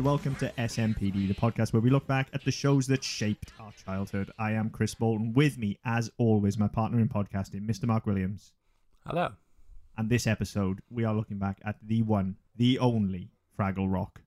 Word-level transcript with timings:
And 0.00 0.06
welcome 0.06 0.34
to 0.36 0.50
SMPD, 0.56 1.28
the 1.28 1.34
podcast 1.34 1.74
where 1.74 1.82
we 1.82 1.90
look 1.90 2.06
back 2.06 2.28
at 2.32 2.42
the 2.42 2.50
shows 2.50 2.86
that 2.86 3.04
shaped 3.04 3.52
our 3.60 3.70
childhood. 3.84 4.30
I 4.38 4.52
am 4.52 4.70
Chris 4.70 4.94
Bolton. 4.94 5.34
With 5.34 5.58
me, 5.58 5.78
as 5.84 6.10
always, 6.16 6.56
my 6.56 6.68
partner 6.68 7.00
in 7.00 7.08
podcasting, 7.10 7.68
Mr. 7.68 7.84
Mark 7.84 8.06
Williams. 8.06 8.54
Hello. 9.06 9.32
And 9.98 10.08
this 10.08 10.26
episode, 10.26 10.78
we 10.88 11.04
are 11.04 11.12
looking 11.12 11.36
back 11.38 11.60
at 11.66 11.76
the 11.86 12.00
one, 12.00 12.36
the 12.56 12.78
only 12.78 13.28
Fraggle 13.58 13.92
Rock. 13.92 14.22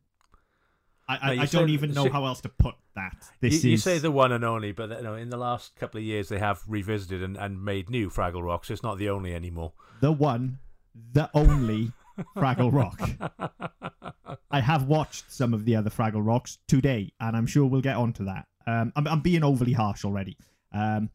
I, 1.10 1.18
I, 1.32 1.36
Now, 1.38 1.42
I 1.42 1.46
don't 1.48 1.70
even 1.70 1.92
know 1.92 2.04
say- 2.04 2.10
how 2.12 2.28
else 2.28 2.42
to 2.42 2.50
put 2.50 2.76
that. 2.94 3.16
You, 3.42 3.50
This 3.50 3.64
you 3.64 3.74
is 3.74 3.84
say 3.84 3.98
the 3.98 4.12
one 4.12 4.32
and 4.32 4.46
only, 4.46 4.74
but 4.74 4.92
you 4.92 5.02
know, 5.02 5.16
in 5.16 5.32
the 5.32 5.38
last 5.38 5.76
couple 5.76 5.98
of 5.98 6.04
years 6.04 6.30
they 6.30 6.38
have 6.38 6.62
revisited 6.68 7.24
and, 7.24 7.36
and 7.36 7.66
made 7.66 7.90
new 7.90 8.12
Fraggle 8.12 8.44
Rocks. 8.44 8.70
It's 8.70 8.84
not 8.84 9.00
the 9.00 9.10
only 9.10 9.34
anymore. 9.34 9.74
the 10.02 10.12
one, 10.12 10.60
the 11.14 11.32
only 11.34 11.94
Fraggle 12.36 12.72
Rock. 12.72 13.00
I 14.52 14.60
have 14.60 14.84
watched 14.84 15.32
some 15.32 15.54
of 15.54 15.66
the 15.66 15.76
other 15.76 15.90
Fraggle 15.90 16.26
Rocks 16.26 16.58
today, 16.68 17.12
and 17.20 17.36
I'm 17.36 17.48
sure 17.48 17.66
we'll 17.66 17.82
get 17.82 17.96
onto 17.96 18.26
that. 18.26 18.48
Um, 18.68 18.94
I'm, 18.96 19.08
I'm 19.08 19.20
being 19.22 19.44
overly 19.44 19.74
harsh 19.74 20.06
already. 20.06 20.38
Um, 20.72 21.10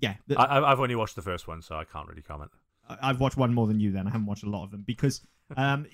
yeah, 0.00 0.14
the- 0.26 0.38
I, 0.38 0.70
I've 0.72 0.80
only 0.80 0.94
watched 0.94 1.16
the 1.16 1.22
first 1.22 1.48
one, 1.48 1.62
so 1.62 1.76
I 1.76 1.84
can't 1.84 2.08
really 2.08 2.22
comment. 2.22 2.50
I- 2.88 2.98
I've 3.02 3.20
watched 3.20 3.36
one 3.36 3.54
more 3.54 3.66
than 3.66 3.80
you. 3.80 3.90
Then 3.92 4.06
I 4.06 4.10
haven't 4.10 4.26
watched 4.26 4.44
a 4.44 4.50
lot 4.50 4.64
of 4.64 4.70
them 4.70 4.82
because, 4.86 5.20
um, 5.56 5.86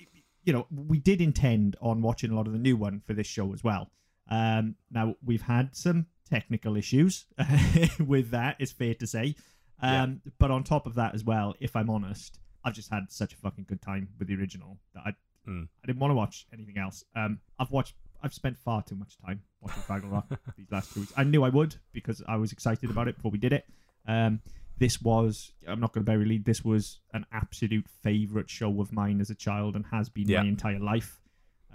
you 0.43 0.53
know, 0.53 0.67
we 0.71 0.99
did 0.99 1.21
intend 1.21 1.75
on 1.81 2.01
watching 2.01 2.31
a 2.31 2.35
lot 2.35 2.47
of 2.47 2.53
the 2.53 2.59
new 2.59 2.75
one 2.77 3.01
for 3.05 3.13
this 3.13 3.27
show 3.27 3.53
as 3.53 3.63
well. 3.63 3.89
Um, 4.29 4.75
now 4.91 5.15
we've 5.23 5.41
had 5.43 5.75
some 5.75 6.07
technical 6.29 6.75
issues 6.75 7.25
with 7.99 8.31
that. 8.31 8.55
It's 8.59 8.71
fair 8.71 8.95
to 8.95 9.07
say. 9.07 9.35
Um, 9.81 10.21
But 10.39 10.51
on 10.51 10.63
top 10.63 10.87
of 10.87 10.95
that 10.95 11.13
as 11.13 11.23
well, 11.23 11.53
if 11.59 11.75
I'm 11.75 11.89
honest, 11.89 12.39
I've 12.65 12.73
just 12.73 12.89
had 12.91 13.05
such 13.09 13.33
a 13.33 13.37
fucking 13.37 13.65
good 13.69 13.81
time 13.81 14.09
with 14.19 14.27
the 14.27 14.35
original 14.35 14.77
that 14.93 15.03
I 15.05 15.13
Mm. 15.47 15.67
I 15.83 15.85
didn't 15.85 15.99
want 15.99 16.09
to 16.09 16.15
watch 16.15 16.47
anything 16.51 16.79
else. 16.79 17.03
Um, 17.15 17.39
I've 17.59 17.69
watched. 17.69 17.93
I've 18.23 18.33
spent 18.33 18.57
far 18.57 18.81
too 18.81 18.95
much 18.95 19.15
time 19.23 19.41
watching 19.61 19.83
Fraggle 19.87 20.11
Rock 20.11 20.27
these 20.57 20.71
last 20.71 20.91
two 20.91 21.01
weeks. 21.01 21.13
I 21.15 21.23
knew 21.23 21.43
I 21.43 21.49
would 21.49 21.75
because 21.93 22.23
I 22.27 22.37
was 22.37 22.51
excited 22.51 22.89
about 22.89 23.07
it 23.07 23.15
before 23.17 23.29
we 23.29 23.37
did 23.37 23.53
it. 23.53 23.63
Um, 24.07 24.41
this 24.79 24.99
was. 25.03 25.51
I'm 25.67 25.79
not 25.79 25.93
going 25.93 26.03
to 26.03 26.11
bury 26.11 26.25
lead. 26.25 26.45
This 26.45 26.63
was 26.65 26.99
an 27.13 27.27
absolute 27.31 27.85
favorite 28.01 28.49
show 28.49 28.81
of 28.81 28.91
mine 28.91 29.21
as 29.21 29.29
a 29.29 29.35
child 29.35 29.75
and 29.75 29.85
has 29.91 30.09
been 30.09 30.27
Yeah. 30.27 30.41
my 30.41 30.47
entire 30.47 30.79
life. 30.79 31.19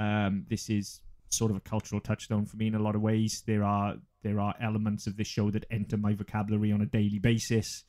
Um, 0.00 0.46
this 0.50 0.68
is 0.68 1.00
sort 1.28 1.52
of 1.52 1.56
a 1.56 1.60
cultural 1.60 2.00
touchstone 2.00 2.46
for 2.46 2.56
me 2.56 2.66
in 2.66 2.74
a 2.74 2.80
lot 2.82 2.96
of 2.96 3.02
ways. 3.02 3.44
There 3.46 3.62
are 3.62 3.94
there 4.24 4.40
are 4.40 4.56
elements 4.60 5.06
of 5.06 5.16
this 5.16 5.28
show 5.28 5.52
that 5.52 5.64
enter 5.70 5.96
my 5.96 6.14
vocabulary 6.14 6.72
on 6.72 6.80
a 6.80 6.86
daily 6.86 7.20
basis. 7.20 7.84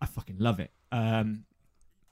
I 0.00 0.06
fucking 0.06 0.38
love 0.38 0.60
it. 0.60 0.70
Um, 0.92 1.44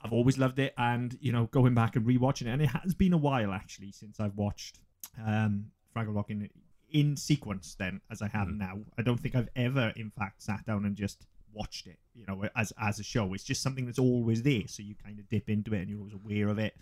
I've 0.04 0.12
always 0.12 0.36
loved 0.38 0.58
it, 0.58 0.74
and 0.76 1.16
you 1.20 1.32
know, 1.32 1.46
going 1.46 1.74
back 1.74 1.96
and 1.96 2.04
rewatching 2.06 2.42
it, 2.42 2.48
and 2.48 2.62
it 2.62 2.66
has 2.68 2.94
been 2.94 3.12
a 3.14 3.16
while 3.18 3.52
actually 3.52 3.90
since 3.92 4.20
I've 4.20 4.36
watched 4.36 4.78
um, 5.24 5.66
Fraggle 5.96 6.14
Rock 6.14 6.30
in 6.30 6.50
in 6.90 7.16
sequence. 7.16 7.74
Then, 7.78 8.00
as 8.10 8.20
I 8.22 8.28
have 8.28 8.48
Mhm. 8.48 8.58
now, 8.58 8.80
I 8.98 9.02
don't 9.02 9.18
think 9.18 9.34
I've 9.34 9.48
ever, 9.56 9.92
in 9.96 10.10
fact, 10.10 10.42
sat 10.42 10.64
down 10.66 10.84
and 10.84 10.94
just 10.94 11.26
watched 11.52 11.86
it. 11.86 11.98
You 12.14 12.26
know, 12.26 12.44
as 12.54 12.72
as 12.78 13.00
a 13.00 13.02
show, 13.02 13.32
it's 13.32 13.44
just 13.44 13.62
something 13.62 13.86
that's 13.86 13.98
always 13.98 14.42
there, 14.42 14.66
so 14.66 14.82
you 14.82 14.94
kind 14.94 15.18
of 15.18 15.28
dip 15.30 15.48
into 15.48 15.72
it, 15.74 15.80
and 15.80 15.88
you're 15.88 15.98
always 16.00 16.14
aware 16.14 16.48
of 16.48 16.58
it. 16.58 16.76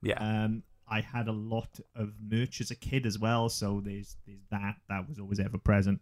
Yeah. 0.00 0.14
Um, 0.44 0.62
I 0.90 1.00
had 1.00 1.28
a 1.28 1.32
lot 1.32 1.80
of 1.96 2.14
merch 2.20 2.60
as 2.60 2.70
a 2.70 2.74
kid 2.76 3.04
as 3.06 3.18
well, 3.18 3.48
so 3.48 3.80
there's 3.84 4.16
there's 4.26 4.44
that 4.50 4.76
that 4.88 5.08
was 5.08 5.18
always 5.18 5.40
ever 5.40 5.58
present. 5.58 6.00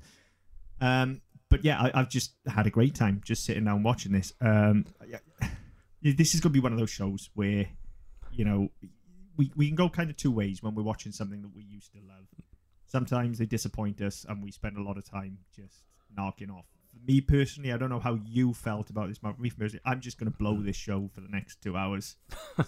Um, 0.81 1.23
but 1.49 1.65
yeah, 1.65 1.81
I, 1.81 1.91
I've 2.01 2.11
just 2.11 2.33
had 2.47 2.67
a 2.67 2.71
great 2.71 2.95
time 2.95 3.23
just 3.25 3.45
sitting 3.45 3.65
down 3.65 3.83
watching 3.83 4.13
this. 4.13 4.33
Um, 4.41 4.85
yeah, 5.09 5.19
this 6.03 6.35
is 6.35 6.41
going 6.41 6.53
to 6.53 6.57
be 6.57 6.61
one 6.61 6.73
of 6.73 6.79
those 6.79 6.91
shows 6.91 7.31
where 7.35 7.67
you 8.31 8.45
know 8.45 8.69
we 9.37 9.51
we 9.57 9.67
can 9.67 9.77
go 9.77 9.89
kind 9.89 10.11
of 10.11 10.17
two 10.17 10.31
ways 10.31 10.63
when 10.63 10.75
we're 10.75 10.83
watching 10.83 11.13
something 11.13 11.43
that 11.43 11.55
we 11.55 11.63
used 11.63 11.93
to 11.93 11.99
love. 11.99 12.27
Sometimes 12.87 13.39
they 13.39 13.47
disappoint 13.47 14.01
us, 14.01 14.25
and 14.29 14.43
we 14.43 14.51
spend 14.51 14.77
a 14.77 14.83
lot 14.83 14.97
of 14.97 15.09
time 15.09 15.39
just 15.55 15.83
knocking 16.17 16.51
off. 16.51 16.67
For 16.91 16.99
me 17.05 17.21
personally, 17.21 17.73
I 17.73 17.77
don't 17.77 17.91
know 17.91 18.01
how 18.01 18.19
you 18.25 18.55
felt 18.55 18.91
about 18.91 19.09
this. 19.09 19.19
Me 19.39 19.51
personally, 19.51 19.83
I'm 19.85 20.01
just 20.01 20.19
going 20.19 20.31
to 20.31 20.39
blow 20.39 20.63
this 20.63 20.77
show 20.77 21.11
for 21.13 21.21
the 21.21 21.29
next 21.29 21.61
two 21.61 21.77
hours. 21.77 22.17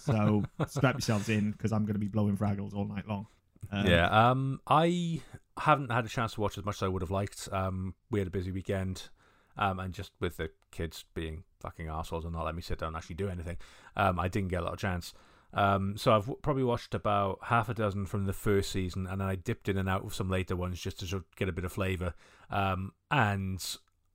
So 0.01 0.43
strap 0.67 0.97
yourselves 0.97 1.29
in 1.29 1.53
because 1.53 1.73
I'm 1.73 1.85
going 1.85 1.95
to 1.95 2.01
be 2.01 2.09
blowing 2.09 2.37
Fraggles 2.37 2.75
all 2.75 2.87
night 2.87 3.09
long. 3.09 3.27
Um, 3.71 3.87
yeah. 3.87 4.31
Um, 4.31 4.61
I 4.67 5.21
haven't 5.59 5.91
had 5.91 6.05
a 6.05 6.09
chance 6.09 6.35
to 6.35 6.41
watch 6.41 6.59
as 6.59 6.65
much 6.65 6.77
as 6.77 6.83
I 6.83 6.89
would 6.89 7.03
have 7.03 7.11
liked. 7.11 7.49
Um, 7.53 7.95
we 8.11 8.19
had 8.19 8.29
a 8.29 8.31
busy 8.31 8.51
weekend, 8.51 9.09
um, 9.57 9.79
and 9.79 9.95
just 9.95 10.13
with 10.21 10.37
the 10.37 10.51
kids 10.71 11.05
being 11.15 11.45
fucking 11.61 11.89
assholes 11.89 12.25
and 12.25 12.35
not 12.35 12.45
let 12.45 12.55
me 12.55 12.63
sit 12.63 12.79
down 12.79 12.89
and 12.89 12.97
actually 12.97 13.17
do 13.17 13.29
anything, 13.29 13.57
um, 13.97 14.19
I 14.19 14.29
didn't 14.29 14.49
get 14.49 14.63
a 14.63 14.65
lot 14.65 14.75
of 14.75 14.79
chance. 14.79 15.13
Um, 15.55 15.97
so 15.97 16.13
I've 16.13 16.23
w- 16.23 16.39
probably 16.43 16.65
watched 16.65 16.95
about 16.95 17.39
half 17.45 17.69
a 17.69 17.75
dozen 17.75 18.07
from 18.07 18.27
the 18.27 18.33
first 18.33 18.71
season, 18.71 19.07
and 19.07 19.21
then 19.21 19.29
I 19.29 19.35
dipped 19.35 19.69
in 19.69 19.79
and 19.79 19.89
out 19.89 20.05
of 20.05 20.15
some 20.15 20.29
later 20.29 20.57
ones 20.57 20.81
just 20.81 21.01
to 21.01 21.07
sort 21.07 21.23
of 21.23 21.37
get 21.37 21.49
a 21.49 21.53
bit 21.53 21.65
of 21.65 21.73
flavour. 21.73 22.15
Um, 22.51 22.93
and 23.11 23.65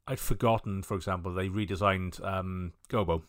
I'd 0.08 0.20
forgotten, 0.20 0.84
for 0.84 0.96
example, 0.96 1.34
they 1.34 1.50
redesigned 1.50 2.24
um, 2.24 2.74
Gobo. 2.90 3.24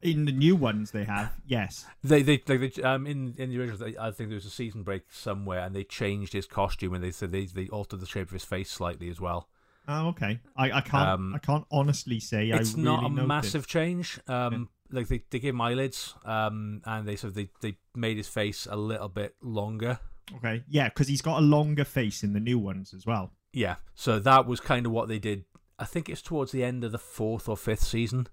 In 0.00 0.24
the 0.26 0.32
new 0.32 0.54
ones 0.54 0.92
they 0.92 1.04
have, 1.04 1.32
yes. 1.46 1.84
They, 2.02 2.22
they, 2.22 2.38
they, 2.38 2.56
they 2.56 2.82
um, 2.82 3.06
in 3.06 3.34
in 3.36 3.50
the 3.50 3.58
original, 3.58 3.78
they, 3.78 3.98
I 3.98 4.10
think 4.12 4.30
there 4.30 4.36
was 4.36 4.46
a 4.46 4.50
season 4.50 4.82
break 4.82 5.02
somewhere, 5.10 5.60
and 5.60 5.74
they 5.74 5.84
changed 5.84 6.32
his 6.32 6.46
costume, 6.46 6.94
and 6.94 7.02
they 7.02 7.10
said 7.10 7.32
they 7.32 7.46
they 7.46 7.68
altered 7.68 8.00
the 8.00 8.06
shape 8.06 8.28
of 8.28 8.32
his 8.32 8.44
face 8.44 8.70
slightly 8.70 9.08
as 9.10 9.20
well. 9.20 9.48
Oh, 9.88 10.08
okay. 10.08 10.38
I, 10.56 10.70
I 10.70 10.80
can't 10.82 11.08
Um, 11.08 11.34
I 11.34 11.38
can't 11.38 11.64
honestly 11.70 12.20
say 12.20 12.50
it's 12.50 12.76
I 12.76 12.80
not 12.80 12.96
really 13.02 13.06
a 13.06 13.10
noticed. 13.10 13.28
massive 13.28 13.66
change. 13.66 14.20
Um, 14.28 14.68
like 14.90 15.08
they, 15.08 15.22
they 15.30 15.38
gave 15.38 15.54
him 15.54 15.60
eyelids, 15.60 16.14
um, 16.24 16.82
and 16.84 17.06
they 17.08 17.16
sort 17.16 17.30
of 17.30 17.34
they, 17.34 17.48
they 17.60 17.76
made 17.94 18.16
his 18.16 18.28
face 18.28 18.66
a 18.70 18.76
little 18.76 19.08
bit 19.08 19.34
longer. 19.42 19.98
Okay, 20.36 20.62
yeah, 20.68 20.88
because 20.90 21.08
he's 21.08 21.22
got 21.22 21.38
a 21.38 21.44
longer 21.44 21.84
face 21.84 22.22
in 22.22 22.32
the 22.34 22.40
new 22.40 22.58
ones 22.58 22.92
as 22.94 23.06
well. 23.06 23.32
Yeah, 23.52 23.76
so 23.94 24.18
that 24.18 24.46
was 24.46 24.60
kind 24.60 24.84
of 24.86 24.92
what 24.92 25.08
they 25.08 25.18
did. 25.18 25.44
I 25.78 25.84
think 25.86 26.08
it's 26.08 26.20
towards 26.22 26.52
the 26.52 26.62
end 26.64 26.84
of 26.84 26.92
the 26.92 26.98
fourth 26.98 27.48
or 27.48 27.56
fifth 27.56 27.82
season. 27.84 28.28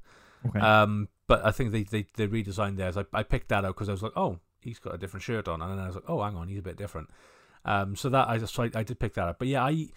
Okay, 0.46 0.60
Um, 0.60 1.08
but 1.28 1.46
I 1.46 1.52
think 1.52 1.72
they, 1.72 1.84
they, 1.84 2.06
they 2.16 2.28
redesigned 2.28 2.78
theirs. 2.78 2.98
I, 2.98 3.06
I 3.14 3.24
picked 3.24 3.50
that 3.50 3.64
out 3.66 3.76
because 3.76 3.88
I 3.88 3.94
was 3.94 4.04
like, 4.04 4.12
oh, 4.16 4.40
he's 4.60 4.78
got 4.80 4.94
a 4.94 4.98
different 4.98 5.24
shirt 5.24 5.48
on, 5.48 5.62
and 5.62 5.72
then 5.72 5.80
I 5.80 5.88
was 5.88 5.96
like, 5.96 6.04
oh, 6.10 6.22
hang 6.22 6.36
on, 6.36 6.48
he's 6.50 6.60
a 6.60 6.64
bit 6.64 6.76
different. 6.78 7.10
Um, 7.64 7.96
so 7.96 8.10
that 8.10 8.28
I 8.28 8.38
just 8.38 8.58
I, 8.60 8.70
I 8.76 8.84
did 8.84 9.00
pick 9.00 9.14
that 9.16 9.28
up. 9.28 9.40
But 9.40 9.48
yeah, 9.48 9.64
I 9.64 9.88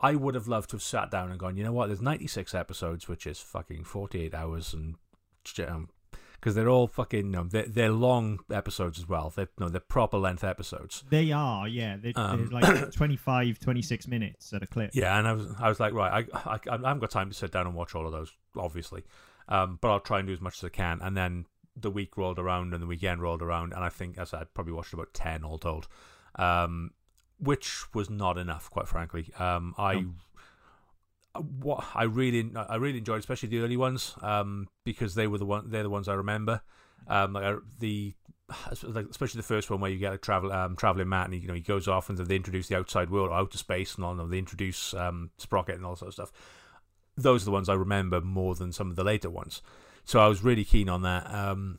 I 0.00 0.14
would 0.14 0.34
have 0.34 0.48
loved 0.48 0.70
to 0.70 0.76
have 0.76 0.82
sat 0.82 1.10
down 1.10 1.30
and 1.30 1.38
gone, 1.38 1.56
you 1.56 1.64
know 1.64 1.72
what? 1.72 1.86
There's 1.86 2.00
96 2.00 2.54
episodes, 2.54 3.08
which 3.08 3.26
is 3.26 3.40
fucking 3.40 3.84
48 3.84 4.34
hours, 4.34 4.72
and 4.72 4.94
um, 5.66 5.88
because 6.34 6.54
they're 6.54 6.68
all 6.68 6.86
fucking, 6.86 7.26
you 7.26 7.32
know, 7.32 7.44
they're, 7.44 7.66
they're 7.66 7.90
long 7.90 8.38
episodes 8.52 8.98
as 8.98 9.08
well. 9.08 9.32
They're 9.34 9.48
no, 9.58 9.68
they're 9.68 9.80
proper 9.80 10.18
length 10.18 10.44
episodes. 10.44 11.02
they 11.10 11.32
are, 11.32 11.66
yeah, 11.66 11.96
they're, 12.00 12.12
um, 12.14 12.48
they're 12.50 12.60
like 12.60 12.90
25, 12.92 13.58
26 13.58 14.06
minutes 14.06 14.52
at 14.52 14.62
a 14.62 14.66
clip. 14.66 14.90
Yeah, 14.94 15.18
and 15.18 15.26
I 15.26 15.32
was 15.32 15.46
I 15.58 15.68
was 15.68 15.80
like, 15.80 15.92
right, 15.92 16.24
I, 16.32 16.50
I 16.52 16.58
I 16.70 16.76
haven't 16.76 17.00
got 17.00 17.10
time 17.10 17.28
to 17.28 17.34
sit 17.34 17.50
down 17.50 17.66
and 17.66 17.74
watch 17.74 17.94
all 17.94 18.06
of 18.06 18.12
those, 18.12 18.32
obviously, 18.56 19.02
um, 19.48 19.78
but 19.80 19.90
I'll 19.90 20.00
try 20.00 20.20
and 20.20 20.28
do 20.28 20.32
as 20.32 20.40
much 20.40 20.58
as 20.58 20.64
I 20.64 20.68
can. 20.68 21.00
And 21.02 21.16
then 21.16 21.46
the 21.76 21.90
week 21.90 22.16
rolled 22.16 22.38
around 22.38 22.72
and 22.72 22.82
the 22.82 22.86
weekend 22.86 23.20
rolled 23.20 23.42
around, 23.42 23.72
and 23.72 23.82
I 23.82 23.88
think 23.88 24.16
as 24.16 24.32
I 24.32 24.44
probably 24.44 24.74
watched 24.74 24.92
about 24.92 25.12
ten 25.14 25.42
all 25.42 25.58
told, 25.58 25.88
um, 26.36 26.92
which 27.38 27.82
was 27.94 28.10
not 28.10 28.38
enough, 28.38 28.70
quite 28.70 28.88
frankly. 28.88 29.30
Um, 29.38 29.74
I. 29.78 29.94
No. 29.94 30.10
What 31.60 31.84
I 31.94 32.04
really, 32.04 32.50
I 32.56 32.76
really 32.76 32.98
enjoyed, 32.98 33.20
especially 33.20 33.50
the 33.50 33.60
early 33.60 33.76
ones, 33.76 34.14
um, 34.22 34.66
because 34.84 35.14
they 35.14 35.28
were 35.28 35.38
the 35.38 35.46
one, 35.46 35.70
they're 35.70 35.84
the 35.84 35.90
ones 35.90 36.08
I 36.08 36.14
remember. 36.14 36.62
Um, 37.06 37.34
like 37.34 37.44
I, 37.44 37.54
the, 37.78 38.14
like 38.82 39.06
especially 39.08 39.38
the 39.38 39.46
first 39.46 39.70
one 39.70 39.80
where 39.80 39.90
you 39.90 39.98
get 39.98 40.14
a 40.14 40.18
travel, 40.18 40.50
um, 40.50 40.74
traveling 40.74 41.08
Matt, 41.08 41.26
and 41.26 41.34
he, 41.34 41.40
you 41.40 41.46
know 41.46 41.54
he 41.54 41.60
goes 41.60 41.86
off 41.86 42.08
and 42.08 42.18
they 42.18 42.34
introduce 42.34 42.66
the 42.66 42.76
outside 42.76 43.10
world, 43.10 43.30
outer 43.32 43.58
space, 43.58 43.94
and 43.94 44.04
all. 44.04 44.18
And 44.18 44.32
they 44.32 44.38
introduce 44.38 44.94
um, 44.94 45.30
Sprocket 45.38 45.76
and 45.76 45.84
all 45.84 45.92
that 45.92 45.98
sort 45.98 46.08
of 46.08 46.14
stuff. 46.14 46.32
Those 47.16 47.42
are 47.42 47.46
the 47.46 47.50
ones 47.52 47.68
I 47.68 47.74
remember 47.74 48.20
more 48.20 48.56
than 48.56 48.72
some 48.72 48.90
of 48.90 48.96
the 48.96 49.04
later 49.04 49.30
ones. 49.30 49.62
So 50.04 50.18
I 50.18 50.26
was 50.26 50.42
really 50.42 50.64
keen 50.64 50.88
on 50.88 51.02
that. 51.02 51.32
Um, 51.32 51.78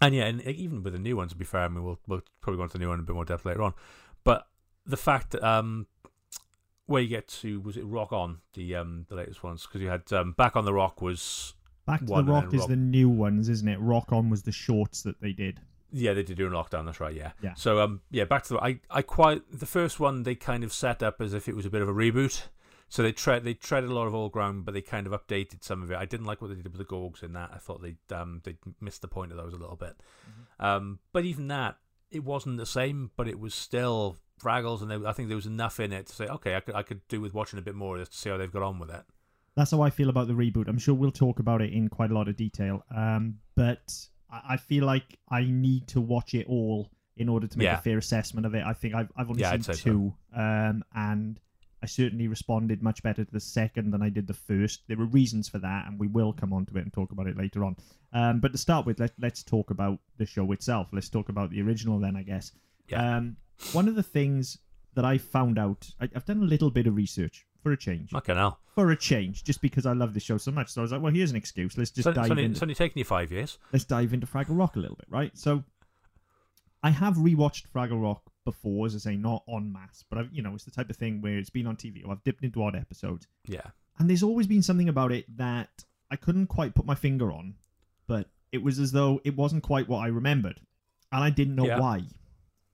and 0.00 0.14
yeah, 0.14 0.24
and 0.24 0.40
even 0.42 0.82
with 0.82 0.94
the 0.94 0.98
new 0.98 1.16
ones, 1.16 1.32
to 1.32 1.36
be 1.36 1.44
fair, 1.44 1.62
I 1.62 1.68
mean, 1.68 1.84
we'll, 1.84 1.98
we'll 2.06 2.22
probably 2.40 2.58
go 2.58 2.62
into 2.62 2.74
the 2.74 2.78
new 2.78 2.88
one 2.88 2.98
in 2.98 3.04
a 3.04 3.06
bit 3.06 3.14
more 3.14 3.24
depth 3.24 3.44
later 3.44 3.62
on. 3.62 3.74
The 4.86 4.96
fact 4.96 5.30
that 5.30 5.42
um, 5.42 5.86
where 6.86 7.02
you 7.02 7.08
get 7.08 7.28
to 7.28 7.60
was 7.60 7.76
it 7.76 7.84
Rock 7.84 8.12
On 8.12 8.38
the 8.54 8.74
um 8.76 9.06
the 9.08 9.14
latest 9.14 9.42
ones? 9.42 9.66
Because 9.66 9.80
you 9.80 9.88
had 9.88 10.12
um, 10.12 10.32
Back 10.32 10.56
on 10.56 10.64
the 10.64 10.72
Rock 10.74 11.00
was 11.00 11.54
Back 11.86 12.00
to 12.00 12.06
the 12.06 12.24
Rock 12.24 12.52
is 12.52 12.60
Rock- 12.60 12.68
the 12.68 12.76
new 12.76 13.08
ones, 13.08 13.48
isn't 13.48 13.68
it? 13.68 13.78
Rock 13.80 14.12
On 14.12 14.30
was 14.30 14.42
the 14.42 14.52
shorts 14.52 15.02
that 15.02 15.20
they 15.20 15.32
did. 15.32 15.60
yeah 15.92 16.12
they 16.14 16.22
did 16.22 16.36
do 16.38 16.46
in 16.46 16.52
lockdown 16.52 16.86
that's 16.86 17.00
right 17.00 17.14
yeah. 17.14 17.32
Yeah. 17.42 17.52
so 17.54 17.80
um 17.80 18.00
yeah 18.10 18.24
back 18.24 18.44
to 18.44 18.54
the 18.54 18.60
I 18.60 18.80
I 18.90 19.02
quite 19.02 19.42
the 19.52 19.66
first 19.66 20.00
one 20.00 20.22
they 20.22 20.34
kind 20.34 20.64
of 20.64 20.72
set 20.72 21.02
up 21.02 21.20
as 21.20 21.34
if 21.34 21.48
it 21.48 21.54
was 21.56 21.66
a 21.66 21.70
bit 21.70 21.82
of 21.82 21.88
a 21.88 21.92
reboot. 21.92 22.44
So 22.88 23.02
they 23.02 23.12
tread 23.12 23.44
they 23.44 23.54
treaded 23.54 23.90
a 23.90 23.94
lot 23.94 24.06
of 24.06 24.14
old 24.14 24.32
ground 24.32 24.64
but 24.64 24.74
they 24.74 24.80
kind 24.82 25.06
of 25.06 25.12
updated 25.12 25.62
some 25.62 25.82
of 25.82 25.90
it. 25.90 25.96
I 25.96 26.04
didn't 26.06 26.26
like 26.26 26.40
what 26.42 26.48
they 26.48 26.54
did 26.56 26.64
with 26.68 26.78
the 26.78 26.84
Gorgs 26.84 27.22
in 27.22 27.32
that. 27.34 27.50
I 27.54 27.58
thought 27.58 27.82
they 27.82 27.96
um 28.14 28.40
they 28.44 28.56
missed 28.80 29.02
the 29.02 29.08
point 29.08 29.30
of 29.32 29.38
those 29.38 29.52
a 29.54 29.56
little 29.58 29.76
bit. 29.76 29.96
Um 30.58 30.98
but 31.12 31.24
even 31.24 31.48
that 31.48 31.76
it 32.10 32.24
wasn't 32.24 32.56
the 32.58 32.66
same 32.66 33.10
but 33.16 33.28
it 33.28 33.38
was 33.38 33.54
still 33.54 34.16
Fraggles 34.42 34.82
and 34.82 34.90
they, 34.90 35.08
I 35.08 35.12
think 35.12 35.28
there 35.28 35.36
was 35.36 35.46
enough 35.46 35.78
in 35.80 35.92
it 35.92 36.06
to 36.06 36.12
say 36.14 36.26
okay 36.26 36.56
I 36.56 36.60
could 36.60 36.74
I 36.74 36.82
could 36.82 37.06
do 37.08 37.20
with 37.20 37.32
watching 37.34 37.58
a 37.58 37.62
bit 37.62 37.74
more 37.74 37.98
just 37.98 38.12
to 38.12 38.18
see 38.18 38.30
how 38.30 38.36
they've 38.36 38.52
got 38.52 38.62
on 38.62 38.78
with 38.78 38.90
it 38.90 39.02
That's 39.54 39.70
how 39.70 39.82
I 39.82 39.90
feel 39.90 40.08
about 40.08 40.26
the 40.28 40.34
reboot. 40.34 40.66
I'm 40.68 40.78
sure 40.78 40.94
we'll 40.94 41.10
talk 41.12 41.38
about 41.38 41.60
it 41.62 41.72
in 41.72 41.88
quite 41.88 42.10
a 42.10 42.14
lot 42.14 42.26
of 42.28 42.36
detail. 42.36 42.84
Um, 42.94 43.38
but 43.54 43.92
I 44.30 44.40
I 44.54 44.56
feel 44.56 44.84
like 44.86 45.18
I 45.28 45.44
need 45.44 45.86
to 45.88 46.00
watch 46.00 46.34
it 46.34 46.46
all 46.48 46.90
in 47.18 47.28
order 47.28 47.46
to 47.46 47.58
make 47.58 47.66
Yeah. 47.66 47.78
a 47.78 47.82
fair 47.82 47.98
assessment 47.98 48.46
of 48.46 48.54
it. 48.54 48.64
I 48.64 48.72
think 48.72 48.94
I've 48.94 49.12
I've 49.16 49.28
only 49.28 49.42
Yeah, 49.42 49.50
seen 49.52 49.62
say 49.62 49.72
so. 49.74 49.90
two, 49.90 50.14
um, 50.34 50.82
and 50.94 51.38
I 51.82 51.86
certainly 51.86 52.28
responded 52.28 52.82
much 52.82 53.02
better 53.02 53.24
to 53.26 53.30
the 53.30 53.40
second 53.40 53.90
than 53.90 54.02
I 54.02 54.08
did 54.08 54.26
the 54.26 54.32
first. 54.50 54.84
There 54.88 54.96
were 54.96 55.04
reasons 55.20 55.48
for 55.50 55.58
that, 55.58 55.86
and 55.86 55.98
we 55.98 56.06
will 56.06 56.32
come 56.32 56.52
on 56.54 56.64
to 56.66 56.78
it 56.78 56.82
and 56.82 56.92
talk 56.92 57.12
about 57.12 57.26
it 57.26 57.36
later 57.36 57.62
on. 57.64 57.76
Um, 58.14 58.40
but 58.40 58.52
to 58.52 58.58
start 58.58 58.86
with, 58.86 58.98
let, 59.00 59.12
let's 59.18 59.42
talk 59.42 59.70
about 59.70 59.98
the 60.16 60.24
show 60.24 60.50
itself. 60.52 60.88
Let's 60.92 61.08
talk 61.10 61.28
about 61.28 61.50
the 61.50 61.60
original 61.60 61.98
then, 61.98 62.14
I 62.16 62.22
guess. 62.22 62.52
Yeah. 62.88 63.16
Um, 63.16 63.36
one 63.72 63.88
of 63.88 63.94
the 63.94 64.02
things 64.02 64.58
that 64.94 65.04
I 65.04 65.18
found 65.18 65.58
out, 65.58 65.88
I, 66.00 66.08
I've 66.14 66.24
done 66.24 66.42
a 66.42 66.46
little 66.46 66.70
bit 66.70 66.86
of 66.86 66.96
research 66.96 67.46
for 67.62 67.72
a 67.72 67.76
change. 67.76 68.10
Fucking 68.10 68.36
hell. 68.36 68.58
For 68.74 68.90
a 68.90 68.96
change, 68.96 69.44
just 69.44 69.60
because 69.62 69.86
I 69.86 69.92
love 69.92 70.14
this 70.14 70.22
show 70.22 70.36
so 70.38 70.50
much. 70.50 70.70
So 70.70 70.80
I 70.80 70.82
was 70.82 70.92
like, 70.92 71.00
well, 71.02 71.12
here's 71.12 71.30
an 71.30 71.36
excuse. 71.36 71.78
Let's 71.78 71.90
just 71.90 72.06
It's, 72.08 72.16
dive 72.16 72.38
it's 72.38 72.62
only 72.62 72.74
taken 72.74 72.98
you 72.98 73.04
five 73.04 73.30
years. 73.30 73.58
let's 73.72 73.84
dive 73.84 74.12
into 74.12 74.26
Fraggle 74.26 74.58
Rock 74.58 74.76
a 74.76 74.80
little 74.80 74.96
bit, 74.96 75.06
right? 75.08 75.36
So, 75.36 75.62
I 76.82 76.90
have 76.90 77.14
rewatched 77.16 77.68
Fraggle 77.72 78.02
Rock 78.02 78.22
before, 78.44 78.86
as 78.86 78.94
I 78.96 78.98
say, 78.98 79.16
not 79.16 79.44
en 79.48 79.72
masse, 79.72 80.04
but 80.10 80.18
I've, 80.18 80.32
you 80.32 80.42
know, 80.42 80.54
it's 80.54 80.64
the 80.64 80.70
type 80.72 80.90
of 80.90 80.96
thing 80.96 81.20
where 81.22 81.38
it's 81.38 81.50
been 81.50 81.66
on 81.66 81.76
TV 81.76 82.04
or 82.04 82.10
I've 82.12 82.24
dipped 82.24 82.42
into 82.42 82.62
odd 82.62 82.74
episodes, 82.74 83.28
Yeah. 83.46 83.60
and 83.98 84.10
there's 84.10 84.24
always 84.24 84.48
been 84.48 84.62
something 84.62 84.88
about 84.88 85.12
it 85.12 85.24
that 85.36 85.68
I 86.10 86.16
couldn't 86.16 86.48
quite 86.48 86.74
put 86.74 86.84
my 86.84 86.96
finger 86.96 87.30
on, 87.30 87.54
but 88.08 88.28
it 88.50 88.62
was 88.62 88.80
as 88.80 88.90
though 88.90 89.20
it 89.24 89.36
wasn't 89.36 89.62
quite 89.62 89.88
what 89.88 89.98
I 90.00 90.08
remembered, 90.08 90.60
and 91.12 91.22
I 91.22 91.30
didn't 91.30 91.54
know 91.54 91.66
Yeah. 91.66 91.78
why. 91.78 92.02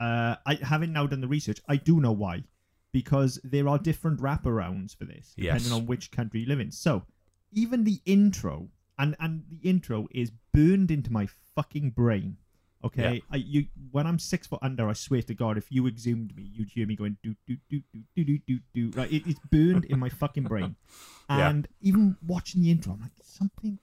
Uh, 0.01 0.37
I 0.47 0.55
having 0.63 0.93
now 0.93 1.07
done 1.07 1.21
the 1.21 1.29
research, 1.29 1.61
I 1.69 1.77
do 1.77 2.01
know 2.01 2.13
why, 2.13 2.45
because 2.93 3.41
there 3.45 3.69
are 3.69 3.79
different 3.79 4.21
wraparounds 4.21 4.97
for 4.97 5.05
this 5.05 5.35
depending 5.37 5.65
Yes. 5.65 5.73
on 5.73 5.87
which 5.87 6.11
country 6.11 6.41
you 6.41 6.47
live 6.47 6.61
in. 6.61 6.71
So, 6.71 7.05
even 7.53 7.85
the 7.85 8.01
intro 8.05 8.69
and 8.99 9.17
and 9.21 9.45
the 9.49 9.59
intro 9.69 10.07
is 10.13 10.31
burned 10.53 10.91
into 10.91 11.13
my 11.13 11.27
fucking 11.55 11.91
brain. 11.91 12.37
Okay. 12.85 13.21
I, 13.33 13.37
you 13.39 13.67
when 13.91 14.07
I'm 14.07 14.21
six 14.21 14.47
foot 14.47 14.61
under, 14.63 14.89
I 14.89 14.93
swear 14.93 15.21
to 15.23 15.35
God, 15.35 15.59
if 15.59 15.73
you 15.73 15.89
exhumed 15.89 16.37
me, 16.37 16.45
you'd 16.55 16.69
hear 16.71 16.87
me 16.87 16.95
going 16.95 17.17
do 17.25 17.35
do 17.47 17.57
do 17.69 17.83
do 17.93 18.03
do 18.15 18.25
do 18.25 18.39
do 18.47 18.59
do. 18.73 18.91
Right, 18.97 19.11
it, 19.13 19.23
it's 19.27 19.41
burned 19.51 19.85
in 19.87 19.99
my 19.99 20.09
fucking 20.09 20.45
brain. 20.45 20.77
Yeah. 21.31 21.51
And 21.51 21.69
even 21.83 22.17
watching 22.27 22.63
the 22.63 22.71
intro, 22.71 22.95
I'm 22.95 23.01
like 23.03 23.13
something, 23.23 23.79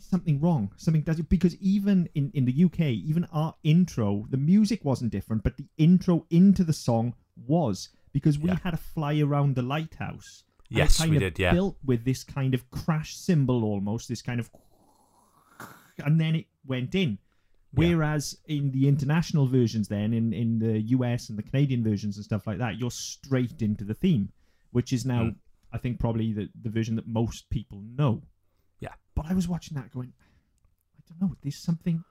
something 0.00 0.40
wrong. 0.40 0.70
Something 0.76 1.02
does 1.02 1.18
it 1.18 1.28
because 1.28 1.56
even 1.56 2.08
in 2.14 2.30
in 2.34 2.44
the 2.44 2.64
UK, 2.64 2.80
even 2.80 3.24
our 3.32 3.54
intro, 3.62 4.26
the 4.30 4.36
music 4.36 4.84
wasn't 4.84 5.12
different, 5.12 5.42
but 5.42 5.56
the 5.56 5.66
intro 5.76 6.26
into 6.30 6.64
the 6.64 6.72
song 6.72 7.14
was 7.46 7.90
because 8.12 8.38
we 8.38 8.48
Yeah. 8.50 8.58
had 8.62 8.74
a 8.74 8.78
fly 8.78 9.18
around 9.20 9.54
the 9.54 9.62
lighthouse. 9.62 10.44
Yes, 10.70 10.98
kind 10.98 11.10
we 11.10 11.16
of 11.16 11.20
did, 11.22 11.38
yeah. 11.38 11.52
Built 11.52 11.76
with 11.84 12.04
this 12.04 12.24
kind 12.24 12.52
of 12.54 12.68
crash 12.70 13.16
cymbal 13.16 13.64
almost, 13.64 14.08
this 14.08 14.20
kind 14.22 14.38
of, 14.40 14.50
and 16.04 16.20
then 16.20 16.34
it 16.36 16.46
went 16.66 16.94
in. 16.94 17.18
Whereas 17.72 18.38
in 18.46 18.70
the 18.70 18.88
international 18.88 19.46
versions, 19.46 19.88
then 19.88 20.14
in 20.14 20.32
in 20.32 20.58
the 20.58 20.80
US 20.96 21.28
and 21.28 21.38
the 21.38 21.42
Canadian 21.42 21.82
versions 21.84 22.16
and 22.16 22.24
stuff 22.24 22.46
like 22.46 22.58
that, 22.58 22.78
you're 22.78 22.90
straight 22.90 23.60
into 23.60 23.84
the 23.84 23.94
theme, 23.94 24.32
which 24.70 24.92
is 24.92 25.04
now, 25.04 25.24
Mm. 25.24 25.36
I 25.72 25.78
think, 25.78 25.98
probably 26.00 26.32
the 26.32 26.48
the 26.62 26.70
version 26.70 26.96
that 26.96 27.06
most 27.06 27.50
people 27.50 27.82
know. 27.82 28.22
But 29.18 29.30
I 29.30 29.34
was 29.34 29.48
watching 29.48 29.74
that 29.76 29.92
going, 29.92 30.12
I 30.96 31.00
don't 31.08 31.20
know. 31.30 31.36
There's 31.42 31.56
something. 31.56 32.04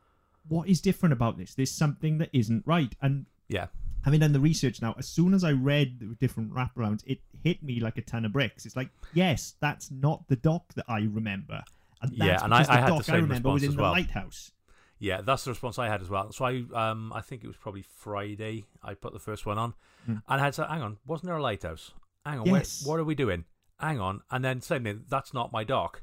What 0.50 0.68
is 0.68 0.81
different 0.81 1.13
about 1.13 1.38
this? 1.38 1.56
There's 1.56 1.71
something 1.71 2.18
that 2.19 2.30
isn't 2.33 2.63
right. 2.65 2.94
And 3.01 3.25
Yeah. 3.48 3.68
having 4.04 4.19
done 4.19 4.33
the 4.33 4.39
research 4.39 4.81
now, 4.81 4.94
as 4.98 5.07
soon 5.07 5.33
as 5.33 5.44
I 5.44 5.51
read 5.54 6.00
the 6.00 6.15
different 6.15 6.51
wraparounds, 6.54 7.04
it 7.06 7.21
hit 7.44 7.63
me 7.63 7.80
like 7.80 7.98
a 7.98 8.01
ton 8.01 8.25
of 8.25 8.33
bricks. 8.33 8.65
It's 8.65 8.75
like, 8.75 8.89
yes, 9.13 9.56
that's 9.62 9.89
not 9.92 10.27
the 10.27 10.36
dock 10.36 10.74
that 10.75 10.86
I 10.89 11.00
remember. 11.00 11.63
And 12.01 12.12
Yeah, 12.13 12.27
that's 12.27 12.44
and 12.44 12.54
I- 12.54 12.59
I 12.59 12.63
the 12.63 12.71
had 12.74 12.83
the 12.83 12.88
dock 12.88 13.00
I 13.00 13.01
same 13.04 13.15
remember 13.15 13.50
response 13.53 13.63
as 13.63 13.75
the 13.75 13.81
well. 13.81 13.92
lighthouse. 13.92 14.51
Yeah, 15.00 15.21
that's 15.21 15.44
the 15.45 15.51
response 15.51 15.77
I 15.80 15.88
had 15.88 16.01
as 16.01 16.10
well. 16.10 16.31
So 16.31 16.45
I, 16.45 16.63
um, 16.74 17.13
I 17.13 17.21
think 17.21 17.44
it 17.44 17.48
was 17.48 17.56
probably 17.57 17.83
Friday. 17.83 18.65
I 18.83 18.95
put 18.95 19.13
the 19.13 19.19
first 19.19 19.45
one 19.45 19.57
on, 19.57 19.74
Hmm. 20.06 20.12
and 20.27 20.42
I 20.42 20.45
had 20.45 20.53
to 20.53 20.68
hang 20.68 20.81
on. 20.81 20.98
Wasn't 21.06 21.25
there 21.27 21.38
a 21.38 21.42
lighthouse? 21.42 21.94
Hang 22.25 22.39
on, 22.39 22.45
Yes. 22.48 22.83
wait, 22.83 22.89
what 22.89 23.00
are 23.00 23.03
we 23.06 23.15
doing? 23.15 23.45
Hang 23.80 24.00
on, 24.00 24.21
and 24.31 24.44
then 24.44 24.60
same 24.62 24.83
thing. 24.83 25.06
That's 25.07 25.33
not 25.33 25.51
my 25.51 25.63
dock. 25.63 26.01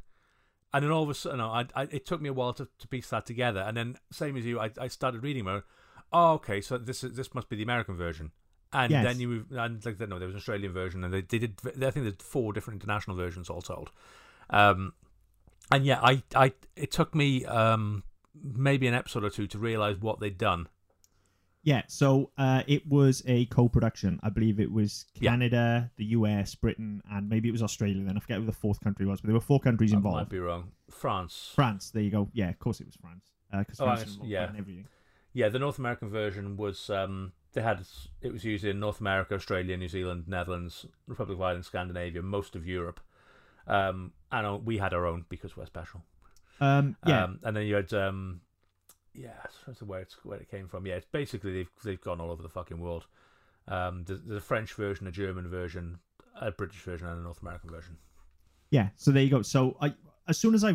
And 0.75 0.85
then 0.85 0.91
all 0.91 1.05
of 1.05 1.09
a 1.09 1.15
sudden, 1.15 1.41
I, 1.41 1.67
I, 1.77 1.85
it 1.85 2.05
took 2.05 2.21
me 2.21 2.29
a 2.29 2.33
while 2.33 2.53
to, 2.55 2.67
to 2.81 2.89
piece 2.89 3.09
that 3.11 3.25
together. 3.27 3.61
And 3.61 3.77
then 3.77 3.97
same 4.11 4.37
as 4.37 4.45
you, 4.45 4.59
I, 4.59 4.71
I 4.79 4.89
started 4.89 5.23
reading. 5.23 5.45
Where, 5.45 5.63
oh, 6.13 6.33
okay, 6.33 6.61
so 6.61 6.77
this 6.79 7.05
is 7.05 7.15
this 7.15 7.33
must 7.33 7.49
be 7.49 7.55
the 7.55 7.63
American 7.63 7.97
version. 7.97 8.33
And 8.73 8.91
Yes. 8.91 9.05
then 9.05 9.21
you 9.21 9.29
move, 9.29 9.47
and 9.53 9.87
like 9.87 10.01
no, 10.01 10.19
there 10.19 10.27
was 10.27 10.35
an 10.35 10.39
Australian 10.39 10.73
version, 10.73 11.05
and 11.05 11.15
they, 11.15 11.21
they 11.21 11.39
did. 11.39 11.61
I 11.65 11.91
think 11.93 12.05
there's 12.05 12.17
four 12.19 12.53
different 12.53 12.83
international 12.83 13.17
versions 13.17 13.49
all 13.49 13.63
told. 13.63 13.93
Um, 14.51 14.95
and 15.71 15.87
yeah, 15.87 16.01
I, 16.03 16.23
I, 16.35 16.53
it 16.75 16.91
took 16.91 17.15
me 17.15 17.45
um 17.47 18.03
maybe 18.43 18.89
an 18.89 18.95
episode 18.95 19.23
or 19.23 19.31
two 19.31 19.47
to 19.47 19.59
realize 19.61 19.99
what 20.01 20.19
they'd 20.19 20.37
done. 20.37 20.67
Yeah, 21.65 21.83
so 21.89 22.31
uh, 22.39 22.63
it 22.67 22.87
was 22.87 23.23
a 23.27 23.47
co-production. 23.47 24.21
I 24.23 24.29
believe 24.29 24.61
it 24.61 24.71
was 24.71 25.07
Yeah. 25.15 25.31
Canada, 25.31 25.91
the 25.97 26.05
US, 26.19 26.55
Britain, 26.55 27.03
and 27.11 27.29
maybe 27.29 27.49
it 27.49 27.53
was 27.53 27.63
Australia. 27.63 28.05
Then 28.05 28.17
I 28.17 28.21
forget 28.21 28.39
who 28.39 28.45
the 28.47 28.53
fourth 28.53 28.81
country 28.81 29.07
was, 29.07 29.21
but 29.21 29.29
there 29.29 29.35
were 29.35 29.41
four 29.41 29.61
countries 29.61 29.93
involved. 29.93 30.17
I 30.17 30.21
involved. 30.21 30.33
might 30.33 30.37
be 30.37 30.41
wrong. 30.41 30.73
France. 30.91 31.51
France. 31.55 31.91
There 31.91 32.03
you 32.03 32.11
go. 32.11 32.29
Yeah, 32.35 32.51
of 32.51 32.59
course 32.59 32.81
it 32.81 32.87
was 32.87 32.97
France. 32.97 33.25
Because 33.51 33.81
Oh, 33.81 33.87
France 33.87 34.19
was 34.19 34.29
yeah. 34.29 34.43
everything. 34.59 34.87
Yeah, 35.33 35.49
the 35.49 35.59
North 35.59 35.79
American 35.79 36.11
version 36.11 36.57
was 36.57 36.91
um 36.91 37.33
they 37.55 37.63
had 37.63 37.81
it 38.21 38.33
was 38.33 38.45
used 38.45 38.65
in 38.65 38.79
North 38.79 39.01
America, 39.01 39.35
Australia, 39.35 39.77
New 39.77 39.89
Zealand, 39.89 40.25
Netherlands, 40.29 40.87
Republic 41.07 41.37
of 41.39 41.43
Ireland, 41.43 41.65
Scandinavia, 41.65 42.21
most 42.23 42.55
of 42.57 42.67
Europe. 42.67 43.01
Um, 43.67 44.13
and 44.31 44.47
uh, 44.47 44.59
we 44.63 44.79
had 44.79 44.93
our 44.93 45.07
own 45.07 45.25
because 45.29 45.57
we're 45.57 45.67
special. 45.67 46.03
Um, 46.61 46.97
yeah, 47.07 47.25
Um, 47.25 47.39
and 47.43 47.57
then 47.57 47.65
you 47.67 47.75
had 47.77 47.93
um, 47.95 48.43
yeah, 49.15 49.31
that's 49.67 49.83
where 49.83 50.01
it's 50.01 50.15
where 50.25 50.39
it 50.39 50.51
came 50.51 50.69
from. 50.69 50.87
Yeah, 50.87 50.95
it's 50.95 51.07
basically 51.11 51.53
they've 51.53 51.71
they've 51.85 52.01
gone 52.01 52.21
all 52.21 52.31
over 52.31 52.43
the 52.43 52.49
fucking 52.49 52.79
world. 52.81 53.07
Um, 53.69 54.05
there's, 54.07 54.21
there's 54.23 54.39
a 54.43 54.45
French 54.45 54.75
version, 54.75 55.07
a 55.07 55.11
German 55.11 55.49
version, 55.49 55.99
a 56.41 56.51
British 56.51 56.81
version, 56.83 57.07
and 57.07 57.19
a 57.21 57.23
North 57.23 57.41
American 57.41 57.71
version. 57.71 57.97
yeah. 58.71 58.89
So 58.97 59.11
there 59.11 59.23
you 59.23 59.31
go. 59.31 59.43
So 59.43 59.77
I, 59.81 59.95
as 60.29 60.37
soon 60.39 60.55
as 60.55 60.65
I, 60.65 60.75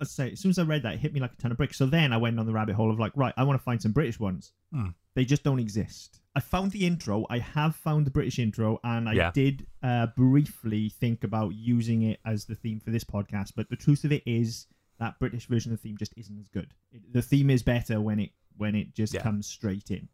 I 0.00 0.04
say, 0.04 0.32
as 0.32 0.40
soon 0.40 0.50
as 0.50 0.58
I 0.58 0.62
read 0.62 0.82
that, 0.84 0.94
it 0.94 1.00
hit 1.00 1.12
me 1.12 1.20
like 1.20 1.32
a 1.32 1.36
ton 1.36 1.50
of 1.50 1.58
bricks. 1.58 1.76
So 1.76 1.84
then 1.84 2.12
I 2.12 2.16
went 2.16 2.38
on 2.40 2.46
the 2.46 2.52
rabbit 2.52 2.76
hole 2.76 2.90
of 2.90 2.98
like, 2.98 3.12
right, 3.14 3.34
I 3.36 3.42
want 3.44 3.58
to 3.60 3.62
find 3.64 3.82
some 3.82 3.92
British 3.92 4.18
ones. 4.18 4.52
Hmm. 4.72 4.88
They 5.14 5.24
just 5.26 5.42
don't 5.42 5.58
exist. 5.58 6.20
I 6.34 6.40
found 6.40 6.70
the 6.70 6.86
intro. 6.86 7.26
I 7.28 7.40
have 7.40 7.74
found 7.76 8.06
the 8.06 8.10
British 8.12 8.38
intro, 8.38 8.78
and 8.84 9.08
I 9.08 9.12
Yeah. 9.14 9.30
did 9.34 9.66
uh, 9.82 10.06
briefly 10.16 10.88
think 10.88 11.24
about 11.24 11.50
using 11.54 12.02
it 12.02 12.20
as 12.24 12.44
the 12.46 12.54
theme 12.54 12.80
for 12.80 12.90
this 12.92 13.04
podcast. 13.04 13.52
But 13.56 13.68
the 13.68 13.76
truth 13.76 14.04
of 14.04 14.12
it 14.12 14.22
is 14.24 14.66
that 15.00 15.18
British 15.18 15.46
version 15.46 15.72
of 15.72 15.78
the 15.78 15.88
theme 15.88 15.96
just 15.98 16.14
isn't 16.16 16.38
as 16.38 16.46
good. 16.48 16.72
It, 16.92 17.12
the 17.12 17.22
theme 17.22 17.50
is 17.50 17.62
better 17.64 18.00
when 18.00 18.20
it 18.20 18.30
when 18.56 18.74
it 18.76 18.94
just 18.94 19.12
Yeah. 19.14 19.22
comes 19.22 19.46
straight 19.48 19.90
in. 19.90 20.08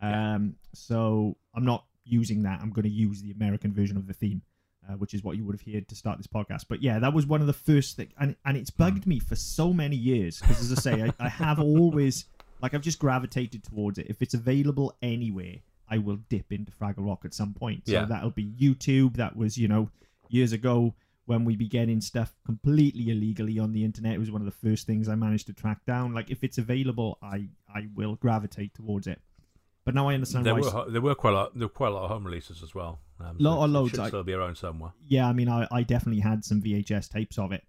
Um, 0.00 0.56
so 0.74 1.36
I'm 1.54 1.64
not 1.64 1.84
using 2.04 2.42
that. 2.42 2.60
I'm 2.60 2.70
going 2.70 2.82
to 2.82 2.90
use 2.90 3.22
the 3.22 3.30
American 3.30 3.72
version 3.72 3.96
of 3.96 4.06
the 4.08 4.12
theme, 4.12 4.42
uh, 4.88 4.94
which 4.94 5.14
is 5.14 5.22
what 5.22 5.36
you 5.36 5.44
would 5.44 5.54
have 5.58 5.72
heard 5.72 5.86
to 5.88 5.94
start 5.94 6.18
this 6.18 6.26
podcast. 6.26 6.64
But 6.68 6.82
yeah, 6.82 6.98
that 6.98 7.14
was 7.14 7.24
one 7.26 7.40
of 7.40 7.46
the 7.46 7.52
first 7.52 7.96
things, 7.96 8.12
and 8.18 8.34
and 8.44 8.56
it's 8.56 8.70
bugged 8.70 9.06
me 9.06 9.18
for 9.20 9.36
so 9.36 9.72
many 9.72 9.96
years 9.96 10.40
because, 10.40 10.60
as 10.60 10.72
I 10.76 10.80
say, 10.82 11.02
I, 11.02 11.12
I 11.26 11.28
have 11.28 11.60
always 11.60 12.24
like 12.60 12.74
I've 12.74 12.82
just 12.82 12.98
gravitated 12.98 13.62
towards 13.64 13.98
it. 13.98 14.06
If 14.08 14.22
it's 14.22 14.34
available 14.34 14.96
anywhere, 15.02 15.56
I 15.88 15.98
will 15.98 16.16
dip 16.28 16.50
into 16.52 16.72
Fraggle 16.72 17.06
Rock 17.06 17.24
at 17.24 17.34
some 17.34 17.54
point. 17.54 17.86
So 17.86 17.92
Yeah. 17.92 18.04
that'll 18.06 18.30
be 18.30 18.46
YouTube. 18.46 19.14
That 19.16 19.36
was 19.36 19.56
you 19.56 19.68
know 19.68 19.88
years 20.28 20.52
ago 20.52 20.94
when 21.32 21.44
we 21.44 21.56
be 21.56 21.66
getting 21.68 22.00
stuff 22.00 22.30
completely 22.44 23.10
illegally 23.10 23.58
on 23.58 23.72
the 23.72 23.84
internet. 23.84 24.12
It 24.14 24.18
was 24.18 24.30
one 24.30 24.42
of 24.42 24.46
the 24.52 24.58
first 24.68 24.86
things 24.86 25.08
I 25.08 25.14
managed 25.14 25.46
to 25.46 25.54
track 25.54 25.80
down. 25.86 26.12
Like 26.12 26.30
if 26.30 26.44
it's 26.44 26.58
available, 26.58 27.18
I 27.22 27.48
I 27.74 27.88
will 27.94 28.16
gravitate 28.16 28.74
towards 28.74 29.06
it. 29.06 29.18
But 29.84 29.94
now 29.94 30.08
I 30.10 30.14
understand 30.14 30.44
There 30.46 30.54
were 30.54 30.90
there 30.90 31.00
were 31.00 31.14
quite 31.14 31.30
a 31.32 31.36
lot, 31.36 31.54
there 31.58 31.66
were 31.66 31.78
quite 31.82 31.88
a 31.88 31.94
lot 31.94 32.04
of 32.04 32.10
home 32.10 32.24
releases 32.26 32.62
as 32.62 32.74
well. 32.74 33.00
Um, 33.18 33.36
Lot 33.38 33.56
so 33.56 33.62
of 33.64 33.70
loads, 33.70 33.90
Should 33.92 34.00
I- 34.00 34.08
still 34.08 34.22
be 34.22 34.32
around 34.34 34.56
somewhere. 34.56 34.92
yeah, 35.08 35.26
I 35.28 35.32
mean, 35.32 35.48
I, 35.48 35.66
I 35.72 35.82
definitely 35.82 36.20
had 36.20 36.44
some 36.44 36.60
VHS 36.60 37.08
tapes 37.08 37.38
of 37.38 37.50
it. 37.52 37.64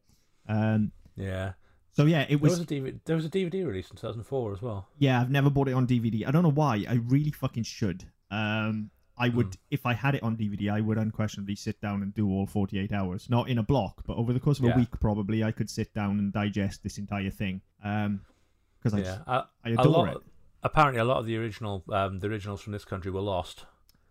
Um, 0.48 0.92
Yeah. 1.16 1.54
so 1.92 2.06
yeah, 2.06 2.22
it 2.24 2.30
There 2.30 2.38
was. 2.40 2.52
was 2.54 2.62
a 2.62 2.66
DVD. 2.66 3.00
There 3.06 3.16
was 3.16 3.26
a 3.26 3.30
DVD 3.30 3.66
release 3.66 3.90
in 3.90 3.96
2004 3.96 4.54
as 4.54 4.62
well. 4.62 4.88
Yeah, 5.00 5.22
I've 5.22 5.30
never 5.32 5.50
bought 5.50 5.68
it 5.70 5.74
on 5.74 5.88
DVD. 5.88 6.28
I 6.28 6.32
don't 6.32 6.44
know 6.44 6.52
why. 6.64 6.86
I 6.90 6.96
really 7.16 7.32
fucking 7.32 7.64
should. 7.64 8.06
Um, 8.30 8.90
I 9.24 9.30
would, 9.30 9.52
Mm. 9.52 9.58
if 9.72 9.86
I 9.86 9.94
had 9.94 10.16
it 10.16 10.24
on 10.24 10.36
DVD, 10.36 10.70
I 10.70 10.82
would 10.82 10.98
unquestionably 10.98 11.56
sit 11.56 11.80
down 11.82 12.02
and 12.04 12.14
do 12.14 12.28
all 12.30 12.46
48 12.46 12.92
hours. 12.92 13.30
Not 13.30 13.50
in 13.50 13.58
a 13.58 13.64
block, 13.64 14.04
but 14.06 14.18
over 14.18 14.34
the 14.34 14.40
course 14.40 14.60
of 14.60 14.66
a 14.66 14.76
week, 14.76 14.90
probably, 15.00 15.44
I 15.44 15.52
could 15.52 15.70
sit 15.70 15.94
down 15.94 16.20
and 16.20 16.32
digest 16.34 16.84
this 16.84 16.98
entire 16.98 17.30
thing. 17.32 17.62
Um, 17.84 18.22
because 18.82 18.94
I, 19.00 19.04
yeah, 19.04 19.22
I 19.28 19.70
a 19.70 19.74
adore 19.76 20.08
it. 20.10 20.18
Apparently, 20.64 21.00
a 21.00 21.06
lot 21.06 21.18
of 21.18 21.26
the 21.26 21.38
original, 21.38 21.84
um, 21.90 22.20
the 22.20 22.28
originals 22.28 22.62
from 22.62 22.74
this 22.74 22.86
country 22.86 23.12
were 23.12 23.22
lost. 23.22 23.66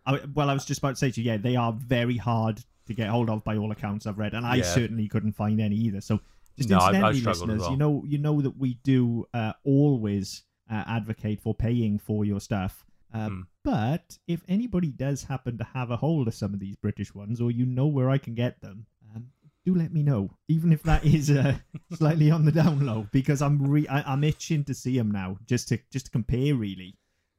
I, 0.07 0.21
well, 0.35 0.49
I 0.51 0.55
was 0.55 0.65
just 0.65 0.79
about 0.79 0.91
to 0.91 0.97
say 0.97 1.11
to 1.11 1.21
you, 1.21 1.31
yeah, 1.31 1.37
they 1.37 1.57
are 1.57 1.73
very 1.73 2.17
hard 2.17 2.65
to 2.87 2.95
get 2.95 3.09
hold 3.09 3.29
of 3.31 3.45
by 3.45 3.57
all 3.57 3.71
accounts 3.71 4.07
I've 4.07 4.19
read, 4.19 4.35
and 4.35 4.45
I 4.47 4.57
Yeah. 4.57 4.63
certainly 4.65 5.09
couldn't 5.09 5.33
find 5.33 5.61
any 5.61 5.77
either. 5.77 6.01
So, 6.01 6.21
just 6.57 6.69
No, 6.71 6.77
incidentally, 6.79 7.19
as 7.21 7.27
listeners, 7.27 7.69
you 7.71 7.77
know, 7.77 8.05
you 8.07 8.19
know 8.19 8.41
that 8.43 8.57
we 8.59 8.75
do 8.83 9.27
uh, 9.33 9.53
always 9.65 10.43
uh, 10.71 10.85
advocate 10.87 11.41
for 11.41 11.55
paying 11.55 11.99
for 11.99 12.25
your 12.25 12.41
stuff. 12.41 12.85
Uh, 13.13 13.29
Hmm. 13.29 13.41
But 13.65 14.19
if 14.27 14.43
anybody 14.49 14.89
does 14.91 15.25
happen 15.25 15.57
to 15.59 15.65
have 15.65 15.91
a 15.91 15.97
hold 15.97 16.27
of 16.29 16.35
some 16.35 16.53
of 16.53 16.61
these 16.61 16.77
British 16.77 17.15
ones, 17.15 17.41
or 17.41 17.51
you 17.51 17.65
know 17.67 17.87
where 17.87 18.11
I 18.11 18.19
can 18.19 18.35
get 18.35 18.61
them, 18.61 18.87
um, 19.15 19.27
do 19.65 19.75
let 19.75 19.93
me 19.93 20.03
know, 20.03 20.31
even 20.49 20.73
if 20.73 20.83
that 20.83 21.05
is 21.05 21.31
uh, 21.31 21.57
slightly 21.95 22.31
on 22.31 22.45
the 22.45 22.51
down 22.53 22.85
low, 22.85 23.07
because 23.13 23.41
I'm 23.41 23.63
re- 23.63 23.87
I- 23.89 24.03
I'm 24.13 24.25
itching 24.25 24.65
to 24.65 24.75
see 24.75 24.97
them 24.99 25.11
now, 25.13 25.39
just 25.47 25.69
to 25.69 25.79
just 25.93 26.07
to 26.07 26.11
compare, 26.13 26.55
really. 26.55 26.97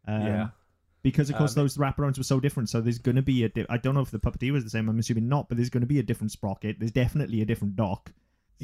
Um, 0.07 0.21
Yeah. 0.25 0.49
Because 1.01 1.29
of 1.29 1.35
course 1.35 1.57
Um, 1.57 1.63
those 1.63 1.75
wraparounds 1.77 2.17
were 2.17 2.23
so 2.23 2.39
different, 2.39 2.69
so 2.69 2.79
there's 2.79 2.97
going 2.99 3.17
to 3.17 3.21
be 3.21 3.43
a. 3.43 3.49
Di- 3.49 3.65
I 3.69 3.75
don't 3.75 3.93
know 3.93 3.99
if 3.99 4.11
the 4.11 4.19
puppeteer 4.19 4.53
was 4.53 4.63
the 4.63 4.69
same. 4.69 4.87
I'm 4.87 4.97
assuming 4.99 5.27
not, 5.27 5.49
but 5.49 5.57
there's 5.57 5.69
going 5.69 5.81
to 5.81 5.87
be 5.87 5.99
a 5.99 6.03
different 6.03 6.31
sprocket. 6.31 6.77
There's 6.79 6.93
definitely 6.93 7.41
a 7.41 7.45
different 7.45 7.75
dock. 7.75 8.13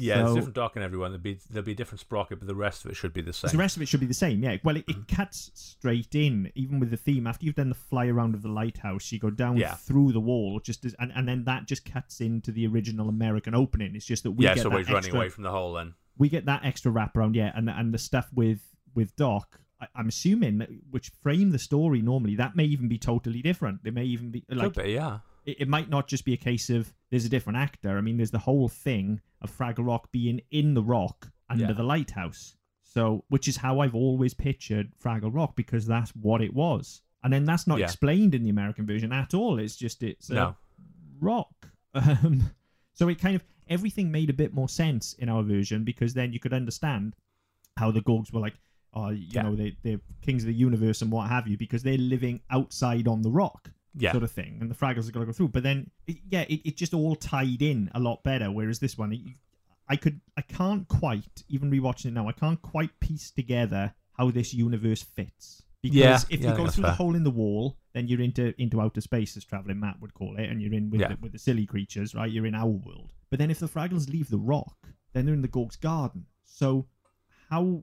Yeah, 0.00 0.14
So- 0.14 0.22
there's 0.22 0.34
different 0.36 0.54
dock 0.54 0.76
in 0.76 0.82
everyone. 0.82 1.10
There'll 1.10 1.22
be 1.22 1.38
there'll 1.50 1.66
be 1.66 1.72
a 1.72 1.76
different 1.76 2.00
sprocket, 2.00 2.38
but 2.38 2.48
the 2.48 2.54
rest 2.54 2.84
of 2.84 2.90
it 2.90 2.94
should 2.94 3.12
be 3.12 3.20
the 3.20 3.32
same. 3.32 3.50
the 3.50 3.58
rest 3.58 3.76
of 3.76 3.82
it 3.82 3.88
should 3.88 4.00
be 4.00 4.06
the 4.06 4.14
same, 4.14 4.42
yeah. 4.42 4.56
Well, 4.64 4.76
it, 4.76 4.84
it 4.88 4.96
mm-hmm. 4.96 5.14
cuts 5.14 5.50
straight 5.54 6.14
in, 6.14 6.50
even 6.54 6.80
with 6.80 6.90
the 6.90 6.96
theme. 6.96 7.26
After 7.26 7.44
you've 7.44 7.54
done 7.54 7.68
the 7.68 7.74
fly 7.74 8.06
around 8.06 8.34
of 8.34 8.42
the 8.42 8.48
lighthouse, 8.48 9.12
you 9.12 9.18
go 9.18 9.30
down 9.30 9.56
Yeah. 9.56 9.74
through 9.74 10.12
the 10.12 10.20
wall, 10.20 10.60
just 10.60 10.84
as, 10.84 10.94
and, 10.98 11.12
and 11.14 11.28
then 11.28 11.44
that 11.44 11.66
just 11.66 11.84
cuts 11.84 12.20
into 12.20 12.50
the 12.52 12.66
original 12.66 13.08
American 13.08 13.54
opening. 13.54 13.94
It's 13.94 14.06
just 14.06 14.22
that 14.22 14.32
we 14.32 14.44
yeah, 14.44 14.54
get 14.54 14.62
so 14.62 14.70
that 14.70 14.78
he's 14.78 14.90
running 14.90 15.14
away 15.14 15.28
from 15.28 15.44
the 15.44 15.50
hole 15.50 15.74
then. 15.74 15.94
we 16.16 16.28
get 16.28 16.46
that 16.46 16.64
extra 16.64 16.90
wraparound, 16.90 17.34
yeah, 17.34 17.52
and 17.54 17.68
and 17.68 17.92
the 17.92 17.98
stuff 17.98 18.28
with 18.34 18.60
with 18.94 19.14
Doc. 19.16 19.60
I, 19.80 19.86
I'm 19.94 20.08
assuming 20.08 20.58
that 20.58 20.68
which 20.90 21.10
frame 21.22 21.50
the 21.50 21.58
story 21.58 22.02
normally 22.02 22.36
that 22.36 22.56
may 22.56 22.64
even 22.64 22.88
be 22.88 22.98
totally 22.98 23.42
different. 23.42 23.82
They 23.84 23.90
may 23.90 24.04
even 24.04 24.30
be 24.30 24.44
like 24.48 24.74
Could 24.74 24.84
be, 24.84 24.92
yeah. 24.92 25.18
It, 25.44 25.62
it 25.62 25.68
might 25.68 25.88
not 25.88 26.06
just 26.08 26.24
be 26.24 26.32
a 26.32 26.36
case 26.38 26.70
of 26.70 26.92
there's 27.10 27.24
a 27.24 27.28
different 27.28 27.58
actor. 27.58 27.96
I 27.96 28.00
mean, 28.00 28.16
there's 28.16 28.30
the 28.30 28.38
whole 28.38 28.68
thing 28.68 29.20
of 29.42 29.50
Fraggle 29.56 29.86
Rock 29.86 30.10
being 30.12 30.40
in 30.50 30.74
the 30.74 30.82
rock 30.82 31.30
under 31.48 31.64
Yeah. 31.66 31.72
the 31.72 31.82
lighthouse. 31.82 32.56
So, 32.82 33.24
which 33.28 33.46
is 33.48 33.56
how 33.56 33.80
I've 33.80 33.94
always 33.94 34.34
pictured 34.34 34.92
Fraggle 35.02 35.32
Rock 35.32 35.54
because 35.56 35.86
that's 35.86 36.10
what 36.16 36.40
it 36.42 36.52
was. 36.52 37.02
And 37.22 37.32
then 37.32 37.44
that's 37.44 37.66
not 37.66 37.78
Yeah. 37.78 37.84
explained 37.86 38.34
in 38.34 38.42
the 38.42 38.50
American 38.50 38.86
version 38.86 39.12
at 39.12 39.34
all. 39.34 39.58
It's 39.58 39.76
just 39.76 40.02
it's 40.02 40.30
a 40.30 40.34
No. 40.34 40.56
rock. 41.20 41.68
Um, 41.94 42.50
so 42.94 43.08
it 43.08 43.18
kind 43.20 43.34
of 43.34 43.42
everything 43.68 44.10
made 44.12 44.30
a 44.30 44.32
bit 44.32 44.52
more 44.54 44.68
sense 44.68 45.12
in 45.14 45.28
our 45.28 45.42
version 45.42 45.82
because 45.84 46.14
then 46.14 46.32
you 46.32 46.38
could 46.38 46.52
understand 46.52 47.16
how 47.76 47.90
the 47.90 48.00
Gorgs 48.00 48.32
were 48.32 48.40
like, 48.40 48.54
oh, 48.94 49.08
you 49.10 49.26
Yeah. 49.30 49.42
know, 49.42 49.56
they 49.56 49.76
they're 49.82 50.00
kings 50.22 50.42
of 50.44 50.48
the 50.48 50.54
universe 50.54 51.02
and 51.02 51.10
what 51.10 51.28
have 51.28 51.48
you 51.48 51.56
because 51.56 51.82
they're 51.82 51.98
living 51.98 52.40
outside 52.50 53.08
on 53.08 53.22
the 53.22 53.30
rock 53.30 53.70
Yeah. 53.94 54.12
sort 54.12 54.22
of 54.24 54.30
thing, 54.30 54.58
and 54.60 54.70
the 54.70 54.74
Fraggles 54.74 55.08
are 55.08 55.12
going 55.12 55.26
to 55.26 55.26
go 55.26 55.32
through. 55.32 55.48
But 55.48 55.62
then, 55.64 55.90
it, 56.06 56.18
yeah, 56.28 56.42
it, 56.48 56.60
it 56.64 56.76
just 56.76 56.94
all 56.94 57.16
tied 57.16 57.60
in 57.62 57.90
a 57.94 58.00
lot 58.00 58.22
better. 58.22 58.50
Whereas 58.50 58.78
this 58.78 58.96
one, 58.96 59.12
it, 59.12 59.20
I 59.88 59.96
could, 59.96 60.20
I 60.36 60.42
can't 60.42 60.86
quite 60.86 61.42
even 61.48 61.70
rewatching 61.70 62.06
it 62.06 62.12
now. 62.12 62.28
I 62.28 62.32
can't 62.32 62.60
quite 62.62 62.90
piece 63.00 63.30
together 63.32 63.92
how 64.16 64.30
this 64.30 64.54
universe 64.54 65.02
fits. 65.02 65.62
Because 65.82 65.96
Yeah, 65.96 66.18
if 66.28 66.40
yeah, 66.40 66.50
you 66.50 66.56
go 66.56 66.68
through 66.68 66.84
the 66.84 66.92
hole 66.92 67.16
in 67.16 67.24
the 67.24 67.30
wall, 67.30 67.78
then 67.94 68.06
you're 68.06 68.20
into 68.20 68.54
into 68.60 68.80
outer 68.80 69.00
space, 69.00 69.36
as 69.36 69.44
traveling 69.44 69.80
Matt 69.80 69.98
would 70.00 70.12
call 70.14 70.36
it, 70.36 70.48
and 70.48 70.60
you're 70.60 70.74
in 70.74 70.90
with 70.90 71.00
Yeah. 71.00 71.08
the, 71.08 71.16
with 71.22 71.32
the 71.32 71.38
silly 71.38 71.64
creatures, 71.66 72.14
right? 72.14 72.30
You're 72.30 72.46
in 72.46 72.54
our 72.54 72.66
world. 72.68 73.14
But 73.30 73.38
then 73.38 73.50
if 73.50 73.58
the 73.60 73.66
Fraggles 73.66 74.08
leave 74.10 74.28
the 74.28 74.38
rock, 74.38 74.76
then 75.14 75.24
they're 75.24 75.34
in 75.34 75.40
the 75.42 75.48
Gorg's 75.48 75.76
garden. 75.76 76.26
So 76.44 76.86
how 77.48 77.82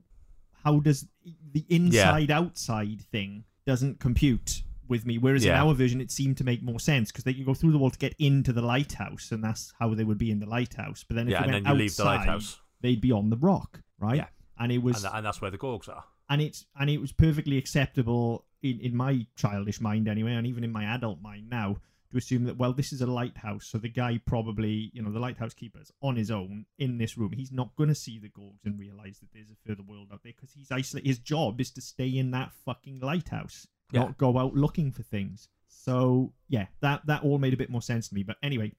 how 0.64 0.78
does 0.80 1.06
the 1.52 1.64
inside 1.68 2.30
outside 2.30 3.02
thing 3.12 3.44
doesn't 3.66 3.98
compute 4.00 4.62
with 4.88 5.04
me? 5.06 5.18
Whereas 5.18 5.44
in 5.44 5.50
our 5.52 5.74
version, 5.74 6.00
it 6.00 6.10
seemed 6.10 6.36
to 6.38 6.44
make 6.44 6.62
more 6.62 6.80
sense 6.80 7.10
because 7.10 7.24
they 7.24 7.34
can 7.34 7.44
go 7.44 7.54
through 7.54 7.72
the 7.72 7.78
wall 7.78 7.90
to 7.90 7.98
get 7.98 8.14
into 8.18 8.52
the 8.52 8.62
lighthouse, 8.62 9.30
and 9.32 9.42
that's 9.42 9.72
how 9.78 9.94
they 9.94 10.04
would 10.04 10.18
be 10.18 10.30
in 10.30 10.40
the 10.40 10.46
lighthouse. 10.46 11.04
But 11.06 11.16
then 11.16 11.26
if 11.28 11.32
Yeah, 11.32 11.38
they 11.40 11.44
and 11.44 11.52
went 11.54 11.64
then 11.66 11.74
you 11.74 11.78
leave 11.82 11.96
the 11.96 12.02
outside, 12.02 12.16
lighthouse. 12.18 12.60
they'd 12.80 13.00
be 13.00 13.12
on 13.12 13.30
the 13.30 13.36
rock, 13.36 13.80
right? 13.98 14.16
Yeah. 14.16 14.26
And 14.58 14.72
it 14.72 14.78
was 14.82 15.04
And, 15.04 15.14
and 15.14 15.26
that's 15.26 15.40
where 15.40 15.50
the 15.50 15.58
Gorgs 15.58 15.88
are. 15.88 16.04
and 16.30 16.40
it's 16.42 16.66
and 16.78 16.90
it 16.90 16.98
was 17.00 17.12
perfectly 17.12 17.56
acceptable 17.58 18.44
in, 18.62 18.80
in 18.80 18.96
my 18.96 19.24
childish 19.36 19.80
mind 19.80 20.08
anyway, 20.08 20.32
and 20.34 20.46
even 20.46 20.64
in 20.64 20.72
my 20.72 20.84
adult 20.84 21.20
mind 21.22 21.48
now, 21.48 21.76
to 22.10 22.16
assume 22.16 22.44
that 22.44 22.56
well, 22.56 22.72
this 22.72 22.92
is 22.92 23.02
a 23.02 23.06
lighthouse, 23.06 23.66
so 23.66 23.78
the 23.78 23.88
guy 23.88 24.18
probably, 24.26 24.90
you 24.94 25.02
know, 25.02 25.12
the 25.12 25.20
lighthouse 25.20 25.54
keeper's 25.54 25.92
on 26.02 26.16
his 26.16 26.30
own 26.30 26.64
in 26.78 26.98
this 26.98 27.16
room. 27.18 27.32
He's 27.32 27.52
not 27.52 27.76
going 27.76 27.88
to 27.90 27.94
see 27.94 28.18
the 28.18 28.30
Gorgs 28.30 28.64
and 28.64 28.78
realize 28.78 29.18
that 29.20 29.28
there's 29.32 29.50
a 29.50 29.68
further 29.68 29.82
world 29.86 30.08
out 30.12 30.22
there 30.24 30.32
because 30.34 30.52
he's 30.52 30.72
isolated. 30.72 31.06
His 31.06 31.18
job 31.18 31.60
is 31.60 31.70
to 31.72 31.80
stay 31.82 32.08
in 32.08 32.30
that 32.32 32.50
fucking 32.64 32.98
lighthouse, 33.00 33.66
Yeah. 33.92 34.00
not 34.00 34.18
go 34.18 34.38
out 34.38 34.54
looking 34.54 34.92
for 34.92 35.02
things. 35.02 35.48
So 35.68 36.32
yeah, 36.48 36.66
that 36.80 37.06
that 37.06 37.22
all 37.24 37.38
made 37.38 37.54
a 37.54 37.56
bit 37.56 37.70
more 37.70 37.82
sense 37.82 38.08
to 38.08 38.14
me. 38.14 38.22
But 38.22 38.36
anyway, 38.42 38.72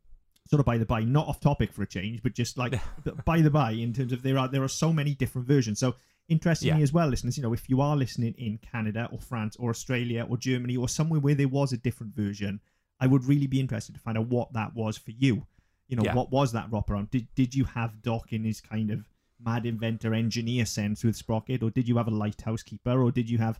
sort 0.47 0.59
of 0.59 0.65
by 0.65 0.77
the 0.77 0.85
by, 0.85 1.01
not 1.03 1.27
off 1.27 1.39
topic 1.39 1.73
for 1.73 1.83
a 1.83 1.87
change, 1.87 2.21
but 2.23 2.33
just 2.33 2.57
like 2.57 2.73
by 3.25 3.41
the 3.41 3.49
by, 3.49 3.71
in 3.71 3.93
terms 3.93 4.11
of 4.11 4.21
there 4.23 4.37
are 4.37 4.47
there 4.47 4.63
are 4.63 4.67
so 4.67 4.93
many 4.93 5.15
different 5.15 5.47
versions. 5.47 5.79
So 5.79 5.95
interestingly 6.27 6.77
Yeah. 6.77 6.83
as 6.83 6.93
well, 6.93 7.07
listeners, 7.07 7.37
you 7.37 7.43
know, 7.43 7.53
if 7.53 7.69
you 7.69 7.81
are 7.81 7.95
listening 7.97 8.35
in 8.37 8.59
Canada 8.59 9.09
or 9.11 9.19
France 9.19 9.55
or 9.57 9.69
Australia 9.71 10.25
or 10.29 10.37
Germany 10.37 10.77
or 10.77 10.87
somewhere 10.87 11.19
where 11.19 11.35
there 11.35 11.47
was 11.47 11.73
a 11.73 11.77
different 11.77 12.15
version, 12.15 12.59
I 12.99 13.07
would 13.07 13.25
really 13.25 13.47
be 13.47 13.59
interested 13.59 13.95
to 13.95 14.01
find 14.01 14.17
out 14.17 14.27
what 14.27 14.53
that 14.53 14.75
was 14.75 14.97
for 14.97 15.11
you. 15.11 15.47
You 15.87 15.95
know, 15.95 16.03
Yeah. 16.03 16.13
what 16.13 16.31
was 16.31 16.51
that 16.51 16.69
wraparound? 16.69 17.09
Did 17.09 17.27
did 17.33 17.55
you 17.55 17.63
have 17.65 18.01
Doc 18.03 18.31
in 18.31 18.43
his 18.43 18.61
kind 18.61 18.91
of 18.91 19.09
mad 19.39 19.65
inventor 19.65 20.13
engineer 20.13 20.65
sense 20.65 21.03
with 21.03 21.15
Sprocket, 21.15 21.63
or 21.63 21.71
did 21.71 21.87
you 21.87 21.97
have 21.97 22.07
a 22.07 22.11
lighthouse 22.11 22.61
keeper, 22.61 23.01
or 23.01 23.11
did 23.11 23.27
you 23.29 23.37
have 23.39 23.59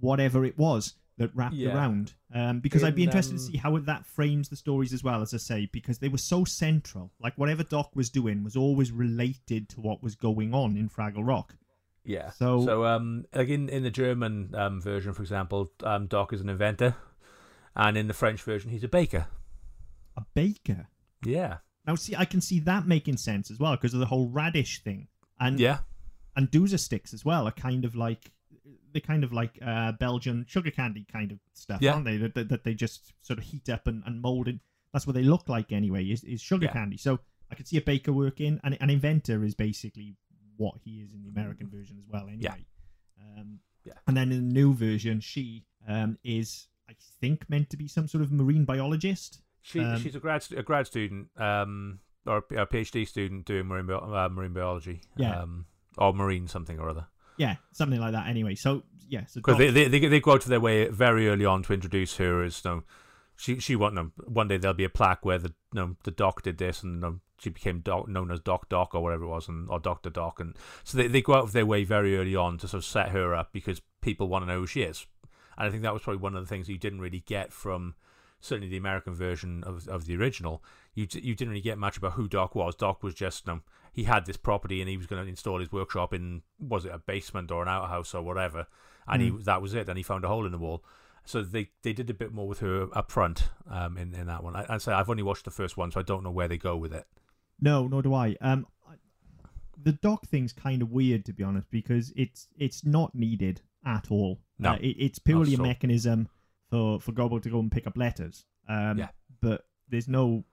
whatever 0.00 0.44
it 0.44 0.56
was 0.58 0.94
that 1.16 1.34
wrapped 1.34 1.54
Yeah. 1.54 1.74
around? 1.74 2.14
Um, 2.32 2.60
because 2.60 2.84
I'd 2.84 2.94
be 2.94 3.02
interested 3.04 3.32
um, 3.32 3.38
to 3.38 3.44
see 3.44 3.56
how 3.56 3.76
that 3.78 4.06
frames 4.06 4.48
the 4.48 4.56
stories 4.56 4.92
as 4.92 5.02
well, 5.02 5.22
as 5.22 5.34
I 5.34 5.38
say, 5.38 5.68
because 5.72 5.98
they 5.98 6.08
were 6.08 6.18
so 6.18 6.44
central. 6.44 7.10
Like 7.20 7.36
whatever 7.36 7.64
Doc 7.64 7.90
was 7.96 8.08
doing 8.10 8.44
was 8.44 8.56
always 8.56 8.92
related 8.92 9.68
to 9.70 9.80
what 9.80 10.02
was 10.02 10.14
going 10.14 10.54
on 10.54 10.76
in 10.76 10.88
Fraggle 10.88 11.26
Rock. 11.26 11.56
Yeah. 12.04 12.30
So- 12.30 12.64
so 12.64 12.84
um, 12.84 13.24
like 13.34 13.48
in 13.48 13.68
in 13.68 13.82
the 13.82 13.90
German 13.90 14.54
um, 14.54 14.80
version, 14.80 15.12
for 15.12 15.22
example, 15.22 15.72
um, 15.82 16.06
Doc 16.06 16.32
is 16.32 16.40
an 16.40 16.48
inventor, 16.48 16.94
and 17.74 17.96
in 17.96 18.06
the 18.08 18.14
French 18.14 18.42
version, 18.42 18.70
he's 18.70 18.84
a 18.84 18.88
baker. 18.88 19.26
A 20.16 20.22
baker. 20.34 20.88
Yeah. 21.24 21.58
Now, 21.86 21.94
see, 21.94 22.14
I 22.16 22.24
can 22.26 22.40
see 22.40 22.60
that 22.60 22.86
making 22.86 23.16
sense 23.16 23.50
as 23.50 23.58
well 23.58 23.72
because 23.76 23.94
of 23.94 24.00
the 24.00 24.06
whole 24.06 24.28
radish 24.28 24.82
thing, 24.82 25.08
and 25.40 25.58
Yeah. 25.58 25.78
and 26.36 26.50
Doozer 26.50 26.78
sticks 26.78 27.12
as 27.14 27.24
well 27.24 27.48
are 27.48 27.52
kind 27.52 27.84
of 27.84 27.94
like 27.94 28.30
they're 28.92 29.00
kind 29.00 29.24
of 29.24 29.32
like 29.32 29.58
uh, 29.64 29.92
Belgian 29.92 30.44
sugar 30.48 30.70
candy 30.70 31.06
kind 31.10 31.32
of 31.32 31.38
stuff, 31.54 31.80
Yeah. 31.80 31.92
aren't 31.94 32.04
they? 32.04 32.16
That, 32.16 32.34
that, 32.34 32.48
that 32.48 32.64
they 32.64 32.74
just 32.74 33.12
sort 33.22 33.38
of 33.38 33.44
heat 33.44 33.68
up 33.68 33.86
and, 33.86 34.02
and 34.06 34.20
mold 34.20 34.48
in. 34.48 34.60
That's 34.92 35.06
what 35.06 35.14
they 35.14 35.22
look 35.22 35.48
like 35.48 35.72
anyway. 35.72 36.04
Is, 36.04 36.24
is 36.24 36.40
sugar 36.40 36.66
Yeah. 36.66 36.72
candy? 36.72 36.96
So 36.96 37.20
I 37.50 37.54
could 37.54 37.68
see 37.68 37.76
a 37.76 37.82
baker 37.82 38.12
working, 38.12 38.60
and 38.64 38.76
an 38.80 38.90
inventor 38.90 39.44
is 39.44 39.54
basically 39.54 40.16
what 40.56 40.74
he 40.84 41.00
is 41.00 41.12
in 41.12 41.22
the 41.22 41.28
American 41.28 41.68
version 41.68 41.96
as 41.98 42.04
well. 42.08 42.22
Anyway, 42.28 42.40
Yeah. 42.40 42.54
Um, 43.40 43.60
Yeah. 43.84 43.92
And 44.06 44.16
then 44.16 44.32
in 44.32 44.48
the 44.48 44.54
new 44.54 44.74
version, 44.74 45.20
she 45.20 45.64
um, 45.86 46.18
is, 46.24 46.68
I 46.90 46.94
think, 47.20 47.48
meant 47.48 47.70
to 47.70 47.76
be 47.76 47.88
some 47.88 48.08
sort 48.08 48.22
of 48.22 48.32
marine 48.32 48.64
biologist. 48.64 49.40
She 49.62 49.80
Um, 49.80 50.00
she's 50.00 50.14
a 50.14 50.20
grad 50.20 50.44
a 50.56 50.62
grad 50.62 50.86
student 50.86 51.28
um 51.36 52.00
or 52.26 52.38
a 52.38 52.66
PhD 52.66 53.06
student 53.06 53.44
doing 53.46 53.66
marine 53.66 53.90
uh, 53.90 54.28
marine 54.30 54.52
biology. 54.52 55.00
Yeah. 55.16 55.40
Um, 55.40 55.66
or 55.96 56.12
marine 56.12 56.48
something 56.48 56.78
or 56.78 56.88
other. 56.90 57.06
Yeah, 57.38 57.56
something 57.72 58.00
like 58.00 58.12
that. 58.12 58.26
Anyway, 58.26 58.54
so 58.54 58.82
yeah, 59.08 59.24
so 59.26 59.40
Because 59.40 59.58
they, 59.58 59.70
they 59.70 59.88
they 59.88 60.20
go 60.20 60.32
out 60.32 60.42
of 60.42 60.48
their 60.48 60.60
way 60.60 60.88
very 60.88 61.28
early 61.28 61.46
on 61.46 61.62
to 61.64 61.72
introduce 61.72 62.16
her 62.16 62.42
as 62.42 62.62
you 62.64 62.70
know, 62.70 62.82
she 63.36 63.58
she 63.58 63.76
want 63.76 63.94
no 63.94 64.10
one 64.26 64.48
day 64.48 64.58
there'll 64.58 64.74
be 64.74 64.84
a 64.84 64.90
plaque 64.90 65.24
where 65.24 65.38
the 65.38 65.54
you 65.72 65.80
know, 65.80 65.96
the 66.04 66.10
doc 66.10 66.42
did 66.42 66.58
this 66.58 66.82
and 66.82 66.96
you 66.96 67.00
know, 67.00 67.20
she 67.38 67.50
became 67.50 67.80
doc, 67.80 68.08
known 68.08 68.30
as 68.30 68.40
Doc 68.40 68.68
Doc 68.68 68.94
or 68.94 69.02
whatever 69.02 69.24
it 69.24 69.28
was 69.28 69.48
and 69.48 69.70
or 69.70 69.78
Doctor 69.78 70.10
Doc 70.10 70.40
and 70.40 70.56
so 70.84 70.98
they 70.98 71.06
they 71.06 71.22
go 71.22 71.34
out 71.34 71.44
of 71.44 71.52
their 71.52 71.66
way 71.66 71.84
very 71.84 72.18
early 72.18 72.36
on 72.36 72.58
to 72.58 72.68
sort 72.68 72.82
of 72.82 72.84
set 72.84 73.10
her 73.10 73.34
up 73.34 73.52
because 73.52 73.80
people 74.00 74.28
want 74.28 74.42
to 74.42 74.52
know 74.52 74.60
who 74.60 74.66
she 74.66 74.82
is 74.82 75.06
and 75.56 75.66
I 75.66 75.70
think 75.70 75.82
that 75.84 75.94
was 75.94 76.02
probably 76.02 76.20
one 76.20 76.34
of 76.34 76.42
the 76.42 76.48
things 76.48 76.68
you 76.68 76.78
didn't 76.78 77.00
really 77.00 77.20
get 77.20 77.52
from 77.52 77.94
certainly 78.40 78.68
the 78.68 78.76
American 78.76 79.14
version 79.14 79.62
of 79.64 79.88
of 79.88 80.06
the 80.06 80.16
original 80.16 80.62
you 80.94 81.06
d- 81.06 81.20
you 81.22 81.34
didn't 81.34 81.50
really 81.50 81.60
get 81.60 81.78
much 81.78 81.96
about 81.96 82.12
who 82.12 82.28
Doc 82.28 82.54
was 82.54 82.74
Doc 82.74 83.02
was 83.02 83.14
just 83.14 83.46
you 83.46 83.54
know, 83.54 83.60
he 83.92 84.04
had 84.04 84.26
this 84.26 84.36
property 84.36 84.80
and 84.80 84.88
he 84.88 84.96
was 84.96 85.06
going 85.06 85.22
to 85.22 85.28
install 85.28 85.58
his 85.60 85.72
workshop 85.72 86.12
in 86.14 86.42
was 86.58 86.84
it 86.84 86.92
a 86.92 86.98
basement 86.98 87.50
or 87.50 87.62
an 87.62 87.68
outhouse 87.68 88.14
or 88.14 88.22
whatever 88.22 88.66
and 89.06 89.22
he 89.22 89.30
that 89.44 89.60
was 89.62 89.74
it 89.74 89.88
and 89.88 89.96
he 89.96 90.02
found 90.02 90.24
a 90.24 90.28
hole 90.28 90.46
in 90.46 90.52
the 90.52 90.58
wall 90.58 90.84
so 91.24 91.42
they, 91.42 91.68
they 91.82 91.92
did 91.92 92.08
a 92.08 92.14
bit 92.14 92.32
more 92.32 92.48
with 92.48 92.60
her 92.60 92.88
up 92.96 93.10
front 93.10 93.50
um, 93.70 93.98
in, 93.98 94.14
in 94.14 94.28
that 94.28 94.42
one. 94.42 94.56
I, 94.56 94.64
I'd 94.66 94.80
say 94.80 94.92
I've 94.92 95.10
only 95.10 95.22
watched 95.22 95.44
the 95.44 95.50
first 95.50 95.76
one, 95.76 95.90
so 95.90 96.00
I 96.00 96.02
don't 96.02 96.24
know 96.24 96.30
where 96.30 96.48
they 96.48 96.56
go 96.56 96.74
with 96.74 96.94
it. 96.94 97.06
No, 97.60 97.86
nor 97.86 98.00
do 98.00 98.14
I. 98.14 98.34
Um, 98.40 98.66
I- 98.88 98.94
the 99.76 99.92
doc 99.92 100.26
thing's 100.26 100.54
kind 100.54 100.80
of 100.80 100.90
weird 100.90 101.26
to 101.26 101.34
be 101.34 101.44
honest 101.44 101.70
because 101.70 102.14
it's 102.16 102.48
it's 102.56 102.82
not 102.82 103.14
needed 103.14 103.60
at 103.84 104.10
all. 104.10 104.40
No, 104.58 104.70
Uh, 104.70 104.74
it, 104.76 104.96
it's 104.98 105.18
purely 105.18 105.52
a 105.52 105.58
mechanism 105.58 106.28
for 106.68 107.00
for 107.00 107.12
Gobo 107.12 107.42
to 107.42 107.50
go 107.50 107.58
and 107.60 107.70
pick 107.72 107.86
up 107.86 107.96
letters. 107.96 108.44
Um, 108.68 108.98
Yeah. 108.98 109.08
but 109.40 109.66
there's 109.88 110.08
no 110.08 110.44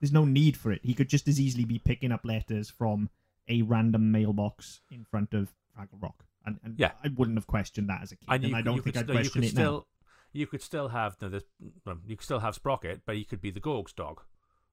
there's 0.00 0.12
no 0.12 0.24
need 0.24 0.56
for 0.56 0.70
it. 0.72 0.80
He 0.84 0.94
could 0.94 1.08
just 1.08 1.26
as 1.28 1.40
easily 1.40 1.64
be 1.64 1.78
picking 1.78 2.12
up 2.12 2.24
letters 2.24 2.68
from 2.70 3.08
a 3.48 3.62
random 3.62 4.10
mailbox 4.12 4.80
in 4.90 5.04
front 5.04 5.32
of 5.34 5.52
Fraggle 5.76 6.00
Rock, 6.02 6.24
and, 6.46 6.58
and 6.62 6.78
Yeah. 6.78 6.92
I 7.02 7.08
wouldn't 7.08 7.36
have 7.38 7.46
questioned 7.46 7.88
that 7.88 8.02
as 8.02 8.12
a 8.12 8.16
kid, 8.16 8.26
and, 8.28 8.44
you, 8.44 8.54
I 8.56 8.62
don't 8.62 8.82
think 8.82 8.96
could 8.96 9.08
I'd 9.10 9.12
question 9.14 9.42
could 9.42 9.44
it 9.44 9.50
still, 9.50 9.72
now. 9.72 9.86
You 10.32 10.46
could 10.46 10.62
still 10.62 10.88
have 10.88 11.16
no, 11.22 11.40
well, 11.84 11.98
you 12.06 12.16
could 12.16 12.24
still 12.24 12.40
have 12.40 12.54
Sprocket, 12.54 13.02
but 13.06 13.16
he 13.16 13.24
could 13.24 13.40
be 13.40 13.50
the 13.50 13.60
Gorg's 13.60 13.92
dog, 13.92 14.20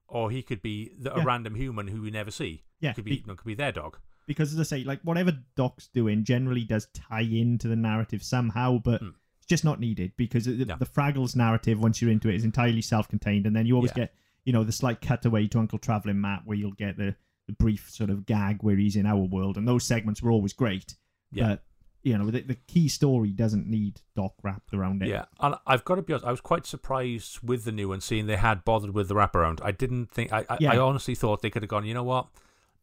or 0.08 0.30
he 0.30 0.42
could 0.42 0.60
be 0.62 0.92
the, 0.98 1.14
a 1.14 1.24
random 1.24 1.54
human 1.54 1.86
who 1.88 2.02
we 2.02 2.10
never 2.10 2.30
see. 2.30 2.64
Yeah, 2.80 2.92
could 2.92 3.04
be- 3.04 3.16
be, 3.18 3.24
no, 3.26 3.34
could 3.36 3.46
be 3.46 3.54
their 3.54 3.72
dog. 3.72 3.98
because 4.26 4.52
as 4.52 4.60
I 4.60 4.64
say, 4.64 4.84
like 4.84 5.00
whatever 5.02 5.32
Doc's 5.56 5.88
doing 5.88 6.24
generally 6.24 6.64
does 6.64 6.86
tie 6.94 7.20
into 7.22 7.68
the 7.68 7.76
narrative 7.76 8.22
somehow, 8.22 8.78
but 8.78 9.00
Hmm. 9.00 9.10
Just 9.52 9.64
not 9.64 9.78
needed 9.80 10.12
because 10.16 10.44
the, 10.46 10.64
No. 10.64 10.76
the 10.78 10.86
Fraggles 10.86 11.36
narrative, 11.36 11.78
once 11.80 12.00
you're 12.00 12.10
into 12.10 12.28
it, 12.28 12.34
is 12.36 12.44
entirely 12.44 12.82
self-contained, 12.82 13.46
and 13.46 13.54
then 13.54 13.66
you 13.66 13.74
always 13.76 13.92
Yeah. 13.92 14.04
get, 14.04 14.14
you 14.44 14.52
know, 14.52 14.64
the 14.64 14.72
slight 14.72 15.00
cutaway 15.00 15.46
to 15.48 15.58
Uncle 15.58 15.78
Traveling 15.78 16.20
Matt 16.20 16.42
where 16.46 16.56
you'll 16.56 16.72
get 16.72 16.96
the, 16.96 17.14
the 17.46 17.52
brief 17.52 17.90
sort 17.90 18.10
of 18.10 18.24
gag 18.26 18.62
where 18.62 18.76
he's 18.76 18.96
in 18.96 19.06
our 19.06 19.16
world, 19.36 19.56
and 19.58 19.66
those 19.68 19.84
segments 19.84 20.22
were 20.22 20.30
always 20.30 20.52
great. 20.52 20.96
Yeah. 21.32 21.48
But 21.48 21.64
you 22.04 22.18
know, 22.18 22.28
the, 22.30 22.40
the 22.40 22.56
key 22.66 22.88
story 22.88 23.30
doesn't 23.30 23.68
need 23.68 24.00
Doc 24.16 24.34
wrapped 24.42 24.74
around 24.74 25.02
it. 25.02 25.08
Yeah, 25.08 25.26
and 25.38 25.54
I've 25.66 25.84
got 25.84 25.94
to 25.96 26.02
be 26.02 26.12
honest. 26.12 26.26
I 26.26 26.32
was 26.32 26.40
quite 26.40 26.66
surprised 26.66 27.38
with 27.44 27.62
the 27.64 27.70
new 27.70 27.90
one, 27.90 28.00
seeing 28.00 28.26
they 28.26 28.36
had 28.36 28.64
bothered 28.64 28.90
with 28.92 29.06
the 29.08 29.14
wraparound. 29.14 29.60
I 29.62 29.70
didn't 29.70 30.10
think. 30.10 30.32
I 30.32 30.44
I, 30.50 30.56
Yeah. 30.58 30.72
I 30.72 30.78
honestly 30.78 31.14
thought 31.14 31.42
they 31.42 31.50
could 31.50 31.62
have 31.62 31.70
gone. 31.70 31.86
You 31.86 31.94
know 31.94 32.02
what? 32.02 32.26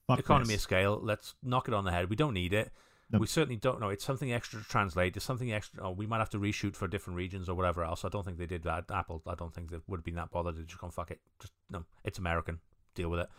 Fuck 0.07 0.19
Economy 0.19 0.53
this. 0.53 0.55
of 0.55 0.61
scale. 0.61 0.99
Let's 1.03 1.35
knock 1.43 1.67
it 1.67 1.73
on 1.73 1.83
the 1.83 1.91
head. 1.91 2.09
We 2.09 2.15
don't 2.15 2.33
need 2.33 2.53
it. 2.53 2.71
No. 3.11 3.19
We 3.19 3.25
certainly 3.27 3.55
don't 3.55 3.79
know. 3.79 3.89
It's 3.89 4.05
something 4.05 4.31
extra 4.31 4.61
to 4.61 4.67
translate. 4.67 5.15
It's 5.15 5.25
something 5.25 5.51
extra. 5.51 5.83
Oh, 5.87 5.91
we 5.91 6.05
might 6.05 6.19
have 6.19 6.29
to 6.31 6.39
reshoot 6.39 6.75
for 6.75 6.87
different 6.87 7.17
regions 7.17 7.49
or 7.49 7.55
whatever 7.55 7.83
else. 7.83 8.05
I 8.05 8.09
don't 8.09 8.23
think 8.23 8.37
they 8.37 8.45
did 8.45 8.63
that. 8.63 8.85
Apple. 8.93 9.23
I 9.25 9.33
don't 9.35 9.53
think 9.53 9.71
they 9.71 9.77
would 9.87 9.97
have 9.97 10.05
been 10.05 10.15
that 10.15 10.29
bothered. 10.31 10.57
They 10.57 10.61
just 10.63 10.79
gone 10.79 10.91
fuck 10.91 11.09
it. 11.09 11.19
Just 11.39 11.53
no. 11.71 11.85
It's 12.03 12.19
American. 12.19 12.59
Deal 12.93 13.09
with 13.09 13.21
it. 13.21 13.29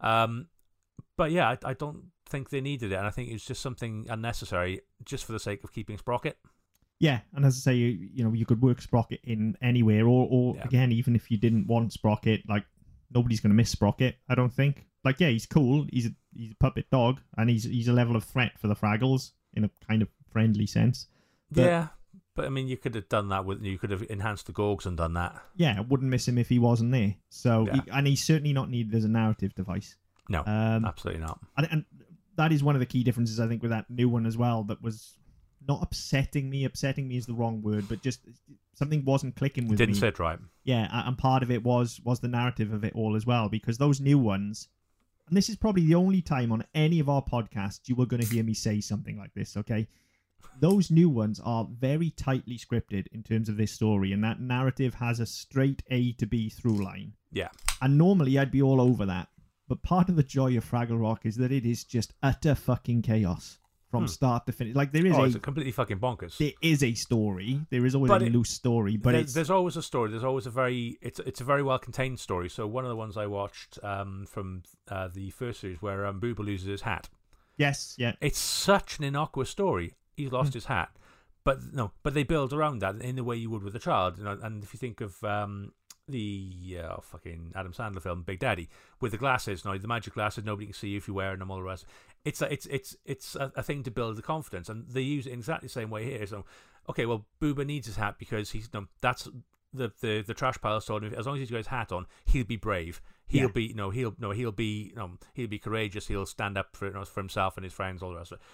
Um, 0.00 0.46
but 1.16 1.30
yeah, 1.30 1.48
I, 1.50 1.58
I 1.70 1.74
don't 1.74 2.04
think 2.28 2.50
they 2.50 2.60
needed 2.60 2.92
it, 2.92 2.96
and 2.96 3.06
I 3.06 3.10
think 3.10 3.30
it's 3.30 3.44
just 3.44 3.60
something 3.60 4.06
unnecessary, 4.08 4.80
just 5.04 5.24
for 5.24 5.32
the 5.32 5.40
sake 5.40 5.62
of 5.64 5.72
keeping 5.72 5.98
Sprocket. 5.98 6.38
Yeah, 7.00 7.20
and 7.34 7.44
as 7.44 7.56
I 7.56 7.60
say, 7.70 7.74
you, 7.74 8.08
you 8.12 8.24
know, 8.24 8.32
you 8.32 8.44
could 8.46 8.60
work 8.62 8.80
Sprocket 8.82 9.20
in 9.24 9.56
anywhere, 9.62 10.06
or, 10.06 10.26
or 10.30 10.56
Yeah. 10.56 10.64
again, 10.64 10.90
even 10.92 11.14
if 11.14 11.30
you 11.30 11.36
didn't 11.36 11.66
want 11.66 11.92
Sprocket, 11.92 12.42
like 12.48 12.64
nobody's 13.14 13.40
going 13.40 13.50
to 13.50 13.56
miss 13.56 13.70
Sprocket. 13.70 14.16
I 14.28 14.34
don't 14.34 14.52
think. 14.52 14.86
Like, 15.08 15.20
yeah, 15.20 15.28
he's 15.28 15.46
cool. 15.46 15.86
He's 15.92 16.06
a, 16.06 16.10
he's 16.34 16.52
a 16.52 16.56
puppet 16.56 16.90
dog, 16.90 17.20
and 17.36 17.48
he's 17.48 17.64
he's 17.64 17.88
a 17.88 17.92
level 17.92 18.14
of 18.16 18.24
threat 18.24 18.52
for 18.58 18.68
the 18.68 18.76
Fraggles 18.76 19.32
in 19.54 19.64
a 19.64 19.70
kind 19.88 20.02
of 20.02 20.08
friendly 20.32 20.66
sense. 20.66 21.06
But- 21.50 21.62
yeah, 21.64 21.86
but 22.34 22.44
I 22.44 22.50
mean, 22.50 22.68
you 22.68 22.76
could 22.76 22.94
have 22.94 23.08
done 23.08 23.30
that 23.30 23.44
with. 23.46 23.62
You 23.62 23.78
could 23.78 23.90
have 23.90 24.04
enhanced 24.10 24.46
the 24.46 24.52
Gorgs 24.52 24.86
and 24.86 24.96
done 24.96 25.14
that. 25.14 25.34
Yeah, 25.56 25.74
I 25.78 25.80
wouldn't 25.80 26.10
miss 26.10 26.28
him 26.28 26.36
if 26.38 26.48
he 26.48 26.58
wasn't 26.58 26.92
there. 26.92 27.14
So, 27.30 27.66
Yeah. 27.66 27.74
he, 27.84 27.90
and 27.90 28.06
he's 28.06 28.22
certainly 28.22 28.52
not 28.52 28.68
needed 28.70 28.94
as 28.94 29.04
a 29.04 29.08
narrative 29.08 29.54
device. 29.54 29.96
No, 30.28 30.40
Um, 30.46 30.84
absolutely 30.84 31.22
not. 31.22 31.40
and, 31.56 31.68
and 31.70 31.84
that 32.36 32.52
is 32.52 32.62
one 32.62 32.76
of 32.76 32.80
the 32.80 32.86
key 32.86 33.02
differences 33.02 33.40
I 33.40 33.48
think 33.48 33.62
with 33.62 33.70
that 33.72 33.88
new 33.90 34.08
one 34.10 34.26
as 34.26 34.36
well. 34.36 34.62
That 34.64 34.82
was 34.82 35.16
not 35.66 35.82
upsetting 35.82 36.48
me. 36.50 36.64
Upsetting 36.64 37.08
me 37.08 37.16
is 37.16 37.26
the 37.26 37.34
wrong 37.34 37.62
word, 37.62 37.88
but 37.88 38.02
just 38.02 38.20
something 38.74 39.04
wasn't 39.04 39.34
clicking 39.36 39.64
with 39.64 39.72
me. 39.80 39.86
Didn't 39.86 39.96
me. 39.96 40.00
sit 40.00 40.18
right. 40.20 40.38
Yeah, 40.64 40.86
and 41.08 41.16
part 41.18 41.42
of 41.42 41.50
it 41.50 41.64
was 41.64 41.98
was 42.04 42.20
the 42.20 42.28
narrative 42.28 42.72
of 42.72 42.84
it 42.84 42.92
all 42.94 43.16
as 43.16 43.24
well, 43.26 43.48
because 43.48 43.78
those 43.78 44.00
new 44.00 44.18
ones, 44.18 44.68
and 45.28 45.36
this 45.36 45.48
is 45.48 45.56
probably 45.56 45.86
the 45.86 45.94
only 45.94 46.22
time 46.22 46.52
on 46.52 46.64
any 46.74 47.00
of 47.00 47.08
our 47.08 47.22
podcasts 47.22 47.88
you 47.88 47.94
were 47.94 48.06
going 48.06 48.22
to 48.22 48.34
hear 48.34 48.44
me 48.44 48.54
say 48.54 48.80
something 48.80 49.18
like 49.18 49.34
this. 49.34 49.56
Okay, 49.56 49.86
those 50.60 50.90
new 50.90 51.08
ones 51.08 51.40
are 51.44 51.68
very 51.78 52.10
tightly 52.10 52.58
scripted 52.58 53.06
in 53.12 53.22
terms 53.22 53.48
of 53.48 53.56
this 53.56 53.72
story, 53.72 54.12
and 54.12 54.22
that 54.24 54.40
narrative 54.40 54.94
has 54.94 55.20
a 55.20 55.26
straight 55.26 55.82
A 55.90 56.12
to 56.14 56.26
B 56.26 56.48
through 56.48 56.84
line. 56.84 57.12
Yeah. 57.32 57.48
And 57.80 57.96
normally 57.96 58.38
I'd 58.38 58.50
be 58.50 58.62
all 58.62 58.80
over 58.80 59.06
that. 59.06 59.28
But 59.68 59.82
part 59.82 60.08
of 60.08 60.16
the 60.16 60.22
joy 60.22 60.56
of 60.56 60.68
Fraggle 60.68 61.00
Rock 61.00 61.26
is 61.26 61.36
that 61.36 61.52
it 61.52 61.66
is 61.66 61.84
just 61.84 62.14
utter 62.22 62.54
fucking 62.54 63.02
chaos 63.02 63.58
from 63.90 64.02
Hmm. 64.02 64.06
start 64.08 64.46
to 64.46 64.52
finish. 64.52 64.74
Like 64.76 64.92
there 64.92 65.06
is 65.06 65.14
Oh, 65.16 65.22
a 65.22 65.26
it's 65.26 65.36
completely 65.38 65.72
fucking 65.72 65.98
bonkers. 65.98 66.36
there 66.36 66.52
is 66.60 66.82
a 66.82 66.92
story. 66.94 67.64
There 67.70 67.86
is 67.86 67.94
always 67.94 68.10
But 68.10 68.22
a 68.22 68.26
it- 68.26 68.32
loose 68.32 68.50
story, 68.50 68.96
but 68.98 69.12
There- 69.12 69.20
it's 69.22 69.32
there's 69.34 69.50
always 69.50 69.76
a 69.76 69.82
story. 69.82 70.10
There's 70.10 70.24
always 70.24 70.46
a 70.46 70.50
very 70.50 70.98
it's 71.00 71.20
it's 71.20 71.40
a 71.40 71.44
very 71.44 71.62
well 71.62 71.78
contained 71.78 72.20
story. 72.20 72.48
So 72.50 72.66
one 72.66 72.84
of 72.84 72.90
the 72.90 72.96
ones 72.96 73.16
I 73.16 73.26
watched 73.26 73.78
um, 73.82 74.26
from 74.26 74.62
uh, 74.88 75.08
the 75.08 75.30
first 75.30 75.60
series 75.60 75.80
where 75.80 76.04
um, 76.06 76.20
Boober 76.20 76.44
loses 76.44 76.66
his 76.66 76.82
hat. 76.82 77.08
yes, 77.56 77.94
yeah, 77.98 78.12
It's 78.20 78.38
such 78.38 78.98
an 78.98 79.04
innocuous 79.04 79.50
story. 79.50 79.94
He's 80.16 80.32
lost 80.32 80.52
Hmm. 80.52 80.58
his 80.58 80.66
hat, 80.66 80.90
but 81.44 81.58
no, 81.72 81.92
but 82.02 82.12
they 82.14 82.24
build 82.24 82.52
around 82.52 82.80
that 82.80 82.96
in 83.00 83.16
the 83.16 83.24
way 83.24 83.36
you 83.36 83.48
would 83.50 83.62
with 83.62 83.74
a 83.74 83.78
child. 83.80 84.18
You 84.18 84.24
know, 84.24 84.38
and 84.42 84.62
if 84.62 84.72
you 84.74 84.78
think 84.78 85.00
of 85.00 85.22
um, 85.24 85.72
the 86.06 86.78
uh, 86.82 87.00
fucking 87.02 87.52
Adam 87.54 87.72
Sandler 87.72 88.00
film 88.02 88.22
Big 88.22 88.38
Daddy 88.38 88.68
with 89.00 89.12
the 89.12 89.18
glasses, 89.18 89.64
know, 89.64 89.76
the 89.76 89.86
magic 89.88 90.14
glasses, 90.14 90.42
nobody 90.44 90.66
can 90.66 90.74
see 90.74 90.88
you 90.88 90.96
if 90.98 91.06
you're 91.06 91.14
wearing 91.14 91.38
them, 91.38 91.50
all 91.50 91.58
the 91.58 91.62
rest. 91.62 91.84
It's 92.24 92.42
a, 92.42 92.52
it's 92.52 92.66
it's 92.66 92.96
it's 93.04 93.36
a, 93.36 93.52
a 93.56 93.62
thing 93.62 93.82
to 93.84 93.90
build 93.90 94.16
the 94.16 94.22
confidence, 94.22 94.68
and 94.68 94.86
they 94.88 95.00
use 95.02 95.26
it 95.26 95.32
in 95.32 95.38
exactly 95.38 95.66
the 95.68 95.72
same 95.72 95.90
way 95.90 96.04
here. 96.04 96.26
So, 96.26 96.44
okay, 96.90 97.06
well, 97.06 97.26
Boober 97.40 97.64
needs 97.66 97.86
his 97.86 97.96
hat 97.96 98.16
because 98.18 98.50
he's 98.50 98.68
no, 98.74 98.86
that's 99.00 99.28
the 99.72 99.92
the 100.00 100.22
the 100.26 100.34
trash 100.34 100.58
pile 100.60 100.80
told 100.80 101.04
him 101.04 101.14
as 101.14 101.26
long 101.26 101.36
as 101.36 101.40
he's 101.40 101.50
got 101.50 101.58
his 101.58 101.66
hat 101.68 101.92
on, 101.92 102.06
he'll 102.26 102.44
be 102.44 102.56
brave. 102.56 103.00
He'll 103.26 103.42
Yeah. 103.44 103.52
be 103.52 103.64
you 103.66 103.74
know 103.74 103.90
he'll 103.90 104.14
no 104.18 104.30
he'll 104.32 104.52
be 104.52 104.88
you 104.90 104.96
know, 104.96 105.12
he'll 105.34 105.46
be 105.48 105.58
courageous. 105.58 106.08
He'll 106.08 106.26
stand 106.26 106.58
up 106.58 106.74
for 106.76 106.86
you 106.88 106.94
know, 106.94 107.04
for 107.04 107.20
himself 107.20 107.56
and 107.56 107.64
his 107.64 107.72
friends, 107.72 108.02
all 108.02 108.10
the 108.10 108.16
rest 108.16 108.32
of 108.32 108.38
it. 108.40 108.44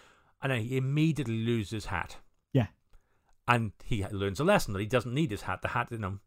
And 0.43 0.53
then 0.53 0.61
he 0.63 0.77
immediately 0.77 1.39
loses 1.45 1.71
his 1.71 1.87
hat. 1.87 2.19
Yeah. 2.53 2.67
And 3.49 3.73
he 3.85 4.05
learns 4.09 4.41
a 4.41 4.45
lesson 4.45 4.73
that 4.75 4.81
he 4.81 4.87
doesn't 4.87 5.13
need 5.15 5.31
his 5.31 5.43
hat. 5.43 5.63
The 5.63 5.69
hat, 5.69 5.89
you 5.91 5.99
know, 5.99 6.19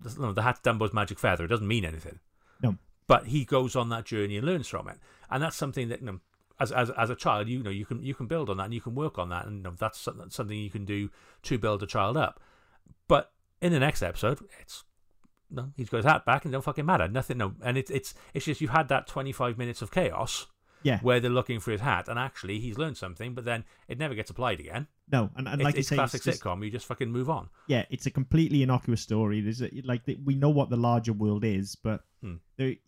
the- 0.00 0.14
no, 0.20 0.32
the 0.32 0.42
hat's 0.42 0.60
Dumbo's 0.60 0.92
magic 0.92 1.18
feather. 1.18 1.44
It 1.44 1.48
doesn't 1.48 1.66
mean 1.68 1.84
anything. 1.84 2.20
No. 2.62 2.76
But 3.06 3.26
he 3.26 3.44
goes 3.44 3.74
on 3.74 3.88
that 3.88 4.04
journey 4.04 4.36
and 4.36 4.46
learns 4.46 4.68
from 4.68 4.86
it, 4.88 4.98
and 5.30 5.42
that's 5.42 5.56
something 5.56 5.88
that 5.88 6.00
you 6.00 6.06
know, 6.06 6.20
as 6.60 6.72
as 6.72 6.90
as 6.90 7.10
a 7.10 7.14
child, 7.16 7.48
you 7.48 7.62
know, 7.62 7.70
you 7.70 7.86
can 7.86 8.02
you 8.02 8.14
can 8.14 8.26
build 8.26 8.50
on 8.50 8.56
that 8.58 8.64
and 8.64 8.74
you 8.74 8.80
can 8.80 8.94
work 8.94 9.18
on 9.18 9.28
that, 9.30 9.46
and 9.46 9.58
you 9.58 9.62
know, 9.62 9.74
that's 9.78 9.98
something 10.30 10.58
you 10.58 10.70
can 10.70 10.84
do 10.84 11.10
to 11.44 11.58
build 11.58 11.82
a 11.82 11.86
child 11.86 12.16
up. 12.16 12.40
But 13.06 13.32
in 13.60 13.72
the 13.72 13.80
next 13.80 14.02
episode, 14.02 14.38
it's 14.60 14.84
no, 15.50 15.70
he's 15.76 15.88
got 15.88 15.98
his 15.98 16.06
hat 16.06 16.24
back 16.26 16.44
and 16.44 16.52
don't 16.52 16.62
fucking 16.62 16.84
matter. 16.86 17.08
Nothing, 17.08 17.38
no, 17.38 17.54
and 17.62 17.78
it's 17.78 17.90
it's 17.90 18.14
it's 18.34 18.44
just 18.44 18.60
you've 18.60 18.70
had 18.70 18.88
that 18.88 19.06
twenty 19.06 19.32
five 19.32 19.56
minutes 19.58 19.82
of 19.82 19.90
chaos 19.90 20.46
yeah, 20.82 21.00
where 21.00 21.18
they're 21.20 21.30
looking 21.30 21.58
for 21.58 21.70
his 21.72 21.80
hat, 21.80 22.06
and 22.08 22.18
actually 22.18 22.60
he's 22.60 22.78
learned 22.78 22.96
something, 22.96 23.34
but 23.34 23.44
then 23.44 23.64
it 23.88 23.98
never 23.98 24.14
gets 24.14 24.30
applied 24.30 24.60
again. 24.60 24.86
no, 25.10 25.28
and, 25.36 25.48
and 25.48 25.60
It's, 25.60 25.64
like 25.64 25.74
you 25.74 25.78
it's 25.80 25.88
say, 25.88 25.96
classic 25.96 26.18
it's 26.18 26.24
just- 26.26 26.42
sitcom. 26.42 26.64
You 26.64 26.70
just 26.70 26.86
fucking 26.86 27.10
move 27.10 27.28
on. 27.30 27.48
yeah, 27.66 27.84
it's 27.90 28.06
a 28.06 28.10
completely 28.10 28.62
innocuous 28.62 29.00
story. 29.00 29.40
There's 29.40 29.60
a, 29.62 29.70
like 29.84 30.02
we 30.24 30.34
know 30.34 30.50
what 30.50 30.70
the 30.70 30.76
larger 30.76 31.12
world 31.12 31.44
is, 31.44 31.76
but 31.76 32.02
Hmm. 32.22 32.34
the 32.56 32.78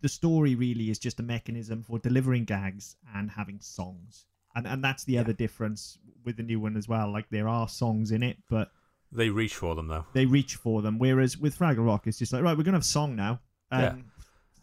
the 0.00 0.08
story 0.08 0.54
really 0.54 0.90
is 0.90 0.98
just 0.98 1.20
a 1.20 1.22
mechanism 1.22 1.82
for 1.82 1.98
delivering 1.98 2.44
gags 2.44 2.96
and 3.14 3.30
having 3.30 3.60
songs, 3.60 4.26
and 4.54 4.66
and 4.66 4.82
that's 4.82 5.04
the 5.04 5.14
Yeah. 5.14 5.20
other 5.22 5.32
difference 5.32 5.98
with 6.24 6.36
the 6.36 6.42
new 6.42 6.60
one 6.60 6.76
as 6.76 6.88
well. 6.88 7.10
Like 7.12 7.28
there 7.30 7.48
are 7.48 7.68
songs 7.68 8.10
in 8.12 8.22
it, 8.22 8.38
but 8.48 8.70
They 9.12 9.30
reach 9.30 9.54
for 9.54 9.74
them 9.74 9.88
though. 9.88 10.04
they 10.12 10.26
reach 10.26 10.56
for 10.56 10.82
them. 10.82 10.98
Whereas 10.98 11.38
with 11.38 11.58
Fraggle 11.58 11.86
Rock, 11.86 12.06
it's 12.06 12.18
just 12.18 12.32
like 12.32 12.42
right, 12.42 12.56
we're 12.56 12.64
gonna 12.64 12.76
have 12.76 12.82
a 12.82 12.84
song 12.84 13.16
now. 13.16 13.40
Um, 13.70 13.80
Yeah. 13.82 13.96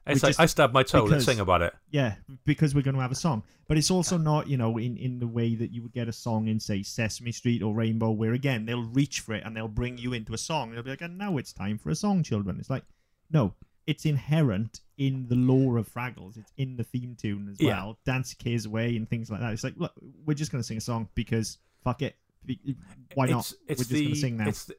It's 0.08 0.22
like 0.22 0.30
just- 0.32 0.40
I 0.40 0.46
stabbed 0.46 0.72
my 0.72 0.84
toe. 0.84 1.06
Let's 1.06 1.26
sing 1.26 1.40
about 1.40 1.64
it. 1.64 1.74
Yeah, 1.90 2.14
because 2.46 2.76
we're 2.76 2.84
going 2.84 2.94
to 2.94 3.02
have 3.02 3.12
a 3.12 3.16
song. 3.16 3.42
But 3.68 3.80
it's 3.80 3.90
also 3.90 4.20
not, 4.20 4.48
you 4.48 4.56
know, 4.56 4.78
in, 4.78 4.98
in 4.98 5.18
the 5.18 5.26
way 5.26 5.56
that 5.56 5.72
you 5.72 5.82
would 5.82 5.94
get 5.94 6.08
a 6.08 6.14
song 6.14 6.48
in, 6.48 6.60
say, 6.60 6.84
Sesame 6.84 7.32
Street 7.32 7.64
or 7.64 7.74
Rainbow, 7.74 8.12
where 8.12 8.34
again, 8.34 8.68
they'll 8.68 8.84
reach 8.84 9.22
for 9.22 9.34
it 9.34 9.42
and 9.44 9.58
they'll 9.58 9.68
bring 9.68 9.98
you 9.98 10.14
into 10.14 10.32
a 10.36 10.38
song. 10.38 10.70
They'll 10.70 10.84
be 10.84 10.92
like, 10.92 11.02
and 11.02 11.18
now 11.18 11.38
it's 11.38 11.52
time 11.54 11.80
for 11.80 11.90
a 11.90 11.96
song, 11.96 12.22
children. 12.22 12.60
It's 12.60 12.70
like, 12.70 12.84
no, 13.32 13.56
it's 13.88 14.06
inherent 14.06 14.82
in 14.98 15.28
the 15.28 15.36
lore 15.36 15.78
of 15.78 15.88
Fraggles. 15.92 16.38
It's 16.38 16.52
in 16.58 16.76
the 16.78 16.84
theme 16.84 17.16
tune 17.20 17.50
as 17.52 17.60
Yeah. 17.62 17.74
well. 17.84 18.00
Dance 18.06 18.34
Kids 18.34 18.66
Away 18.66 18.96
and 18.96 19.10
things 19.10 19.30
like 19.30 19.40
that. 19.42 19.54
It's 19.54 19.64
like, 19.64 19.76
look, 19.78 19.94
we're 20.26 20.34
just 20.34 20.52
going 20.52 20.62
to 20.62 20.66
sing 20.68 20.78
a 20.78 20.82
song 20.82 21.10
because 21.16 21.58
fuck 21.84 22.02
it. 22.02 22.16
Be- 22.46 22.76
Why 23.14 23.28
not? 23.28 23.40
It's, 23.40 23.54
it's 23.68 23.68
we're 23.68 23.76
just 23.76 23.90
the 23.92 24.02
going 24.04 24.14
to 24.14 24.20
sing 24.20 24.38
now. 24.38 24.48
it's 24.48 24.66
the, 24.66 24.76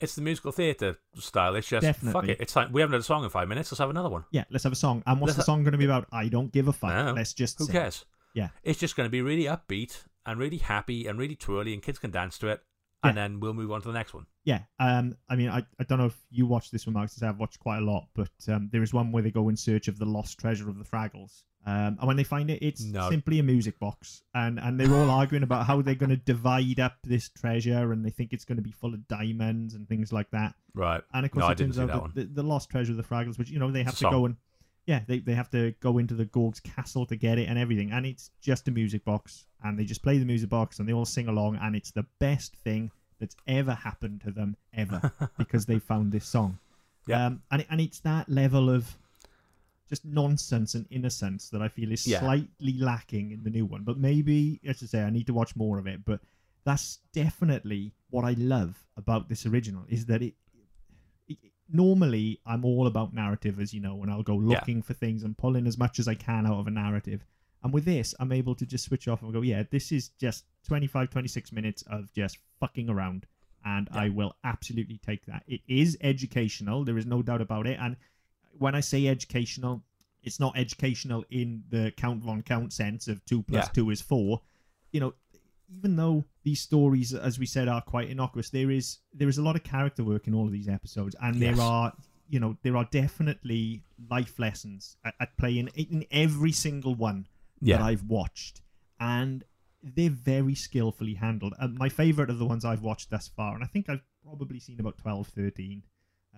it's 0.00 0.14
the 0.14 0.22
musical 0.22 0.52
theatre 0.52 0.96
style. 1.16 1.54
It's 1.56 1.68
just 1.68 1.82
Definitely. 1.82 2.20
fuck 2.20 2.28
it. 2.28 2.40
It's 2.40 2.52
time. 2.52 2.72
We 2.72 2.80
haven't 2.80 2.94
had 2.94 3.00
a 3.00 3.04
song 3.04 3.24
in 3.24 3.30
five 3.30 3.48
minutes. 3.48 3.70
Let's 3.70 3.78
have 3.80 3.90
another 3.90 4.08
one. 4.08 4.24
Yeah, 4.30 4.44
let's 4.50 4.64
have 4.64 4.72
a 4.72 4.76
song. 4.76 5.02
And 5.06 5.20
what's 5.20 5.30
Let's 5.30 5.36
the 5.36 5.42
ha- 5.42 5.56
song 5.56 5.62
going 5.64 5.72
to 5.72 5.78
be 5.78 5.84
about? 5.84 6.06
I 6.12 6.28
don't 6.28 6.50
give 6.52 6.68
a 6.68 6.72
fuck. 6.72 6.90
No. 6.90 7.12
Let's 7.12 7.32
just 7.34 7.58
Who 7.58 7.64
sing. 7.66 7.72
cares? 7.72 8.04
Yeah. 8.34 8.48
It's 8.62 8.78
just 8.78 8.96
going 8.96 9.06
to 9.06 9.10
be 9.10 9.22
really 9.22 9.44
upbeat 9.44 10.04
and 10.26 10.38
really 10.38 10.58
happy 10.58 11.06
and 11.06 11.18
really 11.18 11.34
twirly, 11.36 11.72
and 11.74 11.82
kids 11.82 11.98
can 11.98 12.10
dance 12.10 12.38
to 12.38 12.48
it. 12.48 12.62
And 13.02 13.16
then 13.16 13.40
we'll 13.40 13.54
move 13.54 13.72
on 13.72 13.80
to 13.82 13.88
the 13.88 13.94
next 13.94 14.12
one. 14.12 14.26
Yeah, 14.44 14.60
um, 14.78 15.16
I 15.28 15.36
mean, 15.36 15.48
I, 15.48 15.62
I 15.78 15.84
don't 15.84 15.98
know 15.98 16.06
if 16.06 16.18
you 16.30 16.46
watched 16.46 16.70
this 16.72 16.86
one, 16.86 16.94
Mark. 16.94 17.08
Since 17.10 17.22
I've 17.22 17.38
watched 17.38 17.58
quite 17.58 17.78
a 17.78 17.84
lot, 17.84 18.08
but 18.14 18.30
um, 18.48 18.68
there 18.72 18.82
is 18.82 18.92
one 18.92 19.10
where 19.12 19.22
they 19.22 19.30
go 19.30 19.48
in 19.48 19.56
search 19.56 19.88
of 19.88 19.98
the 19.98 20.04
lost 20.04 20.38
treasure 20.38 20.68
of 20.68 20.78
the 20.78 20.84
Fraggles, 20.84 21.44
um, 21.66 21.96
and 21.98 22.06
when 22.06 22.16
they 22.16 22.24
find 22.24 22.50
it, 22.50 22.62
it's 22.62 22.82
No. 22.84 23.08
simply 23.10 23.38
a 23.38 23.42
music 23.42 23.78
box, 23.78 24.22
and 24.34 24.58
and 24.58 24.78
they're 24.78 24.92
all 24.94 25.10
arguing 25.10 25.42
about 25.42 25.66
how 25.66 25.80
they're 25.82 25.94
going 25.94 26.10
to 26.10 26.16
divide 26.16 26.80
up 26.80 26.96
this 27.04 27.28
treasure, 27.30 27.92
and 27.92 28.04
they 28.04 28.10
think 28.10 28.32
it's 28.32 28.44
going 28.44 28.56
to 28.56 28.62
be 28.62 28.72
full 28.72 28.92
of 28.94 29.06
diamonds 29.08 29.74
and 29.74 29.88
things 29.88 30.12
like 30.12 30.30
that. 30.30 30.54
Right. 30.74 31.02
And 31.14 31.24
of 31.24 31.32
course, 31.32 31.44
No, 31.44 31.50
it 31.50 31.58
turns 31.58 31.78
out 31.78 31.88
that 31.88 32.14
that 32.14 32.34
the, 32.34 32.42
the 32.42 32.48
lost 32.48 32.70
treasure 32.70 32.92
of 32.92 32.96
the 32.96 33.02
Fraggles, 33.02 33.38
which 33.38 33.50
you 33.50 33.58
know 33.58 33.70
they 33.70 33.82
have 33.82 33.96
to 33.98 34.10
go 34.10 34.26
and 34.26 34.36
yeah, 34.86 35.00
they 35.06 35.18
they 35.20 35.34
have 35.34 35.50
to 35.50 35.72
go 35.80 35.98
into 35.98 36.14
the 36.14 36.24
Gorg's 36.24 36.60
castle 36.60 37.06
to 37.06 37.16
get 37.16 37.38
it 37.38 37.48
and 37.48 37.58
everything, 37.58 37.92
and 37.92 38.04
it's 38.06 38.30
just 38.40 38.66
a 38.68 38.70
music 38.70 39.04
box, 39.04 39.46
and 39.62 39.78
they 39.78 39.84
just 39.84 40.02
play 40.02 40.18
the 40.18 40.24
music 40.24 40.48
box, 40.48 40.78
and 40.78 40.88
they 40.88 40.92
all 40.92 41.04
sing 41.04 41.28
along, 41.28 41.56
and 41.62 41.76
it's 41.76 41.90
the 41.90 42.06
best 42.18 42.56
thing 42.56 42.90
that's 43.18 43.36
ever 43.46 43.74
happened 43.74 44.22
to 44.22 44.30
them 44.30 44.56
ever 44.74 45.12
because 45.38 45.66
they 45.66 45.78
found 45.78 46.10
this 46.12 46.26
song. 46.26 46.58
Yeah. 47.06 47.26
Um, 47.26 47.42
and 47.50 47.66
and 47.70 47.80
it's 47.80 48.00
that 48.00 48.28
level 48.28 48.70
of 48.70 48.96
just 49.88 50.04
nonsense 50.04 50.74
and 50.74 50.86
innocence 50.90 51.50
that 51.50 51.60
I 51.60 51.68
feel 51.68 51.90
is 51.92 52.06
Yeah. 52.06 52.20
slightly 52.20 52.74
lacking 52.78 53.32
in 53.32 53.42
the 53.42 53.50
new 53.50 53.66
one. 53.66 53.82
But 53.82 53.98
maybe, 53.98 54.60
as 54.64 54.82
I 54.82 54.86
say, 54.86 55.02
I 55.02 55.10
need 55.10 55.26
to 55.26 55.34
watch 55.34 55.56
more 55.56 55.78
of 55.78 55.86
it. 55.88 56.04
But 56.04 56.20
that's 56.64 57.00
definitely 57.12 57.92
what 58.10 58.24
I 58.24 58.32
love 58.38 58.84
about 58.96 59.28
this 59.28 59.46
original 59.46 59.82
is 59.88 60.06
that 60.06 60.22
it, 60.22 60.34
it 60.49 60.49
normally 61.72 62.40
I'm 62.46 62.64
all 62.64 62.86
about 62.86 63.12
narrative, 63.14 63.60
as 63.60 63.72
you 63.74 63.80
know, 63.80 64.02
and 64.02 64.10
I'll 64.10 64.22
go 64.22 64.40
Yeah. 64.40 64.48
looking 64.58 64.82
for 64.82 64.94
things 64.94 65.22
and 65.22 65.36
pulling 65.36 65.66
as 65.66 65.78
much 65.78 65.98
as 65.98 66.08
I 66.08 66.14
can 66.14 66.46
out 66.46 66.58
of 66.58 66.66
a 66.66 66.70
narrative. 66.70 67.24
And 67.62 67.72
with 67.72 67.84
this, 67.84 68.14
I'm 68.18 68.32
able 68.32 68.54
to 68.54 68.64
just 68.66 68.84
switch 68.86 69.06
off 69.06 69.22
and 69.22 69.32
go, 69.32 69.42
yeah, 69.42 69.64
this 69.70 69.92
is 69.92 70.08
just 70.18 70.44
25, 70.66 71.10
26 71.10 71.52
minutes 71.52 71.82
of 71.82 72.12
just 72.14 72.38
fucking 72.58 72.88
around. 72.88 73.26
And 73.64 73.88
I 73.92 74.08
will 74.08 74.34
absolutely 74.42 74.98
take 74.98 75.26
that. 75.26 75.42
It 75.46 75.60
is 75.68 75.98
educational. 76.00 76.84
There 76.84 76.96
is 76.96 77.04
no 77.04 77.20
doubt 77.20 77.42
about 77.42 77.66
it. 77.66 77.78
And 77.78 77.96
when 78.58 78.74
I 78.74 78.80
say 78.80 79.06
educational, 79.06 79.84
it's 80.22 80.40
not 80.40 80.56
educational 80.56 81.24
in 81.30 81.64
the 81.68 81.92
count 81.96 82.22
von 82.22 82.42
count 82.42 82.72
sense 82.72 83.06
of 83.08 83.22
two 83.26 83.42
plus 83.42 83.66
Yeah. 83.66 83.72
two 83.72 83.90
is 83.90 84.00
four. 84.00 84.40
You 84.92 85.00
know, 85.00 85.14
even 85.76 85.96
though 85.96 86.24
these 86.42 86.60
stories, 86.60 87.14
as 87.14 87.38
we 87.38 87.46
said, 87.46 87.68
are 87.68 87.80
quite 87.82 88.08
innocuous, 88.10 88.50
there 88.50 88.70
is 88.70 88.98
there 89.12 89.28
is 89.28 89.38
a 89.38 89.42
lot 89.42 89.56
of 89.56 89.62
character 89.62 90.02
work 90.04 90.26
in 90.26 90.34
all 90.34 90.46
of 90.46 90.52
these 90.52 90.68
episodes, 90.68 91.14
and 91.22 91.36
Yes. 91.36 91.56
there 91.56 91.64
are 91.64 91.92
you 92.28 92.40
know 92.40 92.56
there 92.62 92.76
are 92.76 92.86
definitely 92.90 93.82
life 94.10 94.38
lessons 94.38 94.96
at, 95.04 95.14
at 95.20 95.36
play 95.36 95.58
in, 95.58 95.68
in 95.68 96.04
every 96.10 96.52
single 96.52 96.94
one 96.94 97.26
that 97.62 97.80
I've 97.82 98.04
watched, 98.04 98.62
and 98.98 99.44
they're 99.82 100.10
very 100.10 100.54
skillfully 100.54 101.14
handled. 101.14 101.54
And 101.58 101.76
my 101.78 101.88
favorite 101.88 102.30
of 102.30 102.38
the 102.38 102.46
ones 102.46 102.64
I've 102.64 102.82
watched 102.82 103.10
thus 103.10 103.28
far, 103.28 103.54
and 103.54 103.62
I 103.64 103.66
think 103.66 103.88
I've 103.88 104.02
probably 104.24 104.60
seen 104.60 104.78
about 104.80 104.98
12, 104.98 105.28
13. 105.28 105.82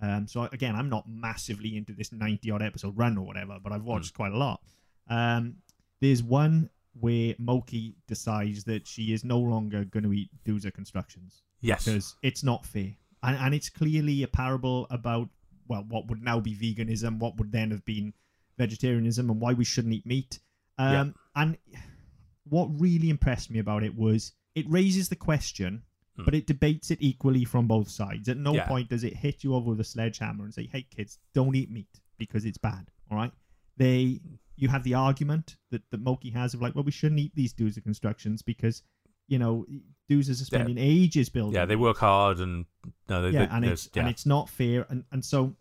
Um, 0.01 0.27
so 0.27 0.49
again, 0.53 0.75
I'm 0.75 0.89
not 0.89 1.09
massively 1.09 1.77
into 1.77 1.93
this 1.93 2.11
90 2.13 2.51
odd 2.51 2.63
episode 2.63 2.97
run 2.97 3.17
or 3.19 3.27
whatever, 3.27 3.59
but 3.63 3.73
I've 3.73 3.85
watched 3.85 4.15
quite 4.15 4.33
a 4.33 4.37
lot. 4.39 4.61
Um, 5.09 5.57
there's 6.01 6.23
one 6.23 6.71
where 6.95 7.35
Mokey 7.35 7.95
decides 8.07 8.65
that 8.65 8.87
she 8.87 9.13
is 9.13 9.25
no 9.25 9.39
longer 9.39 9.85
going 9.85 10.05
to 10.05 10.13
eat 10.13 10.31
Doozer 10.45 10.73
constructions 10.73 11.43
Yes. 11.61 11.85
because 11.85 12.17
it's 12.23 12.43
not 12.45 12.67
fair, 12.67 12.95
and, 13.23 13.37
and 13.37 13.55
it's 13.55 13.71
clearly 13.71 14.23
a 14.23 14.29
parable 14.29 14.87
about 14.91 15.29
well, 15.69 15.85
what 15.89 16.09
would 16.09 16.21
now 16.23 16.41
be 16.41 16.55
veganism, 16.55 17.19
what 17.19 17.37
would 17.39 17.53
then 17.53 17.71
have 17.71 17.85
been 17.85 18.13
vegetarianism, 18.59 19.31
and 19.31 19.41
why 19.41 19.53
we 19.53 19.65
shouldn't 19.65 19.95
eat 19.95 20.05
meat. 20.05 20.41
Um, 20.77 21.15
And 21.37 21.57
what 22.45 22.69
really 22.81 23.09
impressed 23.11 23.51
me 23.51 23.59
about 23.61 23.83
it 23.83 23.95
was 23.95 24.33
it 24.55 24.69
raises 24.69 25.09
the 25.09 25.17
question, 25.17 25.83
Hmm. 26.17 26.25
but 26.25 26.35
it 26.35 26.47
debates 26.47 26.91
it 26.91 26.99
equally 27.01 27.45
from 27.45 27.67
both 27.67 27.89
sides. 27.89 28.29
At 28.29 28.37
no 28.37 28.55
Yeah. 28.55 28.67
point 28.67 28.91
does 28.91 29.03
it 29.05 29.17
hit 29.17 29.43
you 29.45 29.55
over 29.55 29.71
with 29.71 29.81
a 29.81 29.85
sledgehammer 29.85 30.45
and 30.45 30.53
say, 30.53 30.67
"Hey, 30.67 30.83
kids, 30.83 31.19
don't 31.33 31.55
eat 31.55 31.71
meat 31.71 32.01
because 32.19 32.45
it's 32.45 32.59
bad." 32.59 32.91
All 33.11 33.17
right, 33.17 33.33
they 33.79 34.21
you 34.63 34.69
have 34.69 34.85
the 34.85 34.95
argument 34.95 35.57
that 35.73 35.83
that 35.91 36.03
Mokey 36.03 36.33
has 36.33 36.55
of 36.55 36.63
like, 36.63 36.77
well, 36.77 36.85
we 36.85 36.93
shouldn't 36.93 37.21
eat 37.21 37.33
these 37.35 37.53
Doozer 37.53 37.83
constructions 37.83 38.43
because 38.43 38.85
you 39.27 39.39
know 39.39 39.67
Doozers 40.09 40.41
are 40.41 40.45
spending 40.45 40.79
ages 40.79 41.29
building. 41.29 41.55
Yeah, 41.55 41.65
they 41.65 41.75
work 41.75 41.99
hard 41.99 42.39
and 42.39 42.67
no, 43.09 43.23
they, 43.23 43.31
yeah, 43.31 43.47
they, 43.47 43.57
and 43.57 43.65
it's 43.65 43.91
yeah. 43.93 44.03
and 44.03 44.09
it's 44.09 44.25
not 44.25 44.49
fair, 44.49 44.87
and 44.89 45.03
and 45.11 45.25
so, 45.25 45.57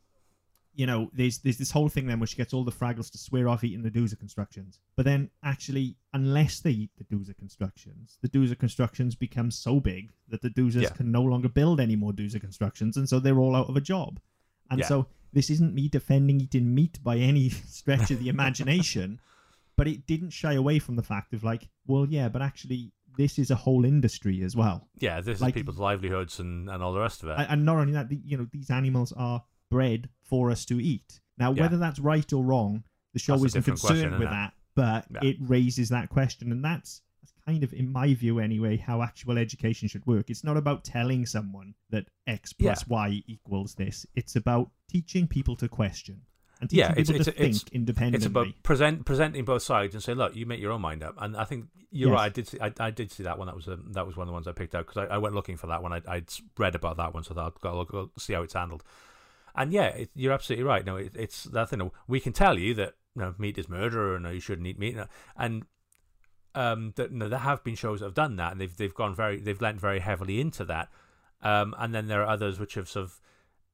you 0.75 0.85
know, 0.85 1.09
there's 1.13 1.39
there's 1.39 1.57
this 1.57 1.71
whole 1.71 1.89
thing 1.89 2.05
then 2.05 2.19
where 2.19 2.27
she 2.27 2.35
gets 2.35 2.53
all 2.53 2.63
the 2.63 2.71
Fraggles 2.71 3.09
to 3.11 3.17
swear 3.17 3.49
off 3.49 3.63
eating 3.63 3.81
the 3.81 3.89
Doozer 3.89 4.19
constructions, 4.19 4.79
but 4.95 5.03
then 5.03 5.31
actually, 5.43 5.95
unless 6.13 6.59
they 6.59 6.69
eat 6.71 6.91
the 6.99 7.03
Doozer 7.15 7.35
constructions, 7.35 8.19
the 8.21 8.29
Doozer 8.29 8.57
constructions 8.57 9.15
become 9.15 9.49
so 9.49 9.79
big 9.79 10.11
that 10.27 10.43
the 10.43 10.49
Doozers 10.49 10.83
Yeah. 10.83 10.89
can 10.89 11.11
no 11.11 11.23
longer 11.23 11.49
build 11.49 11.79
any 11.79 11.95
more 11.95 12.13
Doozer 12.13 12.39
constructions, 12.39 12.97
and 12.97 13.09
so 13.09 13.19
they're 13.19 13.39
all 13.39 13.55
out 13.55 13.67
of 13.67 13.75
a 13.75 13.81
job, 13.81 14.19
and 14.69 14.79
Yeah. 14.79 14.85
so 14.87 15.07
this 15.33 15.49
isn't 15.49 15.73
me 15.73 15.87
defending 15.87 16.41
eating 16.41 16.73
meat 16.73 16.99
by 17.03 17.17
any 17.17 17.49
stretch 17.49 18.11
of 18.11 18.19
the 18.19 18.29
imagination. 18.29 19.19
But 19.77 19.87
it 19.87 20.05
didn't 20.05 20.31
shy 20.31 20.53
away 20.53 20.79
from 20.79 20.95
the 20.95 21.03
fact 21.03 21.33
of 21.33 21.43
like, 21.43 21.67
well, 21.87 22.05
yeah, 22.07 22.29
but 22.29 22.41
actually, 22.41 22.91
this 23.17 23.39
is 23.39 23.49
a 23.51 23.55
whole 23.55 23.83
industry 23.85 24.43
as 24.43 24.55
well. 24.55 24.87
yeah, 24.99 25.21
this 25.21 25.41
like- 25.41 25.55
is 25.55 25.59
people's 25.61 25.79
livelihoods 25.79 26.39
and, 26.39 26.69
and 26.69 26.83
all 26.83 26.93
the 26.93 26.99
rest 26.99 27.23
of 27.23 27.29
it. 27.29 27.45
And, 27.49 27.65
not 27.65 27.77
only 27.77 27.93
that, 27.93 28.07
you 28.11 28.37
know, 28.37 28.47
these 28.51 28.69
animals 28.69 29.11
are 29.13 29.43
bred 29.69 30.09
for 30.21 30.51
us 30.51 30.65
to 30.65 30.79
eat. 30.83 31.19
Now, 31.37 31.51
Yeah. 31.53 31.63
whether 31.63 31.77
that's 31.77 31.99
right 31.99 32.31
or 32.33 32.43
wrong, 32.43 32.83
the 33.13 33.19
show 33.19 33.33
That's 33.37 33.55
isn't 33.55 33.63
concerned 33.63 33.79
question, 33.99 34.11
with 34.11 34.21
isn't 34.21 34.31
that. 34.31 34.53
But 34.75 35.05
Yeah. 35.11 35.29
it 35.29 35.37
raises 35.39 35.89
that 35.89 36.09
question, 36.09 36.51
and 36.51 36.63
that's 36.63 37.01
that's 37.21 37.33
kind 37.45 37.63
of, 37.63 37.73
in 37.73 37.91
my 37.91 38.13
view, 38.13 38.39
anyway, 38.39 38.77
how 38.77 39.01
actual 39.01 39.37
education 39.37 39.87
should 39.87 40.05
work. 40.05 40.29
It's 40.29 40.43
not 40.43 40.57
about 40.57 40.83
telling 40.83 41.25
someone 41.25 41.73
that 41.89 42.05
X 42.27 42.53
plus 42.53 42.87
Y 42.87 43.21
equals 43.27 43.75
this. 43.75 44.05
It's 44.15 44.35
about 44.35 44.71
teaching 44.89 45.27
people 45.27 45.55
to 45.57 45.67
question 45.67 46.21
and 46.59 46.69
teaching 46.69 46.79
Yeah, 46.85 46.91
it's- 46.91 47.07
people 47.07 47.23
to 47.25 47.31
it's- 47.31 47.37
think 47.37 47.55
it's- 47.55 47.73
independently. 47.73 48.17
It's 48.17 48.25
about 48.25 48.47
present 48.63 49.05
presenting 49.05 49.45
both 49.45 49.63
sides 49.63 49.93
and 49.95 50.03
say, 50.03 50.13
look, 50.13 50.35
you 50.35 50.45
make 50.45 50.59
your 50.59 50.71
own 50.71 50.81
mind 50.81 51.03
up. 51.03 51.15
And 51.19 51.35
I 51.37 51.43
think 51.45 51.65
you're 51.91 52.09
Yes. 52.09 52.15
right. 52.17 52.25
I 52.25 52.29
did 52.29 52.47
see, 52.47 52.59
I, 52.61 52.73
I 52.79 52.91
did 52.91 53.11
see 53.11 53.23
that 53.23 53.37
one. 53.37 53.47
That 53.47 53.55
was 53.55 53.67
a, 53.67 53.77
that 53.91 54.07
was 54.07 54.15
one 54.15 54.23
of 54.25 54.27
the 54.29 54.33
ones 54.33 54.47
I 54.47 54.53
picked 54.53 54.73
out 54.75 54.87
because 54.87 55.07
I, 55.09 55.15
I 55.15 55.17
went 55.17 55.35
looking 55.35 55.57
for 55.57 55.67
that 55.67 55.83
one. 55.83 55.91
I, 55.93 56.01
I'd 56.07 56.29
read 56.57 56.75
about 56.75 56.97
that 56.97 57.13
one, 57.13 57.23
so 57.23 57.33
I 57.33 57.35
thought 57.35 57.53
I'd 57.55 57.61
go, 57.61 57.83
go 57.85 58.11
see 58.17 58.33
how 58.33 58.43
it's 58.43 58.53
handled. 58.53 58.83
And 59.55 59.73
yeah, 59.73 59.87
it, 59.87 60.09
you're 60.15 60.31
absolutely 60.33 60.63
right. 60.63 60.85
No, 60.85 60.95
it, 60.95 61.11
it's 61.15 61.43
that 61.45 61.69
thing. 61.69 61.91
We 62.07 62.19
can 62.21 62.31
tell 62.33 62.57
you 62.57 62.73
that 62.75 62.93
you 63.15 63.21
know, 63.23 63.35
meat 63.37 63.57
is 63.57 63.67
murder, 63.67 64.15
and 64.15 64.23
no, 64.23 64.29
you 64.29 64.39
shouldn't 64.39 64.65
eat 64.65 64.79
meat, 64.79 64.95
and 65.35 65.63
um, 66.55 66.93
that 66.95 67.11
no, 67.11 67.29
there 67.29 67.39
have 67.39 67.63
been 67.63 67.75
shows 67.75 67.99
that 67.99 68.07
have 68.07 68.13
done 68.13 68.35
that, 68.37 68.51
and 68.51 68.61
they've 68.61 68.75
they've 68.75 68.93
gone 68.93 69.15
very, 69.15 69.39
they've 69.39 69.61
lent 69.61 69.79
very 69.79 69.99
heavily 69.99 70.39
into 70.39 70.65
that. 70.65 70.89
Um, 71.41 71.73
and 71.79 71.93
then 71.93 72.07
there 72.07 72.21
are 72.21 72.27
others 72.27 72.59
which 72.59 72.75
have 72.75 72.87
sort 72.87 73.05
of 73.05 73.19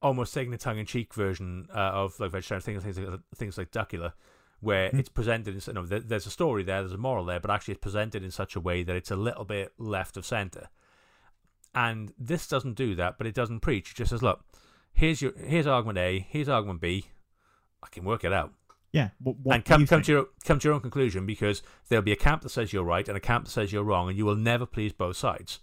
almost 0.00 0.32
taken 0.32 0.54
a 0.54 0.58
tongue-in-cheek 0.58 1.12
version 1.12 1.68
uh, 1.74 1.78
of 1.92 2.18
like 2.20 2.30
vegetarian 2.30 2.62
things, 2.62 2.82
things 2.82 2.98
like 2.98 3.20
things 3.34 3.58
like 3.58 3.70
Duckula, 3.70 4.12
where 4.60 4.90
Mm. 4.90 5.00
it's 5.00 5.08
presented 5.08 5.54
in 5.54 5.60
you 5.66 5.72
know, 5.72 5.84
there's 5.84 6.26
a 6.26 6.30
story 6.30 6.62
there, 6.62 6.80
there's 6.80 6.92
a 6.92 6.98
moral 6.98 7.24
there, 7.24 7.40
but 7.40 7.50
actually 7.50 7.72
it's 7.72 7.82
presented 7.82 8.22
in 8.22 8.30
such 8.30 8.56
a 8.56 8.60
way 8.60 8.82
that 8.84 8.96
it's 8.96 9.10
a 9.10 9.16
little 9.16 9.44
bit 9.44 9.72
left 9.76 10.16
of 10.16 10.24
center. 10.24 10.68
And 11.74 12.12
this 12.18 12.48
doesn't 12.48 12.74
do 12.74 12.94
that, 12.94 13.18
but 13.18 13.26
it 13.26 13.34
doesn't 13.34 13.60
preach. 13.60 13.90
It 13.90 13.96
just 13.96 14.10
says, 14.10 14.22
look, 14.22 14.44
here's 14.92 15.20
your 15.20 15.32
here's 15.36 15.66
argument 15.66 15.98
A, 15.98 16.26
here's 16.28 16.48
argument 16.48 16.80
B. 16.80 17.06
I 17.82 17.88
can 17.88 18.04
work 18.04 18.24
it 18.24 18.32
out 18.32 18.52
yeah. 18.92 19.10
What, 19.22 19.36
what 19.42 19.54
and 19.54 19.64
come 19.64 19.86
come 19.86 20.02
to 20.02 20.12
your 20.12 20.26
come 20.44 20.58
to 20.58 20.68
your 20.68 20.74
own 20.74 20.80
conclusion 20.80 21.26
because 21.26 21.62
there'll 21.88 22.02
be 22.02 22.12
a 22.12 22.16
camp 22.16 22.42
that 22.42 22.50
says 22.50 22.72
you're 22.72 22.84
right 22.84 23.06
and 23.06 23.16
a 23.16 23.20
camp 23.20 23.44
that 23.44 23.50
says 23.50 23.72
you're 23.72 23.84
wrong, 23.84 24.08
and 24.08 24.16
you 24.16 24.24
will 24.24 24.36
never 24.36 24.66
please 24.66 24.92
both 24.92 25.16
sides. 25.16 25.60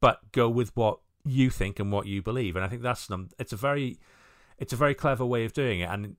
But 0.00 0.32
go 0.32 0.48
with 0.48 0.74
what 0.76 0.98
you 1.24 1.50
think 1.50 1.78
and 1.78 1.92
what 1.92 2.06
you 2.06 2.22
believe, 2.22 2.56
and 2.56 2.64
I 2.64 2.68
think 2.68 2.82
that's. 2.82 3.08
It's 3.38 3.52
a 3.52 3.56
very 3.56 3.98
it's 4.58 4.72
a 4.72 4.76
very 4.76 4.94
clever 4.94 5.24
way 5.26 5.44
of 5.44 5.52
doing 5.52 5.80
it, 5.80 5.90
and 5.90 6.16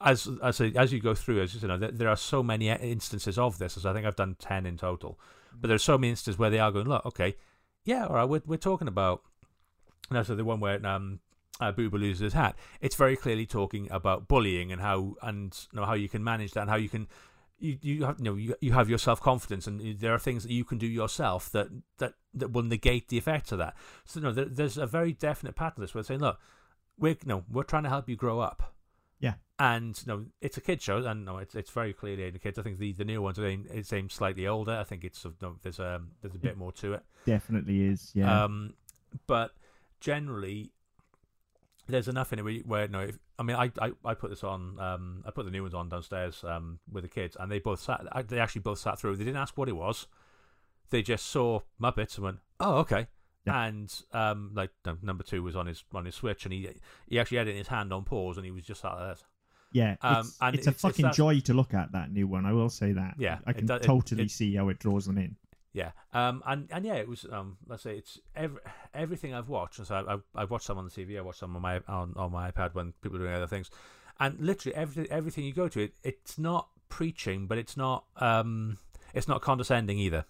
as 0.00 0.28
as 0.42 0.60
as 0.60 0.92
you 0.92 1.00
go 1.00 1.14
through, 1.14 1.42
as 1.42 1.54
you 1.54 1.68
know, 1.68 1.78
there, 1.78 1.90
there 1.90 2.08
are 2.08 2.16
so 2.16 2.42
many 2.42 2.68
instances 2.68 3.38
of 3.38 3.58
this. 3.58 3.76
As 3.76 3.86
I 3.86 3.92
think 3.92 4.06
I've 4.06 4.16
done 4.16 4.36
ten 4.38 4.66
in 4.66 4.76
total, 4.76 5.18
but 5.58 5.68
there's 5.68 5.84
so 5.84 5.96
many 5.96 6.10
instances 6.10 6.38
where 6.38 6.50
they 6.50 6.58
are 6.58 6.72
going, 6.72 6.88
look, 6.88 7.06
okay, 7.06 7.36
yeah, 7.84 8.06
all 8.06 8.16
right, 8.16 8.24
we're 8.24 8.42
we're 8.46 8.56
talking 8.56 8.88
about. 8.88 9.22
No, 10.10 10.22
so 10.22 10.34
the 10.34 10.44
one 10.44 10.60
where 10.60 10.84
um, 10.84 11.20
uh, 11.62 11.72
Boober 11.72 11.98
loses 11.98 12.20
his 12.20 12.32
hat. 12.32 12.56
It's 12.80 12.96
very 12.96 13.16
clearly 13.16 13.46
talking 13.46 13.88
about 13.90 14.28
bullying 14.28 14.72
and 14.72 14.80
how 14.80 15.16
and 15.22 15.56
you 15.72 15.80
know 15.80 15.86
how 15.86 15.94
you 15.94 16.08
can 16.08 16.22
manage 16.22 16.52
that 16.52 16.62
and 16.62 16.70
how 16.70 16.76
you 16.76 16.88
can 16.88 17.08
you 17.58 17.78
you 17.80 18.04
have 18.04 18.18
you 18.18 18.24
know 18.24 18.34
you, 18.34 18.54
you 18.60 18.72
have 18.72 18.88
your 18.88 18.98
self 18.98 19.20
confidence 19.20 19.66
and 19.66 19.98
there 20.00 20.12
are 20.12 20.18
things 20.18 20.42
that 20.42 20.52
you 20.52 20.64
can 20.64 20.78
do 20.78 20.86
yourself 20.86 21.50
that 21.50 21.68
that 21.98 22.14
that 22.34 22.52
will 22.52 22.62
negate 22.64 23.08
the 23.08 23.18
effects 23.18 23.52
of 23.52 23.58
that. 23.58 23.74
So 24.04 24.20
no, 24.20 24.32
there, 24.32 24.46
there's 24.46 24.76
a 24.76 24.86
very 24.86 25.12
definite 25.12 25.54
pattern 25.54 25.76
to 25.76 25.80
this. 25.82 25.94
We're 25.94 26.02
saying, 26.02 26.20
look, 26.20 26.40
we're 26.98 27.16
no, 27.24 27.44
we're 27.50 27.62
trying 27.62 27.84
to 27.84 27.88
help 27.88 28.08
you 28.08 28.16
grow 28.16 28.40
up. 28.40 28.74
Yeah. 29.20 29.34
And 29.58 30.04
no, 30.06 30.26
it's 30.40 30.56
a 30.56 30.60
kid 30.60 30.82
show, 30.82 30.98
and 30.98 31.24
no, 31.24 31.38
it's 31.38 31.54
it's 31.54 31.70
very 31.70 31.92
clearly 31.92 32.24
aimed 32.24 32.34
at 32.34 32.42
kids. 32.42 32.58
I 32.58 32.62
think 32.62 32.78
the, 32.78 32.92
the 32.92 33.04
new 33.04 33.22
ones 33.22 33.38
are 33.38 33.46
aimed, 33.46 33.68
it's 33.70 33.92
aimed 33.92 34.10
slightly 34.10 34.46
older. 34.46 34.72
I 34.72 34.84
think 34.84 35.04
it's 35.04 35.24
no, 35.40 35.56
there's 35.62 35.78
um 35.78 36.10
there's 36.20 36.34
a 36.34 36.38
bit 36.38 36.56
more 36.56 36.72
to 36.72 36.94
it. 36.94 37.02
Definitely 37.24 37.84
is. 37.84 38.10
Yeah. 38.14 38.44
Um, 38.44 38.74
but 39.28 39.52
generally, 40.00 40.72
there's 41.88 42.08
enough 42.08 42.32
in 42.32 42.38
it 42.38 42.42
where, 42.42 42.54
where 42.64 42.88
no, 42.88 43.00
if, 43.00 43.18
I 43.38 43.42
mean, 43.42 43.56
I, 43.56 43.70
I 43.80 43.92
I 44.04 44.14
put 44.14 44.30
this 44.30 44.44
on. 44.44 44.78
Um, 44.78 45.22
I 45.26 45.30
put 45.30 45.44
the 45.44 45.50
new 45.50 45.62
ones 45.62 45.74
on 45.74 45.88
downstairs 45.88 46.44
um 46.46 46.78
with 46.90 47.02
the 47.04 47.08
kids, 47.08 47.36
and 47.38 47.50
they 47.50 47.58
both 47.58 47.80
sat. 47.80 48.02
They 48.28 48.38
actually 48.38 48.60
both 48.62 48.78
sat 48.78 48.98
through. 48.98 49.16
They 49.16 49.24
didn't 49.24 49.40
ask 49.40 49.56
what 49.58 49.68
it 49.68 49.76
was. 49.76 50.06
They 50.90 51.02
just 51.02 51.26
saw 51.26 51.60
Muppets 51.80 52.16
and 52.16 52.24
went, 52.24 52.38
"Oh, 52.60 52.76
okay." 52.78 53.06
Yeah. 53.46 53.64
And 53.64 53.92
um, 54.12 54.52
like 54.54 54.70
no, 54.86 54.96
number 55.02 55.24
two 55.24 55.42
was 55.42 55.56
on 55.56 55.66
his 55.66 55.82
on 55.92 56.04
his 56.04 56.14
switch, 56.14 56.44
and 56.44 56.52
he 56.52 56.68
he 57.08 57.18
actually 57.18 57.38
had 57.38 57.48
it 57.48 57.52
in 57.52 57.56
his 57.58 57.68
hand 57.68 57.92
on 57.92 58.04
pause, 58.04 58.36
and 58.36 58.44
he 58.44 58.52
was 58.52 58.64
just 58.64 58.82
sat 58.82 58.96
there. 58.98 59.16
Yeah, 59.74 59.96
Um, 60.02 60.18
it's, 60.20 60.36
and 60.42 60.54
it's 60.54 60.66
a 60.66 60.70
it's- 60.70 60.74
it's 60.74 60.82
fucking 60.82 61.02
that- 61.06 61.14
joy 61.14 61.40
to 61.40 61.54
look 61.54 61.72
at 61.72 61.92
that 61.92 62.12
new 62.12 62.26
one. 62.28 62.44
I 62.44 62.52
will 62.52 62.68
say 62.68 62.92
that. 62.92 63.14
Yeah, 63.18 63.38
I 63.46 63.54
can 63.54 63.68
it- 63.70 63.82
totally 63.82 64.24
it- 64.24 64.30
see 64.30 64.54
how 64.54 64.68
it 64.68 64.78
draws 64.78 65.06
them 65.06 65.16
in. 65.16 65.34
Yeah, 65.74 65.92
um, 66.12 66.42
and 66.46 66.68
and 66.70 66.84
yeah, 66.84 66.94
it 66.94 67.08
was. 67.08 67.24
Um, 67.30 67.56
let's 67.66 67.82
say 67.82 67.96
it's 67.96 68.18
every, 68.36 68.60
everything 68.92 69.32
I've 69.32 69.48
watched. 69.48 69.78
And 69.78 69.86
so 69.86 69.94
I, 69.94 70.14
I, 70.14 70.42
I 70.42 70.44
watched 70.44 70.66
some 70.66 70.76
on 70.76 70.84
the 70.84 70.90
TV. 70.90 71.16
I 71.16 71.22
watched 71.22 71.38
some 71.38 71.56
on 71.56 71.62
my 71.62 71.80
on, 71.88 72.12
on 72.16 72.30
my 72.30 72.50
iPad 72.50 72.74
when 72.74 72.92
people 73.00 73.18
were 73.18 73.24
doing 73.24 73.34
other 73.34 73.46
things, 73.46 73.70
and 74.20 74.38
literally 74.38 74.76
everything 74.76 75.06
everything 75.10 75.44
you 75.44 75.54
go 75.54 75.68
to 75.68 75.80
it, 75.80 75.94
it's 76.02 76.38
not 76.38 76.68
preaching, 76.90 77.46
but 77.46 77.56
it's 77.56 77.74
not 77.76 78.04
um, 78.16 78.76
it's 79.14 79.26
not 79.28 79.40
condescending 79.40 79.98
either. 79.98 80.26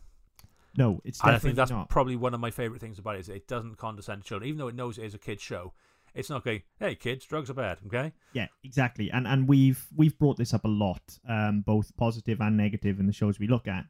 No, 0.78 1.00
it's 1.04 1.20
And 1.22 1.32
I 1.32 1.38
think 1.38 1.56
that's 1.56 1.70
not. 1.70 1.88
probably 1.88 2.16
one 2.16 2.32
of 2.34 2.40
my 2.40 2.50
favorite 2.50 2.80
things 2.80 2.98
about 2.98 3.16
it 3.16 3.20
is 3.20 3.28
it 3.28 3.46
doesn't 3.48 3.76
condescend 3.76 4.22
to 4.22 4.28
children, 4.28 4.48
even 4.48 4.58
though 4.58 4.68
it 4.68 4.74
knows 4.74 4.96
it 4.96 5.04
is 5.04 5.12
a 5.14 5.18
kids 5.18 5.42
show. 5.42 5.74
It's 6.14 6.30
not 6.30 6.44
going, 6.44 6.62
"Hey 6.78 6.94
kids, 6.94 7.26
drugs 7.26 7.50
are 7.50 7.54
bad." 7.54 7.78
Okay, 7.86 8.12
Yeah, 8.32 8.46
exactly. 8.62 9.10
And 9.10 9.26
and 9.26 9.48
we've 9.48 9.84
we've 9.96 10.16
brought 10.18 10.36
this 10.36 10.54
up 10.54 10.64
a 10.64 10.68
lot, 10.68 11.02
um, 11.28 11.62
both 11.66 11.94
positive 11.96 12.40
and 12.40 12.56
negative 12.56 13.00
in 13.00 13.06
the 13.06 13.12
shows 13.12 13.38
we 13.40 13.48
look 13.48 13.66
at. 13.66 13.86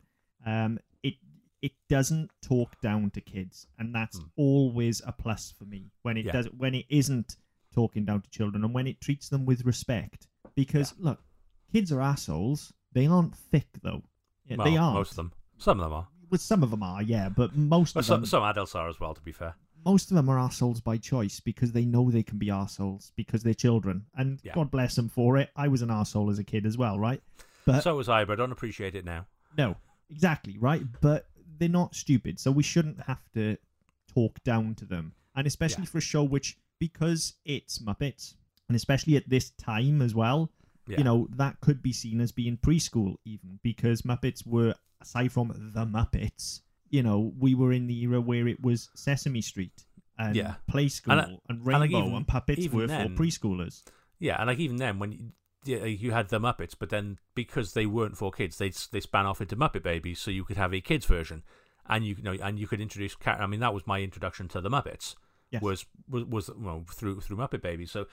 Um, 0.46 0.78
it 1.62 1.72
doesn't 1.88 2.30
talk 2.42 2.78
down 2.80 3.10
to 3.12 3.20
kids, 3.20 3.66
and 3.78 3.94
that's 3.94 4.18
Hmm. 4.18 4.24
always 4.36 5.00
a 5.06 5.12
plus 5.12 5.52
for 5.52 5.64
me 5.64 5.90
when 6.02 6.16
it 6.16 6.26
Yeah. 6.26 6.32
does 6.32 6.46
when 6.52 6.74
it 6.74 6.86
isn't 6.88 7.36
talking 7.72 8.04
down 8.04 8.20
to 8.20 8.28
children 8.30 8.64
and 8.64 8.74
when 8.74 8.86
it 8.86 9.00
treats 9.00 9.28
them 9.28 9.46
with 9.46 9.64
respect. 9.64 10.26
Because 10.54 10.94
look, 10.98 11.22
kids 11.72 11.90
are 11.92 12.02
assholes. 12.02 12.72
They 12.92 13.06
aren't 13.06 13.34
thick 13.36 13.68
though. 13.82 14.02
Yeah, 14.44 14.56
well, 14.56 14.66
they 14.70 14.76
are. 14.76 14.92
most 14.92 15.10
of 15.12 15.16
them. 15.16 15.32
Some 15.56 15.78
of 15.80 15.84
them 15.84 15.92
are, 15.92 16.08
Well, 16.28 16.38
some 16.38 16.62
of 16.62 16.70
them 16.70 16.82
are, 16.82 17.02
yeah, 17.02 17.28
but 17.28 17.54
most 17.56 17.94
but 17.94 18.00
of 18.00 18.06
some, 18.06 18.20
them 18.22 18.26
some 18.26 18.42
adults 18.42 18.74
are 18.74 18.88
as 18.88 18.98
well. 18.98 19.14
To 19.14 19.20
be 19.22 19.32
fair, 19.32 19.54
most 19.84 20.10
of 20.10 20.16
them 20.16 20.28
are 20.28 20.38
assholes 20.38 20.80
by 20.80 20.96
choice 20.98 21.40
because 21.40 21.72
they 21.72 21.84
know 21.84 22.10
they 22.10 22.22
can 22.22 22.38
be 22.38 22.50
assholes 22.50 23.12
because 23.16 23.42
they're 23.42 23.54
children. 23.54 24.06
And 24.16 24.40
Yeah. 24.42 24.54
God 24.54 24.70
bless 24.70 24.94
them 24.96 25.08
for 25.08 25.36
it. 25.38 25.50
I 25.56 25.68
was 25.68 25.82
an 25.82 25.90
asshole 25.90 26.30
as 26.30 26.38
a 26.38 26.44
kid 26.44 26.66
as 26.66 26.76
well, 26.76 26.98
right? 26.98 27.22
But 27.64 27.82
so 27.82 27.96
was 27.96 28.08
I, 28.08 28.24
but 28.24 28.32
I 28.34 28.36
don't 28.36 28.52
appreciate 28.52 28.94
it 28.96 29.04
now. 29.04 29.26
no, 29.56 29.76
exactly, 30.10 30.58
right? 30.58 30.82
But 31.00 31.28
they're 31.58 31.68
not 31.68 31.94
stupid, 31.94 32.38
so 32.40 32.50
we 32.50 32.62
shouldn't 32.62 33.00
have 33.02 33.20
to 33.34 33.56
talk 34.12 34.42
down 34.44 34.74
to 34.76 34.84
them. 34.84 35.12
And 35.34 35.46
especially 35.46 35.82
Yeah. 35.84 35.90
for 35.90 35.98
a 35.98 36.02
show 36.02 36.24
which, 36.24 36.58
because 36.78 37.34
it's 37.44 37.78
Muppets, 37.78 38.34
and 38.68 38.76
especially 38.76 39.16
at 39.16 39.28
this 39.28 39.50
time 39.50 40.02
as 40.02 40.14
well, 40.14 40.50
Yeah. 40.88 40.98
you 40.98 41.04
know, 41.04 41.28
that 41.36 41.60
could 41.60 41.82
be 41.82 41.92
seen 41.92 42.20
as 42.20 42.32
being 42.32 42.56
preschool 42.56 43.16
even 43.24 43.58
because 43.62 44.02
Muppets 44.02 44.46
were, 44.46 44.74
aside 45.00 45.32
from 45.32 45.48
the 45.74 45.86
Muppets, 45.86 46.60
you 46.90 47.02
know, 47.02 47.32
we 47.38 47.54
were 47.54 47.72
in 47.72 47.86
the 47.86 47.98
era 48.02 48.20
where 48.20 48.46
it 48.48 48.60
was 48.62 48.90
Sesame 48.94 49.40
Street 49.40 49.84
and 50.18 50.36
Yeah. 50.36 50.56
Play 50.66 50.88
School 50.88 51.12
And, 51.12 51.20
and, 51.20 51.32
uh, 51.36 51.40
and, 51.48 51.64
like, 51.64 51.90
Rainbow 51.90 52.16
and, 52.16 52.26
Puppets 52.28 52.68
were 52.68 52.86
then- 52.86 53.16
for 53.16 53.22
preschoolers. 53.22 53.82
Yeah, 54.18 54.36
and 54.38 54.46
like 54.46 54.58
even 54.58 54.76
then, 54.76 54.98
when 54.98 55.12
you, 55.12 55.32
yeah, 55.64 55.84
you 55.84 56.10
had 56.10 56.28
the 56.28 56.40
Muppets, 56.40 56.74
but 56.78 56.90
then 56.90 57.18
because 57.34 57.72
they 57.72 57.86
weren't 57.86 58.16
for 58.16 58.30
kids, 58.30 58.58
they 58.58 58.70
they 58.90 59.00
span 59.00 59.26
off 59.26 59.40
into 59.40 59.56
Muppet 59.56 59.82
Babies, 59.82 60.18
so 60.18 60.30
you 60.30 60.44
could 60.44 60.56
have 60.56 60.74
a 60.74 60.80
kids 60.80 61.06
version, 61.06 61.42
and 61.88 62.04
you, 62.04 62.16
know, 62.22 62.32
and 62.32 62.58
you 62.58 62.66
could 62.66 62.80
introduce. 62.80 63.16
I 63.24 63.46
mean, 63.46 63.60
that 63.60 63.74
was 63.74 63.86
my 63.86 64.00
introduction 64.00 64.48
to 64.48 64.60
the 64.60 64.70
Muppets. 64.70 65.14
Yes. 65.50 65.62
Was 65.62 65.86
was 66.08 66.24
was 66.24 66.50
well, 66.56 66.84
through 66.90 67.20
through 67.20 67.36
Muppet 67.36 67.62
Babies. 67.62 67.90
So, 67.90 68.06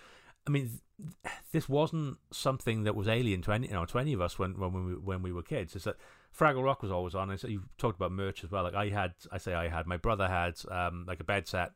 I 0.46 0.52
mean, 0.52 0.80
th- 1.00 1.36
this 1.52 1.70
wasn't 1.70 2.18
something 2.32 2.84
that 2.84 2.96
was 2.96 3.08
alien 3.08 3.42
to 3.44 3.52
any 3.54 3.68
you 3.68 3.74
know 3.74 3.86
to 3.86 4.00
any 4.00 4.14
of 4.14 4.22
us 4.22 4.38
when 4.38 4.60
when 4.60 4.74
we 4.74 4.94
when 4.94 5.22
we 5.22 5.32
were 5.32 5.44
kids. 5.44 5.76
It's 5.76 5.86
that 5.86 5.96
Fraggle 6.38 6.64
Rock 6.64 6.84
was 6.84 6.92
always 6.92 7.16
on. 7.16 7.30
And 7.30 7.40
so 7.40 7.48
you 7.48 7.64
talked 7.78 7.98
about 7.98 8.12
merch 8.12 8.44
as 8.44 8.52
well. 8.52 8.64
Like 8.64 8.76
I 8.76 8.90
had, 8.90 9.14
I 9.32 9.38
say 9.38 9.54
I 9.54 9.70
had. 9.70 9.88
My 9.88 9.98
brother 9.98 10.28
had 10.28 10.56
um 10.70 11.06
like 11.08 11.20
a 11.20 11.24
bed 11.24 11.48
set 11.48 11.72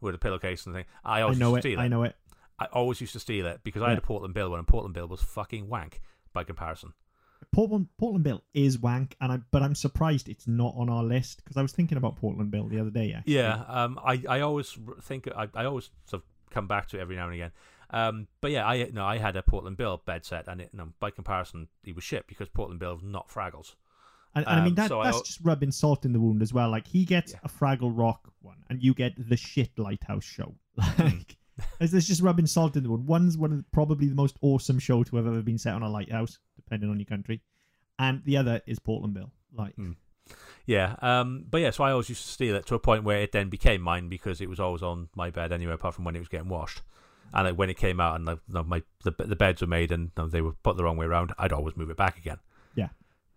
with 0.00 0.14
a 0.14 0.18
pillowcase 0.18 0.66
and 0.66 0.74
thing. 0.74 0.84
I 1.04 1.18
I 1.18 1.22
always 1.22 1.38
know 1.38 1.54
used 1.54 1.66
it. 1.66 1.78
I 1.78 1.88
know 1.88 2.02
it. 2.02 2.16
I 2.62 2.66
always 2.72 3.00
used 3.00 3.12
to 3.14 3.20
steal 3.20 3.46
it 3.46 3.60
because 3.64 3.82
I 3.82 3.88
had 3.90 3.98
a 3.98 4.02
Portland 4.02 4.34
Bill 4.34 4.50
one, 4.50 4.58
and 4.58 4.68
Portland 4.68 4.94
Bill 4.94 5.06
was 5.08 5.22
fucking 5.22 5.68
wank 5.68 6.00
by 6.32 6.44
comparison. 6.44 6.92
Portland 7.52 7.88
Portland 7.98 8.24
Bill 8.24 8.42
is 8.54 8.78
wank, 8.78 9.16
and 9.20 9.32
I 9.32 9.38
but 9.50 9.62
I'm 9.62 9.74
surprised 9.74 10.28
it's 10.28 10.46
not 10.46 10.74
on 10.76 10.88
our 10.88 11.02
list 11.02 11.42
because 11.44 11.56
I 11.56 11.62
was 11.62 11.72
thinking 11.72 11.98
about 11.98 12.16
Portland 12.16 12.50
Bill 12.50 12.68
the 12.68 12.80
other 12.80 12.90
day. 12.90 13.12
Actually. 13.12 13.34
Yeah, 13.34 13.62
um, 13.68 13.98
I, 14.04 14.22
I 14.28 14.40
always 14.40 14.76
think 15.02 15.28
I, 15.36 15.48
I 15.54 15.64
always 15.64 15.90
sort 16.06 16.22
of 16.22 16.28
come 16.50 16.66
back 16.66 16.88
to 16.88 16.98
it 16.98 17.00
every 17.00 17.16
now 17.16 17.24
and 17.26 17.34
again. 17.34 17.50
Um, 17.90 18.26
but 18.40 18.52
yeah, 18.52 18.66
I 18.66 18.88
no, 18.92 19.04
I 19.04 19.18
had 19.18 19.36
a 19.36 19.42
Portland 19.42 19.76
Bill 19.76 20.00
bed 20.06 20.24
set, 20.24 20.46
and 20.48 20.60
it, 20.60 20.70
no, 20.72 20.88
by 21.00 21.10
comparison, 21.10 21.68
he 21.82 21.92
was 21.92 22.04
shit 22.04 22.26
because 22.26 22.48
Portland 22.48 22.80
Bill 22.80 22.94
was 22.94 23.02
not 23.02 23.28
Fraggles. 23.28 23.74
And, 24.34 24.46
and 24.46 24.60
I 24.60 24.64
mean 24.64 24.68
Um, 24.70 24.74
that 24.76 24.88
so 24.88 25.02
that's 25.02 25.16
al- 25.18 25.22
just 25.24 25.40
rubbing 25.42 25.72
salt 25.72 26.06
in 26.06 26.12
the 26.14 26.20
wound 26.20 26.40
as 26.40 26.54
well. 26.54 26.70
Like 26.70 26.86
he 26.86 27.04
gets 27.04 27.32
Yeah. 27.32 27.40
a 27.44 27.48
Fraggle 27.50 27.92
Rock 27.94 28.32
one, 28.40 28.64
and 28.70 28.82
you 28.82 28.94
get 28.94 29.12
the 29.18 29.36
shit 29.36 29.78
Lighthouse 29.78 30.24
show. 30.24 30.54
Hmm. 30.80 31.02
Like 31.02 31.36
it's 31.80 31.92
it's 31.92 32.06
just 32.06 32.22
rubbing 32.22 32.46
salt 32.46 32.76
in 32.76 32.82
the 32.82 32.90
wound. 32.90 33.06
One's 33.06 33.36
one 33.36 33.52
of 33.52 33.58
the, 33.58 33.64
probably 33.72 34.06
the 34.08 34.14
most 34.14 34.36
awesome 34.40 34.78
show 34.78 35.02
to 35.04 35.16
have 35.16 35.26
ever 35.26 35.42
been 35.42 35.58
set 35.58 35.74
on 35.74 35.82
a 35.82 35.88
lighthouse, 35.88 36.38
depending 36.56 36.90
on 36.90 36.98
your 36.98 37.06
country, 37.06 37.40
and 37.98 38.22
the 38.24 38.36
other 38.36 38.60
is 38.66 38.78
Portland 38.78 39.14
Bill. 39.14 39.30
Like 39.54 39.74
Hmm. 39.74 39.92
Yeah, 40.66 40.94
um, 41.02 41.44
but 41.50 41.60
yeah, 41.60 41.70
so 41.70 41.82
I 41.84 41.90
always 41.90 42.08
used 42.08 42.22
to 42.22 42.28
steal 42.28 42.54
it 42.54 42.64
to 42.66 42.74
a 42.76 42.78
point 42.78 43.02
where 43.04 43.18
it 43.20 43.32
then 43.32 43.48
became 43.48 43.82
mine 43.82 44.08
because 44.08 44.40
it 44.40 44.48
was 44.48 44.60
always 44.60 44.82
on 44.82 45.08
my 45.16 45.30
bed 45.30 45.52
anyway, 45.52 45.72
apart 45.74 45.94
from 45.94 46.04
when 46.04 46.14
it 46.14 46.20
was 46.20 46.28
getting 46.28 46.48
washed. 46.48 46.82
And 47.34 47.48
like, 47.48 47.56
when 47.58 47.68
it 47.70 47.76
came 47.76 48.00
out 48.00 48.14
and 48.16 48.24
like, 48.24 48.38
my 48.66 48.82
the, 49.04 49.12
the 49.18 49.34
beds 49.36 49.60
were 49.62 49.66
made 49.66 49.90
and 49.90 50.10
they 50.30 50.40
were 50.40 50.52
put 50.62 50.76
the 50.76 50.84
wrong 50.84 50.96
way 50.96 51.06
around, 51.06 51.32
I'd 51.38 51.52
always 51.52 51.76
move 51.76 51.90
it 51.90 51.96
back 51.96 52.16
again. 52.18 52.38
yeah, 52.76 52.88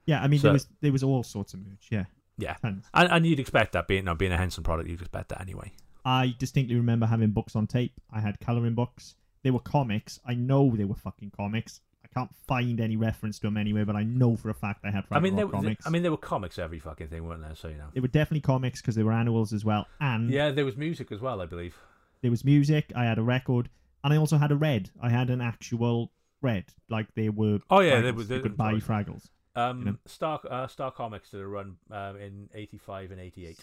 yeah. 0.06 0.22
I 0.22 0.28
mean 0.28 0.40
So- 0.40 0.48
there 0.48 0.54
was 0.54 0.68
there 0.82 0.92
was 0.92 1.04
all 1.04 1.24
sorts 1.24 1.54
of 1.56 1.62
merch. 1.66 1.88
Yeah, 1.90 2.06
Yeah, 2.38 2.54
tons. 2.62 2.86
and, 2.94 3.10
and 3.12 3.26
you'd 3.26 3.40
expect 3.40 3.72
that 3.74 3.88
being 3.88 4.06
no, 4.06 4.14
being 4.14 4.32
a 4.32 4.38
Henson 4.38 4.64
product, 4.64 4.88
you'd 4.88 5.02
expect 5.02 5.30
that 5.30 5.42
anyway. 5.42 5.72
I 6.06 6.36
distinctly 6.38 6.76
remember 6.76 7.08
having 7.08 7.32
books 7.32 7.56
on 7.56 7.68
tape. 7.68 7.94
I 8.14 8.20
had 8.20 8.40
coloring 8.40 8.76
books. 8.76 9.16
They 9.44 9.52
were 9.52 9.60
comics. 9.60 10.20
I 10.26 10.34
know 10.36 10.74
they 10.76 10.86
were 10.86 10.96
fucking 10.96 11.32
comics. 11.36 11.82
I 12.04 12.08
can't 12.20 12.34
find 12.48 12.80
any 12.80 12.96
reference 12.96 13.40
to 13.40 13.48
them 13.48 13.58
anywhere, 13.58 13.86
but 13.86 13.96
I 13.96 14.04
know 14.04 14.36
for 14.36 14.50
a 14.50 14.54
fact 14.54 14.86
I 14.86 14.92
had 14.92 15.04
I 15.12 15.20
mean, 15.20 15.36
there, 15.36 15.48
comics. 15.48 15.86
I 15.86 15.90
mean, 15.90 16.04
there 16.04 16.12
were 16.12 16.18
comics 16.18 16.58
every 16.60 16.80
fucking 16.80 17.08
thing, 17.08 17.28
weren't 17.28 17.42
there? 17.42 17.56
So 17.56 17.68
you 17.68 17.78
know. 17.78 17.90
they 17.94 18.00
were 18.00 18.08
definitely 18.08 18.42
comics 18.42 18.82
because 18.82 18.96
they 18.96 19.04
were 19.04 19.12
annuals 19.12 19.52
as 19.52 19.66
well, 19.66 19.88
and 20.00 20.30
Yeah, 20.30 20.52
there 20.52 20.66
was 20.66 20.78
music 20.78 21.12
as 21.12 21.20
well, 21.20 21.42
I 21.42 21.46
believe. 21.46 21.76
there 22.22 22.32
was 22.32 22.46
music. 22.46 22.92
I 22.96 23.06
had 23.06 23.18
a 23.18 23.24
record, 23.24 23.70
and 24.04 24.14
I 24.14 24.18
also 24.18 24.38
had 24.38 24.52
a 24.52 24.56
red. 24.56 24.92
I 25.02 25.10
had 25.10 25.30
an 25.30 25.42
actual 25.42 26.12
red, 26.42 26.66
like 26.90 27.14
they 27.16 27.30
were. 27.30 27.60
Oh, 27.70 27.80
yeah, 27.82 27.96
Fraggles. 27.96 28.04
there 28.04 28.14
was- 28.14 28.30
you 28.30 28.40
could 28.42 28.58
buy. 28.58 28.74
Fraggles. 28.76 29.30
Um, 29.56 29.80
You 29.80 29.86
know. 29.86 29.98
Star 30.06 30.40
uh, 30.50 30.68
Star 30.68 30.92
Comics 30.92 31.30
did 31.32 31.40
a 31.42 31.48
run 31.48 31.78
um, 31.90 32.18
in 32.18 32.50
'85 32.54 33.12
and 33.12 33.22
'88. 33.22 33.58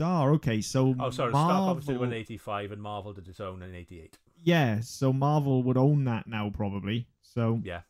Oh, 0.00 0.30
okay. 0.34 0.60
So 0.60 0.94
Oh, 0.98 1.10
sorry, 1.10 1.32
Star 1.32 1.48
Comics 1.60 1.86
did 1.86 1.92
Marvel, 1.94 2.12
in 2.12 2.18
'85 2.18 2.72
and 2.72 2.82
Marvel 2.82 3.12
did 3.12 3.28
its 3.28 3.40
own 3.40 3.62
in 3.62 3.74
'88. 3.74 4.18
yeah. 4.42 4.80
So 4.80 5.12
Marvel 5.12 5.62
would 5.62 5.76
own 5.76 6.04
that 6.04 6.26
now, 6.26 6.50
probably. 6.50 7.06
So 7.22 7.60
Yeah. 7.64 7.82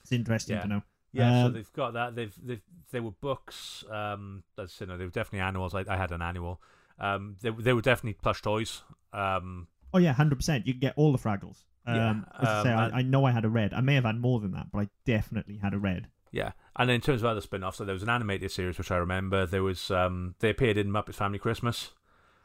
it's 0.00 0.12
interesting 0.12 0.56
Yeah. 0.56 0.62
to 0.62 0.68
know. 0.68 0.82
Yeah, 1.12 1.42
so 1.42 1.46
Um, 1.48 1.52
they've 1.54 1.72
got 1.72 1.92
that. 1.94 2.14
They've 2.14 2.34
they've 2.42 2.62
there 2.92 3.02
were 3.02 3.10
books. 3.10 3.84
Um, 3.90 4.44
that's 4.56 4.80
you 4.80 4.86
know 4.86 4.96
they 4.96 5.04
were 5.04 5.10
definitely 5.10 5.40
annuals. 5.40 5.74
I, 5.74 5.84
I 5.88 5.96
had 5.96 6.12
an 6.12 6.22
annual. 6.22 6.60
Um, 6.98 7.36
they 7.40 7.50
they 7.50 7.72
were 7.72 7.82
definitely 7.82 8.14
plush 8.14 8.42
toys. 8.42 8.82
Um, 9.12 9.66
Oh 9.92 9.98
yeah, 9.98 10.12
hundred 10.12 10.36
percent. 10.36 10.66
You 10.68 10.72
can 10.74 10.80
get 10.80 10.94
all 10.96 11.10
the 11.12 11.18
Fraggles. 11.18 11.64
Um, 11.84 11.96
Yeah, 11.96 12.14
as 12.38 12.48
I 12.48 12.62
say, 12.62 12.72
um, 12.72 12.94
I, 12.94 12.98
I 12.98 13.02
know 13.02 13.24
I 13.24 13.32
had 13.32 13.44
a 13.44 13.48
red. 13.48 13.74
I 13.74 13.80
may 13.80 13.94
have 13.96 14.04
had 14.04 14.20
more 14.20 14.38
than 14.38 14.52
that, 14.52 14.70
but 14.70 14.78
I 14.82 14.88
definitely 15.04 15.56
had 15.56 15.74
a 15.74 15.78
red. 15.78 16.06
Yeah, 16.30 16.52
and 16.76 16.88
then 16.88 16.96
in 16.96 17.00
terms 17.00 17.22
of 17.22 17.26
other 17.26 17.40
spin-offs, 17.40 17.78
so 17.78 17.84
there 17.84 17.94
was 17.94 18.02
an 18.02 18.08
animated 18.08 18.50
series 18.50 18.78
which 18.78 18.90
I 18.90 18.96
remember. 18.96 19.46
There 19.46 19.62
was 19.62 19.90
um, 19.90 20.34
they 20.40 20.50
appeared 20.50 20.76
in 20.78 20.88
Muppets 20.88 21.14
Family 21.16 21.38
Christmas. 21.38 21.90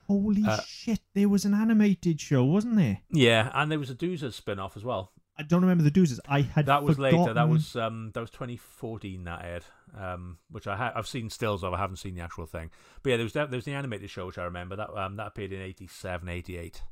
Holy 0.08 0.44
Uh, 0.48 0.60
shit! 0.62 1.00
There 1.14 1.30
was 1.30 1.46
an 1.46 1.54
animated 1.54 2.22
show, 2.22 2.44
wasn't 2.44 2.76
there? 2.76 3.00
Yeah, 3.10 3.52
and 3.54 3.72
there 3.72 3.80
was 3.80 3.90
a 3.90 3.96
Doozers 3.96 4.34
spin-off 4.34 4.78
as 4.78 4.84
well. 4.84 5.12
I 5.38 5.44
don't 5.44 5.62
remember 5.62 5.84
the 5.84 5.92
doozes. 5.92 6.20
I 6.30 6.42
had 6.42 6.68
that 6.68 6.84
was 6.84 6.98
later. 6.98 7.34
That 7.34 7.50
was 7.50 7.76
um 7.76 8.12
that 8.14 8.22
was 8.22 8.30
2014 8.32 9.24
that 9.26 9.44
aired. 9.44 9.66
Um, 9.98 10.38
which 10.50 10.66
I 10.68 10.76
ha- 10.78 10.94
I've 10.96 11.08
seen 11.08 11.30
stills 11.30 11.64
of. 11.64 11.74
I 11.74 11.78
haven't 11.78 11.98
seen 11.98 12.16
the 12.16 12.22
actual 12.22 12.46
thing. 12.46 12.72
But 13.04 13.10
yeah, 13.10 13.18
there 13.18 13.26
was 13.26 13.34
that, 13.34 13.50
there 13.52 13.58
was 13.58 13.66
the 13.66 13.74
animated 13.74 14.10
show 14.10 14.26
which 14.28 14.38
I 14.38 14.46
remember 14.46 14.76
that 14.78 14.90
um 14.96 15.18
that 15.18 15.28
appeared 15.28 15.52
in 15.52 15.62
87, 15.62 16.30
88. 16.30 16.84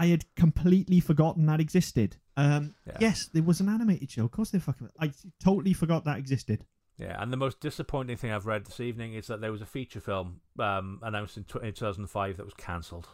I 0.00 0.06
had 0.06 0.24
completely 0.34 0.98
forgotten 0.98 1.44
that 1.46 1.60
existed. 1.60 2.16
Um, 2.36 2.74
Yeah. 2.86 2.96
yes, 3.00 3.28
there 3.34 3.42
was 3.42 3.60
an 3.60 3.68
animated 3.68 4.10
show. 4.10 4.24
Of 4.24 4.30
course, 4.30 4.50
they 4.50 4.58
fucking. 4.58 4.88
I 4.98 5.12
totally 5.44 5.74
forgot 5.74 6.04
that 6.06 6.16
existed. 6.18 6.64
Yeah, 6.96 7.22
and 7.22 7.32
the 7.32 7.36
most 7.36 7.60
disappointing 7.60 8.16
thing 8.16 8.30
I've 8.30 8.46
read 8.46 8.64
this 8.66 8.80
evening 8.80 9.14
is 9.14 9.26
that 9.28 9.40
there 9.40 9.52
was 9.52 9.60
a 9.62 9.66
feature 9.66 10.00
film 10.00 10.40
um 10.58 11.00
announced 11.02 11.36
in, 11.36 11.44
tw- 11.44 11.56
in 11.62 11.72
2005 11.74 12.36
that 12.38 12.44
was 12.44 12.54
cancelled. 12.54 13.08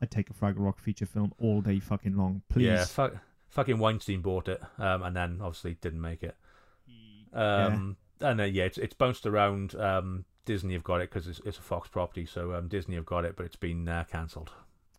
I'd 0.00 0.10
take 0.10 0.30
a 0.30 0.34
Fraggle 0.34 0.64
Rock 0.64 0.78
feature 0.78 1.06
film 1.06 1.32
all 1.38 1.60
day 1.60 1.78
fucking 1.80 2.16
long, 2.16 2.42
please. 2.48 2.64
Yeah, 2.66 2.84
fu- 2.84 3.18
fucking 3.50 3.78
Weinstein 3.78 4.20
bought 4.20 4.48
it, 4.48 4.60
um, 4.78 5.02
and 5.02 5.14
then 5.16 5.38
obviously 5.40 5.74
didn't 5.80 6.00
make 6.00 6.22
it. 6.22 6.36
Um, 7.32 7.96
and 8.20 8.40
uh, 8.40 8.44
yeah, 8.44 8.64
it's 8.64 8.78
it's 8.78 8.94
bounced 8.94 9.26
around. 9.26 9.74
Um, 9.74 10.24
Disney 10.44 10.74
have 10.74 10.82
got 10.84 11.00
it 11.00 11.08
because 11.10 11.28
it's, 11.28 11.40
it's 11.44 11.58
a 11.58 11.62
Fox 11.62 11.88
property, 11.88 12.26
so 12.26 12.52
um, 12.54 12.66
Disney 12.68 12.96
have 12.96 13.06
got 13.06 13.24
it, 13.24 13.36
but 13.36 13.46
it's 13.46 13.56
been 13.56 13.88
uh, 13.88 14.04
cancelled 14.10 14.50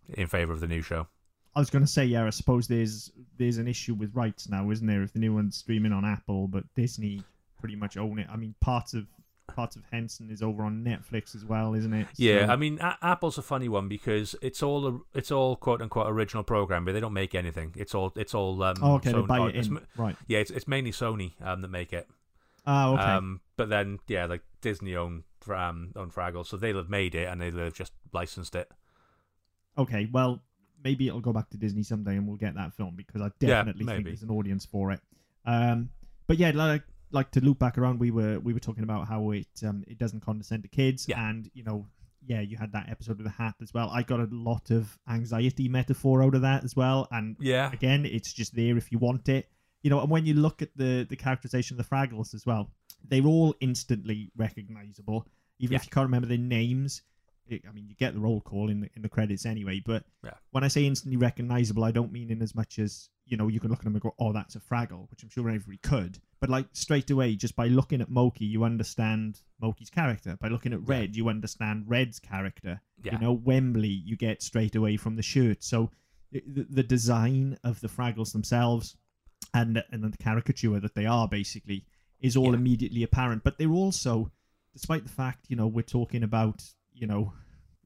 in 0.09 0.27
favor 0.27 0.51
of 0.53 0.59
the 0.59 0.67
new 0.67 0.81
show. 0.81 1.07
I 1.55 1.59
was 1.59 1.69
going 1.69 1.83
to 1.85 1.91
say, 1.91 2.05
yeah, 2.05 2.25
I 2.25 2.29
suppose 2.31 2.67
there's 2.67 3.11
there's 3.37 3.57
an 3.57 3.67
issue 3.67 3.93
with 3.93 4.15
rights 4.15 4.49
now, 4.49 4.69
isn't 4.71 4.85
there? 4.87 5.03
If 5.03 5.13
the 5.13 5.19
new 5.19 5.33
one's 5.33 5.57
streaming 5.57 5.91
on 5.93 6.03
Apple, 6.05 6.47
but 6.47 6.63
Disney 6.75 7.21
pretty 7.59 7.75
much 7.75 7.95
own 7.97 8.19
it. 8.19 8.27
I 8.31 8.35
mean, 8.37 8.55
parts 8.59 8.93
of 8.93 9.05
parts 9.53 9.75
of 9.75 9.83
Henson 9.91 10.31
is 10.31 10.41
over 10.41 10.63
on 10.63 10.83
Netflix 10.83 11.35
as 11.35 11.45
well, 11.45 11.73
isn't 11.75 11.93
it? 11.93 12.07
Yeah, 12.15 12.47
So- 12.47 12.53
I 12.53 12.55
mean, 12.55 12.79
a- 12.79 12.97
Apple's 13.03 13.37
a 13.37 13.41
funny 13.43 13.69
one 13.69 13.87
because 13.87 14.35
it's 14.41 14.63
all 14.63 15.01
it's 15.13 15.31
all 15.31 15.55
quote 15.55 15.81
unquote 15.81 16.07
original 16.09 16.43
program, 16.43 16.85
but 16.85 16.93
they 16.93 16.99
don't 16.99 17.13
make 17.13 17.35
anything. 17.35 17.73
It's 17.77 17.93
all 17.93 18.11
it's 18.15 18.33
all 18.33 18.61
um, 18.63 18.77
oh, 18.81 18.95
okay, 18.95 19.11
Sony- 19.11 19.27
buy 19.27 19.49
it 19.49 19.55
in. 19.55 19.79
right. 19.95 20.15
yeah, 20.27 20.39
it's 20.39 20.49
it's 20.49 20.67
mainly 20.67 20.91
Sony 20.91 21.33
um, 21.41 21.61
that 21.61 21.67
make 21.69 21.93
it. 21.93 22.07
Oh, 22.65 22.93
okay. 22.93 23.03
Um, 23.03 23.41
but 23.57 23.69
then 23.69 23.99
yeah, 24.07 24.25
like 24.25 24.41
Disney 24.61 24.95
own 24.95 25.23
um, 25.49 25.91
own 25.95 26.09
Fraggle, 26.09 26.45
so 26.47 26.57
they'll 26.57 26.77
have 26.77 26.89
made 26.89 27.13
it 27.13 27.27
and 27.27 27.39
they'll 27.41 27.57
have 27.65 27.73
just 27.73 27.91
licensed 28.11 28.55
it. 28.55 28.71
Okay, 29.77 30.07
well, 30.11 30.41
maybe 30.83 31.07
it'll 31.07 31.21
go 31.21 31.33
back 31.33 31.49
to 31.51 31.57
Disney 31.57 31.83
someday, 31.83 32.15
and 32.17 32.27
we'll 32.27 32.37
get 32.37 32.55
that 32.55 32.73
film 32.73 32.95
because 32.95 33.21
I 33.21 33.25
Yeah, 33.39 33.63
definitely 33.63 33.85
think 33.85 34.05
there's 34.05 34.23
an 34.23 34.31
audience 34.31 34.65
for 34.65 34.91
it. 34.91 34.99
Um, 35.45 35.89
but 36.27 36.37
yeah, 36.37 36.51
like 36.53 36.83
like 37.11 37.29
to 37.31 37.41
loop 37.41 37.59
back 37.59 37.77
around, 37.77 37.99
we 37.99 38.11
were 38.11 38.39
we 38.39 38.53
were 38.53 38.59
talking 38.59 38.83
about 38.83 39.07
how 39.07 39.31
it 39.31 39.47
um 39.65 39.83
it 39.87 39.97
doesn't 39.97 40.21
condescend 40.21 40.63
to 40.63 40.69
kids, 40.69 41.05
Yeah. 41.07 41.27
and 41.29 41.49
you 41.53 41.63
know. 41.63 41.87
Yeah, 42.25 42.39
you 42.39 42.55
had 42.55 42.71
that 42.71 42.87
episode 42.89 43.17
with 43.17 43.25
the 43.25 43.33
hat 43.33 43.55
as 43.61 43.73
well. 43.73 43.89
I 43.89 44.01
got 44.01 44.21
a 44.21 44.29
lot 44.31 44.71
of 44.71 44.97
anxiety 45.09 45.67
metaphor 45.67 46.23
out 46.23 46.35
of 46.35 46.41
that 46.43 46.63
as 46.63 46.73
well, 46.73 47.05
and 47.11 47.35
Yeah, 47.37 47.69
again 47.73 48.05
it's 48.05 48.31
just 48.31 48.55
there 48.55 48.77
if 48.77 48.93
you 48.93 48.97
want 48.97 49.27
it 49.27 49.49
you 49.81 49.89
know 49.89 49.99
and 49.99 50.09
when 50.09 50.25
you 50.25 50.33
look 50.33 50.61
at 50.61 50.69
the 50.77 51.05
the 51.09 51.17
characterization 51.17 51.77
of 51.77 51.83
the 51.85 51.89
fraggles 51.93 52.33
as 52.33 52.45
well 52.45 52.71
they're 53.09 53.25
all 53.25 53.53
instantly 53.59 54.31
recognizable 54.37 55.27
even 55.59 55.75
if 55.75 55.83
you 55.83 55.89
can't 55.89 56.05
remember 56.05 56.25
their 56.29 56.37
names 56.37 57.01
it, 57.47 57.61
i 57.67 57.71
mean 57.71 57.85
you 57.87 57.95
get 57.95 58.13
the 58.13 58.19
roll 58.19 58.41
call 58.41 58.69
in 58.69 58.79
the, 58.81 58.89
in 58.95 59.01
the 59.01 59.09
credits 59.09 59.45
anyway 59.45 59.81
but 59.85 60.03
Yeah. 60.23 60.31
when 60.51 60.63
i 60.63 60.67
say 60.67 60.85
instantly 60.85 61.17
recognizable 61.17 61.83
i 61.83 61.91
don't 61.91 62.11
mean 62.11 62.29
in 62.31 62.41
as 62.41 62.55
much 62.55 62.79
as 62.79 63.09
you 63.25 63.37
know 63.37 63.47
you 63.47 63.59
can 63.59 63.69
look 63.69 63.79
at 63.79 63.83
them 63.85 63.93
and 63.95 64.01
go 64.01 64.13
oh 64.19 64.31
that's 64.33 64.55
a 64.55 64.59
fraggle 64.59 65.09
which 65.11 65.23
i'm 65.23 65.29
sure 65.29 65.49
everybody 65.49 65.77
could 65.77 66.19
but 66.39 66.49
like 66.49 66.67
straight 66.73 67.09
away 67.11 67.35
just 67.35 67.55
by 67.55 67.67
looking 67.67 68.01
at 68.01 68.09
mokey 68.09 68.41
you 68.49 68.63
understand 68.63 69.39
mokey's 69.61 69.89
character 69.89 70.37
by 70.41 70.47
looking 70.47 70.73
at 70.73 70.87
red 70.87 71.15
you 71.15 71.29
understand 71.29 71.85
red's 71.87 72.19
character 72.19 72.81
yeah, 73.03 73.13
you 73.15 73.19
know, 73.19 73.33
Wembley, 73.33 73.89
you 73.89 74.15
get 74.15 74.41
straight 74.41 74.75
away 74.75 74.95
from 74.95 75.17
the 75.17 75.21
shirt. 75.21 75.61
So 75.61 75.91
the, 76.31 76.41
the 76.69 76.83
design 76.83 77.57
of 77.65 77.81
the 77.81 77.89
Fraggles 77.89 78.31
themselves 78.31 78.95
and 79.53 79.83
and 79.91 80.01
the 80.01 80.17
caricature 80.17 80.79
that 80.79 80.95
they 80.95 81.05
are 81.05 81.27
basically 81.27 81.83
is 82.21 82.37
all 82.37 82.51
Yeah. 82.53 82.59
immediately 82.59 83.03
apparent. 83.03 83.43
But 83.43 83.57
they're 83.57 83.69
also 83.73 84.31
despite 84.71 85.03
the 85.03 85.09
fact 85.09 85.47
you 85.49 85.57
know 85.57 85.67
we're 85.67 85.81
talking 85.81 86.23
about 86.23 86.63
you 86.93 87.07
know 87.07 87.33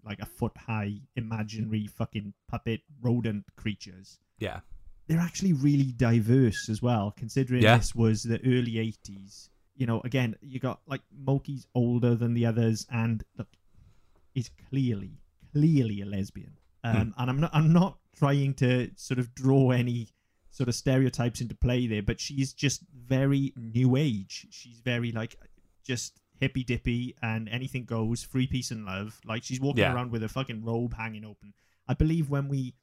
like 0.03 0.19
a 0.19 0.25
foot 0.25 0.55
high 0.57 0.93
imaginary 1.17 1.85
fucking 1.87 2.33
puppet 2.47 2.81
rodent 3.01 3.43
creatures, 3.57 4.19
Yeah. 4.39 4.61
they're 5.07 5.19
actually 5.19 5.53
really 5.53 5.91
diverse 5.91 6.69
as 6.69 6.81
well. 6.81 7.11
Considering 7.17 7.61
Yeah. 7.63 7.77
this 7.77 7.93
was 7.95 8.23
the 8.23 8.39
early 8.45 8.73
'80s, 8.77 9.49
you 9.75 9.85
know, 9.85 10.01
again 10.01 10.35
you 10.41 10.59
got 10.59 10.81
like 10.87 11.01
Mokey's 11.25 11.67
older 11.75 12.15
than 12.15 12.33
the 12.33 12.45
others, 12.45 12.85
and 12.89 13.23
look, 13.37 13.49
is 14.35 14.49
clearly 14.69 15.19
clearly 15.51 16.01
a 16.01 16.05
lesbian. 16.05 16.57
Um, 16.83 17.13
and 17.17 17.29
I'm 17.29 17.39
not 17.39 17.51
I'm 17.53 17.73
not 17.73 17.97
trying 18.15 18.53
to 18.55 18.91
sort 18.95 19.19
of 19.19 19.33
draw 19.35 19.71
any 19.71 20.09
sort 20.51 20.69
of 20.69 20.75
stereotypes 20.75 21.41
into 21.41 21.53
play 21.55 21.85
there, 21.87 22.01
but 22.01 22.19
she's 22.19 22.53
just 22.53 22.81
very 22.93 23.53
new 23.57 23.95
age. 23.95 24.47
She's 24.51 24.79
very 24.79 25.11
like 25.11 25.35
just 25.83 26.19
hippy 26.39 26.63
dippy 26.63 27.15
and 27.21 27.47
anything 27.49 27.85
goes, 27.85 28.23
free 28.23 28.47
peace 28.47 28.71
and 28.71 28.85
love. 28.85 29.19
Like 29.25 29.43
she's 29.43 29.59
walking 29.59 29.81
Yeah. 29.83 29.93
around 29.93 30.11
with 30.11 30.21
her 30.21 30.27
fucking 30.27 30.63
robe 30.63 30.93
hanging 30.93 31.25
open. 31.25 31.53
I 31.87 31.93
believe 31.93 32.29
when 32.29 32.47
we 32.47 32.75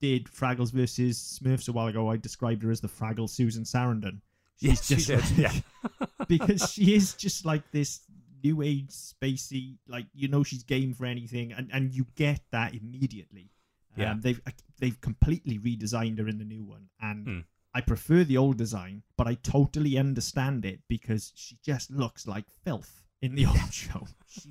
did 0.00 0.26
Fraggles 0.26 0.72
versus 0.72 1.38
Smurfs 1.42 1.68
a 1.68 1.72
while 1.72 1.86
ago, 1.88 2.10
I 2.10 2.16
described 2.16 2.62
her 2.62 2.70
as 2.70 2.80
the 2.80 2.88
Fraggle 2.88 3.28
Susan 3.30 3.64
Sarandon. 3.64 4.20
She's 4.60 4.90
Yes, 4.90 4.90
you 4.90 4.96
did, 5.16 5.20
like- 5.20 5.38
yeah. 5.38 6.06
because 6.28 6.72
she 6.72 6.94
is 6.94 7.14
just 7.14 7.44
like 7.44 7.70
this 7.72 8.00
new 8.44 8.60
age 8.62 8.88
spacey 8.90 9.76
like 9.86 10.04
you 10.14 10.26
know 10.26 10.42
she's 10.42 10.64
game 10.64 10.92
for 10.92 11.06
anything 11.06 11.52
and 11.52 11.70
and 11.72 11.94
you 11.94 12.04
get 12.16 12.40
that 12.50 12.74
immediately 12.74 13.50
Yeah. 13.96 14.10
um, 14.10 14.20
they've 14.20 14.40
they've 14.80 15.00
completely 15.00 15.60
redesigned 15.60 16.18
her 16.18 16.26
in 16.26 16.38
the 16.38 16.44
new 16.44 16.64
one 16.64 16.88
and 17.00 17.24
Hmm. 17.26 17.38
I 17.74 17.80
prefer 17.80 18.22
the 18.24 18.36
old 18.36 18.56
design 18.58 19.02
but 19.16 19.26
i 19.26 19.34
totally 19.34 19.96
understand 19.98 20.64
it 20.64 20.80
because 20.88 21.32
she 21.34 21.58
just 21.64 21.90
looks 21.90 22.26
like 22.26 22.44
filth 22.64 23.02
in 23.22 23.34
the 23.34 23.46
old 23.52 23.72
show. 23.72 24.06
She 24.28 24.50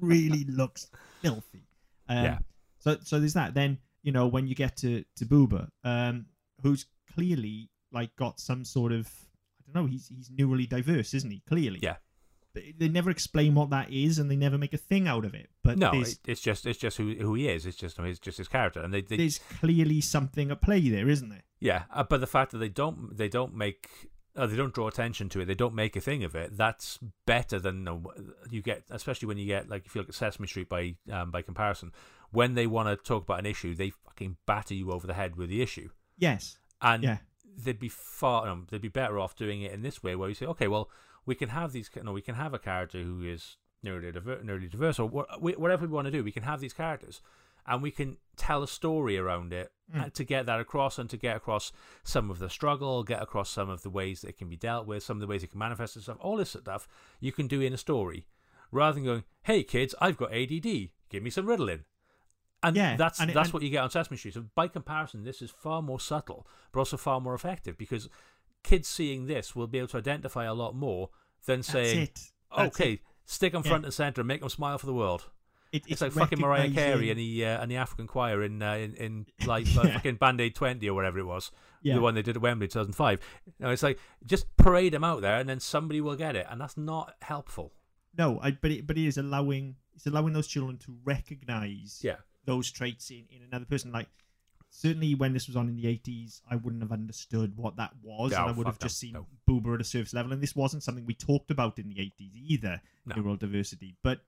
really 0.00 0.44
looks 0.48 0.88
filthy. 1.22 1.66
Um, 2.08 2.24
Yeah. 2.24 2.38
so 2.80 2.98
so 3.02 3.18
there's 3.20 3.34
that. 3.34 3.54
Then 3.54 3.78
you 4.02 4.12
know 4.12 4.26
when 4.26 4.46
you 4.46 4.54
get 4.54 4.76
to 4.78 5.04
to 5.16 5.24
Boober 5.26 5.68
um 5.84 6.26
who's 6.62 6.86
clearly 7.14 7.70
like 7.92 8.14
got 8.16 8.38
some 8.40 8.64
sort 8.64 8.92
of 8.92 9.06
i 9.60 9.72
don't 9.72 9.82
know 9.82 9.88
he's 9.88 10.08
he's 10.08 10.28
neurally 10.30 10.68
diverse 10.68 11.14
isn't 11.14 11.30
he? 11.30 11.42
Clearly. 11.48 11.80
Yeah. 11.82 11.96
but 12.54 12.62
they 12.78 12.88
never 12.88 13.10
explain 13.10 13.54
what 13.54 13.70
that 13.70 13.90
is 13.92 14.18
and 14.18 14.30
they 14.30 14.36
never 14.36 14.58
make 14.58 14.72
a 14.74 14.78
thing 14.78 15.06
out 15.08 15.24
of 15.24 15.34
it 15.34 15.48
but 15.62 15.78
No, 15.78 15.92
it, 15.92 16.18
it's 16.26 16.40
just 16.40 16.66
it's 16.66 16.78
just 16.78 16.96
who 16.96 17.14
who 17.14 17.34
he 17.34 17.48
is. 17.48 17.66
It's 17.66 17.76
just 17.76 17.98
it's 17.98 18.18
just 18.18 18.38
his 18.38 18.48
character, 18.48 18.80
and 18.80 18.92
they, 18.92 19.02
they 19.02 19.16
there's 19.16 19.38
clearly 19.38 20.00
something 20.00 20.50
at 20.50 20.60
play 20.60 20.88
there 20.88 21.08
isn't 21.08 21.28
there 21.28 21.44
yeah. 21.60 21.84
Uh, 21.92 22.04
but 22.04 22.20
the 22.20 22.26
fact 22.26 22.52
that 22.52 22.58
they 22.58 22.68
don't 22.68 23.16
they 23.16 23.28
don't 23.28 23.54
make 23.54 23.88
uh, 24.36 24.46
they 24.46 24.56
don't 24.56 24.72
draw 24.74 24.86
attention 24.88 25.28
to 25.30 25.40
it, 25.40 25.46
they 25.46 25.54
don't 25.54 25.74
make 25.74 25.96
a 25.96 26.00
thing 26.00 26.22
of 26.24 26.34
it. 26.34 26.56
That's 26.56 26.98
better 27.26 27.58
than 27.58 27.88
uh, 27.88 27.96
you 28.50 28.62
get, 28.62 28.84
especially 28.90 29.26
when 29.26 29.38
you 29.38 29.46
get 29.46 29.68
like 29.68 29.86
if 29.86 29.94
you 29.94 30.00
look 30.00 30.08
at 30.08 30.14
Sesame 30.14 30.46
Street 30.46 30.68
by 30.68 30.94
um, 31.10 31.30
by 31.30 31.42
comparison. 31.42 31.92
When 32.30 32.54
they 32.54 32.66
want 32.66 32.88
to 32.88 32.96
talk 32.96 33.22
about 33.24 33.38
an 33.38 33.46
issue, 33.46 33.74
they 33.74 33.90
fucking 33.90 34.36
batter 34.46 34.74
you 34.74 34.92
over 34.92 35.06
the 35.06 35.14
head 35.14 35.36
with 35.36 35.48
the 35.48 35.62
issue, 35.62 35.88
yes 36.18 36.58
and 36.82 37.02
yeah 37.02 37.18
they'd 37.60 37.80
be 37.80 37.88
far 37.88 38.46
um, 38.46 38.66
they'd 38.70 38.80
be 38.80 38.88
better 38.88 39.18
off 39.18 39.34
doing 39.34 39.62
it 39.62 39.72
in 39.72 39.82
this 39.82 40.02
way 40.02 40.14
where 40.14 40.28
you 40.28 40.34
say 40.34 40.46
okay 40.46 40.68
well 40.68 40.88
we 41.26 41.34
can 41.34 41.48
have 41.48 41.72
these 41.72 41.90
no 42.04 42.12
we 42.12 42.22
can 42.22 42.36
have 42.36 42.54
a 42.54 42.58
character 42.58 43.02
who 43.02 43.24
is 43.24 43.56
diverse, 43.82 44.44
neurally 44.44 44.70
diverse 44.70 44.98
or 45.00 45.26
we- 45.40 45.54
whatever 45.54 45.86
we 45.86 45.92
want 45.92 46.04
to 46.04 46.10
do 46.12 46.22
we 46.22 46.30
can 46.30 46.44
have 46.44 46.60
these 46.60 46.72
characters 46.72 47.20
and 47.68 47.82
we 47.82 47.90
can 47.90 48.16
tell 48.36 48.62
a 48.62 48.68
story 48.68 49.16
around 49.18 49.52
it 49.52 49.72
Mm. 49.94 50.12
to 50.12 50.22
get 50.24 50.44
that 50.44 50.60
across 50.60 50.98
and 50.98 51.08
to 51.08 51.16
get 51.16 51.34
across 51.34 51.72
some 52.04 52.30
of 52.30 52.38
the 52.40 52.50
struggle 52.50 53.02
get 53.04 53.22
across 53.22 53.48
some 53.48 53.70
of 53.70 53.80
the 53.80 53.88
ways 53.88 54.20
that 54.20 54.28
it 54.28 54.36
can 54.36 54.46
be 54.50 54.56
dealt 54.56 54.86
with 54.86 55.02
some 55.02 55.16
of 55.16 55.22
the 55.22 55.26
ways 55.26 55.42
it 55.42 55.50
can 55.50 55.58
manifest 55.58 55.96
itself 55.96 56.18
all 56.20 56.36
this 56.36 56.50
stuff 56.50 56.86
you 57.20 57.32
can 57.32 57.46
do 57.46 57.62
in 57.62 57.72
a 57.72 57.78
story 57.78 58.26
rather 58.70 58.92
than 58.96 59.04
going 59.04 59.24
hey 59.44 59.62
kids 59.64 59.94
I've 59.98 60.18
got 60.18 60.30
ADD 60.30 60.90
give 61.08 61.22
me 61.22 61.30
some 61.30 61.46
Ritalin 61.46 61.84
and 62.62 62.76
Yeah, 62.76 62.96
that's 62.98 63.18
and 63.18 63.30
it- 63.30 63.34
that's 63.34 63.46
and- 63.48 63.54
what 63.54 63.62
you 63.62 63.70
get 63.70 63.82
on 63.82 63.88
Sesame 63.90 64.18
Street. 64.18 64.34
So 64.34 64.44
by 64.54 64.68
comparison, 64.68 65.22
this 65.24 65.40
is 65.40 65.50
far 65.50 65.80
more 65.80 65.98
subtle, 66.00 66.46
but 66.72 66.80
also 66.80 66.98
far 66.98 67.18
more 67.20 67.32
effective 67.34 67.78
because 67.78 68.10
kids 68.62 68.88
seeing 68.88 69.24
this 69.26 69.56
will 69.56 69.68
be 69.68 69.78
able 69.78 69.88
to 69.88 69.96
identify 69.98 70.44
a 70.44 70.52
lot 70.54 70.74
more 70.74 71.08
than 71.46 71.62
saying, 71.62 72.10
"Okay, 72.58 72.92
it. 72.94 73.00
stick 73.24 73.52
them 73.52 73.62
Yeah. 73.64 73.70
front 73.70 73.84
and 73.86 73.94
center 73.94 74.20
and 74.20 74.28
make 74.28 74.40
them 74.40 74.48
smile 74.50 74.76
for 74.76 74.84
the 74.86 74.92
world." 74.92 75.30
It- 75.72 75.84
It's, 75.86 76.00
like 76.00 76.12
fucking 76.12 76.40
Mariah 76.40 76.70
Carey 76.70 77.10
and 77.10 77.18
the 77.18 77.44
uh, 77.44 77.60
and 77.62 77.70
the 77.70 77.76
African 77.76 78.06
choir 78.06 78.42
in 78.42 78.62
uh, 78.62 78.74
in, 78.74 78.94
in 78.94 79.26
like 79.46 79.66
uh, 79.76 79.82
Yeah. 79.84 79.94
fucking 79.94 80.16
Band 80.16 80.40
Aid 80.40 80.54
Twenty 80.54 80.88
or 80.88 80.94
whatever 80.94 81.18
it 81.18 81.24
was, 81.26 81.50
yeah. 81.82 81.94
the 81.94 82.00
one 82.00 82.14
they 82.14 82.22
did 82.22 82.36
at 82.36 82.42
Wembley 82.42 82.68
2005. 82.68 83.20
You 83.46 83.52
know, 83.60 83.70
it's 83.70 83.82
like 83.82 83.98
just 84.24 84.46
parade 84.56 84.92
them 84.94 85.04
out 85.04 85.20
there 85.20 85.36
and 85.36 85.48
then 85.48 85.60
somebody 85.60 86.00
will 86.00 86.16
get 86.16 86.36
it, 86.36 86.46
and 86.50 86.60
that's 86.60 86.76
not 86.78 87.14
helpful. 87.22 87.72
no 88.16 88.40
I, 88.42 88.52
but 88.52 88.70
it, 88.70 88.86
but 88.86 88.96
it 88.96 89.06
is 89.06 89.18
allowing 89.18 89.76
it's 89.94 90.06
allowing 90.06 90.32
those 90.32 90.46
children 90.46 90.78
to 90.78 90.96
recognize 91.04 92.00
Yeah, 92.02 92.16
those 92.44 92.70
traits 92.70 93.10
in, 93.10 93.24
in 93.30 93.42
another 93.42 93.64
person. 93.66 93.92
Like 93.92 94.08
certainly 94.70 95.14
when 95.14 95.32
this 95.32 95.46
was 95.48 95.56
on 95.56 95.68
in 95.68 95.76
the 95.76 95.86
eighties, 95.86 96.40
I 96.50 96.56
wouldn't 96.56 96.82
have 96.82 96.92
understood 96.92 97.56
what 97.56 97.76
that 97.76 97.92
was, 98.02 98.32
No, 98.32 98.38
and 98.38 98.48
I 98.48 98.52
would 98.52 98.66
have 98.66 98.80
no, 98.80 98.84
just 98.86 98.98
seen 98.98 99.12
no. 99.12 99.26
Boober 99.48 99.74
at 99.74 99.80
a 99.80 99.84
surface 99.84 100.14
level. 100.14 100.32
And 100.32 100.42
this 100.42 100.56
wasn't 100.56 100.82
something 100.82 101.04
we 101.06 101.14
talked 101.14 101.50
about 101.50 101.78
in 101.78 101.88
the 101.88 102.00
eighties 102.00 102.32
either, 102.34 102.80
No. 103.06 103.16
neural 103.16 103.36
diversity. 103.36 103.96
But 104.02 104.20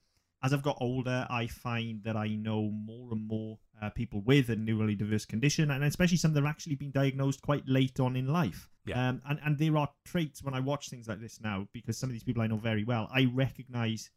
as 0.43 0.53
I've 0.53 0.63
got 0.63 0.79
older, 0.81 1.27
I 1.29 1.47
find 1.47 2.03
that 2.05 2.17
I 2.17 2.29
know 2.29 2.71
more 2.71 3.09
and 3.13 3.27
more 3.27 3.59
uh, 3.81 3.91
people 3.91 4.21
with 4.23 4.49
a 4.51 4.57
neurally 4.57 4.97
diverse 4.97 5.25
condition, 5.27 5.71
and 5.71 5.85
especially 5.85 6.17
some 6.17 6.33
that 6.35 6.43
have 6.43 6.51
actually 6.51 6.77
been 6.77 6.91
diagnosed 6.91 7.43
quite 7.43 7.63
late 7.67 8.01
on 8.01 8.17
in 8.17 8.27
life. 8.27 8.69
Yeah. 8.87 9.09
Um, 9.09 9.21
and, 9.29 9.39
and 9.45 9.59
there 9.59 9.77
are 9.77 9.89
traits 10.05 10.43
when 10.43 10.55
I 10.55 10.61
watch 10.61 10.89
things 10.89 11.09
like 11.09 11.21
this 11.21 11.41
now, 11.41 11.69
because 11.73 11.99
some 11.99 12.09
of 12.09 12.13
these 12.15 12.25
people 12.25 12.43
I 12.43 12.47
know 12.47 12.57
very 12.57 12.85
well, 12.85 13.09
I 13.13 13.27
recognize 13.33 14.11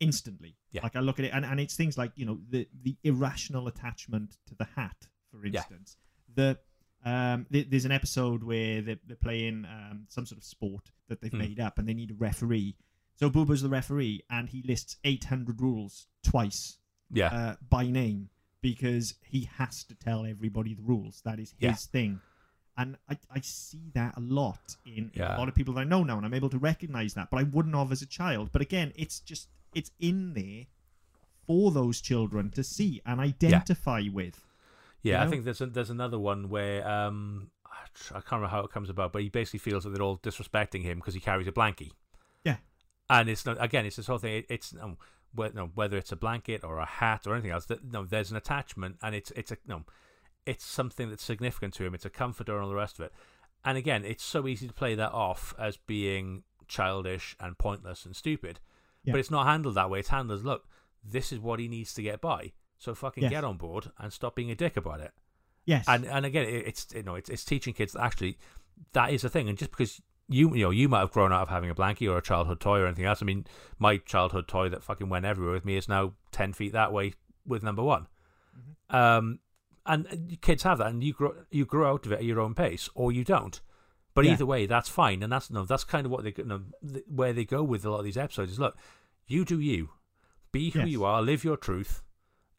instantly. 0.00 0.56
Yeah. 0.72 0.82
Like 0.82 0.96
I 0.96 1.00
look 1.00 1.18
at 1.18 1.24
it, 1.24 1.32
and, 1.32 1.44
and 1.44 1.60
it's 1.60 1.76
things 1.76 1.96
like, 1.96 2.12
you 2.16 2.26
know, 2.26 2.38
the, 2.48 2.68
the 2.82 2.96
irrational 3.04 3.68
attachment 3.68 4.36
to 4.48 4.54
the 4.54 4.66
hat, 4.76 5.08
for 5.30 5.44
instance. 5.44 5.96
Yeah. 6.36 6.54
The 6.54 6.58
um, 7.04 7.46
th- 7.52 7.68
there's 7.70 7.84
an 7.84 7.92
episode 7.92 8.42
where 8.42 8.82
they're, 8.82 8.98
they're 9.06 9.16
playing 9.16 9.64
um, 9.64 10.06
some 10.08 10.26
sort 10.26 10.38
of 10.38 10.44
sport 10.44 10.90
that 11.08 11.20
they've 11.20 11.30
Hmm. 11.30 11.38
made 11.38 11.60
up, 11.60 11.78
and 11.78 11.88
they 11.88 11.94
need 11.94 12.10
a 12.10 12.14
referee. 12.14 12.76
So 13.18 13.28
Boober's 13.28 13.62
the 13.62 13.68
referee, 13.68 14.22
and 14.30 14.48
he 14.48 14.62
lists 14.62 14.96
800 15.02 15.60
rules 15.60 16.06
twice 16.22 16.78
yeah, 17.10 17.28
uh, 17.28 17.54
by 17.68 17.88
name 17.88 18.28
because 18.60 19.14
he 19.24 19.48
has 19.56 19.82
to 19.84 19.94
tell 19.96 20.24
everybody 20.24 20.74
the 20.74 20.82
rules. 20.82 21.20
That 21.24 21.40
is 21.40 21.50
his 21.58 21.60
Yeah. 21.68 21.74
thing. 21.74 22.20
And 22.76 22.96
I, 23.08 23.18
I 23.34 23.40
see 23.40 23.90
that 23.94 24.16
a 24.16 24.20
lot 24.20 24.76
in, 24.86 25.10
Yeah. 25.14 25.36
a 25.36 25.38
lot 25.38 25.48
of 25.48 25.54
people 25.56 25.74
that 25.74 25.80
I 25.80 25.84
know 25.84 26.04
now, 26.04 26.16
and 26.16 26.24
I'm 26.24 26.34
able 26.34 26.50
to 26.50 26.58
recognize 26.58 27.14
that, 27.14 27.28
but 27.30 27.38
I 27.38 27.42
wouldn't 27.42 27.74
have 27.74 27.90
as 27.90 28.02
a 28.02 28.06
child. 28.06 28.50
But 28.52 28.62
again, 28.62 28.92
it's 28.94 29.18
just, 29.18 29.48
it's 29.74 29.90
in 29.98 30.34
there 30.34 30.66
for 31.44 31.72
those 31.72 32.00
children 32.00 32.50
to 32.52 32.62
see 32.62 33.00
and 33.04 33.20
identify 33.20 34.04
with. 34.12 34.44
Yeah, 35.02 35.22
You 35.22 35.26
I 35.26 35.30
think 35.30 35.44
there's 35.44 35.60
a, 35.60 35.66
there's 35.66 35.90
another 35.90 36.18
one 36.20 36.48
where 36.50 36.86
um 36.88 37.50
I 38.10 38.20
can't 38.20 38.32
remember 38.32 38.48
how 38.48 38.60
it 38.60 38.70
comes 38.70 38.90
about, 38.90 39.12
but 39.12 39.22
he 39.22 39.28
basically 39.28 39.58
feels 39.60 39.84
that 39.84 39.90
they're 39.90 40.02
all 40.02 40.18
disrespecting 40.18 40.82
him 40.82 40.98
because 40.98 41.14
he 41.14 41.20
carries 41.20 41.46
a 41.48 41.52
blankie. 41.52 41.92
And 43.10 43.28
it's 43.28 43.46
not 43.46 43.56
again, 43.62 43.86
it's 43.86 43.96
this 43.96 44.06
whole 44.06 44.18
thing. 44.18 44.36
It, 44.38 44.46
it's 44.48 44.74
um, 44.80 44.98
whether, 45.34 45.54
no, 45.54 45.70
whether 45.74 45.96
it's 45.96 46.12
a 46.12 46.16
blanket 46.16 46.62
or 46.64 46.78
a 46.78 46.86
hat 46.86 47.26
or 47.26 47.34
anything 47.34 47.50
else. 47.50 47.66
That 47.66 47.84
no, 47.90 48.04
there's 48.04 48.30
an 48.30 48.36
attachment, 48.36 48.96
and 49.02 49.14
it's 49.14 49.30
it's 49.32 49.50
a 49.50 49.56
no, 49.66 49.84
it's 50.46 50.64
something 50.64 51.08
that's 51.08 51.22
significant 51.24 51.74
to 51.74 51.84
him. 51.84 51.94
It's 51.94 52.04
a 52.04 52.10
comforter 52.10 52.54
and 52.54 52.64
all 52.64 52.68
the 52.70 52.76
rest 52.76 52.98
of 52.98 53.06
it. 53.06 53.12
And 53.64 53.76
again, 53.78 54.04
it's 54.04 54.22
so 54.24 54.46
easy 54.46 54.66
to 54.68 54.72
play 54.74 54.94
that 54.94 55.12
off 55.12 55.54
as 55.58 55.76
being 55.76 56.42
childish 56.68 57.34
and 57.40 57.56
pointless 57.58 58.04
and 58.06 58.14
stupid, 58.14 58.60
Yeah. 59.04 59.12
but 59.12 59.18
it's 59.20 59.30
not 59.30 59.46
handled 59.46 59.74
that 59.74 59.90
way. 59.90 60.00
It's 60.00 60.08
handled 60.10 60.38
as 60.38 60.44
look, 60.44 60.68
this 61.02 61.32
is 61.32 61.40
what 61.40 61.58
he 61.58 61.66
needs 61.68 61.92
to 61.94 62.02
get 62.02 62.20
by. 62.20 62.52
So 62.78 62.94
fucking 62.94 63.24
Yes. 63.24 63.30
get 63.30 63.44
on 63.44 63.56
board 63.56 63.90
and 63.98 64.12
stop 64.12 64.36
being 64.36 64.50
a 64.50 64.54
dick 64.54 64.76
about 64.76 65.00
it. 65.00 65.12
Yes. 65.64 65.84
And 65.88 66.04
and 66.04 66.24
again, 66.24 66.44
it, 66.46 66.66
it's 66.68 66.86
you 66.94 67.02
know 67.02 67.14
it's, 67.16 67.28
it's 67.28 67.44
teaching 67.44 67.74
kids 67.74 67.92
that 67.94 68.02
actually 68.02 68.38
that 68.92 69.12
is 69.12 69.24
a 69.24 69.28
thing. 69.28 69.48
And 69.48 69.58
just 69.58 69.70
because 69.72 70.00
you 70.28 70.54
you 70.54 70.64
know 70.64 70.70
you 70.70 70.88
might 70.88 71.00
have 71.00 71.12
grown 71.12 71.32
out 71.32 71.42
of 71.42 71.48
having 71.48 71.70
a 71.70 71.74
blankie 71.74 72.10
or 72.10 72.18
a 72.18 72.22
childhood 72.22 72.60
toy 72.60 72.80
or 72.80 72.86
anything 72.86 73.04
else. 73.06 73.22
I 73.22 73.24
mean, 73.24 73.46
my 73.78 73.96
childhood 73.98 74.46
toy 74.48 74.68
that 74.68 74.82
fucking 74.82 75.08
went 75.08 75.24
everywhere 75.24 75.54
with 75.54 75.64
me 75.64 75.76
is 75.76 75.88
now 75.88 76.12
ten 76.32 76.52
feet 76.52 76.72
that 76.72 76.92
way 76.92 77.14
with 77.46 77.62
number 77.62 77.82
one. 77.82 78.06
Mm-hmm. 78.56 78.96
Um, 78.96 79.38
and 79.86 80.38
kids 80.42 80.62
have 80.64 80.78
that, 80.78 80.88
and 80.88 81.02
you 81.02 81.14
grow 81.14 81.34
you 81.50 81.64
grow 81.64 81.90
out 81.90 82.06
of 82.06 82.12
it 82.12 82.16
at 82.20 82.24
your 82.24 82.40
own 82.40 82.54
pace, 82.54 82.90
or 82.94 83.10
you 83.10 83.24
don't. 83.24 83.60
But 84.14 84.24
Yeah. 84.24 84.32
either 84.32 84.46
way, 84.46 84.66
that's 84.66 84.88
fine, 84.88 85.22
and 85.22 85.32
that's 85.32 85.50
no, 85.50 85.64
that's 85.64 85.84
kind 85.84 86.04
of 86.04 86.12
what 86.12 86.24
they 86.24 86.34
you 86.36 86.44
know, 86.44 86.62
where 87.06 87.32
they 87.32 87.44
go 87.44 87.62
with 87.62 87.84
a 87.84 87.90
lot 87.90 87.98
of 87.98 88.04
these 88.04 88.16
episodes. 88.18 88.52
Is 88.52 88.58
look, 88.58 88.76
you 89.26 89.44
do 89.44 89.58
you, 89.60 89.90
be 90.52 90.70
who 90.70 90.80
Yes. 90.80 90.88
you 90.88 91.04
are, 91.04 91.22
live 91.22 91.44
your 91.44 91.56
truth. 91.56 92.02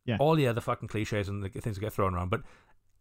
Yeah. 0.05 0.17
All 0.19 0.35
the 0.35 0.47
other 0.47 0.61
fucking 0.61 0.87
cliches 0.87 1.29
and 1.29 1.43
the 1.43 1.49
things 1.49 1.75
that 1.75 1.81
get 1.81 1.93
thrown 1.93 2.15
around, 2.15 2.29
but 2.29 2.41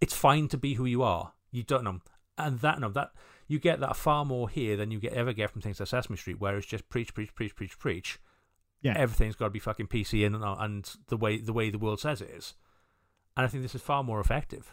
it's 0.00 0.12
fine 0.14 0.48
to 0.48 0.58
be 0.58 0.74
who 0.74 0.84
you 0.84 1.02
are. 1.02 1.32
You 1.50 1.62
don't 1.62 1.84
know, 1.84 2.00
and 2.36 2.58
that 2.58 2.80
no, 2.80 2.90
that 2.90 3.12
you 3.48 3.58
get 3.58 3.80
that 3.80 3.96
far 3.96 4.24
more 4.24 4.48
here 4.48 4.76
than 4.76 4.90
you 4.90 5.00
get 5.00 5.14
ever 5.14 5.32
get 5.32 5.50
from 5.50 5.62
things 5.62 5.80
like 5.80 5.88
Sesame 5.88 6.16
Street, 6.16 6.38
where 6.40 6.56
it's 6.56 6.66
just 6.66 6.88
preach, 6.88 7.12
preach, 7.14 7.34
preach, 7.34 7.56
preach, 7.56 7.78
preach. 7.78 8.18
Yeah. 8.80 8.94
everything's 8.96 9.34
got 9.34 9.46
to 9.46 9.50
be 9.50 9.58
fucking 9.58 9.88
PC 9.88 10.24
and 10.24 10.36
and 10.36 10.88
the 11.08 11.16
way 11.16 11.38
the 11.38 11.52
way 11.52 11.68
the 11.70 11.78
world 11.78 11.98
says 11.98 12.20
it 12.20 12.30
is. 12.30 12.54
And 13.36 13.44
I 13.44 13.48
think 13.48 13.62
this 13.64 13.74
is 13.74 13.82
far 13.82 14.04
more 14.04 14.20
effective. 14.20 14.72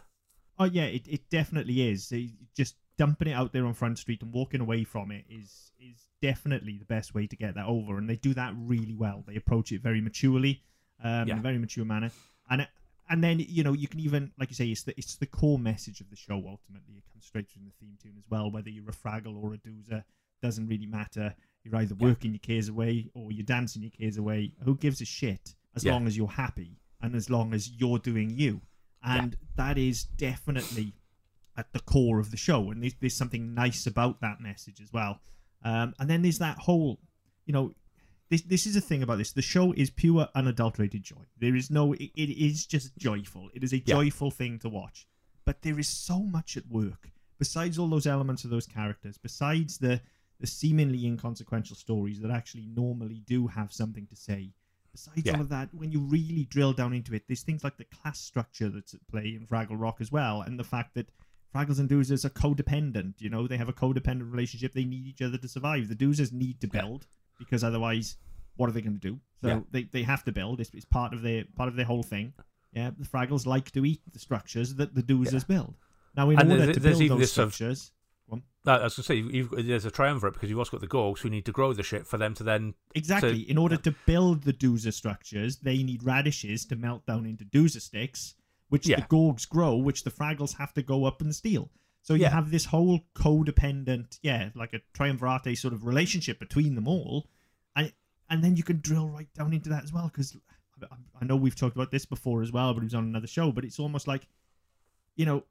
Oh 0.58 0.64
yeah, 0.66 0.84
it, 0.84 1.08
it 1.08 1.28
definitely 1.28 1.88
is. 1.90 2.12
It 2.12 2.30
just 2.56 2.76
dumping 2.98 3.28
it 3.28 3.32
out 3.32 3.52
there 3.52 3.66
on 3.66 3.74
Front 3.74 3.98
Street 3.98 4.22
and 4.22 4.32
walking 4.32 4.60
away 4.60 4.84
from 4.84 5.10
it 5.10 5.24
is 5.28 5.72
is 5.80 6.06
definitely 6.22 6.78
the 6.78 6.84
best 6.84 7.14
way 7.14 7.26
to 7.26 7.36
get 7.36 7.54
that 7.56 7.66
over, 7.66 7.98
and 7.98 8.08
they 8.08 8.16
do 8.16 8.32
that 8.34 8.54
really 8.56 8.94
well. 8.94 9.24
They 9.26 9.36
approach 9.36 9.72
it 9.72 9.82
very 9.82 10.00
maturely, 10.00 10.62
um, 11.02 11.28
in 11.34 11.38
a 11.38 11.42
very 11.42 11.58
mature 11.58 11.84
manner, 11.84 12.10
and 12.48 12.62
it- 12.62 12.68
and 13.08 13.22
then 13.22 13.38
you 13.38 13.62
know 13.62 13.72
you 13.72 13.88
can 13.88 14.00
even 14.00 14.32
like 14.38 14.50
you 14.50 14.54
say 14.56 14.66
it's 14.66 14.82
the 14.82 14.94
it's 14.98 15.16
the 15.16 15.26
core 15.26 15.58
message 15.58 16.00
of 16.00 16.10
the 16.10 16.16
show. 16.16 16.34
Ultimately, 16.36 16.96
it 16.96 17.04
comes 17.12 17.24
straight 17.26 17.50
from 17.50 17.64
the 17.64 17.72
theme 17.80 17.96
tune 18.02 18.14
as 18.18 18.24
well. 18.30 18.50
Whether 18.50 18.70
you're 18.70 18.88
a 18.88 18.92
Fraggle 18.92 19.42
or 19.42 19.54
a 19.54 19.58
Doozer 19.58 20.02
doesn't 20.42 20.66
really 20.68 20.86
matter. 20.86 21.34
You're 21.64 21.76
either 21.76 21.96
Yeah. 21.98 22.08
working 22.08 22.32
your 22.32 22.38
cares 22.40 22.68
away 22.68 23.10
or 23.14 23.32
you're 23.32 23.44
dancing 23.44 23.82
your 23.82 23.90
cares 23.90 24.16
away. 24.18 24.52
Who 24.62 24.76
gives 24.76 25.00
a 25.00 25.04
shit 25.04 25.54
as 25.74 25.84
Yeah. 25.84 25.92
long 25.92 26.06
as 26.06 26.16
you're 26.16 26.28
happy 26.28 26.78
and 27.00 27.14
as 27.14 27.28
long 27.30 27.54
as 27.54 27.70
you're 27.70 27.98
doing 27.98 28.30
you? 28.30 28.60
And 29.02 29.36
that 29.56 29.78
is 29.78 30.04
definitely 30.04 30.94
at 31.56 31.72
the 31.72 31.80
core 31.80 32.18
of 32.18 32.30
the 32.30 32.36
show. 32.36 32.70
And 32.70 32.82
there's, 32.82 32.94
there's 33.00 33.16
something 33.16 33.54
nice 33.54 33.86
about 33.86 34.20
that 34.20 34.40
message 34.40 34.80
as 34.80 34.92
well. 34.92 35.20
Um, 35.62 35.94
and 35.98 36.08
then 36.10 36.22
there's 36.22 36.38
that 36.38 36.58
whole, 36.58 37.00
you 37.46 37.52
know, 37.52 37.74
this 38.28 38.42
this 38.42 38.66
is 38.66 38.74
the 38.74 38.80
thing 38.80 39.02
about 39.02 39.18
this. 39.18 39.32
The 39.32 39.42
show 39.42 39.72
is 39.72 39.90
pure, 39.90 40.28
unadulterated 40.34 41.02
joy. 41.02 41.24
There 41.38 41.54
is 41.54 41.70
no. 41.70 41.92
It, 41.94 42.10
it 42.16 42.30
is 42.30 42.66
just 42.66 42.96
joyful. 42.96 43.50
It 43.54 43.62
is 43.64 43.72
a 43.72 43.78
Yeah. 43.78 43.84
joyful 43.96 44.30
thing 44.30 44.58
to 44.60 44.68
watch. 44.68 45.06
But 45.44 45.62
there 45.62 45.78
is 45.78 45.88
so 45.88 46.20
much 46.24 46.56
at 46.56 46.66
work. 46.68 47.12
Besides 47.38 47.78
all 47.78 47.88
those 47.88 48.06
elements 48.06 48.44
of 48.44 48.50
those 48.50 48.66
characters, 48.66 49.18
besides 49.18 49.78
the 49.78 50.00
the 50.38 50.46
seemingly 50.46 51.06
inconsequential 51.06 51.76
stories 51.76 52.20
that 52.20 52.30
actually 52.30 52.66
normally 52.66 53.22
do 53.26 53.46
have 53.46 53.72
something 53.72 54.06
to 54.08 54.16
say. 54.16 54.52
Besides 54.92 55.22
Yeah. 55.24 55.34
all 55.34 55.40
of 55.42 55.48
that, 55.50 55.72
when 55.74 55.90
you 55.92 56.00
really 56.00 56.44
drill 56.44 56.72
down 56.74 56.92
into 56.92 57.14
it, 57.14 57.26
there's 57.26 57.42
things 57.42 57.64
like 57.64 57.76
the 57.78 57.84
class 57.84 58.18
structure 58.20 58.68
that's 58.68 58.92
at 58.92 59.06
play 59.08 59.34
in 59.34 59.46
Fraggle 59.46 59.80
Rock 59.80 59.98
as 60.00 60.12
well, 60.12 60.42
and 60.42 60.58
the 60.58 60.64
fact 60.64 60.94
that 60.94 61.10
Fraggles 61.54 61.78
and 61.78 61.88
Doozers 61.88 62.24
are 62.26 62.30
codependent. 62.30 63.14
You 63.20 63.30
know, 63.30 63.46
they 63.46 63.56
have 63.56 63.68
a 63.68 63.72
codependent 63.72 64.30
relationship. 64.30 64.72
They 64.74 64.84
need 64.84 65.06
each 65.06 65.22
other 65.22 65.38
to 65.38 65.48
survive. 65.48 65.88
The 65.88 65.96
Doozers 65.96 66.32
need 66.32 66.60
to 66.60 66.66
Yeah. 66.72 66.80
Because 67.38 67.62
otherwise, 67.64 68.16
what 68.56 68.68
are 68.68 68.72
they 68.72 68.80
going 68.82 68.98
to 68.98 69.08
do? 69.10 69.18
So 69.42 69.48
Yeah. 69.48 69.60
they, 69.70 69.84
they 69.84 70.02
have 70.02 70.24
to 70.24 70.32
build. 70.32 70.60
It's, 70.60 70.70
it's 70.74 70.84
part 70.86 71.12
of 71.12 71.22
their 71.22 71.44
part 71.56 71.68
of 71.68 71.76
their 71.76 71.84
whole 71.86 72.02
thing. 72.02 72.32
Yeah, 72.72 72.90
the 72.98 73.06
Fraggles 73.06 73.46
like 73.46 73.70
to 73.72 73.84
eat 73.84 74.00
the 74.12 74.18
structures 74.18 74.74
that 74.76 74.94
the 74.94 75.02
Doozers 75.02 75.46
build. 75.46 75.74
Now, 76.16 76.30
in 76.30 76.38
And 76.38 76.50
order 76.52 76.72
to 76.72 76.80
build 76.80 77.00
those 77.10 77.18
this 77.20 77.32
sort 77.32 77.48
of- 77.48 77.54
structures, 77.54 77.92
Uh, 78.32 78.36
I 78.70 78.82
was 78.84 78.96
going 78.96 79.22
to 79.22 79.48
say, 79.52 79.62
there's 79.62 79.84
a 79.84 79.90
triumvirate 79.90 80.34
because 80.34 80.48
you've 80.50 80.58
also 80.58 80.72
got 80.72 80.80
the 80.80 80.88
Gorgs 80.88 81.20
who 81.20 81.30
need 81.30 81.44
to 81.46 81.52
grow 81.52 81.72
the 81.72 81.84
shit 81.84 82.06
for 82.06 82.18
them 82.18 82.34
to 82.34 82.42
then. 82.42 82.74
Exactly. 82.96 83.44
So- 83.44 83.48
in 83.50 83.58
order 83.58 83.76
to 83.76 83.94
build 84.06 84.42
the 84.42 84.52
doozer 84.52 84.92
structures, 84.92 85.58
they 85.58 85.82
need 85.84 86.02
radishes 86.02 86.64
to 86.66 86.76
melt 86.76 87.06
down 87.06 87.24
into 87.26 87.44
doozer 87.44 87.80
sticks, 87.80 88.34
which 88.68 88.88
Yeah. 88.88 88.96
the 89.00 89.06
Gorgs 89.06 89.48
grow, 89.48 89.76
which 89.76 90.02
the 90.02 90.10
Fraggles 90.10 90.56
have 90.56 90.74
to 90.74 90.82
go 90.82 91.04
up 91.04 91.20
and 91.20 91.32
steal. 91.34 91.70
So 92.06 92.14
you 92.14 92.26
have 92.26 92.52
this 92.52 92.64
whole 92.66 93.00
codependent, 93.16 94.20
yeah, 94.22 94.50
like 94.54 94.72
a 94.74 94.80
triumvirate 94.94 95.58
sort 95.58 95.74
of 95.74 95.84
relationship 95.84 96.38
between 96.38 96.76
them 96.76 96.86
all, 96.86 97.26
and 97.74 97.92
and 98.30 98.44
then 98.44 98.56
you 98.56 98.62
can 98.62 98.78
drill 98.80 99.08
right 99.08 99.26
down 99.34 99.52
into 99.52 99.68
that 99.70 99.82
as 99.82 99.92
well 99.92 100.06
because 100.06 100.36
I 101.20 101.24
know 101.24 101.34
we've 101.34 101.56
talked 101.56 101.74
about 101.74 101.90
this 101.90 102.06
before 102.06 102.42
as 102.42 102.52
well, 102.52 102.72
but 102.74 102.82
it 102.82 102.86
was 102.86 102.94
on 102.94 103.04
another 103.04 103.26
show. 103.26 103.50
But 103.50 103.64
it's 103.64 103.80
almost 103.80 104.06
like, 104.06 104.28
you 105.16 105.26
know, 105.26 105.42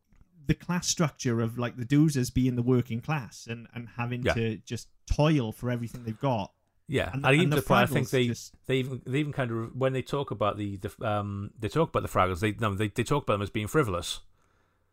the 0.47 0.53
class 0.53 0.87
structure 0.87 1.41
of 1.41 1.57
like 1.57 1.75
the 1.75 1.83
doozers 1.85 2.33
being 2.33 2.55
the 2.55 2.61
working 2.61 3.01
class 3.01 3.47
and 3.49 3.67
and 3.73 3.89
having 3.97 4.23
Yeah. 4.23 4.33
to 4.35 4.57
just 4.59 4.87
toil 5.07 5.51
for 5.51 5.69
everything 5.69 6.05
they've 6.05 6.17
got. 6.19 6.53
Yeah, 6.87 7.09
And 7.11 7.21
the- 7.25 7.31
even 7.31 7.43
and 7.45 7.51
to 7.51 7.55
the 7.57 7.67
the 7.67 7.73
I 7.73 7.85
think 7.87 8.09
they 8.11 8.27
just- 8.27 8.55
they 8.67 8.77
even 8.77 9.01
they 9.05 9.19
even 9.19 9.33
kind 9.33 9.51
of 9.51 9.75
when 9.75 9.91
they 9.91 10.01
talk 10.03 10.31
about 10.31 10.55
the, 10.55 10.77
the 10.77 10.91
um 11.05 11.51
they 11.59 11.67
talk 11.67 11.89
about 11.89 12.03
the 12.03 12.07
Fraggles 12.09 12.39
they 12.39 12.53
no 12.53 12.73
they, 12.75 12.87
they 12.87 13.03
talk 13.03 13.23
about 13.23 13.33
them 13.33 13.41
as 13.41 13.49
being 13.49 13.67
frivolous, 13.67 14.21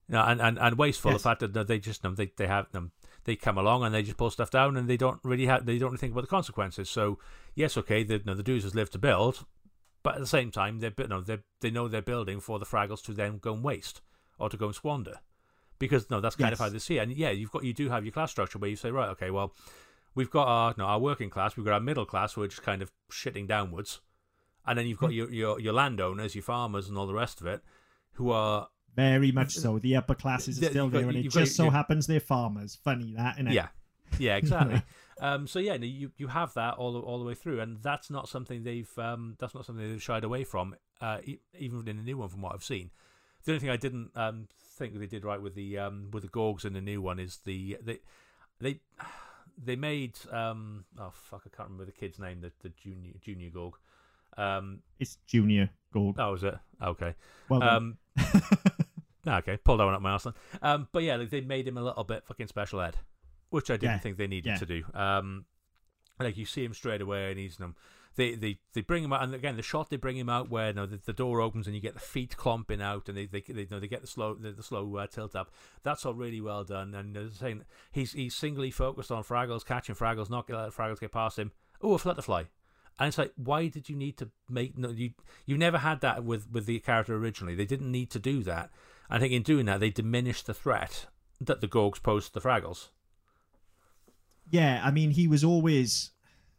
you 0.08 0.14
know, 0.14 0.24
and, 0.24 0.40
and, 0.40 0.58
and 0.58 0.78
wasteful. 0.78 1.12
Yes. 1.12 1.22
The 1.22 1.28
fact 1.28 1.52
that 1.52 1.66
they 1.66 1.78
just 1.78 2.04
um, 2.04 2.14
they 2.14 2.32
they 2.36 2.46
have 2.46 2.70
them 2.72 2.92
they 3.24 3.36
come 3.36 3.58
along 3.58 3.84
and 3.84 3.94
they 3.94 4.02
just 4.02 4.16
pull 4.16 4.30
stuff 4.30 4.50
down 4.50 4.76
and 4.76 4.88
they 4.88 4.96
don't 4.96 5.20
really 5.22 5.46
have 5.46 5.64
they 5.64 5.78
don't 5.78 5.90
really 5.90 5.98
think 5.98 6.12
about 6.12 6.22
the 6.22 6.26
consequences. 6.26 6.90
So 6.90 7.18
yes, 7.54 7.76
okay, 7.76 8.02
the 8.02 8.20
no, 8.24 8.34
the 8.34 8.42
doozers 8.42 8.74
live 8.74 8.90
to 8.90 8.98
build, 8.98 9.44
but 10.02 10.14
at 10.14 10.20
the 10.20 10.26
same 10.26 10.50
time 10.50 10.80
they 10.80 10.92
no 11.08 11.20
they 11.20 11.38
they 11.60 11.70
know 11.70 11.88
they're 11.88 12.02
building 12.02 12.40
for 12.40 12.58
the 12.58 12.66
Fraggles 12.66 13.02
to 13.04 13.12
then 13.12 13.38
go 13.38 13.54
and 13.54 13.62
waste 13.62 14.00
or 14.38 14.48
to 14.48 14.56
go 14.56 14.66
and 14.66 14.74
squander, 14.74 15.20
because 15.78 16.10
no 16.10 16.20
that's 16.20 16.36
kind 16.36 16.52
of 16.52 16.58
how 16.58 16.68
they 16.68 16.78
see 16.78 16.98
it. 16.98 17.02
And 17.02 17.12
yeah, 17.12 17.30
you've 17.30 17.52
got 17.52 17.64
you 17.64 17.72
do 17.72 17.88
have 17.90 18.04
your 18.04 18.12
class 18.12 18.30
structure 18.30 18.58
where 18.58 18.70
you 18.70 18.76
say 18.76 18.90
right 18.90 19.10
okay 19.10 19.30
well 19.30 19.54
we've 20.14 20.30
got 20.30 20.48
our 20.48 20.74
no, 20.76 20.84
our 20.84 20.98
working 20.98 21.30
class, 21.30 21.56
we've 21.56 21.66
got 21.66 21.74
our 21.74 21.80
middle 21.80 22.04
class 22.04 22.36
are 22.36 22.46
just 22.46 22.62
kind 22.62 22.82
of 22.82 22.92
shitting 23.10 23.46
downwards, 23.46 24.00
and 24.66 24.78
then 24.78 24.86
you've 24.86 24.98
got 24.98 25.12
your, 25.12 25.30
your 25.30 25.60
your 25.60 25.72
landowners, 25.72 26.34
your 26.34 26.42
farmers, 26.42 26.88
and 26.88 26.98
all 26.98 27.06
the 27.06 27.14
rest 27.14 27.40
of 27.40 27.46
it, 27.46 27.62
who 28.14 28.30
are 28.30 28.68
Very 28.94 29.32
much 29.32 29.54
so. 29.54 29.78
The 29.78 29.96
upper 29.96 30.14
classes 30.14 30.62
are 30.62 30.70
still 30.70 30.88
got- 30.88 30.98
there, 31.00 31.08
and 31.08 31.18
it 31.18 31.24
you've 31.24 31.32
got- 31.34 31.40
just 31.40 31.56
so 31.56 31.70
happens 31.70 32.06
they're 32.06 32.20
farmers. 32.20 32.76
Funny 32.84 33.14
that, 33.16 33.38
innit? 33.38 33.52
yeah, 33.54 33.68
yeah, 34.18 34.36
exactly. 34.36 34.82
um, 35.20 35.46
so 35.46 35.58
yeah, 35.58 35.74
you 35.74 36.12
you 36.18 36.26
have 36.28 36.52
that 36.54 36.74
all 36.74 36.92
the, 36.92 36.98
all 37.00 37.18
the 37.18 37.24
way 37.24 37.34
through, 37.34 37.60
and 37.60 37.82
that's 37.82 38.10
not 38.10 38.28
something 38.28 38.62
they've 38.64 38.90
um, 38.98 39.36
that's 39.38 39.54
not 39.54 39.64
something 39.64 39.90
they've 39.90 40.02
shied 40.02 40.24
away 40.24 40.44
from, 40.44 40.74
uh, 41.00 41.18
even 41.58 41.86
in 41.88 41.96
the 41.96 42.02
new 42.02 42.18
one, 42.18 42.28
from 42.28 42.42
what 42.42 42.52
I've 42.54 42.64
seen. 42.64 42.90
The 43.44 43.52
only 43.52 43.60
thing 43.60 43.70
I 43.70 43.76
didn't 43.76 44.10
um, 44.14 44.46
think 44.76 44.98
they 44.98 45.06
did 45.06 45.24
right 45.24 45.40
with 45.40 45.54
the 45.54 45.78
um, 45.78 46.08
with 46.12 46.22
the 46.22 46.28
Gorgs 46.28 46.64
in 46.64 46.74
the 46.74 46.80
new 46.80 47.00
one 47.00 47.18
is 47.18 47.38
the 47.44 47.78
they 47.82 47.98
they 48.60 48.80
they 49.62 49.76
made 49.76 50.18
um, 50.30 50.84
oh 50.98 51.12
fuck 51.12 51.42
I 51.46 51.56
can't 51.56 51.68
remember 51.70 51.86
the 51.86 51.92
kid's 51.92 52.18
name 52.18 52.40
the 52.40 52.52
the 52.62 52.68
junior 52.68 53.14
junior 53.20 53.50
Gorg. 53.50 53.74
Um, 54.38 54.78
It's 54.98 55.18
Junior 55.26 55.68
Gorg. 55.92 56.16
Oh, 56.18 56.32
was 56.32 56.42
it? 56.42 56.54
Okay. 56.82 57.14
well. 57.50 57.62
Um, 57.62 57.98
no, 59.24 59.36
okay. 59.36 59.56
Pull 59.56 59.76
that 59.76 59.84
one 59.84 59.94
up 59.94 60.02
my 60.02 60.10
arse. 60.10 60.26
Um, 60.60 60.88
but 60.92 61.02
yeah, 61.02 61.16
like, 61.16 61.30
they 61.30 61.40
made 61.40 61.66
him 61.66 61.78
a 61.78 61.82
little 61.82 62.04
bit 62.04 62.24
fucking 62.26 62.48
special 62.48 62.80
ed, 62.80 62.96
which 63.50 63.70
I 63.70 63.74
didn't 63.74 63.92
Yeah, 63.92 63.98
think 63.98 64.16
they 64.16 64.26
needed 64.26 64.50
yeah. 64.50 64.56
to 64.58 64.66
do. 64.66 64.82
Um, 64.94 65.44
like 66.20 66.36
you 66.36 66.44
see 66.46 66.64
him 66.64 66.74
straight 66.74 67.00
away, 67.00 67.30
and 67.30 67.38
he's 67.38 67.60
um, 67.60 67.74
they 68.16 68.34
they 68.34 68.58
they 68.74 68.80
bring 68.82 69.02
him 69.02 69.12
out, 69.12 69.22
and 69.22 69.34
again 69.34 69.56
the 69.56 69.62
shot 69.62 69.90
they 69.90 69.96
bring 69.96 70.16
him 70.16 70.28
out 70.28 70.50
where 70.50 70.68
you 70.68 70.74
know, 70.74 70.86
the, 70.86 70.98
the 70.98 71.12
door 71.12 71.40
opens 71.40 71.66
and 71.66 71.74
you 71.74 71.80
get 71.80 71.94
the 71.94 72.00
feet 72.00 72.36
clomping 72.36 72.82
out, 72.82 73.08
and 73.08 73.16
they 73.16 73.26
they 73.26 73.40
they, 73.40 73.62
you 73.62 73.68
know, 73.70 73.80
they 73.80 73.88
get 73.88 74.02
the 74.02 74.06
slow 74.06 74.34
the, 74.34 74.52
the 74.52 74.62
slow 74.62 74.96
uh, 74.96 75.06
tilt 75.06 75.34
up. 75.34 75.50
That's 75.82 76.04
all 76.04 76.14
really 76.14 76.40
well 76.40 76.64
done, 76.64 76.94
and 76.94 77.16
they're 77.16 77.30
saying 77.30 77.64
he's 77.90 78.12
he's 78.12 78.34
singly 78.34 78.70
focused 78.70 79.10
on 79.10 79.24
Fraggles, 79.24 79.64
catching 79.64 79.94
Fraggles, 79.94 80.30
not 80.30 80.48
letting 80.50 80.70
Fraggles 80.70 81.00
get 81.00 81.12
past 81.12 81.38
him. 81.38 81.52
Oh, 81.80 81.94
a 81.94 81.98
flutterfly. 81.98 82.46
And 82.98 83.08
it's 83.08 83.18
like, 83.18 83.32
why 83.36 83.68
did 83.68 83.88
you 83.88 83.96
need 83.96 84.18
to 84.18 84.28
make? 84.50 84.76
No, 84.76 84.90
you 84.90 85.12
you 85.46 85.56
never 85.56 85.78
had 85.78 86.02
that 86.02 86.22
with 86.24 86.50
with 86.52 86.66
the 86.66 86.78
character 86.80 87.16
originally. 87.16 87.54
They 87.54 87.64
didn't 87.64 87.90
need 87.90 88.10
to 88.10 88.18
do 88.18 88.42
that. 88.44 88.70
I 89.12 89.18
think 89.18 89.32
in 89.32 89.42
doing 89.42 89.66
that, 89.66 89.78
they 89.80 89.90
diminished 89.90 90.46
the 90.46 90.54
threat 90.54 91.06
that 91.40 91.60
the 91.60 91.68
Gorgs 91.68 92.02
posed 92.02 92.28
to 92.28 92.34
the 92.34 92.40
Fraggles. 92.40 92.88
yeah, 94.50 94.80
I 94.84 94.90
mean, 94.90 95.10
he 95.10 95.28
was 95.28 95.44
always 95.44 96.10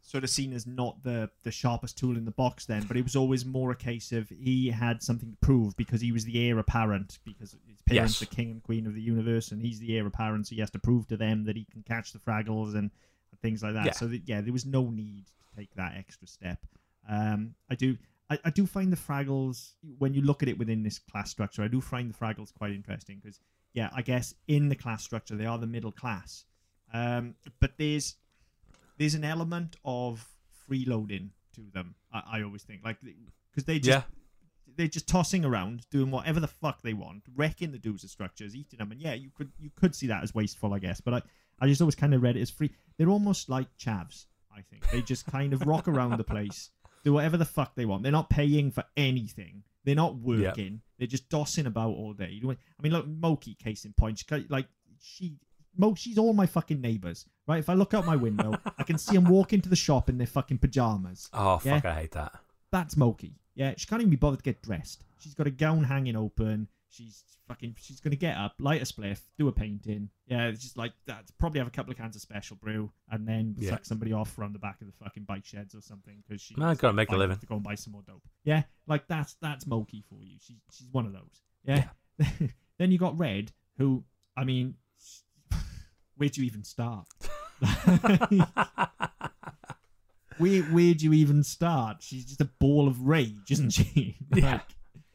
sort 0.02 0.22
of 0.22 0.28
seen 0.30 0.52
as 0.52 0.66
not 0.66 1.02
the 1.02 1.30
the 1.44 1.50
sharpest 1.50 1.96
tool 1.96 2.16
in 2.16 2.24
the 2.24 2.30
box 2.30 2.66
then, 2.66 2.84
but 2.86 2.96
it 2.96 3.02
was 3.02 3.16
always 3.16 3.44
more 3.44 3.70
a 3.70 3.76
case 3.76 4.12
of 4.12 4.28
he 4.28 4.68
had 4.70 5.02
something 5.02 5.30
to 5.30 5.36
prove 5.38 5.76
because 5.76 6.00
he 6.00 6.12
was 6.12 6.24
the 6.24 6.46
heir 6.48 6.58
apparent 6.58 7.18
because 7.24 7.56
his 7.66 7.80
parents 7.86 8.20
Yes. 8.20 8.28
the 8.28 8.34
king 8.36 8.50
and 8.50 8.62
queen 8.62 8.86
of 8.86 8.94
the 8.94 9.00
universe, 9.00 9.50
and 9.50 9.60
he's 9.62 9.78
the 9.78 9.96
heir 9.96 10.06
apparent, 10.06 10.46
so 10.46 10.54
he 10.54 10.60
has 10.60 10.70
to 10.70 10.78
prove 10.78 11.08
to 11.08 11.16
them 11.16 11.44
that 11.44 11.56
he 11.56 11.64
can 11.72 11.82
catch 11.82 12.12
the 12.12 12.18
Fraggles 12.18 12.74
and 12.74 12.90
things 13.42 13.62
like 13.62 13.74
that. 13.74 13.86
Yeah. 13.86 13.92
So 13.92 14.06
that, 14.08 14.22
yeah, 14.26 14.40
there 14.40 14.52
was 14.52 14.66
no 14.66 14.90
need 14.90 15.24
to 15.26 15.56
take 15.56 15.74
that 15.74 15.94
extra 15.96 16.26
step. 16.28 16.58
Um, 17.08 17.54
I 17.70 17.74
do. 17.74 17.96
I, 18.30 18.38
I 18.44 18.50
do 18.50 18.66
find 18.66 18.92
the 18.92 18.96
Fraggles 18.96 19.72
when 19.98 20.14
you 20.14 20.22
look 20.22 20.42
at 20.42 20.48
it 20.48 20.58
within 20.58 20.82
this 20.82 20.98
class 20.98 21.30
structure. 21.30 21.62
I 21.62 21.68
do 21.68 21.80
find 21.80 22.12
the 22.12 22.16
Fraggles 22.16 22.52
quite 22.54 22.72
interesting 22.72 23.20
because, 23.22 23.38
yeah, 23.72 23.90
I 23.94 24.02
guess 24.02 24.34
in 24.48 24.68
the 24.68 24.76
class 24.76 25.04
structure 25.04 25.36
they 25.36 25.46
are 25.46 25.58
the 25.58 25.66
middle 25.66 25.92
class, 25.92 26.44
um, 26.92 27.34
but 27.60 27.72
there's 27.78 28.16
there's 28.98 29.14
an 29.14 29.24
element 29.24 29.76
of 29.84 30.26
freeloading 30.68 31.30
to 31.54 31.62
them. 31.72 31.94
I, 32.12 32.38
I 32.38 32.42
always 32.42 32.62
think 32.62 32.82
like 32.84 32.98
because 33.02 33.64
they 33.64 33.78
just 33.78 33.88
Yeah, 33.88 34.02
they're 34.76 34.88
just 34.88 35.06
tossing 35.06 35.44
around, 35.44 35.86
doing 35.90 36.10
whatever 36.10 36.40
the 36.40 36.48
fuck 36.48 36.82
they 36.82 36.94
want, 36.94 37.22
wrecking 37.36 37.72
the 37.72 37.78
doozer 37.78 38.08
structures, 38.08 38.56
eating 38.56 38.78
them, 38.78 38.90
and 38.90 39.00
yeah, 39.00 39.14
you 39.14 39.30
could 39.36 39.52
you 39.60 39.70
could 39.76 39.94
see 39.94 40.06
that 40.06 40.22
as 40.22 40.34
wasteful, 40.34 40.72
I 40.72 40.78
guess. 40.78 41.00
But 41.00 41.14
I 41.14 41.22
I 41.60 41.68
just 41.68 41.80
always 41.80 41.94
kind 41.94 42.14
of 42.14 42.22
read 42.22 42.36
it 42.36 42.40
as 42.40 42.50
free. 42.50 42.70
They're 42.96 43.08
almost 43.08 43.48
like 43.48 43.68
chavs. 43.76 44.26
I 44.56 44.62
think 44.62 44.88
they 44.90 45.02
just 45.02 45.26
kind 45.26 45.52
of 45.52 45.66
rock 45.66 45.88
around 45.88 46.16
the 46.16 46.24
place, 46.24 46.70
do 47.04 47.12
whatever 47.12 47.36
the 47.36 47.44
fuck 47.44 47.74
they 47.76 47.84
want. 47.84 48.02
They're 48.02 48.10
not 48.10 48.30
paying 48.30 48.70
for 48.72 48.82
anything. 48.96 49.62
They're 49.84 49.94
not 49.94 50.16
working. 50.16 50.80
They're 50.98 51.06
just 51.06 51.28
dossing 51.28 51.66
about 51.66 51.90
all 51.90 52.14
day. 52.14 52.40
I 52.42 52.82
mean, 52.82 52.92
look, 52.92 53.06
Mokey, 53.06 53.58
case 53.58 53.84
in 53.84 53.92
point, 53.92 54.18
she, 54.18 54.46
like 54.48 54.66
she. 55.00 55.36
Mo, 55.76 55.92
she's 55.96 56.18
all 56.18 56.32
my 56.32 56.46
fucking 56.46 56.80
neighbors, 56.80 57.26
right? 57.48 57.58
If 57.58 57.68
I 57.68 57.74
look 57.74 57.94
out 57.94 58.06
my 58.06 58.14
window, 58.14 58.54
I 58.78 58.84
can 58.84 58.96
see 58.96 59.14
them 59.16 59.24
walk 59.24 59.52
into 59.52 59.68
the 59.68 59.74
shop 59.76 60.08
in 60.08 60.18
their 60.18 60.26
fucking 60.28 60.58
pajamas 60.58 61.28
Oh 61.32 61.60
Yeah. 61.64 61.74
fuck! 61.80 61.84
I 61.86 61.94
hate 61.94 62.12
that. 62.12 62.32
that's 62.70 62.94
Mokey. 62.94 63.32
Yeah, 63.56 63.74
she 63.76 63.86
can't 63.86 64.00
even 64.00 64.10
be 64.10 64.16
bothered 64.16 64.38
to 64.38 64.44
get 64.44 64.62
dressed. 64.62 65.02
She's 65.18 65.34
got 65.34 65.46
a 65.48 65.50
gown 65.50 65.82
hanging 65.84 66.14
open. 66.16 66.68
She's 66.96 67.24
fucking. 67.48 67.74
She's 67.80 68.00
gonna 68.00 68.14
get 68.16 68.36
up, 68.36 68.54
light 68.60 68.80
a 68.80 68.84
spliff, 68.84 69.20
do 69.38 69.48
a 69.48 69.52
painting. 69.52 70.10
Yeah, 70.26 70.46
it's 70.46 70.62
just 70.62 70.76
like 70.78 70.92
that. 71.06 71.24
Probably 71.38 71.58
have 71.58 71.66
a 71.66 71.70
couple 71.72 71.90
of 71.90 71.98
cans 71.98 72.14
of 72.14 72.22
special 72.22 72.56
brew, 72.56 72.92
and 73.10 73.26
then 73.26 73.54
Yeah. 73.58 73.70
suck 73.70 73.84
somebody 73.84 74.12
off 74.12 74.30
from 74.32 74.52
the 74.52 74.58
back 74.58 74.80
of 74.80 74.86
the 74.86 74.92
fucking 75.04 75.24
bike 75.24 75.44
sheds 75.44 75.74
or 75.74 75.80
something 75.80 76.22
because 76.26 76.40
she. 76.40 76.54
No, 76.56 76.74
gotta 76.74 76.92
make 76.94 77.10
a 77.10 77.16
living. 77.16 77.36
to 77.38 77.46
go 77.46 77.56
and 77.56 77.64
buy 77.64 77.74
some 77.74 77.92
more 77.94 78.02
dope. 78.06 78.22
Yeah, 78.44 78.62
like 78.86 79.08
that's 79.08 79.34
that's 79.42 79.64
Mokey 79.64 80.04
for 80.08 80.22
you. 80.22 80.36
She's 80.40 80.58
she's 80.72 80.88
one 80.92 81.06
of 81.06 81.12
those. 81.12 81.42
Yeah. 81.64 81.88
then 82.78 82.92
you 82.92 82.98
got 82.98 83.18
Red, 83.18 83.50
who 83.78 84.04
I 84.36 84.44
mean, 84.44 84.74
where 86.16 86.28
do 86.28 86.40
you 86.42 86.46
even 86.46 86.62
start? 86.62 87.06
where 90.38 90.62
where 90.62 90.94
do 90.94 91.04
you 91.04 91.12
even 91.12 91.42
start? 91.42 91.98
She's 92.02 92.24
just 92.24 92.40
a 92.40 92.44
ball 92.60 92.88
of 92.88 93.02
rage, 93.02 93.50
isn't 93.50 93.70
she? 93.70 94.16
Yeah. 94.34 94.60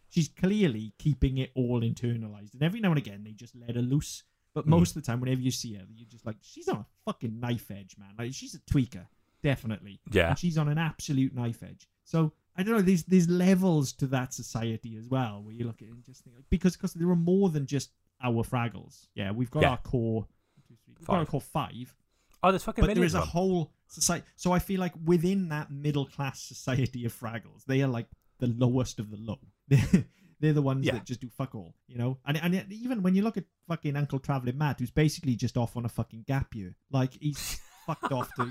She's 0.10 0.28
clearly 0.28 0.93
keeping 0.97 1.38
it 1.38 1.51
all 1.55 1.82
internalized, 1.82 2.53
and 2.53 2.64
every 2.64 2.80
now 2.80 2.89
and 2.89 2.97
again 2.97 3.24
they 3.24 3.32
just 3.32 3.55
let 3.55 3.76
her 3.76 3.82
loose. 3.82 4.24
But 4.53 4.66
Mm. 4.66 4.70
most 4.70 4.95
of 4.95 5.03
the 5.03 5.05
time, 5.05 5.20
whenever 5.22 5.41
you 5.41 5.51
see 5.51 5.74
her, 5.76 5.86
you're 5.95 6.07
just 6.10 6.26
like, 6.26 6.38
she's 6.41 6.68
on 6.68 6.78
a 6.78 6.86
fucking 7.05 7.39
knife 7.39 7.70
edge, 7.70 7.95
man. 7.99 8.16
Like 8.18 8.34
she's 8.34 8.55
a 8.55 8.60
tweaker, 8.62 9.05
definitely. 9.43 9.99
Yeah. 10.12 10.30
And 10.30 10.39
she's 10.39 10.57
on 10.57 10.68
an 10.70 10.78
absolute 10.80 11.34
knife 11.36 11.62
edge. 11.64 11.88
So 12.03 12.34
I 12.55 12.64
don't 12.64 12.76
know. 12.76 12.82
There's 12.82 13.03
there's 13.03 13.30
levels 13.30 13.93
to 13.93 14.07
that 14.07 14.34
society 14.34 14.97
as 14.97 15.07
well, 15.07 15.43
where 15.43 15.53
you 15.53 15.66
look 15.66 15.82
at 15.82 15.88
it 15.88 15.91
and 15.93 16.03
just 16.03 16.24
think 16.24 16.36
like, 16.36 16.45
because 16.49 16.76
because 16.76 16.93
there 16.93 17.10
are 17.10 17.16
more 17.16 17.49
than 17.49 17.66
just 17.68 17.91
our 18.22 18.43
Fraggles. 18.43 19.07
Yeah, 19.16 19.32
we've 19.32 19.51
got 19.51 19.62
Yeah. 19.62 19.70
our 19.72 19.78
core. 19.78 20.22
one, 20.22 20.28
two, 20.68 20.76
three, 20.84 20.95
We've 20.99 21.07
got 21.07 21.18
our 21.20 21.26
core 21.26 21.39
Five. 21.41 21.72
five, 21.89 21.95
Oh, 22.41 22.51
there's 22.51 22.64
fucking 22.64 22.86
but 22.86 22.95
there 22.95 23.03
is 23.03 23.14
a 23.16 23.22
whole 23.22 23.72
society. 23.88 24.26
So 24.36 24.51
I 24.51 24.60
feel 24.60 24.80
like 24.80 24.93
within 25.05 25.49
that 25.49 25.72
middle 25.72 26.05
class 26.05 26.41
society 26.41 27.05
of 27.05 27.14
Fraggles, 27.18 27.66
they 27.66 27.82
are 27.82 27.88
like 27.88 28.07
the 28.39 28.47
lowest 28.47 28.99
of 28.99 29.10
the 29.12 29.18
low. 29.18 29.39
They're, 29.70 30.05
they're 30.39 30.53
the 30.53 30.61
ones 30.61 30.86
Yeah. 30.86 30.93
that 30.93 31.05
just 31.05 31.22
do 31.22 31.30
fuck 31.30 31.55
all, 31.55 31.76
you 31.88 31.97
know. 31.97 32.17
And 32.26 32.38
and 32.38 32.72
even 32.72 33.01
when 33.03 33.15
you 33.15 33.22
look 33.22 33.38
at 33.38 33.45
fucking 33.67 33.95
Uncle 33.95 34.20
Traveling 34.20 34.57
Matt, 34.57 34.80
who's 34.80 34.91
basically 34.91 35.36
just 35.36 35.57
off 35.57 35.78
on 35.78 35.86
a 35.86 35.89
fucking 35.89 36.24
gap 36.28 36.53
year, 36.55 36.76
like 36.91 37.13
he's 37.22 37.59
fucked 37.86 38.11
off 38.11 38.34
to 38.36 38.45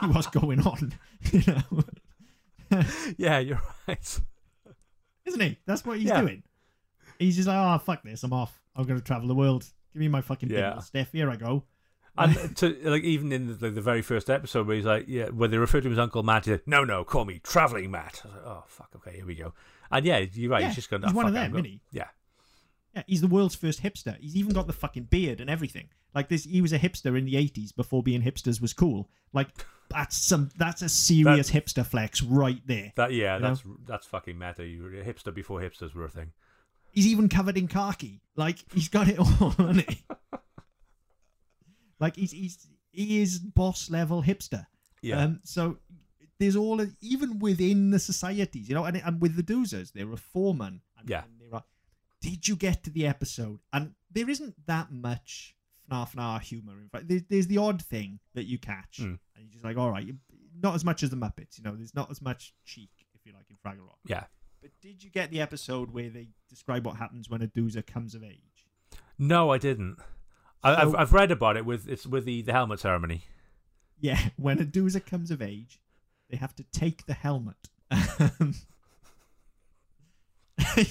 see 0.00 0.06
what's 0.08 0.26
going 0.28 0.60
on, 0.66 0.92
you 1.32 1.42
know. 1.46 2.82
Yeah, 3.16 3.38
you're 3.38 3.60
right. 3.86 4.20
Isn't 5.24 5.40
he? 5.40 5.58
That's 5.66 5.84
what 5.84 5.98
he's 5.98 6.08
Yeah. 6.08 6.20
doing. 6.20 6.42
He's 7.18 7.36
just 7.36 7.48
like, 7.48 7.56
oh 7.56 7.78
fuck 7.84 8.02
this, 8.02 8.22
I'm 8.24 8.32
off. 8.32 8.60
I'm 8.74 8.84
gonna 8.86 9.00
travel 9.00 9.28
the 9.28 9.34
world. 9.34 9.64
Give 9.92 10.00
me 10.00 10.08
my 10.08 10.20
fucking 10.20 10.50
Yeah. 10.50 10.78
Steph. 10.80 11.12
Here 11.12 11.30
I 11.30 11.36
go. 11.36 11.64
And 12.18 12.56
to 12.56 12.76
like 12.84 13.02
even 13.02 13.32
in 13.32 13.58
the, 13.58 13.70
the 13.70 13.80
very 13.80 14.02
first 14.02 14.30
episode 14.30 14.66
where 14.66 14.76
he's 14.76 14.84
like, 14.84 15.06
yeah, 15.08 15.26
where 15.26 15.48
they 15.48 15.58
refer 15.58 15.80
to 15.80 15.86
him 15.86 15.92
as 15.92 15.98
Uncle 15.98 16.22
Matt, 16.22 16.44
he's 16.44 16.52
like, 16.52 16.68
no, 16.68 16.84
no, 16.84 17.04
call 17.04 17.24
me 17.24 17.40
Traveling 17.42 17.90
Matt. 17.90 18.22
I 18.24 18.28
was 18.28 18.36
like, 18.36 18.46
oh 18.46 18.64
fuck, 18.66 18.90
okay, 18.96 19.16
here 19.16 19.26
we 19.26 19.34
go. 19.34 19.52
And 19.90 20.04
yeah, 20.04 20.24
you're 20.32 20.50
right. 20.50 20.62
Yeah, 20.62 20.68
he's 20.68 20.76
just 20.76 20.90
going. 20.90 21.02
he's 21.02 21.12
oh, 21.12 21.16
one 21.16 21.26
of 21.26 21.34
them, 21.34 21.52
isn't 21.52 21.64
he? 21.64 21.80
Yeah, 21.92 22.08
Yeah, 22.94 23.02
he's 23.06 23.20
the 23.20 23.26
world's 23.26 23.54
first 23.54 23.82
hipster. 23.82 24.18
He's 24.20 24.36
even 24.36 24.52
got 24.52 24.66
the 24.66 24.72
fucking 24.72 25.04
beard 25.04 25.40
and 25.40 25.50
everything. 25.50 25.88
Like 26.14 26.28
this, 26.28 26.44
he 26.44 26.60
was 26.60 26.72
a 26.72 26.78
hipster 26.78 27.16
in 27.18 27.26
the 27.26 27.34
'80s 27.34 27.74
before 27.74 28.02
being 28.02 28.22
hipsters 28.22 28.60
was 28.60 28.72
cool. 28.72 29.10
Like 29.32 29.48
that's 29.90 30.16
some 30.16 30.50
that's 30.56 30.82
a 30.82 30.88
serious 30.88 31.50
hipster 31.50 31.86
flex 31.86 32.22
right 32.22 32.60
there. 32.66 32.92
that 32.96 33.12
yeah, 33.12 33.36
You 33.36 33.42
know? 33.42 33.48
that's 33.48 33.62
that's 33.86 34.06
fucking 34.06 34.38
meta. 34.38 34.62
Hipster 34.62 35.34
before 35.34 35.60
hipsters 35.60 35.94
were 35.94 36.04
a 36.04 36.10
thing. 36.10 36.32
He's 36.90 37.06
even 37.06 37.28
covered 37.28 37.58
in 37.58 37.68
khaki. 37.68 38.22
Like 38.34 38.58
he's 38.72 38.88
got 38.88 39.08
it 39.08 39.18
all, 39.18 39.26
hasn't 39.58 39.90
he? 39.90 40.04
Like 42.00 42.16
he's 42.16 42.32
he's 42.32 42.66
he 42.92 43.20
is 43.22 43.38
boss 43.38 43.90
level 43.90 44.22
hipster. 44.22 44.66
Yeah, 45.02 45.22
Um, 45.24 45.40
so 45.44 45.78
there's 46.38 46.56
all 46.56 46.84
even 47.00 47.38
within 47.38 47.90
the 47.90 47.98
societies, 47.98 48.68
you 48.68 48.74
know, 48.74 48.84
and, 48.84 48.96
and 48.96 49.20
with 49.20 49.36
the 49.36 49.42
doozers, 49.42 49.92
they're 49.92 50.10
a 50.12 50.16
foreman. 50.16 50.80
And, 50.98 51.08
Yeah. 51.08 51.24
and 51.42 51.52
are, 51.54 51.64
did 52.20 52.48
you 52.48 52.56
get 52.56 52.82
to 52.84 52.90
the 52.90 53.06
episode? 53.06 53.60
And 53.72 53.92
there 54.10 54.28
isn't 54.28 54.54
that 54.66 54.90
much 54.90 55.54
fnar 55.90 56.08
fnar 56.10 56.40
humor. 56.40 56.72
In 56.80 56.88
fact, 56.88 57.08
there's, 57.08 57.22
there's 57.28 57.46
the 57.46 57.58
odd 57.58 57.80
thing 57.82 58.18
that 58.34 58.44
you 58.46 58.58
catch, 58.58 58.98
Mm. 59.00 59.18
and 59.36 59.44
you're 59.44 59.52
just 59.52 59.64
like, 59.64 59.76
all 59.76 59.90
right, 59.90 60.08
not 60.60 60.74
as 60.74 60.84
much 60.84 61.02
as 61.02 61.10
the 61.10 61.16
Muppets, 61.16 61.58
you 61.58 61.64
know. 61.64 61.76
There's 61.76 61.94
not 61.94 62.10
as 62.10 62.20
much 62.22 62.54
cheek, 62.64 62.90
if 63.14 63.24
you 63.26 63.32
like, 63.32 63.46
in 63.50 63.56
Fraggle 63.56 63.86
Rock. 63.86 63.98
yeah. 64.06 64.24
But 64.62 64.70
did 64.80 65.04
you 65.04 65.10
get 65.10 65.30
the 65.30 65.40
episode 65.42 65.90
where 65.92 66.08
they 66.08 66.28
describe 66.48 66.84
what 66.86 66.96
happens 66.96 67.28
when 67.30 67.42
a 67.42 67.46
doozer 67.46 67.86
comes 67.86 68.14
of 68.14 68.24
age? 68.24 68.66
No, 69.18 69.50
I 69.52 69.58
didn't. 69.58 69.98
I, 70.70 70.82
I've 70.82 70.90
So- 70.90 70.96
I've 70.98 71.12
read 71.12 71.30
about 71.30 71.56
it 71.56 71.64
with 71.66 71.88
it's 71.88 72.06
with 72.06 72.24
the 72.24 72.42
the 72.42 72.52
helmet 72.52 72.80
ceremony. 72.80 73.24
Yeah, 74.00 74.18
when 74.36 74.60
a 74.60 74.64
doozer 74.64 75.04
comes 75.04 75.30
of 75.30 75.40
age, 75.40 75.80
they 76.30 76.36
have 76.36 76.54
to 76.56 76.64
take 76.72 77.06
the 77.06 77.14
helmet. 77.14 77.56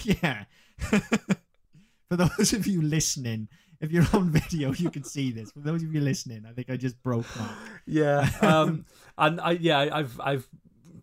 Yeah. 0.04 0.46
For 0.80 2.16
those 2.18 2.54
of 2.54 2.68
you 2.68 2.82
listening, 2.82 3.48
if 3.82 3.92
you're 3.92 4.06
on 4.14 4.30
video, 4.30 4.72
you 4.74 4.90
can 4.90 5.04
see 5.04 5.32
this. 5.32 5.52
For 5.52 5.60
those 5.60 5.84
of 5.84 5.94
you 5.94 6.02
listening, 6.02 6.46
I 6.48 6.54
think 6.54 6.70
I 6.70 6.78
just 6.78 7.02
broke 7.02 7.26
Mark. 7.38 7.52
Yeah, 7.86 8.30
um, 8.42 8.86
and 9.18 9.42
I 9.42 9.52
yeah 9.52 9.90
I've 9.92 10.20
I've 10.22 10.48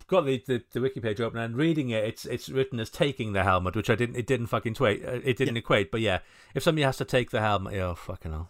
got 0.07 0.25
the, 0.25 0.41
the 0.47 0.63
the 0.71 0.81
wiki 0.81 1.01
page 1.01 1.19
open 1.19 1.39
and 1.39 1.55
reading 1.57 1.89
it. 1.89 2.03
It's 2.05 2.25
it's 2.25 2.49
written 2.49 2.79
as 2.79 2.89
taking 2.89 3.33
the 3.33 3.43
helmet, 3.43 3.75
which 3.75 3.89
I 3.89 3.95
didn't 3.95 4.15
it 4.15 4.25
didn't 4.25 4.47
fucking 4.47 4.75
twait 4.75 5.05
uh, 5.05 5.19
it 5.23 5.37
didn't 5.37 5.57
equate. 5.57 5.91
But 5.91 6.01
yeah, 6.01 6.19
if 6.55 6.63
somebody 6.63 6.83
has 6.83 6.97
to 6.97 7.05
take 7.05 7.31
the 7.31 7.41
helmet, 7.41 7.75
oh 7.75 7.95
fucking 7.95 8.31
hell, 8.31 8.49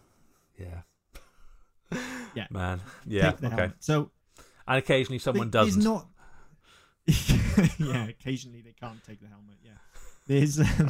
yeah, 0.64 1.97
Yeah. 2.36 2.47
man, 2.49 2.82
yeah, 3.05 3.30
okay. 3.34 3.47
helmet. 3.47 3.74
So 3.80 4.11
And 4.68 4.78
occasionally 4.78 5.20
someone 5.20 5.49
there- 5.51 5.64
doesn't. 5.64 5.84
Not. 5.84 6.07
yeah, 7.80 8.07
occasionally 8.07 8.61
they 8.61 8.72
can't 8.80 9.03
take 9.05 9.20
the 9.22 9.28
helmet. 9.28 9.57
Yeah, 9.64 9.72
there's 10.28 10.59
um, 10.59 10.89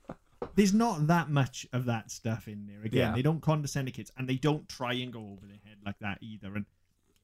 there's 0.54 0.72
not 0.72 1.06
that 1.08 1.28
much 1.30 1.66
of 1.72 1.84
that 1.86 2.10
stuff 2.10 2.48
in 2.48 2.66
there. 2.66 2.82
Again, 2.82 3.08
Yeah. 3.10 3.14
they 3.14 3.22
don't 3.22 3.40
condescend 3.42 3.86
to 3.88 3.92
kids, 3.92 4.10
and 4.16 4.28
they 4.28 4.36
don't 4.36 4.68
try 4.68 4.94
and 4.94 5.12
go 5.12 5.20
over 5.20 5.46
their 5.46 5.58
head 5.64 5.76
like 5.84 5.98
that 6.00 6.18
either. 6.22 6.54
And 6.56 6.64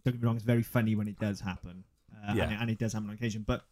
don't 0.05 0.13
get 0.15 0.23
me 0.23 0.27
wrong, 0.27 0.37
it's 0.37 0.45
very 0.45 0.63
funny 0.63 0.95
when 0.95 1.09
it 1.09 1.19
does 1.19 1.41
happen, 1.41 1.85
uh, 2.15 2.35
Yeah. 2.35 2.45
and, 2.45 2.53
it, 2.53 2.59
and 2.61 2.71
it 2.71 2.79
does 2.79 2.93
happen 2.93 3.09
on 3.09 3.15
occasion. 3.15 3.43
But 3.47 3.65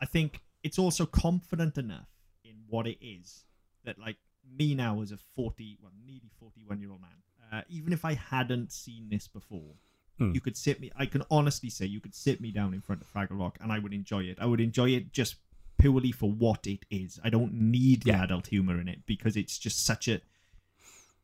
I 0.00 0.06
think 0.06 0.40
it's 0.62 0.78
also 0.78 1.06
confident 1.06 1.76
enough 1.76 2.08
in 2.44 2.54
what 2.68 2.86
it 2.86 2.98
is 3.04 3.44
that, 3.84 3.98
like 3.98 4.16
me 4.58 4.74
now 4.76 5.00
as 5.02 5.10
a 5.10 5.16
forty, 5.34 5.76
well, 5.82 5.90
nearly 6.06 6.30
forty-one 6.38 6.78
year 6.80 6.90
old 6.92 7.00
man, 7.00 7.10
uh, 7.52 7.62
even 7.68 7.92
if 7.92 8.04
I 8.04 8.14
hadn't 8.14 8.72
seen 8.72 9.08
this 9.10 9.28
before, 9.28 9.74
Hmm. 10.18 10.32
you 10.32 10.40
could 10.40 10.56
sit 10.56 10.80
me. 10.80 10.92
I 10.94 11.06
can 11.06 11.22
honestly 11.30 11.68
say 11.70 11.86
you 11.86 12.00
could 12.00 12.14
sit 12.14 12.40
me 12.40 12.52
down 12.52 12.72
in 12.72 12.80
front 12.80 13.02
of 13.02 13.12
Fraggle 13.12 13.38
Rock, 13.40 13.58
and 13.60 13.72
I 13.72 13.78
would 13.80 13.92
enjoy 13.92 14.22
it. 14.24 14.38
I 14.40 14.46
would 14.46 14.60
enjoy 14.60 14.90
it 14.90 15.12
just 15.12 15.36
purely 15.76 16.12
for 16.12 16.30
what 16.30 16.66
it 16.68 16.86
is. 16.88 17.18
I 17.24 17.30
don't 17.30 17.52
need 17.52 18.02
the 18.02 18.12
adult 18.12 18.46
humor 18.46 18.80
in 18.80 18.86
it 18.86 19.04
because 19.06 19.36
it's 19.36 19.58
just 19.58 19.84
such 19.84 20.06
a. 20.08 20.20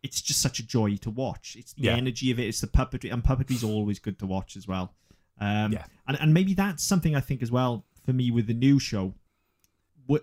It's 0.03 0.21
just 0.23 0.41
such 0.41 0.59
a 0.59 0.66
joy 0.66 0.97
to 0.97 1.11
watch. 1.11 1.57
It's 1.59 1.73
the 1.75 1.83
Yeah. 1.85 1.97
energy 1.97 2.31
of 2.31 2.39
it. 2.41 2.49
It's 2.49 2.61
the 2.62 2.66
puppetry, 2.66 3.12
and 3.12 3.23
puppetry's 3.23 3.62
always 3.62 3.99
good 3.99 4.18
to 4.21 4.27
watch 4.27 4.57
as 4.57 4.66
well. 4.66 4.95
Um, 5.39 5.73
Yeah. 5.73 5.87
and 6.09 6.18
and 6.21 6.35
maybe 6.35 6.55
that's 6.55 6.83
something 6.83 7.14
I 7.14 7.21
think 7.21 7.43
as 7.43 7.51
well 7.51 7.85
for 8.05 8.12
me 8.12 8.31
with 8.31 8.47
the 8.47 8.55
new 8.55 8.79
show, 8.79 9.14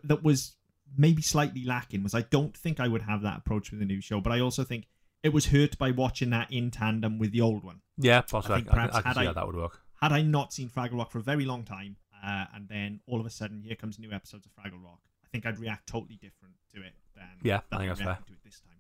that 0.03 0.23
was 0.23 0.55
maybe 0.97 1.21
slightly 1.21 1.63
lacking 1.63 2.01
was 2.03 2.13
I 2.15 2.21
don't 2.21 2.55
think 2.57 2.79
I 2.79 2.87
would 2.87 3.03
have 3.03 3.21
that 3.21 3.37
approach 3.37 3.71
with 3.71 3.79
the 3.79 3.85
new 3.85 4.01
show, 4.01 4.19
but 4.19 4.31
I 4.33 4.39
also 4.39 4.63
think 4.63 4.87
it 5.23 5.33
was 5.33 5.47
hurt 5.47 5.77
by 5.77 5.91
watching 5.91 6.29
that 6.29 6.51
in 6.51 6.71
tandem 6.71 7.17
with 7.19 7.31
the 7.31 7.41
old 7.41 7.63
one 7.63 7.81
yeah, 7.97 8.21
possibly. 8.21 8.55
I, 8.55 8.57
think 8.59 8.67
I, 8.67 8.69
can- 8.71 8.75
perhaps 8.75 8.95
I 8.95 9.01
can 9.01 9.07
had 9.07 9.13
see 9.15 9.21
I- 9.21 9.25
how 9.25 9.33
that 9.33 9.47
would 9.47 9.55
work. 9.55 9.81
had 10.01 10.11
I 10.11 10.21
not 10.21 10.53
seen 10.53 10.69
Fraggle 10.69 10.97
Rock 10.97 11.11
for 11.11 11.19
a 11.19 11.23
very 11.23 11.45
long 11.45 11.63
time, 11.63 11.95
uh, 12.23 12.45
and 12.53 12.67
then 12.69 12.99
all 13.07 13.19
of 13.19 13.25
a 13.25 13.29
sudden 13.29 13.61
here 13.61 13.75
comes 13.75 13.97
new 13.99 14.11
episodes 14.11 14.45
of 14.45 14.51
Fraggle 14.53 14.83
Rock, 14.83 14.99
I 15.23 15.27
think 15.31 15.45
I'd 15.45 15.57
react 15.59 15.87
totally 15.87 16.15
different 16.21 16.53
to 16.75 16.81
it 16.81 16.93
than 17.15 17.25
Yeah, 17.43 17.61
I 17.71 17.77
think 17.77 17.89
that's 17.89 18.01
fair. 18.01 18.17
to 18.27 18.33
it 18.33 18.39
this 18.45 18.61
time. 18.61 18.73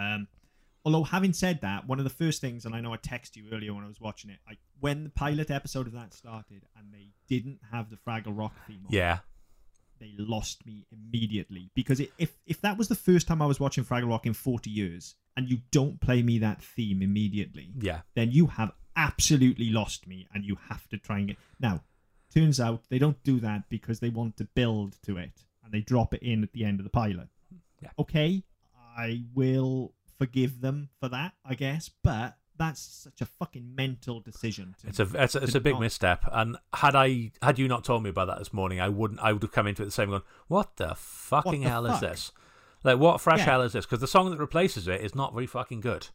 Um, 0.00 0.28
although 0.84 1.02
having 1.04 1.32
said 1.32 1.60
that, 1.62 1.86
one 1.88 1.98
of 1.98 2.04
the 2.04 2.10
first 2.10 2.40
things, 2.40 2.64
and 2.64 2.74
I 2.74 2.80
know 2.80 2.92
I 2.92 2.96
texted 2.98 3.36
you 3.36 3.46
earlier 3.52 3.74
when 3.74 3.84
I 3.84 3.88
was 3.88 4.00
watching 4.00 4.30
it, 4.30 4.38
I, 4.48 4.56
when 4.80 5.04
the 5.04 5.10
pilot 5.10 5.50
episode 5.50 5.86
of 5.86 5.92
that 5.94 6.14
started 6.14 6.62
and 6.78 6.92
they 6.92 7.08
didn't 7.28 7.58
have 7.72 7.90
the 7.90 7.96
Fraggle 7.96 8.36
Rock 8.36 8.54
theme, 8.66 8.82
on, 8.86 8.92
Yeah, 8.92 9.18
they 9.98 10.12
lost 10.18 10.66
me 10.66 10.86
immediately. 10.90 11.70
Because 11.74 12.00
it, 12.00 12.12
if 12.18 12.36
if 12.46 12.60
that 12.62 12.78
was 12.78 12.88
the 12.88 12.94
first 12.94 13.26
time 13.26 13.42
I 13.42 13.46
was 13.46 13.60
watching 13.60 13.84
Fraggle 13.84 14.08
Rock 14.08 14.26
in 14.26 14.34
forty 14.34 14.70
years, 14.70 15.14
and 15.36 15.48
you 15.48 15.58
don't 15.70 16.00
play 16.00 16.22
me 16.22 16.38
that 16.38 16.62
theme 16.62 17.02
immediately, 17.02 17.70
yeah, 17.78 18.00
then 18.14 18.30
you 18.30 18.46
have 18.46 18.72
absolutely 18.96 19.70
lost 19.70 20.06
me 20.06 20.26
and 20.34 20.44
you 20.44 20.56
have 20.68 20.88
to 20.88 20.96
try 20.96 21.18
and 21.18 21.28
get 21.28 21.36
now 21.60 21.82
turns 22.34 22.58
out 22.60 22.82
they 22.88 22.98
don't 22.98 23.22
do 23.22 23.38
that 23.40 23.68
because 23.68 24.00
they 24.00 24.08
want 24.08 24.36
to 24.36 24.44
build 24.54 24.96
to 25.02 25.16
it 25.16 25.44
and 25.62 25.72
they 25.72 25.80
drop 25.80 26.14
it 26.14 26.22
in 26.22 26.42
at 26.42 26.52
the 26.52 26.64
end 26.64 26.80
of 26.80 26.84
the 26.84 26.90
pilot. 26.90 27.28
Yeah. 27.82 27.90
okay 27.98 28.42
i 28.96 29.22
will 29.34 29.92
forgive 30.18 30.62
them 30.62 30.88
for 30.98 31.10
that 31.10 31.34
i 31.44 31.54
guess 31.54 31.90
but 32.02 32.38
that's 32.58 32.80
such 32.80 33.20
a 33.20 33.26
fucking 33.26 33.74
mental 33.74 34.20
decision 34.20 34.74
to 34.80 34.88
it's 34.88 35.00
a 35.00 35.08
it's 35.14 35.34
a, 35.34 35.38
it's 35.42 35.54
a 35.54 35.60
big 35.60 35.74
not- 35.74 35.80
misstep. 35.82 36.24
And 36.32 36.56
had 36.74 36.94
I 36.94 37.32
had 37.42 37.58
you 37.58 37.68
not 37.68 37.84
told 37.84 38.02
me 38.02 38.10
about 38.10 38.26
that 38.28 38.38
this 38.38 38.52
morning, 38.52 38.80
I 38.80 38.88
wouldn't. 38.88 39.20
I 39.20 39.32
would 39.32 39.42
have 39.42 39.52
come 39.52 39.66
into 39.66 39.82
it 39.82 39.86
the 39.86 39.90
same, 39.90 40.08
going, 40.10 40.22
"What 40.48 40.76
the 40.76 40.94
fucking 40.96 41.62
the 41.62 41.68
hell 41.68 41.86
is 41.86 42.00
this? 42.00 42.32
Like, 42.84 42.98
what 42.98 43.20
fresh 43.20 43.38
Yeah. 43.40 43.44
hell 43.46 43.62
is 43.62 43.72
this?" 43.72 43.84
Because 43.86 44.00
the 44.00 44.06
song 44.06 44.30
that 44.30 44.38
replaces 44.38 44.86
it 44.88 45.00
is 45.00 45.14
not 45.14 45.32
very 45.34 45.46
fucking 45.46 45.80
good. 45.80 46.08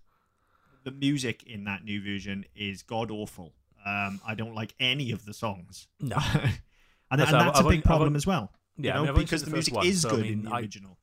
the 0.84 0.92
music 0.92 1.44
in 1.44 1.64
that 1.66 1.84
new 1.84 2.02
version 2.04 2.44
is 2.56 2.82
god 2.82 3.12
awful 3.12 3.54
um 3.86 4.20
i 4.26 4.34
don't 4.34 4.56
like 4.56 4.74
any 4.80 5.12
of 5.12 5.26
the 5.26 5.34
songs 5.34 5.88
No. 6.00 6.18
and, 6.34 6.52
and 7.12 7.22
that's 7.22 7.32
I've- 7.34 7.50
a 7.50 7.54
I've 7.60 7.68
big 7.70 7.84
problem 7.84 8.14
I've 8.14 8.16
as 8.16 8.26
well 8.26 8.52
Yeah, 8.78 8.88
you 8.88 8.94
know, 8.94 9.04
I've 9.04 9.10
only 9.10 9.24
because 9.26 9.44
the 9.44 9.52
the 9.52 9.56
music 9.58 9.76
one, 9.76 9.86
is 9.86 10.02
so, 10.02 10.10
I 10.10 10.12
good 10.14 10.22
mean, 10.24 10.34
in 10.34 10.42
the 10.46 10.52
I- 10.52 10.60
original 10.62 10.98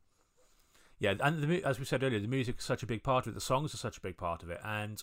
Yeah, 0.99 1.14
and 1.20 1.43
the, 1.45 1.62
as 1.64 1.78
we 1.78 1.84
said 1.84 2.03
earlier, 2.03 2.18
the 2.18 2.26
music 2.26 2.57
is 2.59 2.64
such 2.64 2.82
a 2.82 2.86
big 2.86 3.05
part 3.05 3.26
of 3.26 3.30
it. 3.32 3.34
The 3.34 3.41
songs 3.41 3.72
are 3.72 3.76
such 3.76 3.99
a 3.99 4.01
big 4.01 4.16
part 4.16 4.43
of 4.43 4.51
it, 4.51 4.61
and 4.64 5.01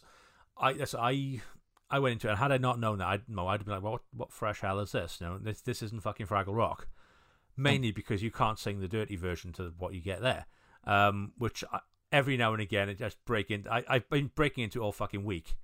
I, 0.58 0.72
yes, 0.72 0.96
I, 0.98 1.42
I 1.90 2.00
went 2.00 2.14
into 2.14 2.28
it. 2.28 2.32
And 2.32 2.40
had 2.40 2.52
I 2.52 2.58
not 2.58 2.80
known 2.80 3.00
that, 3.00 3.08
I'd 3.08 3.30
no, 3.30 3.48
I'd 3.48 3.66
be 3.66 3.72
like, 3.72 3.84
what, 3.84 4.02
what 4.14 4.32
fresh 4.32 4.62
hell 4.62 4.80
is 4.80 4.92
this? 4.92 5.18
You 5.20 5.28
know, 5.28 5.38
this, 5.38 5.62
this 5.62 5.82
isn't 5.82 6.04
fucking 6.04 6.28
Fraggle 6.28 6.56
Rock. 6.56 6.88
Mainly 7.58 7.92
because 7.92 8.22
you 8.22 8.32
can't 8.32 8.60
sing 8.60 8.82
the 8.82 8.88
dirty 8.88 9.16
version 9.16 9.54
to 9.54 9.74
what 9.78 9.94
you 9.94 10.02
get 10.02 10.22
there, 10.22 10.46
um, 10.86 11.32
which 11.38 11.64
I, 11.72 11.80
every 12.12 12.38
now 12.38 12.54
and 12.54 12.62
again, 12.62 12.90
it 12.90 13.00
just 13.00 13.24
break 13.26 13.50
in. 13.50 13.66
I, 13.70 13.84
I've 13.88 14.10
been 14.10 14.32
breaking 14.36 14.66
into 14.66 14.82
all 14.82 14.92
fucking 14.92 15.24
week. 15.24 15.56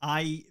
I 0.00 0.44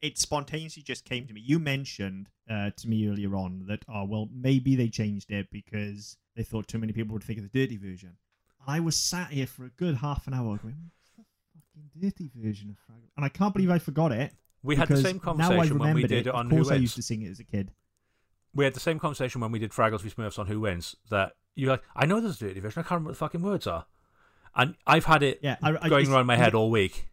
it 0.00 0.18
spontaneously 0.18 0.82
just 0.82 1.04
came 1.04 1.26
to 1.26 1.32
me. 1.32 1.40
You 1.44 1.58
mentioned 1.58 2.28
uh, 2.50 2.70
to 2.76 2.88
me 2.88 3.08
earlier 3.08 3.34
on 3.34 3.64
that 3.68 3.84
oh 3.88 4.04
well 4.04 4.28
maybe 4.32 4.76
they 4.76 4.88
changed 4.88 5.30
it 5.30 5.48
because 5.50 6.16
they 6.36 6.42
thought 6.42 6.68
too 6.68 6.78
many 6.78 6.92
people 6.92 7.14
would 7.14 7.24
think 7.24 7.38
of 7.38 7.50
the 7.50 7.58
dirty 7.58 7.76
version. 7.76 8.16
I 8.66 8.80
was 8.80 8.96
sat 8.96 9.30
here 9.30 9.46
for 9.46 9.64
a 9.64 9.70
good 9.70 9.96
half 9.96 10.26
an 10.26 10.34
hour 10.34 10.58
going, 10.58 10.90
"What's 10.90 11.03
the 11.03 11.03
fucking 11.74 11.90
dirty 12.00 12.30
version 12.34 12.70
of 12.70 12.76
Fraggle?" 12.76 13.08
And 13.16 13.24
I 13.24 13.28
can't 13.28 13.52
believe 13.54 13.70
I 13.70 13.78
forgot 13.78 14.12
it. 14.12 14.32
We 14.62 14.76
had 14.76 14.88
the 14.88 14.96
same 14.96 15.18
conversation 15.20 15.78
when 15.78 15.94
we 15.94 16.04
did 16.06 16.26
it. 16.26 16.34
on 16.34 16.46
Of 16.46 16.50
Who 16.52 16.56
course, 16.58 16.68
I 16.68 16.72
Wins. 16.74 16.82
used 16.82 16.96
to 16.96 17.02
sing 17.02 17.22
it 17.22 17.30
as 17.30 17.40
a 17.40 17.44
kid. 17.44 17.70
We 18.54 18.64
had 18.64 18.72
the 18.74 18.80
same 18.80 18.98
conversation 18.98 19.40
when 19.40 19.50
we 19.52 19.58
did 19.58 19.72
Fraggles 19.72 20.00
v 20.02 20.10
Smurfs 20.10 20.38
on 20.38 20.46
Who 20.46 20.60
Wins. 20.60 20.96
That 21.10 21.32
you're 21.54 21.70
like, 21.70 21.82
I 21.94 22.06
know 22.06 22.20
there's 22.20 22.36
a 22.40 22.46
dirty 22.48 22.60
version. 22.60 22.80
I 22.80 22.82
can't 22.82 22.92
remember 22.92 23.08
what 23.08 23.12
the 23.14 23.18
fucking 23.18 23.42
words 23.42 23.66
are. 23.66 23.86
And 24.56 24.76
I've 24.86 25.04
had 25.04 25.22
it 25.22 25.40
Yeah, 25.42 25.56
I, 25.62 25.70
I, 25.70 25.88
going 25.88 26.02
it's- 26.02 26.08
around 26.08 26.26
my 26.26 26.36
head 26.36 26.54
all 26.54 26.70
week. 26.70 27.08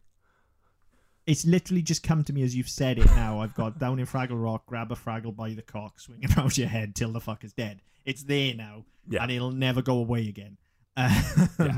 It's 1.28 1.45
literally 1.45 1.82
just 1.84 2.01
come 2.03 2.24
to 2.24 2.34
me 2.34 2.41
as 2.41 2.55
you've 2.55 2.68
said 2.70 2.97
it 2.97 3.05
now. 3.07 3.39
I've 3.41 3.53
got 3.53 3.78
down 3.80 3.99
in 3.99 4.05
Fraggle 4.07 4.41
Rock, 4.41 4.66
grab 4.66 4.91
a 4.91 4.95
Fraggle 4.95 5.36
by 5.36 5.53
the 5.53 5.62
cock, 5.62 5.99
swing 5.99 6.20
it 6.24 6.36
around 6.38 6.57
your 6.57 6.68
head 6.68 6.95
till 6.95 7.12
the 7.12 7.20
fucker's 7.20 7.53
dead. 7.53 7.82
It's 8.05 8.24
there 8.24 8.55
now, 8.55 8.86
Yeah. 9.07 9.22
and 9.24 9.32
it'll 9.32 9.51
never 9.51 9.82
go 9.82 9.97
away 9.97 10.28
again. 10.28 10.57
Um, 10.97 11.12
Yeah. 11.59 11.78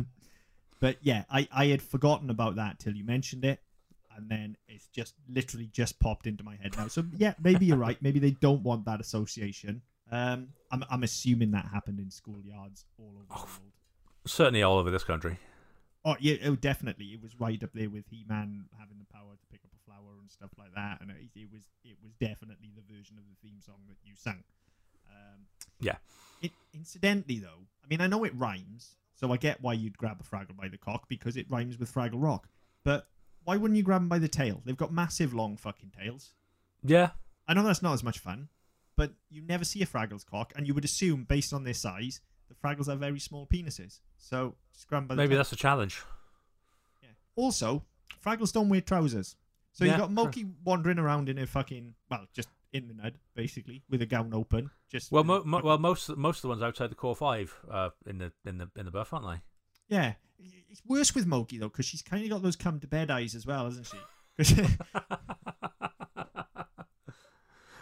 But 0.83 0.97
yeah, 1.01 1.23
I, 1.31 1.47
I 1.49 1.67
had 1.67 1.81
forgotten 1.81 2.29
about 2.29 2.57
that 2.57 2.77
till 2.77 2.93
you 2.93 3.05
mentioned 3.05 3.45
it, 3.45 3.61
and 4.17 4.29
then 4.29 4.57
it's 4.67 4.87
just 4.89 5.13
literally 5.29 5.67
just 5.67 5.97
popped 5.97 6.27
into 6.27 6.43
my 6.43 6.57
head 6.57 6.75
now. 6.75 6.89
So 6.89 7.05
yeah, 7.15 7.35
maybe 7.41 7.65
you're 7.65 7.77
right. 7.77 7.97
Maybe 8.01 8.19
they 8.19 8.31
don't 8.31 8.63
want 8.63 8.83
that 8.83 8.99
association. 8.99 9.81
Um, 10.11 10.49
I'm 10.73 10.83
I'm 10.89 11.03
assuming 11.03 11.51
that 11.51 11.67
happened 11.71 11.99
in 11.99 12.07
schoolyards 12.07 12.83
all 12.99 13.13
over 13.15 13.27
the 13.29 13.33
world. 13.33 13.71
Certainly 14.27 14.61
all 14.61 14.77
over 14.77 14.91
this 14.91 15.05
country. 15.05 15.39
Oh 16.03 16.17
yeah, 16.19 16.35
oh, 16.43 16.57
definitely. 16.57 17.05
It 17.05 17.21
was 17.23 17.31
right 17.39 17.63
up 17.63 17.69
there 17.73 17.89
with 17.89 18.03
He-Man 18.09 18.65
having 18.77 18.97
the 18.99 19.05
power 19.05 19.31
to 19.39 19.45
pick 19.49 19.61
up 19.63 19.71
a 19.73 19.89
flower 19.89 20.19
and 20.19 20.29
stuff 20.29 20.51
like 20.57 20.75
that, 20.75 20.99
and 20.99 21.11
it, 21.11 21.29
it 21.33 21.47
was 21.49 21.61
it 21.85 21.95
was 22.03 22.11
definitely 22.19 22.71
the 22.75 22.83
version 22.93 23.17
of 23.17 23.23
the 23.23 23.47
theme 23.47 23.61
song 23.61 23.79
that 23.87 23.95
you 24.03 24.15
sang. 24.17 24.43
Um, 25.07 25.45
Yeah. 25.79 25.95
It, 26.41 26.51
incidentally, 26.73 27.39
though, 27.39 27.67
I 27.81 27.87
mean, 27.87 28.01
I 28.01 28.07
know 28.07 28.25
it 28.25 28.35
rhymes, 28.35 28.97
so 29.15 29.31
I 29.31 29.37
get 29.37 29.61
why 29.61 29.73
you'd 29.73 29.97
grab 29.97 30.19
a 30.19 30.23
Fraggle 30.23 30.55
by 30.57 30.67
the 30.67 30.77
cock 30.77 31.07
because 31.07 31.37
it 31.37 31.45
rhymes 31.49 31.77
with 31.77 31.93
Fraggle 31.93 32.21
Rock. 32.21 32.47
But 32.83 33.07
why 33.43 33.57
wouldn't 33.57 33.77
you 33.77 33.83
grab 33.83 34.01
them 34.01 34.09
by 34.09 34.19
the 34.19 34.27
tail? 34.27 34.61
They've 34.65 34.77
got 34.77 34.93
massive, 34.93 35.33
long 35.33 35.57
fucking 35.57 35.91
tails. 35.97 36.31
Yeah. 36.83 37.11
I 37.47 37.53
know 37.53 37.63
that's 37.63 37.81
not 37.81 37.93
as 37.93 38.03
much 38.03 38.19
fun, 38.19 38.49
but 38.95 39.11
you 39.29 39.41
never 39.41 39.63
see 39.65 39.81
a 39.81 39.85
Fraggle's 39.85 40.23
cock, 40.23 40.53
and 40.55 40.67
you 40.67 40.73
would 40.73 40.85
assume, 40.85 41.23
based 41.25 41.53
on 41.53 41.63
their 41.63 41.73
size, 41.73 42.21
the 42.49 42.55
Fraggles 42.55 42.87
have 42.87 42.99
very 42.99 43.19
small 43.19 43.45
penises. 43.47 43.99
So 44.17 44.55
just 44.73 44.87
grab 44.87 45.07
by 45.07 45.15
the 45.15 45.21
Maybe 45.21 45.29
tail. 45.31 45.37
that's 45.39 45.51
a 45.51 45.57
challenge. 45.57 46.01
Yeah. 47.01 47.09
Also, 47.35 47.83
Fraggles 48.23 48.53
don't 48.53 48.69
wear 48.69 48.81
trousers. 48.81 49.35
So 49.73 49.85
Yeah, 49.85 49.93
you 49.93 49.97
got. 49.97 50.11
Mokey 50.11 50.49
wandering 50.63 50.99
around 50.99 51.29
in 51.29 51.37
a 51.37 51.47
fucking 51.47 51.95
well, 52.09 52.27
just 52.33 52.47
in 52.73 52.87
the 52.89 52.93
nud, 52.95 53.13
basically, 53.35 53.83
with 53.89 54.01
a 54.01 54.05
gown 54.05 54.33
open. 54.33 54.69
Just 54.91 55.11
Well, 55.11 55.23
mo- 55.23 55.43
mo- 55.45 55.61
well, 55.63 55.77
most 55.77 56.09
most 56.17 56.37
of 56.39 56.41
the 56.43 56.47
ones 56.49 56.61
outside 56.63 56.89
the 56.91 56.95
core 56.95 57.15
five 57.15 57.55
uh, 57.71 57.89
in 58.05 58.17
the 58.17 58.31
in 58.45 58.57
the 58.57 58.69
in 58.75 58.85
the 58.85 58.91
buff, 58.91 59.13
aren't 59.13 59.27
they? 59.27 59.41
yeah. 59.95 60.13
It's 60.69 60.81
worse 60.85 61.13
with 61.15 61.25
Mokey 61.27 61.59
though, 61.59 61.69
because 61.69 61.85
she's 61.85 62.01
kind 62.01 62.23
of 62.23 62.29
got 62.29 62.41
those 62.41 62.55
come 62.57 62.79
to 62.81 62.87
bed 62.87 63.09
eyes 63.11 63.33
as 63.35 63.45
well, 63.45 63.65
hasn't 63.65 63.85
she? 63.87 63.97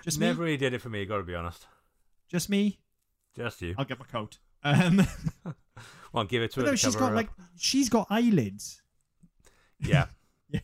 just 0.04 0.20
Never 0.20 0.40
me. 0.42 0.46
really 0.46 0.58
did 0.58 0.74
it 0.74 0.82
for 0.82 0.90
me. 0.90 1.06
Got 1.06 1.18
to 1.18 1.24
be 1.24 1.36
honest. 1.36 1.66
Just 2.30 2.50
me. 2.50 2.80
Just 3.36 3.62
you. 3.62 3.76
I'll 3.78 3.86
get 3.86 4.00
my 4.00 4.06
coat. 4.06 4.40
Um, 4.64 5.02
Well, 6.14 6.26
give 6.26 6.44
it 6.44 6.52
to 6.52 6.60
her. 6.60 6.66
no, 6.68 6.72
to 6.74 6.78
she's 6.78 6.96
got 6.96 7.16
like 7.16 7.30
up. 7.30 7.36
she's 7.58 7.90
got 7.90 8.06
eyelids. 8.12 8.82
yeah. 9.80 10.06
Yeah. 10.50 10.60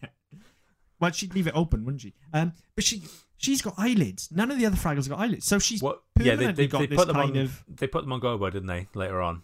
Well, 1.00 1.12
she'd 1.12 1.34
leave 1.34 1.48
it 1.48 1.56
open, 1.56 1.84
wouldn't 1.86 2.02
she? 2.02 2.14
Um, 2.34 2.52
but 2.76 2.84
she 2.84 3.02
she's 3.38 3.62
got 3.62 3.76
eyelids. 3.78 4.30
None 4.32 4.52
of 4.52 4.58
the 4.60 4.66
other 4.66 4.76
Fraggles 4.76 5.08
got 5.10 5.20
eyelids. 5.20 5.46
So 5.46 5.60
she's 5.60 5.82
What? 5.82 6.02
Yeah, 6.20 6.24
they, 6.24 6.30
permanently 6.36 6.64
they, 6.66 6.68
got 6.68 6.80
they 6.80 6.86
this 6.88 6.98
put 6.98 7.08
them 7.08 7.16
kind 7.16 7.32
on. 7.38 7.44
of 7.44 7.64
They 7.68 7.88
put 7.88 8.02
them 8.04 8.12
on 8.14 8.22
Gobo, 8.22 8.52
didn't 8.52 8.68
they? 8.68 8.88
Later 8.94 9.22
on. 9.22 9.44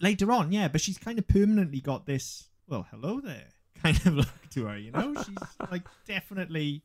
later 0.00 0.30
on, 0.32 0.52
yeah, 0.52 0.68
but 0.68 0.80
she's 0.80 0.98
kind 0.98 1.18
of 1.18 1.26
permanently 1.28 1.80
got 1.80 2.06
this. 2.06 2.48
Well, 2.66 2.86
hello 2.90 3.20
there, 3.20 3.48
kind 3.82 3.96
of 4.06 4.14
look 4.14 4.28
to 4.50 4.66
her. 4.66 4.76
You 4.78 4.90
know, 4.92 5.14
she's 5.22 5.36
like 5.70 5.82
definitely. 6.06 6.82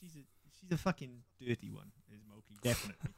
She's 0.00 0.16
a 0.16 0.20
she's 0.60 0.72
a 0.72 0.78
fucking 0.78 1.18
dirty 1.38 1.70
one, 1.70 1.90
is 2.12 2.22
Mokey 2.22 2.60
definitely. 2.62 3.10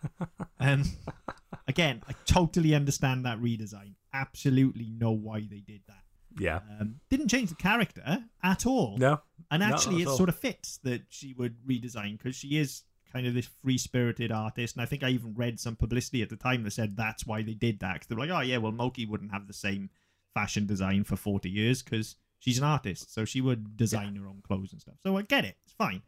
um, 0.58 0.82
again, 1.68 2.02
I 2.08 2.12
totally 2.26 2.74
understand 2.74 3.24
that 3.26 3.38
redesign. 3.40 3.94
Absolutely 4.12 4.90
know 4.90 5.12
why 5.12 5.40
they 5.48 5.60
did 5.60 5.82
that. 5.86 6.01
Yeah. 6.38 6.60
Um, 6.80 7.00
didn't 7.10 7.28
change 7.28 7.48
the 7.50 7.54
character 7.56 8.24
at 8.42 8.66
all. 8.66 8.96
No. 8.98 9.20
And 9.50 9.62
actually, 9.62 10.02
it 10.02 10.08
all. 10.08 10.16
sort 10.16 10.28
of 10.28 10.36
fits 10.36 10.78
that 10.84 11.02
she 11.10 11.34
would 11.34 11.56
redesign 11.66 12.16
because 12.18 12.34
she 12.36 12.58
is 12.58 12.82
kind 13.12 13.26
of 13.26 13.34
this 13.34 13.48
free 13.62 13.76
spirited 13.78 14.32
artist. 14.32 14.74
And 14.76 14.82
I 14.82 14.86
think 14.86 15.02
I 15.02 15.10
even 15.10 15.34
read 15.34 15.60
some 15.60 15.76
publicity 15.76 16.22
at 16.22 16.30
the 16.30 16.36
time 16.36 16.62
that 16.64 16.70
said 16.72 16.96
that's 16.96 17.26
why 17.26 17.42
they 17.42 17.52
did 17.54 17.80
that. 17.80 18.06
they 18.08 18.14
were 18.14 18.22
like, 18.22 18.30
oh, 18.30 18.40
yeah, 18.40 18.56
well, 18.56 18.72
Mokey 18.72 19.06
wouldn't 19.06 19.32
have 19.32 19.46
the 19.46 19.52
same 19.52 19.90
fashion 20.32 20.66
design 20.66 21.04
for 21.04 21.16
40 21.16 21.50
years 21.50 21.82
because 21.82 22.16
she's 22.38 22.56
an 22.56 22.64
artist. 22.64 23.12
So 23.12 23.26
she 23.26 23.42
would 23.42 23.76
design 23.76 24.16
her 24.16 24.26
own 24.26 24.40
clothes 24.46 24.72
and 24.72 24.80
stuff. 24.80 24.94
So 25.02 25.16
I 25.18 25.22
get 25.22 25.44
it. 25.44 25.56
It's 25.64 25.74
fine. 25.74 26.00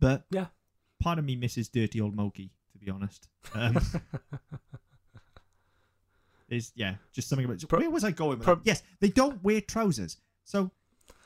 But 0.00 0.24
Yeah. 0.30 0.46
part 0.98 1.18
of 1.18 1.26
me 1.26 1.36
misses 1.36 1.68
dirty 1.68 2.00
old 2.00 2.16
Mokey, 2.16 2.50
to 2.72 2.78
be 2.78 2.90
honest. 2.90 3.28
Um, 3.54 3.76
is 6.48 6.72
yeah, 6.74 6.96
just 7.12 7.28
something 7.28 7.44
about. 7.44 7.62
Pro- 7.68 7.80
where 7.80 7.90
was 7.90 8.04
I 8.04 8.10
going 8.10 8.38
with 8.38 8.42
pro- 8.44 8.54
that? 8.56 8.66
Yes, 8.66 8.82
they 9.00 9.08
don't 9.08 9.42
wear 9.42 9.60
trousers. 9.60 10.18
So, 10.44 10.70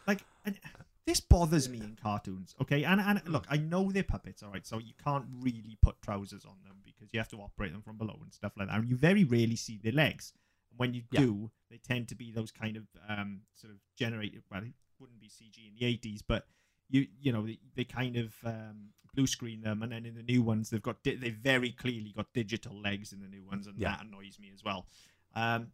like, 0.07 0.25
and 0.45 0.59
this 1.07 1.21
bothers 1.21 1.69
me 1.69 1.79
in 1.79 1.97
cartoons. 2.03 2.55
Okay, 2.61 2.85
and 2.85 3.01
and 3.01 3.21
look, 3.27 3.47
I 3.51 3.57
know 3.59 3.91
they're 3.91 4.03
puppets, 4.03 4.43
all 4.43 4.51
right. 4.51 4.67
So 4.67 4.79
you 4.79 4.93
can't 5.03 5.27
really 5.41 5.77
put 5.83 6.01
trousers 6.03 6.45
on 6.45 6.57
them 6.65 6.77
because 6.85 7.13
you 7.13 7.21
have 7.21 7.29
to 7.29 7.37
operate 7.39 7.73
them 7.73 7.83
from 7.83 7.97
below 7.99 8.19
and 8.23 8.33
stuff 8.33 8.53
like 8.59 8.69
that. 8.69 8.79
And 8.79 8.89
you 8.89 8.97
very 8.97 9.25
rarely 9.25 9.57
see 9.57 9.79
their 9.83 9.93
legs. 9.93 10.33
And 10.71 10.79
when 10.79 10.95
you 10.95 11.03
Yeah. 11.11 11.21
do, 11.21 11.51
they 11.71 11.79
tend 11.79 12.09
to 12.09 12.15
be 12.15 12.31
those 12.33 12.51
kind 12.51 12.77
of 12.77 12.85
um 13.09 13.43
sort 13.55 13.73
of 13.73 13.79
generated. 13.97 14.43
Well, 14.51 14.63
it 14.63 14.73
wouldn't 14.99 15.21
be 15.21 15.29
CG 15.29 15.57
in 15.69 15.75
the 15.79 15.87
eighties, 15.87 16.23
but 16.23 16.47
you 16.89 17.07
you 17.21 17.33
know 17.33 17.47
they, 17.47 17.59
they 17.75 17.85
kind 17.85 18.17
of 18.17 18.35
um, 18.45 18.89
blue 19.15 19.27
screen 19.27 19.61
them, 19.63 19.83
and 19.83 19.93
then 19.93 20.07
in 20.07 20.15
the 20.15 20.23
new 20.23 20.43
ones 20.43 20.71
they've 20.71 20.83
got 20.83 21.03
di- 21.03 21.15
they 21.17 21.31
very 21.31 21.71
clearly 21.73 22.13
got 22.17 22.33
digital 22.33 22.81
legs 22.81 23.13
in 23.13 23.21
the 23.21 23.29
new 23.29 23.45
ones, 23.45 23.67
and 23.67 23.77
Yeah. 23.79 23.91
that 23.97 24.05
annoys 24.07 24.39
me 24.39 24.51
as 24.55 24.63
well. 24.65 24.87
Um, 25.35 25.69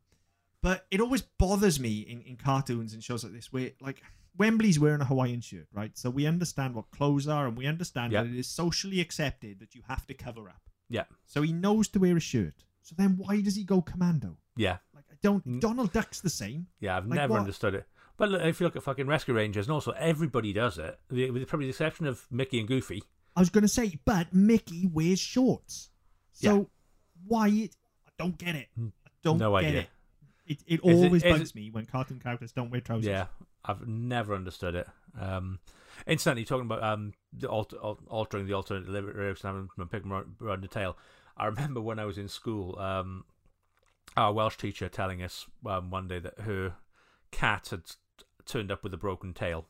but 0.63 0.87
it 0.91 1.01
always 1.01 1.23
bothers 1.23 1.79
me 1.79 2.01
in, 2.01 2.21
in 2.23 2.37
cartoons 2.37 2.93
and 2.95 3.03
shows 3.03 3.23
like 3.25 3.33
this 3.33 3.53
where 3.53 3.71
like 3.81 4.03
Wembley's 4.37 4.79
wearing 4.81 5.01
a 5.01 5.05
Hawaiian 5.05 5.41
shirt, 5.41 5.67
right? 5.73 5.97
So 5.97 6.11
we 6.11 6.27
understand 6.27 6.75
what 6.75 6.91
clothes 6.91 7.27
are, 7.29 7.47
and 7.47 7.57
we 7.57 7.67
understand 7.67 8.13
Yeah. 8.13 8.23
that 8.23 8.31
it 8.33 8.39
is 8.39 8.49
socially 8.49 9.01
accepted 9.01 9.61
that 9.61 9.75
you 9.75 9.83
have 9.89 10.07
to 10.07 10.15
cover 10.15 10.49
up. 10.49 10.61
Yeah. 10.89 11.05
So 11.27 11.43
he 11.43 11.53
knows 11.53 11.89
to 11.89 11.99
wear 11.99 12.17
a 12.17 12.21
shirt. 12.21 12.65
So 12.83 12.95
then 12.99 13.17
why 13.17 13.41
does 13.41 13.57
he 13.57 13.65
go 13.65 13.81
commando? 13.81 14.37
Yeah. 14.57 14.79
Like 14.95 15.05
I 15.11 15.15
don't. 15.23 15.61
Donald 15.61 15.93
Duck's 15.93 16.21
the 16.21 16.31
same. 16.31 16.67
Yeah. 16.81 16.97
I've 16.99 17.07
Like 17.07 17.17
never 17.17 17.33
what? 17.33 17.41
understood 17.41 17.75
it. 17.75 17.87
But 18.19 18.31
look, 18.31 18.43
if 18.43 18.61
you 18.61 18.67
look 18.67 18.77
at 18.77 18.83
fucking 18.83 19.07
Rescue 19.07 19.35
Rangers, 19.35 19.67
and 19.67 19.73
also 19.75 19.93
everybody 19.93 20.53
does 20.53 20.79
it, 20.79 20.99
with 21.11 21.31
with 21.31 21.47
probably 21.49 21.67
the 21.67 21.71
exception 21.71 22.07
of 22.07 22.27
Mickey 22.31 22.59
and 22.59 22.69
Goofy. 22.69 23.03
I 23.37 23.41
was 23.41 23.51
going 23.51 23.63
to 23.63 23.69
say, 23.69 23.99
but 24.07 24.33
Mickey 24.33 24.87
wears 24.87 25.19
shorts. 25.21 25.91
So 26.33 26.57
Yeah. 26.59 26.65
why 27.27 27.49
it? 27.49 27.77
I 28.07 28.11
don't 28.19 28.39
get 28.39 28.55
it. 28.57 28.69
Don't 29.27 29.39
No 29.39 29.59
get 29.61 29.67
idea. 29.69 29.81
it. 29.81 29.89
It, 30.47 30.59
it 30.67 30.81
Is 30.85 31.01
it- 31.03 31.05
always 31.07 31.25
is 31.25 31.33
bugs 31.39 31.55
me 31.55 31.71
when 31.71 31.87
cartoon 31.87 32.21
characters 32.21 32.53
don't 32.53 32.71
wear 32.71 32.81
trousers. 32.81 33.07
Yeah, 33.07 33.27
I've 33.65 33.87
never 33.87 34.35
understood 34.35 34.75
it. 34.77 34.87
Um, 35.21 35.59
incidentally, 36.07 36.45
talking 36.45 36.67
about 36.67 36.83
um, 36.83 37.13
the 37.33 37.49
alter, 37.49 37.77
altering 37.77 38.47
the 38.47 38.53
alternate 38.55 38.89
lyrics 38.89 39.43
and 39.43 39.49
having 39.55 39.69
them 39.77 39.89
pick 39.89 40.03
them 40.03 40.13
around, 40.13 40.37
around 40.41 40.63
the 40.63 40.69
tail. 40.69 40.97
I 41.37 41.47
remember 41.47 41.81
when 41.81 41.99
I 41.99 42.05
was 42.05 42.17
in 42.17 42.29
school, 42.29 42.79
um, 42.79 43.25
our 44.17 44.33
Welsh 44.33 44.57
teacher 44.57 44.89
telling 44.89 45.23
us 45.23 45.47
um, 45.67 45.91
one 45.91 46.07
day 46.09 46.19
that 46.21 46.41
her 46.41 46.75
cat 47.33 47.69
had 47.71 47.83
turned 48.47 48.71
up 48.71 48.83
with 48.85 48.95
a 48.95 48.99
broken 48.99 49.35
tail, 49.35 49.67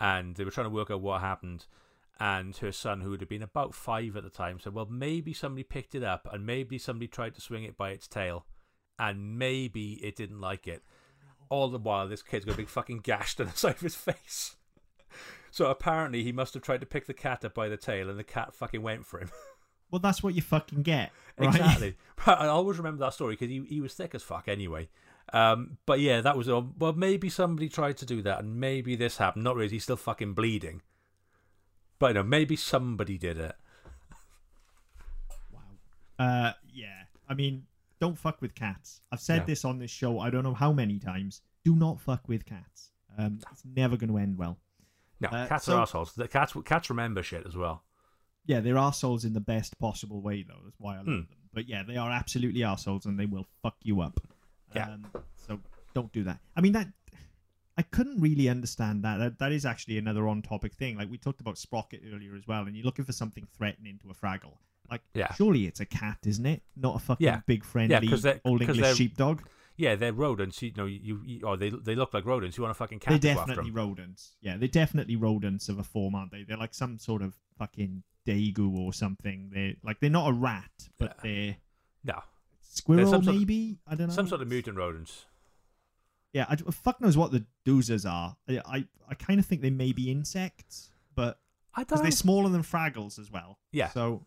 and 0.00 0.34
they 0.34 0.44
were 0.44 0.50
trying 0.50 0.66
to 0.66 0.70
work 0.74 0.90
out 0.90 1.00
what 1.00 1.20
happened. 1.20 1.66
And 2.20 2.56
her 2.58 2.70
son, 2.72 3.00
who 3.00 3.10
would 3.10 3.20
have 3.20 3.28
been 3.28 3.42
about 3.42 3.74
five 3.74 4.16
at 4.16 4.22
the 4.24 4.30
time, 4.30 4.60
said, 4.60 4.72
"Well, 4.74 4.86
maybe 4.90 5.32
somebody 5.32 5.62
picked 5.64 5.94
it 5.94 6.02
up, 6.04 6.28
and 6.32 6.44
maybe 6.46 6.78
somebody 6.78 7.06
tried 7.08 7.34
to 7.34 7.40
swing 7.40 7.64
it 7.64 7.76
by 7.76 7.90
its 7.90 8.06
tail, 8.06 8.44
and 8.98 9.38
maybe 9.38 9.94
it 10.04 10.16
didn't 10.16 10.40
like 10.40 10.66
it." 10.66 10.82
all 11.54 11.68
the 11.68 11.78
while 11.78 12.08
this 12.08 12.22
kid's 12.22 12.44
got 12.44 12.54
a 12.54 12.56
big 12.56 12.68
fucking 12.68 13.00
gash 13.00 13.38
on 13.40 13.46
the 13.46 13.52
side 13.52 13.76
of 13.76 13.80
his 13.80 13.94
face. 13.94 14.56
So 15.50 15.66
apparently 15.66 16.24
he 16.24 16.32
must 16.32 16.54
have 16.54 16.62
tried 16.62 16.80
to 16.80 16.86
pick 16.86 17.06
the 17.06 17.14
cat 17.14 17.44
up 17.44 17.54
by 17.54 17.68
the 17.68 17.76
tail 17.76 18.10
and 18.10 18.18
the 18.18 18.24
cat 18.24 18.54
fucking 18.54 18.82
went 18.82 19.06
for 19.06 19.20
him. 19.20 19.30
Well, 19.90 20.00
that's 20.00 20.24
what 20.24 20.34
you 20.34 20.42
fucking 20.42 20.82
get. 20.82 21.12
Right? 21.38 21.54
exactly. 21.54 21.96
But 22.26 22.40
I 22.40 22.48
always 22.48 22.78
remember 22.78 23.04
that 23.04 23.14
story 23.14 23.34
because 23.34 23.50
he, 23.50 23.64
he 23.68 23.80
was 23.80 23.94
thick 23.94 24.12
as 24.12 24.24
fuck 24.24 24.48
anyway. 24.48 24.88
Um, 25.32 25.76
but 25.86 26.00
yeah, 26.00 26.20
that 26.20 26.36
was, 26.36 26.48
well, 26.48 26.94
maybe 26.96 27.28
somebody 27.28 27.68
tried 27.68 27.98
to 27.98 28.06
do 28.06 28.20
that 28.22 28.40
and 28.40 28.58
maybe 28.58 28.96
this 28.96 29.18
happened. 29.18 29.44
Not 29.44 29.54
really, 29.54 29.68
he's 29.68 29.84
still 29.84 29.96
fucking 29.96 30.32
bleeding. 30.32 30.82
But 32.00 32.08
you 32.08 32.14
know, 32.14 32.22
maybe 32.24 32.56
somebody 32.56 33.18
did 33.18 33.38
it. 33.38 33.54
Wow. 35.52 35.60
Uh, 36.18 36.52
yeah. 36.72 37.04
I 37.28 37.34
mean, 37.34 37.66
don't 38.04 38.18
fuck 38.18 38.40
with 38.42 38.54
cats. 38.54 39.00
I've 39.10 39.20
said 39.20 39.40
No. 39.40 39.46
this 39.46 39.64
on 39.64 39.78
this 39.78 39.90
show. 39.90 40.18
I 40.20 40.28
don't 40.30 40.44
know 40.44 40.54
how 40.54 40.72
many 40.72 40.98
times. 40.98 41.40
do 41.64 41.74
not 41.74 41.98
fuck 41.98 42.28
with 42.28 42.44
cats. 42.44 42.90
Um, 43.16 43.38
it's 43.50 43.64
never 43.64 43.96
going 43.96 44.10
to 44.10 44.18
end 44.18 44.36
well. 44.36 44.58
No, 45.20 45.30
Uh, 45.30 45.46
cats 45.48 45.64
so- 45.64 45.78
are 45.78 45.80
assholes. 45.82 46.14
The 46.14 46.28
cats 46.28 46.52
cats 46.66 46.90
remember 46.90 47.22
shit 47.22 47.46
as 47.46 47.56
well. 47.56 47.84
Yeah, 48.44 48.60
they're 48.60 48.74
arseholes 48.74 49.24
in 49.24 49.32
the 49.32 49.40
best 49.40 49.78
possible 49.78 50.20
way, 50.20 50.42
though. 50.42 50.60
That's 50.62 50.78
why 50.78 50.96
I 50.96 50.98
love 50.98 51.06
Hmm. 51.06 51.12
them. 51.12 51.28
But 51.54 51.66
yeah, 51.66 51.82
they 51.82 51.96
are 51.96 52.10
absolutely 52.10 52.62
assholes 52.62 53.06
and 53.06 53.18
they 53.18 53.24
will 53.24 53.46
fuck 53.62 53.76
you 53.82 54.02
up. 54.02 54.20
Yeah. 54.76 54.90
Um, 54.90 55.06
so 55.36 55.58
don't 55.94 56.12
do 56.12 56.22
that. 56.24 56.40
I 56.54 56.60
mean 56.60 56.72
that. 56.72 56.88
I 57.78 57.82
couldn't 57.82 58.20
really 58.20 58.50
understand 58.50 59.02
that. 59.04 59.16
that. 59.16 59.38
That 59.38 59.52
is 59.52 59.64
actually 59.64 59.96
another 59.96 60.28
on-topic 60.28 60.74
thing. 60.74 60.98
Like 60.98 61.08
we 61.10 61.16
talked 61.16 61.40
about 61.40 61.56
Sprocket 61.56 62.02
earlier 62.12 62.36
as 62.36 62.46
well, 62.46 62.66
and 62.66 62.76
you're 62.76 62.84
looking 62.84 63.06
for 63.06 63.12
something 63.12 63.46
threatening 63.56 63.98
to 64.00 64.10
a 64.10 64.14
Fraggle. 64.14 64.58
Like, 64.90 65.02
Yeah. 65.14 65.32
surely 65.34 65.66
it's 65.66 65.80
a 65.80 65.86
cat, 65.86 66.18
isn't 66.26 66.44
it? 66.46 66.62
Not 66.76 66.96
a 66.96 66.98
fucking 66.98 67.24
Yeah. 67.24 67.40
big 67.46 67.64
friendly 67.64 68.06
'cause 68.06 68.22
they're- 68.22 68.40
old 68.44 68.60
'cause 68.60 68.68
English 68.70 68.82
they're- 68.86 68.94
sheepdog. 68.94 69.42
Yeah, 69.76 69.96
they're 69.96 70.12
rodents. 70.12 70.62
You 70.62 70.72
know, 70.76 70.84
you, 70.86 71.20
you 71.24 71.40
or 71.44 71.56
they 71.56 71.70
they 71.70 71.96
look 71.96 72.14
like 72.14 72.24
rodents. 72.24 72.56
You 72.56 72.62
want 72.62 72.70
a 72.70 72.74
fucking 72.74 73.00
cat 73.00 73.20
They're 73.20 73.34
go 73.34 73.40
after 73.40 73.50
definitely 73.52 73.70
them. 73.72 73.76
rodents. 73.88 74.36
Yeah, 74.40 74.56
they're 74.56 74.68
definitely 74.68 75.16
rodents 75.16 75.68
of 75.68 75.78
a 75.80 75.82
form, 75.82 76.14
aren't 76.14 76.30
they? 76.30 76.44
They're 76.44 76.56
like 76.56 76.74
some 76.74 76.96
sort 76.98 77.22
of 77.22 77.34
fucking 77.58 78.04
degu 78.24 78.72
or 78.72 78.92
something. 78.92 79.50
They're 79.52 79.74
like 79.82 79.98
they're 79.98 80.10
not 80.10 80.28
a 80.28 80.32
rat, 80.32 80.88
but 80.98 81.16
Yeah. 81.16 81.22
they're 81.22 81.56
No, 82.04 82.22
squirrel 82.60 83.10
some 83.10 83.24
sort 83.24 83.34
of- 83.34 83.40
maybe. 83.40 83.78
I 83.86 83.96
don't 83.96 84.08
know. 84.08 84.14
some 84.14 84.28
sort 84.28 84.42
of 84.42 84.48
mutant 84.48 84.76
rodents. 84.76 85.26
Yeah, 86.32 86.46
I, 86.48 86.56
fuck 86.56 87.00
knows 87.00 87.16
what 87.16 87.32
the 87.32 87.44
doozers 87.64 88.08
are. 88.08 88.36
I 88.48 88.60
I, 88.66 88.88
I 89.08 89.14
kind 89.14 89.40
of 89.40 89.46
think 89.46 89.60
they 89.62 89.70
may 89.70 89.92
be 89.92 90.08
insects, 90.10 90.90
but 91.16 91.40
I 91.74 91.82
because 91.82 91.98
don't 91.98 92.04
they're 92.04 92.10
smaller 92.12 92.48
than 92.48 92.62
Fraggles 92.62 93.18
as 93.18 93.30
well. 93.30 93.58
Yeah. 93.72 93.88
So. 93.90 94.26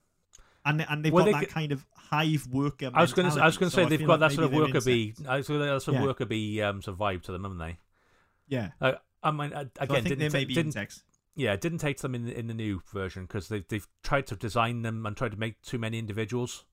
And, 0.68 0.86
and 0.90 1.04
they've 1.06 1.14
Well, 1.14 1.26
got 1.26 1.40
they 1.40 1.46
that 1.46 1.50
kind 1.50 1.72
of 1.72 1.86
hive 1.96 2.48
worker. 2.52 2.92
I 2.94 3.02
was 3.02 3.14
going 3.14 3.32
to 3.32 3.42
I 3.42 3.46
was 3.46 3.58
going 3.58 3.70
to 3.70 3.76
say 3.76 3.84
I 3.84 3.90
they've 3.90 4.06
got 4.06 4.20
like 4.20 4.32
that 4.32 4.36
sort 4.36 4.46
of 4.46 4.54
worker 4.54 4.82
bee. 4.82 5.14
I 5.28 5.38
was 5.38 5.48
going 5.48 5.60
to 5.62 5.66
that 5.66 5.82
sort 5.82 5.96
of 5.96 6.02
Yeah. 6.02 6.08
worker 6.08 6.26
bee 6.26 6.62
um, 6.62 6.82
sort 6.82 6.96
of 6.96 7.00
vibe 7.00 7.24
to 7.24 7.32
them, 7.32 7.44
haven't 7.44 7.58
they? 7.60 7.78
Yeah. 8.48 8.72
Uh, 8.82 8.94
I 9.24 9.32
mean, 9.32 9.54
uh, 9.54 9.64
So 9.64 9.70
I 9.80 9.84
again, 9.86 10.04
didn't, 10.04 10.34
may 10.34 10.46
didn't 10.46 10.68
insects. 10.68 11.04
yeah, 11.36 11.54
it 11.54 11.62
didn't 11.62 11.80
take 11.80 12.00
them 12.00 12.16
in 12.16 12.26
the, 12.26 12.38
in 12.38 12.48
the 12.48 12.54
new 12.54 12.82
version 12.94 13.24
because 13.24 13.48
they've 13.50 13.68
they've 13.68 13.88
tried 14.04 14.28
to 14.28 14.36
design 14.36 14.82
them 14.84 15.06
and 15.06 15.16
tried 15.18 15.32
to 15.32 15.38
make 15.40 15.62
too 15.62 15.78
many 15.80 16.00
individuals, 16.00 16.66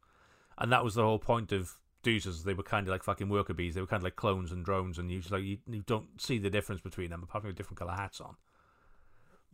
and 0.59 0.71
that 0.73 0.85
was 0.85 0.95
the 0.95 1.03
whole 1.03 1.19
point 1.19 1.53
of 1.53 1.75
Doozers. 2.03 2.45
They 2.45 2.55
were 2.55 2.63
kind 2.63 2.87
of 2.87 2.93
like 2.93 3.03
fucking 3.03 3.29
worker 3.29 3.55
bees. 3.55 3.75
They 3.75 3.81
were 3.81 3.87
kind 3.87 4.01
of 4.01 4.05
like 4.05 4.17
clones 4.17 4.53
and 4.53 4.65
drones, 4.65 4.99
and 4.99 5.11
you 5.11 5.19
just 5.21 5.31
like 5.33 5.43
you, 5.43 5.59
you 5.69 5.83
don't 5.87 6.21
see 6.21 6.39
the 6.39 6.51
difference 6.51 6.81
between 6.81 7.11
them 7.11 7.23
apart 7.23 7.45
from 7.45 7.55
different 7.55 7.79
color 7.79 7.93
hats 7.93 8.21
on. 8.21 8.37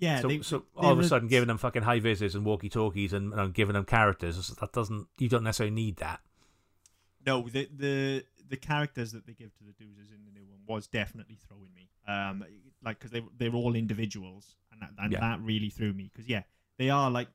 Yeah. 0.00 0.20
so 0.20 0.28
they, 0.28 0.40
so 0.42 0.58
they- 0.58 0.86
all 0.86 0.92
of 0.92 0.98
a 0.98 1.04
sudden, 1.06 1.28
giving 1.28 1.46
them 1.48 1.58
fucking 1.58 1.82
high 1.82 2.00
vises 2.00 2.34
and 2.34 2.44
walkie 2.44 2.68
talkies 2.68 3.12
and, 3.12 3.32
and 3.34 3.54
giving 3.54 3.74
them 3.74 3.84
characters 3.84 4.48
that 4.48 4.72
doesn't 4.72 5.06
you 5.18 5.28
don't 5.28 5.44
necessarily 5.44 5.74
need 5.74 5.96
that. 5.98 6.20
No, 7.26 7.42
the 7.48 7.68
the 7.76 8.24
the 8.48 8.56
characters 8.56 9.12
that 9.12 9.26
they 9.26 9.32
give 9.34 9.54
to 9.58 9.64
the 9.64 9.72
doozers 9.72 10.10
in 10.12 10.24
the 10.24 10.32
new 10.32 10.44
one 10.46 10.60
was 10.66 10.86
definitely 10.86 11.38
throwing 11.46 11.72
me. 11.74 11.88
Um, 12.08 12.44
like 12.82 12.98
because 12.98 13.10
they 13.10 13.22
they're 13.38 13.54
all 13.54 13.74
individuals, 13.76 14.56
and 14.72 14.80
that, 14.82 14.90
and 14.98 15.12
Yeah. 15.12 15.20
that 15.20 15.40
really 15.42 15.68
threw 15.70 15.92
me. 15.92 16.10
Because 16.12 16.28
yeah, 16.28 16.42
they 16.78 16.88
are 16.90 17.10
like 17.10 17.28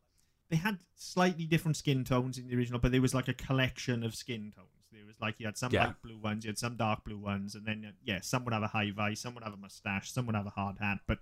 they 0.50 0.58
had 0.58 0.80
slightly 0.96 1.46
different 1.46 1.78
skin 1.78 2.04
tones 2.04 2.38
in 2.38 2.48
the 2.48 2.56
original, 2.56 2.80
but 2.80 2.92
there 2.92 3.02
was 3.02 3.14
like 3.14 3.28
a 3.28 3.34
collection 3.34 4.04
of 4.04 4.16
skin 4.16 4.52
tones. 4.56 4.70
There 4.92 5.06
was 5.06 5.16
like 5.22 5.40
you 5.40 5.46
had 5.46 5.58
some 5.58 5.72
Yeah. 5.72 5.88
light 5.88 6.02
blue 6.02 6.18
ones, 6.18 6.46
you 6.46 6.50
had 6.50 6.58
some 6.58 6.78
dark 6.78 7.04
blue 7.04 7.18
ones, 7.20 7.54
and 7.56 7.66
then 7.66 7.86
uh, 7.88 7.92
yeah, 8.04 8.20
some 8.22 8.44
would 8.46 8.54
have 8.54 8.64
a 8.64 8.68
high 8.68 8.92
vis, 8.92 9.20
some 9.22 9.36
would 9.36 9.44
have 9.44 9.54
a 9.54 9.58
mustache, 9.58 10.12
some 10.12 10.26
would 10.26 10.36
have 10.36 10.46
a 10.48 10.52
hard 10.52 10.78
hat, 10.80 11.00
but 11.08 11.20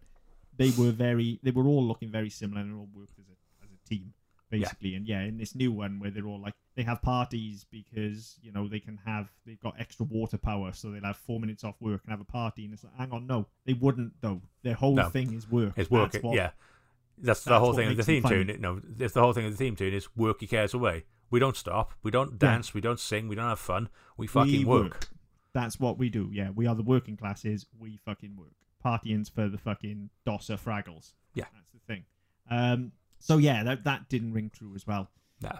they 0.57 0.71
were 0.77 0.91
very 0.91 1.39
they 1.43 1.51
were 1.51 1.65
all 1.65 1.83
looking 1.83 2.11
very 2.11 2.29
similar 2.29 2.61
and 2.61 2.71
they 2.71 2.75
all 2.77 2.89
worked 2.95 3.17
as 3.19 3.25
a 3.27 3.63
as 3.65 3.71
a 3.71 3.89
team 3.89 4.13
basically. 4.49 4.93
And 4.95 5.07
yeah, 5.07 5.21
in 5.21 5.37
this 5.37 5.55
new 5.55 5.71
one 5.71 5.99
where 5.99 6.11
they're 6.11 6.27
all 6.27 6.39
like 6.39 6.53
they 6.75 6.83
have 6.83 7.01
parties 7.01 7.65
because 7.71 8.37
you 8.41 8.51
know 8.51 8.67
they 8.67 8.79
can 8.79 8.99
have 9.05 9.27
they've 9.45 9.59
got 9.59 9.75
extra 9.79 10.05
water 10.05 10.37
power, 10.37 10.71
so 10.73 10.91
they'll 10.91 11.03
have 11.03 11.17
four 11.17 11.39
minutes 11.39 11.63
off 11.63 11.75
work 11.79 12.01
and 12.03 12.11
have 12.11 12.21
a 12.21 12.25
party. 12.25 12.65
And 12.65 12.73
it's 12.73 12.83
like, 12.83 12.95
hang 12.97 13.11
on, 13.11 13.25
no, 13.27 13.47
they 13.65 13.73
wouldn't 13.73 14.13
though. 14.21 14.41
Their 14.63 14.75
whole 14.75 14.95
No. 14.95 15.09
thing 15.09 15.33
is 15.33 15.49
work. 15.49 15.69
It's 15.75 15.89
That's 15.89 15.91
working, 15.91 16.21
what- 16.21 16.35
yeah. 16.35 16.51
That's 17.19 17.43
the 17.43 17.59
whole 17.59 17.73
thing 17.73 17.89
of 17.89 17.97
the 17.97 18.03
theme 18.03 18.23
tune. 18.23 18.57
No, 18.59 18.81
it's 18.99 19.13
the 19.13 19.21
whole 19.21 19.33
thing 19.33 19.45
of 19.45 19.51
the 19.51 19.57
theme 19.57 19.75
tune 19.75 19.93
is 19.93 20.07
work 20.15 20.41
your 20.41 20.47
cares 20.49 20.73
away. 20.73 21.05
We 21.29 21.39
don't 21.39 21.55
stop. 21.55 21.93
We 22.01 22.09
don't 22.11 22.37
dance. 22.39 22.73
We 22.73 22.81
don't 22.81 22.99
sing. 22.99 23.27
We 23.27 23.35
don't 23.35 23.47
have 23.47 23.59
fun. 23.59 23.89
We 24.17 24.25
fucking 24.27 24.59
we 24.59 24.65
work. 24.65 25.07
That's 25.53 25.79
what 25.79 25.99
we 25.99 26.09
do. 26.09 26.29
Yeah, 26.33 26.49
we 26.49 26.65
are 26.65 26.73
the 26.75 26.81
working 26.83 27.15
classes. 27.15 27.67
We 27.79 27.97
fucking 28.03 28.35
work. 28.35 28.53
Partying's 28.83 29.29
for 29.29 29.47
the 29.47 29.57
fucking 29.57 30.09
dosser 30.25 30.57
fraggles. 30.57 31.13
Yeah. 31.33 31.45
that's 31.53 31.71
the 31.73 31.79
thing. 31.87 32.03
Um, 32.49 32.91
so 33.19 33.37
yeah, 33.37 33.63
that 33.63 33.83
that 33.85 34.09
didn't 34.09 34.33
ring 34.33 34.51
true 34.53 34.73
as 34.75 34.85
well. 34.85 35.09
Nah. 35.41 35.59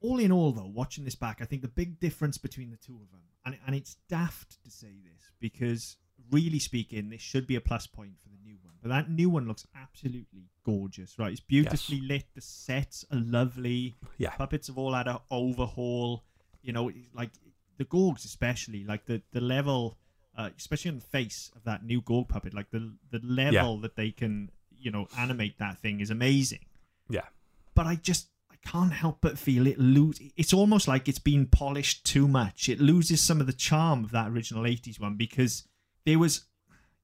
all 0.00 0.18
in 0.18 0.30
all, 0.32 0.52
though, 0.52 0.70
watching 0.72 1.04
this 1.04 1.14
back, 1.14 1.38
I 1.40 1.44
think 1.44 1.62
the 1.62 1.68
big 1.68 1.98
difference 2.00 2.38
between 2.38 2.70
the 2.70 2.76
two 2.76 2.94
of 2.94 3.10
them, 3.10 3.20
and 3.44 3.56
and 3.66 3.74
it's 3.76 3.96
daft 4.08 4.62
to 4.64 4.70
say 4.70 4.94
this 5.04 5.30
because 5.40 5.96
really 6.30 6.58
speaking, 6.58 7.10
this 7.10 7.20
should 7.20 7.46
be 7.46 7.56
a 7.56 7.60
plus 7.60 7.86
point 7.86 8.12
for 8.22 8.28
the 8.28 8.36
new 8.44 8.56
one. 8.62 8.74
But 8.82 8.88
that 8.90 9.10
new 9.10 9.30
one 9.30 9.46
looks 9.46 9.66
absolutely 9.74 10.48
gorgeous, 10.64 11.18
right? 11.18 11.32
It's 11.32 11.40
beautifully 11.40 12.00
lit. 12.00 12.24
The 12.34 12.40
sets 12.40 13.04
are 13.12 13.18
lovely. 13.18 13.96
Yeah. 14.18 14.30
puppets 14.30 14.66
have 14.68 14.78
all 14.78 14.94
had 14.94 15.08
an 15.08 15.18
overhaul. 15.30 16.24
You 16.62 16.72
know, 16.72 16.90
like 17.14 17.30
the 17.78 17.84
Gorgs, 17.84 18.24
especially 18.24 18.84
like 18.84 19.06
the 19.06 19.22
the 19.32 19.40
level, 19.40 19.98
uh, 20.38 20.48
especially 20.56 20.90
on 20.90 20.94
the 20.96 21.04
face 21.18 21.50
of 21.56 21.64
that 21.64 21.84
new 21.84 22.00
Gorg 22.00 22.28
puppet, 22.28 22.54
like 22.54 22.70
the 22.70 22.94
the 23.10 23.20
level 23.22 23.78
that 23.80 23.96
they 23.96 24.10
can 24.10 24.50
you 24.70 24.90
know 24.90 25.06
animate 25.18 25.58
that 25.58 25.78
thing 25.78 26.00
is 26.00 26.08
amazing 26.10 26.64
Yeah. 27.10 27.26
but 27.74 27.86
I 27.86 27.96
just 27.96 28.28
I 28.50 28.54
can't 28.66 28.92
help 28.92 29.18
but 29.20 29.38
feel 29.38 29.66
it 29.66 29.78
lose. 29.78 30.20
It's 30.36 30.52
almost 30.52 30.86
like 30.88 31.08
it's 31.08 31.18
been 31.18 31.46
polished 31.46 32.04
too 32.06 32.26
much. 32.28 32.68
It 32.68 32.80
loses 32.80 33.20
some 33.20 33.40
of 33.40 33.46
the 33.46 33.52
charm 33.52 34.04
of 34.04 34.10
that 34.12 34.28
original 34.30 34.62
'80s 34.64 34.98
one 35.00 35.16
because 35.16 35.64
there 36.06 36.18
was 36.18 36.44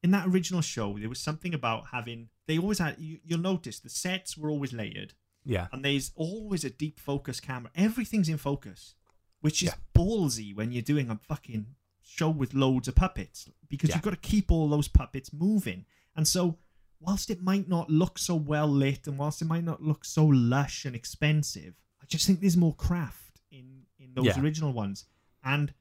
in 0.02 0.10
that 0.12 0.26
original 0.28 0.60
show 0.62 0.96
there 0.98 1.08
was 1.08 1.20
something 1.20 1.52
about 1.54 1.88
having. 1.92 2.28
They 2.46 2.58
always 2.58 2.78
had. 2.78 2.96
You, 2.98 3.18
you'll 3.24 3.40
notice 3.40 3.78
the 3.80 3.88
sets 3.88 4.36
were 4.36 4.50
always 4.50 4.72
layered, 4.72 5.14
Yeah. 5.44 5.66
and 5.72 5.84
there's 5.84 6.12
always 6.14 6.62
a 6.64 6.70
deep 6.70 7.00
focus 7.00 7.40
camera. 7.40 7.70
Everything's 7.74 8.28
in 8.28 8.36
focus, 8.36 8.94
which 9.40 9.62
is 9.62 9.68
Yeah. 9.70 9.74
ballsy 9.96 10.54
when 10.54 10.70
you're 10.70 10.82
doing 10.82 11.08
a 11.10 11.18
fucking 11.26 11.74
show 12.04 12.30
with 12.30 12.54
loads 12.54 12.86
of 12.88 12.94
puppets 12.94 13.48
because 13.68 13.90
Yeah. 13.90 13.96
you've 13.96 14.04
got 14.04 14.10
to 14.10 14.16
keep 14.28 14.50
all 14.52 14.68
those 14.68 14.88
puppets 14.88 15.32
moving. 15.32 15.86
And 16.14 16.28
so, 16.28 16.58
whilst 17.00 17.30
it 17.30 17.42
might 17.42 17.68
not 17.68 17.90
look 17.90 18.18
so 18.18 18.34
well 18.36 18.68
lit 18.68 19.06
and 19.06 19.18
whilst 19.18 19.42
it 19.42 19.46
might 19.46 19.64
not 19.64 19.82
look 19.82 20.04
so 20.04 20.24
lush 20.26 20.84
and 20.84 20.94
expensive, 20.94 21.74
I 22.02 22.06
just 22.06 22.26
think 22.26 22.40
there's 22.40 22.56
more 22.56 22.74
craft 22.74 23.40
in 23.50 23.86
in 23.98 24.14
those 24.14 24.26
Yeah. 24.26 24.40
original 24.40 24.72
ones. 24.72 25.06
And 25.42 25.72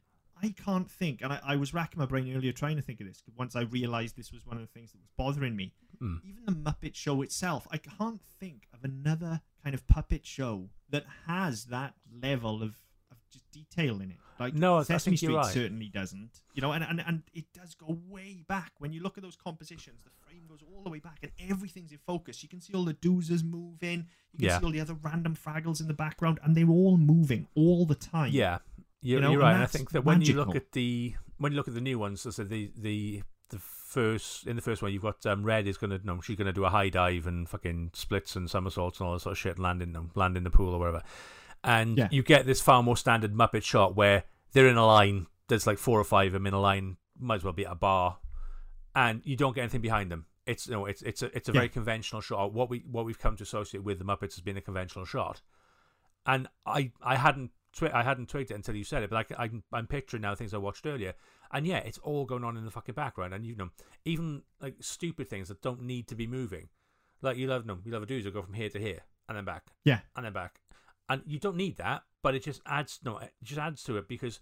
I 0.41 0.49
can't 0.49 0.89
think, 0.91 1.21
and 1.21 1.31
I, 1.31 1.39
I 1.43 1.55
was 1.55 1.73
racking 1.73 1.99
my 1.99 2.05
brain 2.05 2.33
earlier 2.35 2.51
trying 2.51 2.75
to 2.75 2.81
think 2.81 2.99
of 2.99 3.07
this 3.07 3.21
once 3.35 3.55
I 3.55 3.61
realised 3.61 4.15
this 4.17 4.31
was 4.31 4.45
one 4.45 4.57
of 4.57 4.61
the 4.61 4.67
things 4.67 4.91
that 4.91 4.99
was 4.99 5.09
bothering 5.15 5.55
me. 5.55 5.73
Mm. 6.01 6.19
Even 6.25 6.45
the 6.45 6.51
Muppet 6.51 6.95
Show 6.95 7.21
itself, 7.21 7.65
I 7.71 7.77
can't 7.77 8.21
think 8.39 8.67
of 8.73 8.83
another 8.83 9.41
kind 9.63 9.73
of 9.73 9.87
puppet 9.87 10.25
show 10.25 10.69
that 10.89 11.05
has 11.27 11.65
that 11.65 11.95
level 12.11 12.61
of, 12.61 12.77
of 13.11 13.17
just 13.31 13.49
detail 13.51 14.01
in 14.01 14.11
it. 14.11 14.17
Like 14.39 14.53
No, 14.53 14.81
Sesame 14.83 15.15
Street 15.17 15.35
right. 15.35 15.45
certainly 15.45 15.87
doesn't. 15.89 16.41
You 16.53 16.61
know, 16.61 16.71
and, 16.71 16.83
and 16.83 17.01
and 17.05 17.23
it 17.33 17.45
does 17.53 17.75
go 17.75 17.97
way 18.09 18.43
back. 18.47 18.71
When 18.79 18.91
you 18.93 19.01
look 19.01 19.17
at 19.17 19.23
those 19.23 19.35
compositions, 19.35 20.01
the 20.03 20.09
frame 20.25 20.43
goes 20.47 20.59
all 20.75 20.83
the 20.83 20.89
way 20.89 20.99
back 20.99 21.19
and 21.21 21.31
everything's 21.49 21.91
in 21.91 21.99
focus. 22.05 22.41
You 22.43 22.49
can 22.49 22.59
see 22.61 22.73
all 22.73 22.83
the 22.85 22.93
doozers 22.95 23.43
moving. 23.43 24.07
You 24.31 24.39
can 24.39 24.45
Yeah. 24.47 24.59
see 24.59 24.65
all 24.65 24.71
the 24.71 24.81
other 24.81 24.95
random 24.95 25.35
fraggles 25.35 25.79
in 25.81 25.87
the 25.87 25.93
background, 25.93 26.39
and 26.43 26.55
they're 26.55 26.69
all 26.69 26.97
moving 26.97 27.47
all 27.55 27.85
the 27.85 27.95
time. 27.95 28.31
Yeah, 28.31 28.59
you're, 29.01 29.17
You 29.17 29.21
know, 29.21 29.31
you're 29.31 29.41
right. 29.41 29.53
And 29.53 29.63
I 29.63 29.67
think 29.67 29.91
that 29.91 30.03
when 30.03 30.21
you 30.21 30.33
look 30.35 30.55
at 30.55 30.71
the 30.71 31.15
when 31.37 31.51
you 31.51 31.57
look 31.57 31.67
at 31.67 31.73
the 31.73 31.81
new 31.81 31.99
ones, 31.99 32.21
so 32.21 32.31
the 32.43 32.71
the 32.75 33.21
the 33.49 33.59
first 33.59 34.47
in 34.47 34.55
the 34.55 34.61
first 34.63 34.81
one, 34.81 34.91
you've 34.91 35.03
got 35.03 35.23
um, 35.27 35.43
Red 35.43 35.67
is 35.67 35.77
gonna 35.77 35.99
no, 36.03 36.19
she's 36.21 36.35
gonna 36.37 36.53
do 36.53 36.65
a 36.65 36.69
high 36.69 36.89
dive 36.89 37.27
and 37.27 37.47
fucking 37.47 37.91
splits 37.93 38.35
and 38.35 38.49
somersaults 38.49 38.99
and 38.99 39.07
all 39.07 39.13
that 39.13 39.19
sort 39.19 39.33
of 39.33 39.37
shit, 39.37 39.55
and 39.57 39.63
land 39.63 39.81
in 39.81 39.93
them, 39.93 40.09
land 40.15 40.35
in 40.37 40.43
the 40.43 40.49
pool 40.49 40.73
or 40.73 40.79
whatever. 40.79 41.03
And 41.63 41.97
Yeah. 41.97 42.07
you 42.11 42.23
get 42.23 42.45
this 42.45 42.61
far 42.61 42.83
more 42.83 42.97
standard 42.97 43.33
Muppet 43.33 43.63
shot 43.63 43.95
where 43.95 44.23
they're 44.51 44.67
in 44.67 44.77
a 44.77 44.85
line. 44.85 45.27
There's 45.47 45.65
like 45.67 45.77
four 45.77 45.99
or 45.99 46.03
five 46.03 46.27
of 46.27 46.33
them 46.33 46.47
in 46.47 46.53
a 46.53 46.59
line. 46.59 46.97
Might 47.19 47.35
as 47.35 47.43
well 47.43 47.53
be 47.53 47.65
at 47.65 47.71
a 47.71 47.75
bar, 47.75 48.19
and 48.95 49.21
you 49.25 49.35
don't 49.37 49.53
get 49.53 49.61
anything 49.61 49.81
behind 49.81 50.11
them. 50.11 50.25
It's 50.45 50.67
no, 50.67 50.85
it's 50.85 51.01
it's 51.03 51.21
a 51.21 51.35
it's 51.37 51.47
a 51.47 51.51
Yeah. 51.53 51.59
very 51.59 51.69
conventional 51.69 52.21
shot. 52.21 52.51
What 52.53 52.69
we 52.69 52.79
what 52.79 53.05
we've 53.05 53.19
come 53.19 53.37
to 53.37 53.43
associate 53.43 53.83
with 53.83 53.99
the 53.99 54.05
Muppets 54.05 54.35
has 54.35 54.41
been 54.41 54.57
a 54.57 54.61
conventional 54.61 55.05
shot, 55.05 55.41
and 56.25 56.47
I 56.65 56.91
I 57.01 57.15
hadn't 57.15 57.51
twi- 57.71 57.91
I 57.93 58.03
hadn't 58.03 58.27
twigged 58.29 58.51
it 58.51 58.55
until 58.55 58.75
you 58.75 58.83
said 58.83 59.03
it, 59.03 59.09
but 59.09 59.31
I, 59.39 59.45
I 59.45 59.49
I'm 59.71 59.87
picturing 59.87 60.21
now 60.21 60.35
things 60.35 60.53
I 60.53 60.57
watched 60.57 60.85
earlier, 60.85 61.13
and 61.51 61.65
yeah, 61.65 61.77
it's 61.77 61.97
all 61.99 62.25
going 62.25 62.43
on 62.43 62.57
in 62.57 62.65
the 62.65 62.71
fucking 62.71 62.95
background, 62.95 63.33
and 63.33 63.45
you 63.45 63.55
know 63.55 63.69
even 64.03 64.43
like 64.59 64.75
stupid 64.81 65.29
things 65.29 65.47
that 65.47 65.61
don't 65.61 65.81
need 65.83 66.07
to 66.09 66.15
be 66.15 66.27
moving, 66.27 66.67
like 67.21 67.37
you 67.37 67.47
love 67.47 67.65
no 67.65 67.79
you 67.85 67.91
love 67.93 68.03
a 68.03 68.07
doozer 68.07 68.33
go 68.33 68.41
from 68.41 68.53
here 68.53 68.69
to 68.69 68.79
here 68.79 69.01
and 69.29 69.37
then 69.37 69.45
back 69.45 69.67
Yeah. 69.85 70.01
and 70.17 70.25
then 70.25 70.33
back, 70.33 70.59
and 71.09 71.21
you 71.25 71.39
don't 71.39 71.57
need 71.57 71.77
that, 71.77 72.03
but 72.21 72.35
it 72.35 72.43
just 72.43 72.61
adds 72.65 72.99
no 73.03 73.17
it 73.17 73.33
just 73.43 73.59
adds 73.59 73.83
to 73.83 73.97
it 73.97 74.07
because 74.07 74.39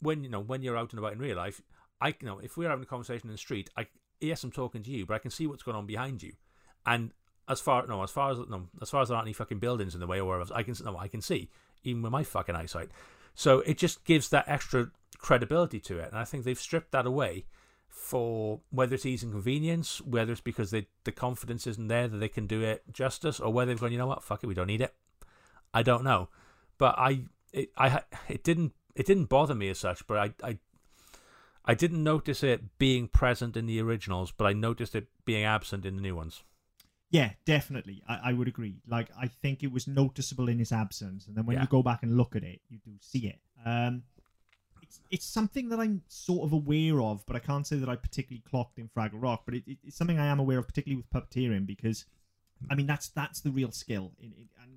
when 0.00 0.22
you 0.22 0.30
know 0.30 0.40
when 0.40 0.62
you're 0.62 0.76
out 0.76 0.92
and 0.92 0.98
about 0.98 1.12
in 1.12 1.18
real 1.18 1.36
life, 1.36 1.60
I 2.00 2.08
you 2.08 2.26
know 2.26 2.38
if 2.38 2.56
we're 2.56 2.68
having 2.68 2.84
a 2.84 2.86
conversation 2.86 3.28
in 3.28 3.32
the 3.32 3.38
street, 3.38 3.70
I 3.76 3.86
yes 4.20 4.44
I'm 4.44 4.52
talking 4.52 4.82
to 4.82 4.90
you, 4.90 5.06
but 5.06 5.14
I 5.14 5.18
can 5.18 5.30
see 5.30 5.46
what's 5.46 5.62
going 5.62 5.76
on 5.76 5.86
behind 5.86 6.22
you, 6.22 6.34
and 6.84 7.12
as 7.48 7.60
far 7.60 7.86
no 7.86 8.02
as 8.02 8.10
far 8.10 8.30
as 8.30 8.38
no 8.48 8.68
as 8.80 8.90
far 8.90 9.02
as 9.02 9.08
there 9.08 9.16
aren't 9.16 9.26
any 9.26 9.32
fucking 9.32 9.58
buildings 9.58 9.94
in 9.94 10.00
the 10.00 10.06
way 10.06 10.20
or 10.20 10.26
wherever 10.26 10.54
I 10.54 10.62
can 10.62 10.74
no 10.84 10.96
I 10.98 11.08
can 11.08 11.20
see 11.20 11.48
even 11.82 12.02
with 12.02 12.12
my 12.12 12.24
fucking 12.24 12.56
eyesight. 12.56 12.90
So 13.34 13.60
it 13.60 13.78
just 13.78 14.04
gives 14.04 14.30
that 14.30 14.48
extra 14.48 14.90
credibility 15.18 15.80
to 15.80 15.98
it, 15.98 16.10
and 16.10 16.18
I 16.18 16.24
think 16.24 16.44
they've 16.44 16.58
stripped 16.58 16.92
that 16.92 17.06
away 17.06 17.46
for 17.88 18.60
whether 18.70 18.94
it's 18.94 19.06
ease 19.06 19.22
and 19.22 19.32
convenience, 19.32 20.00
whether 20.02 20.32
it's 20.32 20.40
because 20.40 20.70
they, 20.70 20.86
the 21.04 21.12
confidence 21.12 21.66
isn't 21.66 21.88
there 21.88 22.08
that 22.08 22.18
they 22.18 22.28
can 22.28 22.46
do 22.46 22.62
it 22.62 22.82
justice, 22.92 23.40
or 23.40 23.52
whether 23.52 23.70
they've 23.70 23.80
gone, 23.80 23.92
you 23.92 23.98
know 23.98 24.06
what, 24.06 24.22
fuck 24.22 24.42
it, 24.42 24.46
we 24.46 24.54
don't 24.54 24.66
need 24.66 24.80
it. 24.80 24.94
I 25.78 25.82
don't 25.82 26.04
know, 26.04 26.28
but 26.78 26.94
I 26.98 27.24
it 27.52 27.70
I 27.76 28.02
it 28.28 28.42
didn't 28.42 28.72
it 28.94 29.06
didn't 29.06 29.26
bother 29.26 29.54
me 29.54 29.68
as 29.68 29.78
such, 29.78 30.06
but 30.06 30.16
I 30.18 30.48
I 30.50 30.58
I 31.64 31.74
didn't 31.74 32.02
notice 32.02 32.42
it 32.42 32.78
being 32.78 33.08
present 33.08 33.56
in 33.56 33.66
the 33.66 33.80
originals, 33.82 34.32
but 34.32 34.46
I 34.46 34.52
noticed 34.52 34.94
it 34.94 35.08
being 35.24 35.44
absent 35.44 35.84
in 35.84 35.96
the 35.96 36.02
new 36.02 36.16
ones. 36.16 36.44
Yeah, 37.10 37.30
definitely. 37.44 38.02
I, 38.08 38.30
I 38.30 38.32
would 38.32 38.48
agree. 38.48 38.76
Like, 38.88 39.08
I 39.20 39.28
think 39.28 39.62
it 39.62 39.70
was 39.72 39.86
noticeable 39.86 40.48
in 40.48 40.58
his 40.58 40.72
absence, 40.72 41.26
and 41.26 41.36
then 41.36 41.46
when 41.46 41.56
Yeah. 41.56 41.62
you 41.62 41.68
go 41.68 41.82
back 41.82 42.02
and 42.02 42.16
look 42.16 42.34
at 42.36 42.42
it, 42.42 42.60
you 42.68 42.78
do 42.84 42.92
see 43.00 43.26
it. 43.28 43.40
Um, 43.64 44.02
it's 44.82 45.00
it's 45.10 45.26
something 45.26 45.68
that 45.70 45.80
I'm 45.80 46.02
sort 46.08 46.44
of 46.46 46.52
aware 46.52 47.00
of, 47.00 47.24
but 47.26 47.36
I 47.36 47.40
can't 47.40 47.66
say 47.66 47.76
that 47.76 47.88
I 47.88 47.96
particularly 47.96 48.42
clocked 48.50 48.78
in 48.78 48.88
Fraggle 48.88 49.22
Rock. 49.22 49.42
But 49.44 49.54
it, 49.54 49.64
it, 49.66 49.78
it's 49.84 49.96
something 49.96 50.18
I 50.18 50.26
am 50.26 50.38
aware 50.40 50.58
of, 50.58 50.66
particularly 50.66 51.02
with 51.02 51.10
puppeteering, 51.10 51.66
because 51.66 52.06
I 52.70 52.74
mean 52.76 52.86
that's 52.86 53.08
that's 53.08 53.40
the 53.40 53.50
real 53.50 53.72
skill. 53.72 54.12
In, 54.18 54.32
in, 54.32 54.48
and 54.62 54.72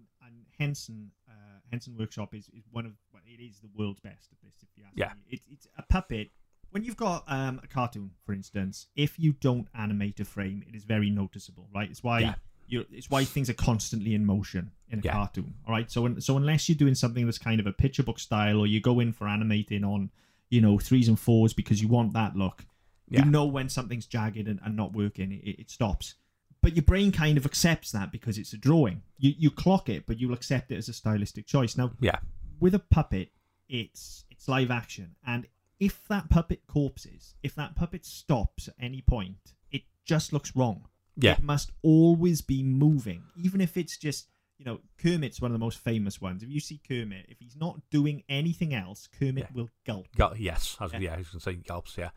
Henson 0.60 1.12
uh, 1.28 1.60
Henson 1.72 1.96
Workshop 1.98 2.36
is, 2.36 2.50
is 2.50 2.64
one 2.72 2.86
of 2.86 2.92
well, 3.14 3.22
it 3.26 3.42
is 3.42 3.60
the 3.60 3.70
world's 3.76 4.00
best 4.00 4.28
at 4.32 4.38
this. 4.44 4.54
If 4.62 4.70
you 4.78 4.84
ask 4.86 4.98
Yeah. 4.98 5.14
me, 5.16 5.22
it's 5.30 5.46
it's 5.50 5.68
a 5.78 5.84
puppet. 5.84 6.30
When 6.72 6.84
you've 6.84 6.98
got 6.98 7.24
um, 7.28 7.60
a 7.64 7.68
cartoon, 7.68 8.12
for 8.26 8.34
instance, 8.34 8.88
if 8.96 9.18
you 9.18 9.34
don't 9.34 9.68
animate 9.74 10.20
a 10.20 10.26
frame, 10.26 10.64
it 10.68 10.76
is 10.76 10.84
very 10.84 11.10
noticeable, 11.10 11.68
right? 11.74 11.90
It's 11.90 12.04
why 12.04 12.20
Yeah. 12.20 12.36
you 12.68 12.86
it's 12.92 13.10
why 13.10 13.26
things 13.26 13.50
are 13.50 13.54
constantly 13.56 14.14
in 14.14 14.26
motion 14.26 14.72
in 14.92 15.00
a 15.00 15.02
Yeah. 15.02 15.14
cartoon. 15.14 15.56
All 15.66 15.72
right, 15.74 15.90
so 15.90 16.20
so 16.20 16.38
unless 16.38 16.68
you're 16.70 16.78
doing 16.78 16.96
something 16.96 17.26
that's 17.26 17.40
kind 17.40 17.60
of 17.60 17.66
a 17.68 17.74
picture 17.74 18.04
book 18.04 18.20
style, 18.20 18.60
or 18.60 18.68
you 18.68 18.80
go 18.82 19.00
in 19.00 19.14
for 19.14 19.28
animating 19.28 19.84
on, 19.84 20.12
you 20.50 20.62
know, 20.62 20.78
threes 20.78 21.08
and 21.08 21.20
fours 21.20 21.54
because 21.54 21.82
you 21.82 21.88
want 21.88 22.14
that 22.14 22.36
look, 22.36 22.66
Yeah. 23.10 23.24
you 23.24 23.32
know 23.32 23.46
when 23.46 23.70
something's 23.70 24.06
jagged 24.06 24.48
and, 24.48 24.60
and 24.64 24.76
not 24.76 24.94
working, 24.94 25.32
it, 25.32 25.60
it 25.62 25.70
stops. 25.72 26.16
But 26.62 26.76
your 26.76 26.84
brain 26.84 27.12
kind 27.12 27.38
of 27.38 27.46
accepts 27.46 27.92
that 27.94 28.12
because 28.12 28.38
it's 28.38 28.54
a 28.54 28.58
drawing. 28.58 29.02
You 29.18 29.34
you 29.38 29.50
clock 29.52 29.88
it, 29.90 30.06
but 30.06 30.20
you'll 30.20 30.34
accept 30.34 30.72
it 30.72 30.78
as 30.78 30.90
a 30.90 30.94
stylistic 30.94 31.46
choice. 31.48 31.78
Now 31.78 31.92
Yeah, 32.02 32.20
with 32.60 32.76
a 32.76 32.80
puppet, 32.80 33.30
it's 33.70 34.26
it's 34.30 34.48
live 34.48 34.72
action, 34.72 35.16
and 35.26 35.48
if 35.80 36.06
that 36.10 36.30
puppet 36.30 36.68
corpses, 36.68 37.36
if 37.44 37.56
that 37.56 37.76
puppet 37.76 38.06
stops 38.06 38.68
at 38.68 38.76
any 38.80 39.02
point, 39.02 39.54
it 39.72 39.84
just 40.06 40.34
looks 40.34 40.56
wrong. 40.56 40.86
Yeah. 41.22 41.34
it 41.34 41.44
must 41.44 41.72
always 41.82 42.40
be 42.42 42.64
moving, 42.64 43.24
even 43.42 43.60
if 43.62 43.76
it's 43.78 43.98
just 43.98 44.28
you 44.58 44.66
know 44.66 44.80
Kermit's 44.98 45.40
one 45.42 45.52
of 45.52 45.54
the 45.54 45.64
most 45.66 45.78
famous 45.80 46.20
ones. 46.22 46.44
If 46.44 46.50
you 46.50 46.60
see 46.60 46.82
Kermit, 46.86 47.26
if 47.30 47.40
he's 47.40 47.56
not 47.56 47.80
doing 47.90 48.24
anything 48.28 48.74
else, 48.74 49.08
Kermit 49.08 49.48
Yeah. 49.50 49.54
will 49.54 49.70
gulp. 49.86 50.08
Gul- 50.16 50.36
yes, 50.38 50.78
was, 50.80 50.92
Yeah. 50.94 51.00
yeah. 51.00 51.14
I 51.16 51.18
was 51.20 51.32
to 51.32 51.40
say 51.40 51.54
gulps, 51.56 51.98
yeah. 51.98 52.10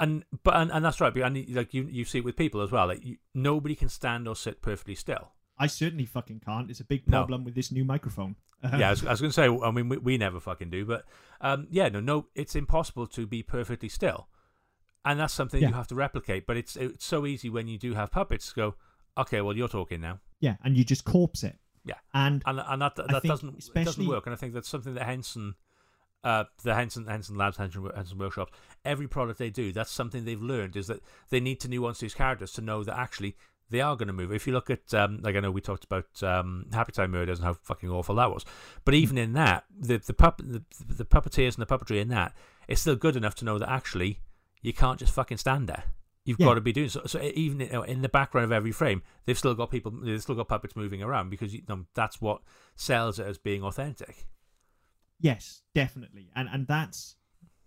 And 0.00 0.24
but 0.44 0.54
and, 0.56 0.70
and 0.70 0.84
that's 0.84 1.00
right. 1.00 1.12
But 1.12 1.22
and 1.24 1.48
like 1.54 1.74
you 1.74 1.86
you 1.90 2.04
see 2.04 2.18
it 2.18 2.24
with 2.24 2.36
people 2.36 2.60
as 2.62 2.70
well. 2.70 2.86
Like 2.86 3.04
you, 3.04 3.16
nobody 3.34 3.74
can 3.74 3.88
stand 3.88 4.28
or 4.28 4.36
sit 4.36 4.62
perfectly 4.62 4.94
still. 4.94 5.32
I 5.58 5.66
certainly 5.66 6.04
fucking 6.06 6.40
can't. 6.44 6.70
It's 6.70 6.80
a 6.80 6.84
big 6.84 7.08
No. 7.08 7.18
problem 7.18 7.44
with 7.44 7.54
this 7.56 7.72
new 7.72 7.84
microphone. 7.84 8.36
yeah, 8.62 8.88
I 8.88 8.90
was, 8.90 9.04
I 9.04 9.10
was 9.10 9.20
going 9.20 9.30
to 9.30 9.34
say. 9.34 9.46
I 9.48 9.70
mean, 9.72 9.88
we, 9.88 9.96
we 9.98 10.18
never 10.18 10.38
fucking 10.40 10.70
do, 10.70 10.84
but 10.84 11.04
um, 11.40 11.66
yeah, 11.70 11.88
no, 11.88 12.00
no, 12.00 12.26
it's 12.34 12.54
impossible 12.56 13.06
to 13.08 13.26
be 13.26 13.42
perfectly 13.42 13.88
still, 13.88 14.28
and 15.04 15.18
that's 15.20 15.34
something 15.34 15.60
Yeah. 15.62 15.68
you 15.68 15.74
have 15.74 15.86
to 15.88 15.94
replicate. 15.94 16.46
But 16.46 16.56
it's 16.56 16.76
it's 16.76 17.04
so 17.04 17.26
easy 17.26 17.50
when 17.50 17.66
you 17.68 17.78
do 17.78 17.94
have 17.94 18.10
puppets. 18.10 18.48
to 18.50 18.54
Go, 18.54 18.74
okay, 19.16 19.40
well, 19.40 19.56
you're 19.56 19.68
talking 19.68 20.00
now, 20.00 20.20
yeah, 20.40 20.56
and 20.64 20.76
you 20.76 20.84
just 20.84 21.04
corpse 21.04 21.42
it. 21.44 21.56
Yeah. 21.84 21.94
and 22.14 22.42
and 22.46 22.60
and 22.66 22.82
that 22.82 22.96
that 22.96 23.22
doesn't 23.22 23.58
especially- 23.58 23.84
doesn't 23.84 24.06
work. 24.08 24.26
And 24.26 24.34
I 24.34 24.36
think 24.36 24.54
that's 24.54 24.68
something 24.68 24.94
that 24.94 25.04
Henson. 25.04 25.54
Uh, 26.24 26.44
the 26.64 26.74
Henson 26.74 27.06
Henson 27.06 27.36
Labs, 27.36 27.56
Henson, 27.58 27.88
Henson 27.94 28.18
Workshops, 28.18 28.52
every 28.84 29.06
product 29.06 29.38
they 29.38 29.50
do, 29.50 29.72
that's 29.72 29.90
something 29.90 30.24
they've 30.24 30.42
learned 30.42 30.76
is 30.76 30.88
that 30.88 31.00
they 31.30 31.38
need 31.38 31.60
to 31.60 31.68
nuance 31.68 32.00
these 32.00 32.14
characters 32.14 32.52
to 32.52 32.60
know 32.60 32.82
that 32.82 32.98
actually 32.98 33.36
they 33.70 33.80
are 33.80 33.94
going 33.96 34.08
to 34.08 34.12
move. 34.12 34.32
If 34.32 34.46
you 34.46 34.52
look 34.52 34.68
at, 34.70 34.92
um, 34.94 35.20
like 35.22 35.36
I 35.36 35.40
know 35.40 35.50
we 35.52 35.60
talked 35.60 35.84
about 35.84 36.06
um, 36.22 36.66
Happy 36.72 36.90
Time 36.90 37.12
Murders 37.12 37.38
and 37.38 37.46
how 37.46 37.54
fucking 37.54 37.88
awful 37.90 38.16
that 38.16 38.32
was, 38.32 38.44
but 38.84 38.94
even 38.94 39.16
in 39.16 39.34
that, 39.34 39.64
the 39.78 39.98
the, 39.98 40.14
pup, 40.14 40.38
the 40.44 40.64
the 40.88 41.04
puppeteers 41.04 41.56
and 41.56 41.66
the 41.66 41.66
puppetry 41.66 42.00
in 42.00 42.08
that, 42.08 42.34
it's 42.66 42.80
still 42.80 42.96
good 42.96 43.14
enough 43.14 43.36
to 43.36 43.44
know 43.44 43.58
that 43.58 43.68
actually 43.70 44.20
you 44.60 44.72
can't 44.72 44.98
just 44.98 45.12
fucking 45.14 45.38
stand 45.38 45.68
there. 45.68 45.84
You've 46.24 46.40
Yeah. 46.40 46.46
got 46.46 46.54
to 46.54 46.60
be 46.60 46.72
doing 46.72 46.88
so. 46.88 47.02
So 47.06 47.20
even 47.22 47.60
in 47.60 48.02
the 48.02 48.08
background 48.08 48.46
of 48.46 48.52
every 48.52 48.72
frame, 48.72 49.02
they've 49.24 49.38
still 49.38 49.54
got 49.54 49.70
people, 49.70 49.92
they've 49.92 50.20
still 50.20 50.34
got 50.34 50.48
puppets 50.48 50.74
moving 50.74 51.02
around 51.02 51.30
because 51.30 51.54
you 51.54 51.62
know, 51.68 51.86
that's 51.94 52.20
what 52.20 52.42
sells 52.74 53.18
it 53.20 53.26
as 53.26 53.38
being 53.38 53.62
authentic. 53.62 54.26
Yes, 55.20 55.62
definitely. 55.74 56.30
And 56.36 56.48
and 56.52 56.66
that's 56.66 57.16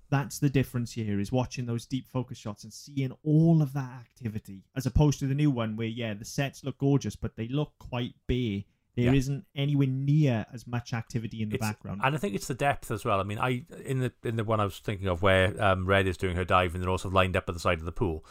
that's 0.10 0.40
the 0.40 0.50
difference 0.50 0.92
here 0.92 1.20
is 1.22 1.32
watching 1.32 1.66
those 1.66 1.86
deep 1.86 2.06
focus 2.08 2.38
shots 2.38 2.64
and 2.66 2.74
seeing 2.74 3.14
all 3.24 3.62
of 3.62 3.72
that 3.74 3.92
activity 4.02 4.66
as 4.76 4.86
opposed 4.86 5.20
to 5.20 5.28
the 5.28 5.34
new 5.36 5.50
one 5.50 5.78
where 5.78 5.88
yeah, 5.88 6.14
the 6.14 6.26
sets 6.26 6.64
look 6.66 6.78
gorgeous 6.80 7.16
but 7.16 7.36
they 7.36 7.48
look 7.48 7.74
quite 7.80 8.14
bare. 8.28 8.64
There 8.98 9.14
Yeah. 9.16 9.34
not 9.34 9.44
anywhere 9.56 9.88
near 9.88 10.46
as 10.54 10.68
much 10.68 10.92
activity 10.94 11.42
in 11.42 11.48
the 11.48 11.56
It's- 11.56 11.70
background. 11.70 12.02
And 12.04 12.14
I 12.14 12.18
think 12.18 12.36
it's 12.36 12.48
the 12.48 12.54
depth 12.54 12.92
as 12.92 13.06
well. 13.06 13.22
I 13.22 13.24
mean, 13.24 13.40
I 13.40 13.66
in 13.86 14.00
the 14.00 14.12
in 14.24 14.36
the 14.36 14.44
one 14.44 14.60
I 14.60 14.66
was 14.66 14.80
thinking 14.80 15.08
of 15.08 15.22
where 15.22 15.62
um, 15.64 15.86
Red 15.86 16.08
is 16.08 16.18
doing 16.18 16.36
her 16.36 16.44
dive 16.46 16.74
and 16.76 16.84
they're 16.84 16.90
also 16.90 17.10
lined 17.10 17.38
up 17.38 17.46
at 17.48 17.54
the 17.54 17.60
side 17.62 17.80
of 17.80 17.86
the 17.86 17.94
pool. 17.94 18.26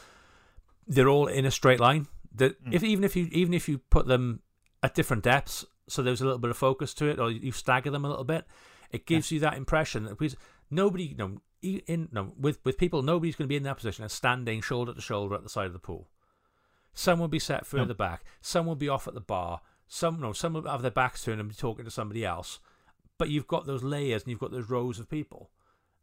They're 0.86 1.08
all 1.08 1.28
in 1.28 1.46
a 1.46 1.50
straight 1.50 1.80
line. 1.80 2.08
That 2.34 2.62
Mm. 2.62 2.74
if 2.74 2.84
even 2.84 3.04
if 3.04 3.16
you 3.16 3.28
even 3.32 3.54
if 3.54 3.68
you 3.70 3.78
put 3.78 4.06
them 4.06 4.42
at 4.82 4.94
different 4.94 5.22
depths, 5.24 5.64
so 5.88 6.02
there's 6.02 6.20
a 6.20 6.24
little 6.24 6.38
bit 6.38 6.50
of 6.50 6.56
focus 6.58 6.92
to 6.94 7.06
it, 7.06 7.18
or 7.18 7.30
you 7.30 7.52
stagger 7.52 7.90
them 7.90 8.04
a 8.04 8.08
little 8.08 8.24
bit, 8.24 8.44
it 8.90 9.06
gives 9.06 9.30
you 9.30 9.40
that 9.40 9.54
impression 9.56 10.04
that 10.04 10.18
because 10.18 10.36
nobody, 10.70 11.04
you 11.04 11.16
know, 11.16 11.40
in 11.62 12.08
no 12.12 12.32
with 12.38 12.58
with 12.64 12.78
people, 12.78 13.02
nobody's 13.02 13.36
going 13.36 13.46
to 13.46 13.48
be 13.48 13.56
in 13.56 13.62
that 13.64 13.76
position 13.76 14.04
of 14.04 14.12
standing 14.12 14.60
shoulder 14.62 14.94
to 14.94 15.00
shoulder 15.00 15.34
at 15.34 15.42
the 15.42 15.48
side 15.50 15.66
of 15.66 15.72
the 15.72 15.78
pool. 15.78 16.08
Some 16.92 17.18
will 17.20 17.28
be 17.28 17.38
set 17.38 17.66
further 17.66 17.94
back. 17.94 18.24
Some 18.40 18.66
will 18.66 18.74
be 18.74 18.88
off 18.88 19.06
at 19.06 19.14
the 19.14 19.20
bar. 19.20 19.60
Some 19.86 20.20
no, 20.20 20.32
some 20.32 20.54
will 20.54 20.62
have 20.68 20.82
their 20.82 20.90
backs 20.90 21.24
turned 21.24 21.40
and 21.40 21.48
be 21.48 21.54
talking 21.54 21.84
to 21.84 21.90
somebody 21.90 22.24
else. 22.24 22.58
But 23.18 23.28
you've 23.28 23.46
got 23.46 23.66
those 23.66 23.82
layers 23.82 24.22
and 24.22 24.30
you've 24.30 24.40
got 24.40 24.50
those 24.50 24.70
rows 24.70 24.98
of 24.98 25.08
people. 25.10 25.50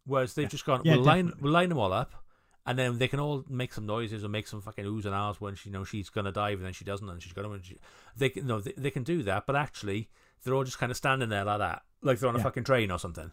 Whereas 0.05 0.33
they've 0.35 0.43
Yeah. 0.45 0.49
just 0.49 0.65
gone, 0.65 0.81
Yeah, 0.85 0.95
we'll 0.95 1.03
line 1.03 1.33
we'll 1.41 1.51
line 1.51 1.69
them 1.69 1.77
all 1.79 1.91
up, 1.91 2.23
and 2.65 2.77
then 2.77 2.99
they 2.99 3.07
can 3.07 3.19
all 3.19 3.43
make 3.49 3.73
some 3.73 3.85
noises 3.85 4.23
or 4.23 4.29
make 4.29 4.47
some 4.47 4.61
fucking 4.61 4.85
oohs 4.85 5.05
and 5.05 5.15
ahs 5.15 5.41
when 5.41 5.55
she 5.55 5.69
you 5.69 5.73
know 5.73 5.83
she's 5.83 6.09
gonna 6.09 6.31
dive 6.31 6.59
and 6.59 6.65
then 6.65 6.73
she 6.73 6.85
doesn't 6.85 7.09
and 7.09 7.21
she's 7.21 7.33
gonna. 7.33 7.61
She, 7.63 7.77
they 8.15 8.29
can 8.29 8.45
no, 8.47 8.61
they, 8.61 8.73
they 8.77 8.91
can 8.91 9.03
do 9.03 9.23
that, 9.23 9.45
but 9.47 9.55
actually 9.55 10.09
they're 10.43 10.53
all 10.53 10.63
just 10.63 10.77
kind 10.79 10.91
of 10.91 10.97
standing 10.97 11.29
there 11.29 11.43
like 11.43 11.59
that, 11.59 11.81
like 12.01 12.19
they're 12.19 12.29
on 12.29 12.35
a 12.35 12.39
fucking 12.43 12.63
train 12.63 12.91
or 12.91 12.99
something. 12.99 13.31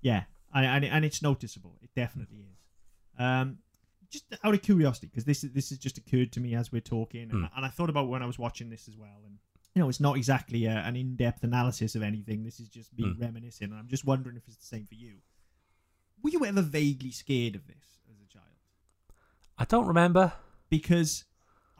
Yeah, 0.00 0.24
and, 0.54 0.64
and 0.66 0.84
and 0.84 1.04
it's 1.04 1.22
noticeable. 1.22 1.78
It 1.82 1.90
definitely 1.96 2.38
is. 2.38 2.58
Um, 3.18 3.58
just 4.10 4.24
out 4.42 4.54
of 4.54 4.62
curiosity, 4.62 5.06
because 5.08 5.24
this 5.24 5.44
is 5.44 5.52
this 5.52 5.68
has 5.70 5.78
just 5.78 5.98
occurred 5.98 6.32
to 6.32 6.40
me 6.40 6.54
as 6.54 6.72
we're 6.72 6.80
talking, 6.80 7.22
and, 7.22 7.32
Hmm. 7.32 7.44
and 7.56 7.64
I 7.66 7.68
thought 7.68 7.90
about 7.90 8.08
when 8.08 8.22
I 8.22 8.26
was 8.26 8.38
watching 8.38 8.70
this 8.70 8.88
as 8.88 8.96
well. 8.96 9.22
And 9.26 9.38
you 9.74 9.82
know, 9.82 9.88
it's 9.88 10.00
not 10.00 10.16
exactly 10.16 10.64
a, 10.64 10.70
an 10.78 10.96
in-depth 10.96 11.44
analysis 11.44 11.94
of 11.94 12.02
anything. 12.02 12.42
This 12.44 12.58
is 12.58 12.68
just 12.68 12.96
me 12.98 13.04
Hmm. 13.12 13.20
reminiscing, 13.20 13.70
and 13.70 13.78
I'm 13.78 13.88
just 13.88 14.04
wondering 14.04 14.36
if 14.36 14.46
it's 14.48 14.56
the 14.56 14.64
same 14.64 14.86
for 14.86 14.94
you. 14.94 15.18
Were 16.22 16.30
you 16.30 16.44
ever 16.44 16.62
vaguely 16.62 17.10
scared 17.12 17.54
of 17.54 17.66
this 17.66 18.00
as 18.10 18.20
a 18.20 18.26
child? 18.26 18.44
I 19.56 19.64
don't 19.64 19.86
remember. 19.86 20.32
Because 20.70 21.24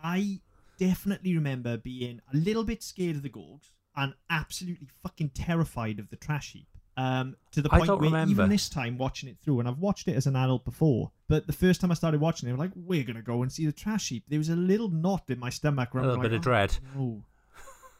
I 0.02 0.40
definitely 0.78 1.34
remember 1.34 1.76
being 1.76 2.20
a 2.32 2.36
little 2.36 2.64
bit 2.64 2.82
scared 2.82 3.16
of 3.16 3.22
the 3.22 3.28
Gorgs 3.30 3.70
and 3.98 4.14
absolutely 4.30 4.88
fucking 5.02 5.30
terrified 5.30 5.98
of 5.98 6.08
the 6.08 6.16
trash 6.16 6.52
heap. 6.52 6.68
Um, 6.96 7.36
to 7.52 7.62
the 7.62 7.68
point 7.68 7.86
where 7.86 7.96
remember. 7.98 8.30
even 8.32 8.50
this 8.50 8.68
time 8.68 8.98
watching 8.98 9.28
it 9.28 9.36
through, 9.40 9.60
and 9.60 9.68
I've 9.68 9.78
watched 9.78 10.08
it 10.08 10.14
as 10.16 10.26
an 10.26 10.34
adult 10.34 10.64
before, 10.64 11.12
but 11.28 11.46
the 11.46 11.52
first 11.52 11.80
time 11.80 11.90
I 11.92 11.94
started 11.94 12.20
watching 12.20 12.48
it, 12.48 12.52
I'm 12.52 12.58
like, 12.58 12.72
we're 12.74 13.04
gonna 13.04 13.22
go 13.22 13.42
and 13.42 13.52
see 13.52 13.66
the 13.66 13.72
trash 13.72 14.08
heap. 14.08 14.24
There 14.28 14.38
was 14.38 14.48
a 14.48 14.56
little 14.56 14.88
knot 14.88 15.24
in 15.28 15.38
my 15.38 15.50
stomach. 15.50 15.90
A 15.90 15.92
where 15.96 16.02
I'm 16.02 16.08
little 16.08 16.22
like, 16.24 16.30
bit 16.30 16.36
of 16.36 16.40
"Oh, 16.40 16.42
dread. 16.42 16.76
no." 16.96 17.22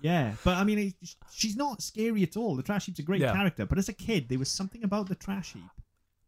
Yeah, 0.00 0.34
but 0.44 0.56
I 0.56 0.64
mean, 0.64 0.78
it, 0.78 0.94
she's 1.32 1.56
not 1.56 1.82
scary 1.82 2.22
at 2.22 2.36
all. 2.36 2.54
The 2.56 2.62
trash 2.62 2.86
heap's 2.86 2.98
a 3.00 3.02
great 3.02 3.20
Yeah. 3.20 3.32
character, 3.32 3.66
but 3.66 3.78
as 3.78 3.88
a 3.88 3.92
kid, 3.92 4.28
there 4.28 4.38
was 4.38 4.48
something 4.48 4.82
about 4.84 5.08
the 5.08 5.14
trash 5.16 5.52
heap 5.54 5.62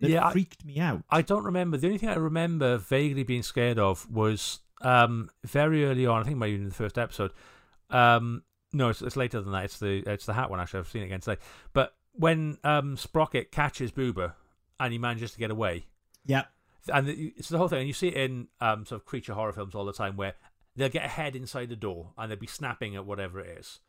that 0.01 0.11
Yeah, 0.11 0.27
I- 0.27 0.33
freaked 0.33 0.65
me 0.65 0.79
out. 0.81 1.03
I 1.11 1.23
don't 1.23 1.45
remember. 1.45 1.77
The 1.77 1.87
only 1.89 1.99
thing 1.99 2.09
I 2.09 2.15
remember 2.17 2.79
vaguely 2.79 3.23
being 3.23 3.43
scared 3.45 3.79
of 3.79 4.09
was 4.11 4.61
um, 4.81 5.29
very 5.45 5.85
early 5.85 6.07
on. 6.07 6.21
I 6.21 6.25
think 6.25 6.39
maybe 6.39 6.57
in 6.57 6.69
the 6.69 6.75
first 6.75 6.99
episode. 6.99 7.33
Um, 7.91 8.43
no, 8.73 8.89
it's, 8.89 9.03
it's 9.03 9.17
later 9.17 9.41
than 9.41 9.53
that. 9.53 9.65
It's 9.65 9.79
the 9.79 10.03
it's 10.07 10.27
the 10.27 10.35
hat 10.35 10.51
one. 10.51 10.61
Actually, 10.61 10.81
I've 10.81 10.89
seen 10.89 11.03
it 11.03 11.07
again 11.07 11.21
today. 11.21 11.41
But 11.73 11.95
when 12.13 12.59
um, 12.65 12.97
Sprocket 12.97 13.51
catches 13.51 13.93
Boober 13.93 14.35
and 14.79 14.93
he 14.93 14.99
manages 14.99 15.33
to 15.33 15.39
get 15.39 15.51
away, 15.51 15.87
yeah, 16.25 16.45
and 16.93 17.07
the, 17.07 17.33
it's 17.37 17.49
the 17.49 17.59
whole 17.59 17.69
thing. 17.69 17.81
And 17.81 17.89
you 17.89 17.95
see 17.95 18.09
it 18.09 18.15
in 18.15 18.49
um, 18.61 18.87
sort 18.87 19.01
of 19.01 19.07
creature 19.07 19.35
horror 19.35 19.53
films 19.53 19.75
all 19.75 19.85
the 19.85 19.93
time, 19.93 20.17
where 20.17 20.35
they'll 20.77 20.89
get 20.89 21.05
a 21.05 21.09
head 21.09 21.35
inside 21.35 21.69
the 21.69 21.77
door 21.77 22.13
and 22.17 22.31
they'll 22.31 22.39
be 22.39 22.47
snapping 22.47 22.97
at 22.97 23.07
whatever 23.07 23.41
it 23.41 23.59
is. 23.59 23.81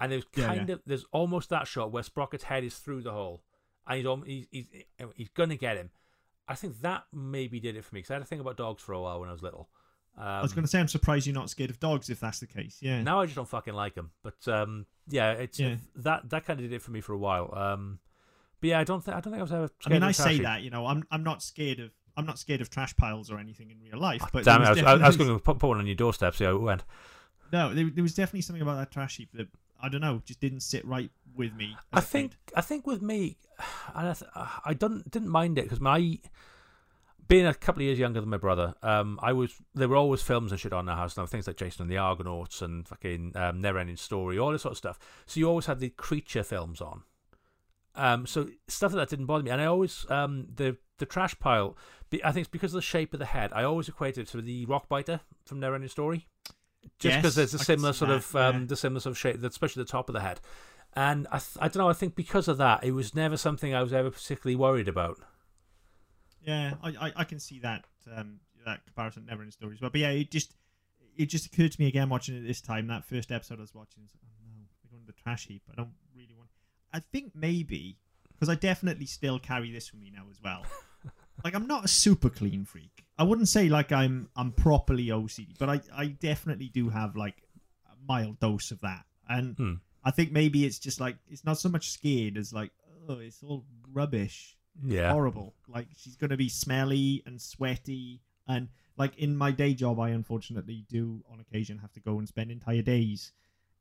And 0.00 0.10
there's 0.10 0.24
kind 0.24 0.68
yeah. 0.68 0.74
of 0.74 0.82
there's 0.86 1.04
almost 1.12 1.50
that 1.50 1.66
shot 1.66 1.92
where 1.92 2.02
Sprocket's 2.02 2.44
head 2.44 2.64
is 2.64 2.76
through 2.76 3.02
the 3.02 3.12
hole, 3.12 3.42
and 3.86 4.24
he's 4.26 4.46
he's 4.50 4.66
he's, 4.70 5.06
he's 5.16 5.28
gonna 5.28 5.56
get 5.56 5.76
him. 5.76 5.90
I 6.48 6.54
think 6.54 6.80
that 6.82 7.04
maybe 7.12 7.60
did 7.60 7.76
it 7.76 7.84
for 7.84 7.94
me 7.94 8.00
because 8.00 8.10
I 8.10 8.14
had 8.14 8.22
to 8.22 8.26
think 8.26 8.40
about 8.40 8.56
dogs 8.56 8.82
for 8.82 8.92
a 8.92 9.00
while 9.00 9.20
when 9.20 9.28
I 9.28 9.32
was 9.32 9.42
little. 9.42 9.68
Um, 10.18 10.24
I 10.26 10.42
was 10.42 10.52
going 10.52 10.64
to 10.64 10.68
say 10.68 10.78
I'm 10.78 10.88
surprised 10.88 11.26
you're 11.26 11.34
not 11.34 11.48
scared 11.50 11.70
of 11.70 11.80
dogs 11.80 12.10
if 12.10 12.20
that's 12.20 12.40
the 12.40 12.46
case. 12.46 12.78
Yeah, 12.80 13.02
now 13.02 13.20
I 13.20 13.24
just 13.24 13.36
don't 13.36 13.48
fucking 13.48 13.74
like 13.74 13.94
them. 13.94 14.10
But 14.22 14.46
um, 14.46 14.86
yeah, 15.08 15.32
it's 15.32 15.58
Yeah. 15.58 15.76
that 15.96 16.28
that 16.30 16.44
kind 16.44 16.60
of 16.60 16.64
did 16.68 16.74
it 16.74 16.82
for 16.82 16.90
me 16.90 17.00
for 17.00 17.12
a 17.14 17.18
while. 17.18 17.52
Um, 17.56 17.98
but 18.60 18.68
yeah, 18.70 18.80
I 18.80 18.84
don't 18.84 19.02
think 19.02 19.16
I 19.16 19.20
don't 19.20 19.32
think 19.32 19.38
I 19.40 19.42
was 19.42 19.52
ever. 19.52 19.70
I 19.86 19.88
mean, 19.90 20.02
I 20.02 20.12
say 20.12 20.38
that 20.40 20.62
you 20.62 20.70
know, 20.70 20.86
I'm 20.86 21.04
I'm 21.10 21.24
not 21.24 21.42
scared 21.42 21.80
of 21.80 21.90
I'm 22.16 22.26
not 22.26 22.38
scared 22.38 22.60
of 22.60 22.68
trash 22.68 22.94
piles 22.96 23.30
or 23.30 23.38
anything 23.38 23.70
in 23.70 23.78
real 23.80 23.98
life. 24.00 24.22
But 24.32 24.44
Damn 24.44 24.60
it! 24.62 24.66
I 24.66 24.70
was, 24.70 24.78
I, 24.78 24.82
definitely- 24.82 25.04
I 25.04 25.06
was 25.06 25.16
going 25.16 25.30
to 25.30 25.38
put, 25.38 25.62
one 25.62 25.78
on 25.78 25.86
your 25.86 25.96
doorstep. 25.96 26.34
See 26.34 26.44
how 26.44 26.54
it 26.56 26.60
went. 26.60 26.84
No, 27.52 27.72
there, 27.74 27.88
there 27.92 28.02
was 28.02 28.14
definitely 28.14 28.42
something 28.42 28.62
about 28.62 28.76
that 28.76 28.90
trash 28.90 29.16
heap 29.16 29.30
that 29.34 29.48
I 29.82 29.88
don't 29.88 30.00
know, 30.02 30.22
just 30.24 30.40
didn't 30.40 30.60
sit 30.60 30.84
right 30.86 31.10
with 31.34 31.54
me. 31.54 31.76
I 31.92 32.00
think. 32.00 32.32
I 32.54 32.60
think 32.60 32.86
with 32.86 33.00
me, 33.02 33.38
I, 33.94 34.12
th- 34.12 34.30
I 34.64 34.74
don't 34.74 35.10
didn't 35.10 35.28
mind 35.30 35.58
it 35.58 35.62
because 35.64 35.80
my 35.80 36.18
being 37.32 37.46
a 37.46 37.54
couple 37.54 37.80
of 37.80 37.86
years 37.86 37.98
younger 37.98 38.20
than 38.20 38.28
my 38.28 38.36
brother, 38.36 38.74
um, 38.82 39.18
I 39.22 39.32
was 39.32 39.54
there 39.74 39.88
were 39.88 39.96
always 39.96 40.20
films 40.20 40.52
and 40.52 40.60
shit 40.60 40.74
on 40.74 40.86
our 40.86 40.96
house 40.96 41.16
now, 41.16 41.24
things 41.24 41.46
like 41.46 41.56
Jason 41.56 41.82
and 41.82 41.90
the 41.90 41.96
Argonauts 41.96 42.60
and 42.60 42.86
fucking 42.86 43.32
um, 43.36 43.58
Never 43.60 43.78
Ending 43.78 43.96
Story, 43.96 44.38
all 44.38 44.52
this 44.52 44.62
sort 44.62 44.72
of 44.72 44.78
stuff. 44.78 44.98
So 45.24 45.40
you 45.40 45.48
always 45.48 45.64
had 45.64 45.80
the 45.80 45.88
creature 45.88 46.42
films 46.42 46.82
on. 46.82 47.04
Um, 47.94 48.26
so 48.26 48.48
stuff 48.68 48.92
like 48.92 49.08
that 49.08 49.16
didn't 49.16 49.26
bother 49.26 49.44
me, 49.44 49.50
and 49.50 49.62
I 49.62 49.64
always 49.64 50.04
um 50.10 50.48
the 50.54 50.76
the 50.98 51.06
trash 51.06 51.38
pile. 51.38 51.76
I 52.22 52.32
think 52.32 52.44
it's 52.44 52.48
because 52.48 52.74
of 52.74 52.78
the 52.78 52.82
shape 52.82 53.14
of 53.14 53.18
the 53.18 53.24
head. 53.24 53.50
I 53.54 53.62
always 53.62 53.88
equated 53.88 54.28
it 54.28 54.30
to 54.32 54.42
the 54.42 54.66
rock 54.66 54.90
biter 54.90 55.20
from 55.46 55.58
Never 55.58 55.74
Ending 55.74 55.88
Story, 55.88 56.26
just 56.98 57.16
because 57.16 57.36
Yes, 57.38 57.50
there's 57.50 57.54
a 57.54 57.60
I 57.60 57.64
similar 57.64 57.92
sort 57.94 58.10
that, 58.10 58.16
of 58.16 58.36
um 58.36 58.60
yeah. 58.60 58.66
the 58.66 58.76
similar 58.76 59.00
sort 59.00 59.12
of 59.12 59.18
shape, 59.18 59.42
especially 59.42 59.82
the 59.84 59.90
top 59.90 60.10
of 60.10 60.12
the 60.12 60.20
head. 60.20 60.40
And 60.94 61.26
I, 61.32 61.38
th- 61.38 61.56
I 61.58 61.68
don't 61.68 61.78
know. 61.78 61.88
I 61.88 61.94
think 61.94 62.14
because 62.14 62.48
of 62.48 62.58
that, 62.58 62.84
it 62.84 62.92
was 62.92 63.14
never 63.14 63.38
something 63.38 63.74
I 63.74 63.82
was 63.82 63.94
ever 63.94 64.10
particularly 64.10 64.56
worried 64.56 64.88
about. 64.88 65.18
Yeah, 66.44 66.74
I, 66.82 66.88
I, 66.88 67.12
I 67.16 67.24
can 67.24 67.38
see 67.40 67.58
that 67.60 67.84
um, 68.14 68.40
that 68.66 68.84
comparison 68.84 69.26
never 69.26 69.42
in 69.42 69.50
stories. 69.50 69.78
But, 69.80 69.92
but 69.92 70.00
yeah, 70.00 70.10
it 70.10 70.30
just 70.30 70.54
it 71.16 71.26
just 71.26 71.46
occurred 71.46 71.72
to 71.72 71.80
me 71.80 71.88
again 71.88 72.08
watching 72.08 72.36
it 72.36 72.46
this 72.46 72.60
time. 72.60 72.86
That 72.88 73.04
first 73.04 73.30
episode 73.30 73.58
I 73.58 73.62
was 73.62 73.74
watching, 73.74 74.02
it's 74.04 74.14
like, 74.14 74.22
oh 74.26 74.42
no, 74.48 74.64
we're 74.84 74.96
going 74.96 75.06
to 75.06 75.12
the 75.12 75.18
trash 75.20 75.46
heap. 75.46 75.62
I 75.70 75.74
don't 75.74 75.92
really 76.16 76.34
want. 76.36 76.48
I 76.92 77.00
think 77.00 77.32
maybe 77.34 77.96
because 78.32 78.48
I 78.48 78.54
definitely 78.56 79.06
still 79.06 79.38
carry 79.38 79.70
this 79.70 79.92
with 79.92 80.00
me 80.00 80.10
now 80.14 80.24
as 80.30 80.40
well. 80.42 80.62
like 81.44 81.54
I'm 81.54 81.66
not 81.66 81.84
a 81.84 81.88
super 81.88 82.28
clean 82.30 82.64
freak. 82.64 83.04
I 83.18 83.22
wouldn't 83.24 83.48
say 83.48 83.68
like 83.68 83.92
I'm 83.92 84.28
I'm 84.36 84.52
properly 84.52 85.06
OCD, 85.06 85.58
but 85.58 85.68
I 85.68 85.80
I 85.94 86.06
definitely 86.06 86.68
do 86.68 86.88
have 86.88 87.14
like 87.16 87.42
a 87.86 87.94
mild 88.08 88.40
dose 88.40 88.70
of 88.70 88.80
that. 88.80 89.04
And 89.28 89.56
Hmm. 89.56 89.74
I 90.04 90.10
think 90.10 90.32
maybe 90.32 90.64
it's 90.64 90.78
just 90.80 90.98
like 91.00 91.16
it's 91.30 91.44
not 91.44 91.58
so 91.58 91.68
much 91.68 91.90
scared 91.90 92.36
as 92.36 92.52
like 92.52 92.72
oh 93.08 93.18
it's 93.18 93.42
all 93.42 93.64
rubbish 93.92 94.56
Yeah, 94.82 95.12
horrible. 95.12 95.54
Like 95.68 95.88
she's 95.96 96.16
going 96.16 96.30
to 96.30 96.36
be 96.36 96.48
smelly 96.48 97.22
and 97.26 97.40
sweaty, 97.40 98.20
and 98.46 98.68
like 98.96 99.16
in 99.18 99.36
my 99.36 99.50
day 99.50 99.74
job, 99.74 100.00
I 100.00 100.10
unfortunately 100.10 100.84
do 100.88 101.24
on 101.30 101.40
occasion 101.40 101.78
have 101.78 101.92
to 101.92 102.00
go 102.00 102.18
and 102.18 102.28
spend 102.28 102.50
entire 102.50 102.82
days 102.82 103.32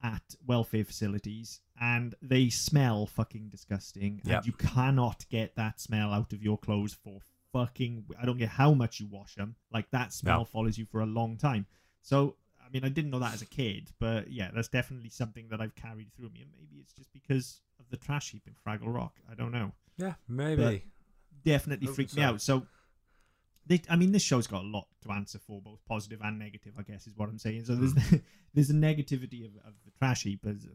at 0.04 0.36
welfare 0.46 0.84
facilities, 0.84 1.62
and 1.80 2.16
they 2.22 2.50
smell 2.50 3.06
fucking 3.06 3.50
disgusting, 3.50 4.22
Yep. 4.26 4.38
and 4.38 4.46
you 4.48 4.54
cannot 4.54 5.26
get 5.30 5.56
that 5.56 5.80
smell 5.80 6.12
out 6.12 6.34
of 6.34 6.42
your 6.44 6.58
clothes 6.58 6.94
for 6.94 7.20
fucking. 7.54 8.06
I 8.22 8.26
don't 8.26 8.38
care 8.40 8.48
how 8.48 8.74
much 8.74 9.00
you 9.00 9.08
wash 9.08 9.36
them, 9.36 9.56
like 9.72 9.90
that 9.92 10.12
smell 10.14 10.40
No. 10.40 10.46
follows 10.46 10.78
you 10.78 10.86
for 10.86 11.02
a 11.02 11.06
long 11.06 11.38
time. 11.38 11.66
So. 12.02 12.36
I 12.64 12.74
mean, 12.74 12.86
I 12.86 12.90
didn't 12.90 13.12
know 13.12 13.20
that 13.20 13.34
as 13.34 13.42
a 13.42 13.46
kid, 13.46 13.92
but 14.00 14.32
yeah, 14.32 14.50
that's 14.56 14.70
definitely 14.70 15.10
something 15.10 15.50
that 15.50 15.60
I've 15.60 15.76
carried 15.76 16.14
through 16.14 16.30
me, 16.30 16.40
and 16.42 16.50
maybe 16.54 16.78
it's 16.80 16.94
just 16.94 17.12
because 17.12 17.60
of 17.82 17.90
the 17.90 17.98
trash 17.98 18.32
heap 18.32 18.44
in 18.48 18.54
Fraggle 18.54 18.94
Rock. 18.96 19.20
I 19.30 19.34
don't 19.36 19.52
know 19.52 19.74
yeah, 20.02 20.14
maybe. 20.28 20.84
definitely 21.46 21.88
Hope 21.88 21.96
freaked 21.96 22.16
me 22.16 22.24
out. 22.24 22.42
So, 22.42 22.66
they, 23.68 23.82
I 23.90 23.96
mean, 23.96 24.12
this 24.12 24.22
show's 24.24 24.48
got 24.48 24.64
a 24.64 24.68
lot 24.68 24.88
to 25.04 25.12
answer 25.12 25.40
for, 25.40 25.62
both 25.62 25.80
positive 25.88 26.20
and 26.24 26.38
negative. 26.40 26.74
I 26.78 26.82
guess 26.84 27.08
is 27.08 27.14
what 27.16 27.30
I'm 27.30 27.38
saying. 27.38 27.66
So 27.66 27.76
there's 27.76 27.94
Hmm. 27.94 28.18
there's 28.54 28.70
a 28.70 28.74
negativity 28.74 29.46
of, 29.46 29.52
of 29.66 29.74
the 29.86 29.92
trash 29.98 30.24
heap. 30.24 30.46
As 30.46 30.68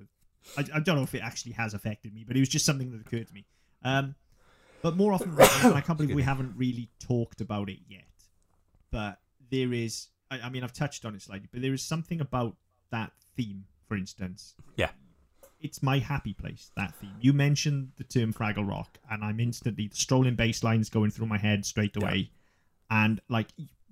I, 0.56 0.64
I 0.76 0.80
don't 0.80 0.96
know 0.96 1.02
if 1.02 1.14
it 1.14 1.22
actually 1.22 1.52
has 1.52 1.74
affected 1.74 2.14
me, 2.14 2.24
but 2.26 2.36
it 2.36 2.40
was 2.40 2.48
just 2.48 2.64
something 2.64 2.90
that 2.92 3.00
occurred 3.00 3.28
to 3.28 3.34
me. 3.34 3.44
Um, 3.84 4.14
but 4.82 4.96
more 4.96 5.12
often, 5.12 5.34
than 5.34 5.72
I 5.72 5.80
can't 5.80 5.98
believe 5.98 6.14
we 6.14 6.22
haven't 6.22 6.54
really 6.56 6.90
talked 7.00 7.40
about 7.40 7.68
it 7.68 7.78
yet. 7.88 8.04
But 8.90 9.18
there 9.50 9.72
is, 9.72 10.08
I, 10.30 10.40
I 10.42 10.48
mean, 10.48 10.62
I've 10.62 10.72
touched 10.72 11.04
on 11.04 11.14
it 11.14 11.22
slightly, 11.22 11.48
but 11.52 11.62
there 11.62 11.72
is 11.72 11.82
something 11.82 12.20
about 12.20 12.56
that 12.90 13.12
theme, 13.36 13.64
for 13.88 13.96
instance. 13.96 14.54
Yeah. 14.76 14.90
It's 15.66 15.82
my 15.82 15.98
happy 15.98 16.32
place, 16.32 16.70
that 16.76 16.94
theme. 16.94 17.16
You 17.20 17.32
mentioned 17.32 17.90
the 17.96 18.04
term 18.04 18.32
Fraggle 18.32 18.68
Rock, 18.68 18.98
and 19.10 19.24
I'm 19.24 19.40
instantly, 19.40 19.88
the 19.88 19.96
strolling 19.96 20.36
bass 20.36 20.62
lines 20.62 20.88
going 20.88 21.10
through 21.10 21.26
my 21.26 21.38
head 21.38 21.66
straight 21.66 21.96
Yeah. 21.96 22.02
away. 22.04 22.30
And, 22.88 23.20
like, 23.28 23.48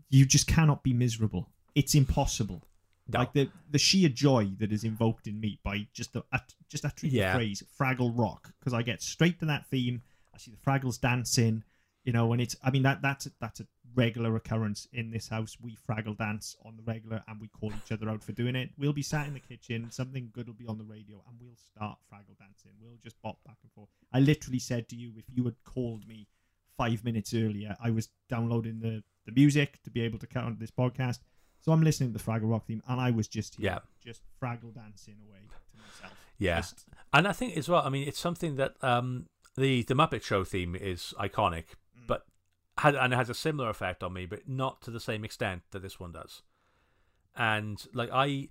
you 0.09 0.25
just 0.25 0.47
cannot 0.47 0.85
be 0.85 0.93
miserable. 0.93 1.51
It's 1.75 1.97
impossible. 1.97 2.63
No. 3.09 3.19
Like, 3.19 3.33
the, 3.33 3.51
the 3.69 3.79
sheer 3.79 4.09
joy 4.09 4.53
that 4.61 4.71
is 4.71 4.85
invoked 4.85 5.27
in 5.27 5.41
me 5.41 5.59
by 5.65 5.89
just 5.93 6.13
the, 6.13 6.23
just 6.69 6.85
that 6.85 7.03
Yeah. 7.03 7.35
phrase, 7.35 7.65
Fraggle 7.77 8.13
Rock, 8.17 8.53
because 8.61 8.73
I 8.73 8.83
get 8.83 9.03
straight 9.03 9.41
to 9.41 9.47
that 9.47 9.67
theme. 9.67 10.03
I 10.33 10.39
see 10.39 10.53
the 10.53 10.57
Fraggles 10.57 11.01
dancing, 11.01 11.65
you 12.05 12.13
know, 12.13 12.33
and 12.33 12.41
it's, 12.41 12.55
I 12.63 12.71
mean, 12.71 12.85
that 12.85 13.03
that's 13.03 13.27
a, 13.27 13.31
that's 13.41 13.59
a 13.59 13.67
regular 13.95 14.35
occurrence 14.37 14.89
in 14.93 15.11
this 15.11 15.29
house. 15.29 15.57
We 15.61 15.77
Fraggle 15.89 16.17
dance 16.17 16.57
on 16.65 16.77
the 16.77 16.83
regular 16.83 17.23
and 17.29 17.41
we 17.41 17.49
call 17.49 17.73
each 17.73 17.93
other 17.93 18.09
out 18.09 18.23
for 18.23 18.33
doing 18.33 18.57
it. 18.57 18.71
We'll 18.79 18.93
be 18.93 19.03
sat 19.03 19.27
in 19.27 19.35
the 19.35 19.41
kitchen, 19.41 19.91
something 19.91 20.31
good 20.33 20.47
will 20.49 20.55
be 20.55 20.67
on 20.67 20.79
the 20.79 20.85
radio, 20.85 21.23
and 21.29 21.37
we'll 21.41 21.57
start 21.57 21.99
Fraggle 22.13 22.39
dancing. 22.39 22.73
We'll 22.81 22.99
just 23.03 23.21
bop 23.23 23.39
back 23.47 23.57
and 23.63 23.73
forth. 23.73 23.89
I 24.13 24.21
literally 24.21 24.59
said 24.59 24.89
to 24.91 24.97
you, 24.97 25.13
if 25.17 25.25
you 25.33 25.45
had 25.45 25.57
called 25.65 26.07
me 26.09 26.27
five 26.77 27.05
minutes 27.05 27.33
earlier, 27.35 27.77
I 27.83 27.91
was 27.91 28.09
downloading 28.29 28.81
the, 28.81 29.03
the 29.27 29.33
music 29.33 29.83
to 29.85 29.91
be 29.91 30.01
able 30.03 30.19
to 30.19 30.27
count 30.27 30.59
this 30.59 30.71
podcast. 30.73 31.19
So 31.61 31.73
I'm 31.73 31.83
listening 31.83 32.13
to 32.13 32.19
the 32.19 32.25
Fraggle 32.25 32.51
Rock 32.51 32.67
theme, 32.67 32.83
and 32.89 33.01
I 33.01 33.11
was 33.11 33.29
just 33.29 33.55
here, 33.57 33.67
Yeah. 33.71 33.79
just 34.05 34.23
Fraggle 34.43 34.75
dancing 34.75 35.15
away 35.27 35.39
to 35.73 35.79
myself. 35.79 36.19
Yeah. 36.39 36.57
Just- 36.61 36.85
And 37.13 37.29
I 37.29 37.33
think 37.33 37.57
as 37.57 37.69
well, 37.69 37.83
I 37.85 37.89
mean, 37.91 38.07
it's 38.09 38.19
something 38.19 38.57
that 38.57 38.75
um, 38.83 39.27
the 39.57 39.83
the 39.85 39.95
Muppet 39.95 40.23
Show 40.25 40.43
theme 40.45 40.75
is 40.75 41.15
iconic, 41.19 41.65
had 42.79 42.95
and 42.95 43.13
it 43.13 43.17
has 43.17 43.31
a 43.31 43.35
similar 43.35 43.69
effect 43.71 44.03
on 44.03 44.13
me, 44.13 44.27
but 44.27 44.49
not 44.49 44.83
to 44.83 44.91
the 44.91 45.01
same 45.01 45.25
extent 45.25 45.63
that 45.71 45.83
this 45.83 46.01
one 46.01 46.13
does. 46.13 46.43
And 47.37 47.85
like 47.93 48.11
I, 48.13 48.49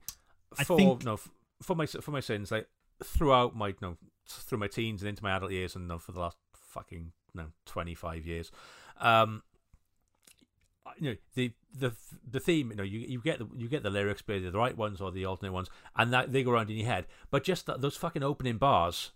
I 0.58 0.64
for 0.64 0.78
think- 0.78 1.04
no 1.04 1.20
for 1.62 1.76
my 1.76 1.86
for 1.86 2.12
my 2.12 2.20
sins, 2.20 2.52
like 2.52 2.68
throughout 3.04 3.56
my 3.56 3.74
no 3.82 3.98
through 4.28 4.58
my 4.58 4.68
teens 4.68 5.02
and 5.02 5.10
into 5.10 5.24
my 5.24 5.32
adult 5.36 5.52
years, 5.52 5.76
and 5.76 5.88
no, 5.88 5.98
for 6.00 6.12
the 6.12 6.20
last 6.20 6.38
fucking 6.54 7.12
no 7.34 7.48
twenty 7.66 7.96
five 7.96 8.26
years, 8.26 8.52
um, 9.00 9.44
you 10.98 11.12
know 11.12 11.16
the 11.36 11.52
the 11.74 11.94
the 12.30 12.40
theme 12.40 12.70
you 12.72 12.76
know 12.76 12.84
you, 12.84 13.00
you 13.00 13.22
get 13.22 13.40
the 13.40 13.48
you 13.56 13.68
get 13.68 13.84
the 13.84 13.90
lyrics 13.90 14.22
they're 14.26 14.40
the 14.40 14.52
right 14.52 14.78
ones 14.78 15.02
or 15.02 15.12
the 15.12 15.26
alternate 15.26 15.52
ones 15.52 15.70
and 15.96 16.14
that 16.14 16.32
they 16.32 16.44
go 16.44 16.52
around 16.52 16.70
in 16.70 16.78
your 16.78 16.86
head 16.86 17.08
but 17.32 17.44
just 17.44 17.66
that, 17.66 17.82
those 17.82 17.98
fucking 17.98 18.22
opening 18.24 18.58
bars 18.58 19.12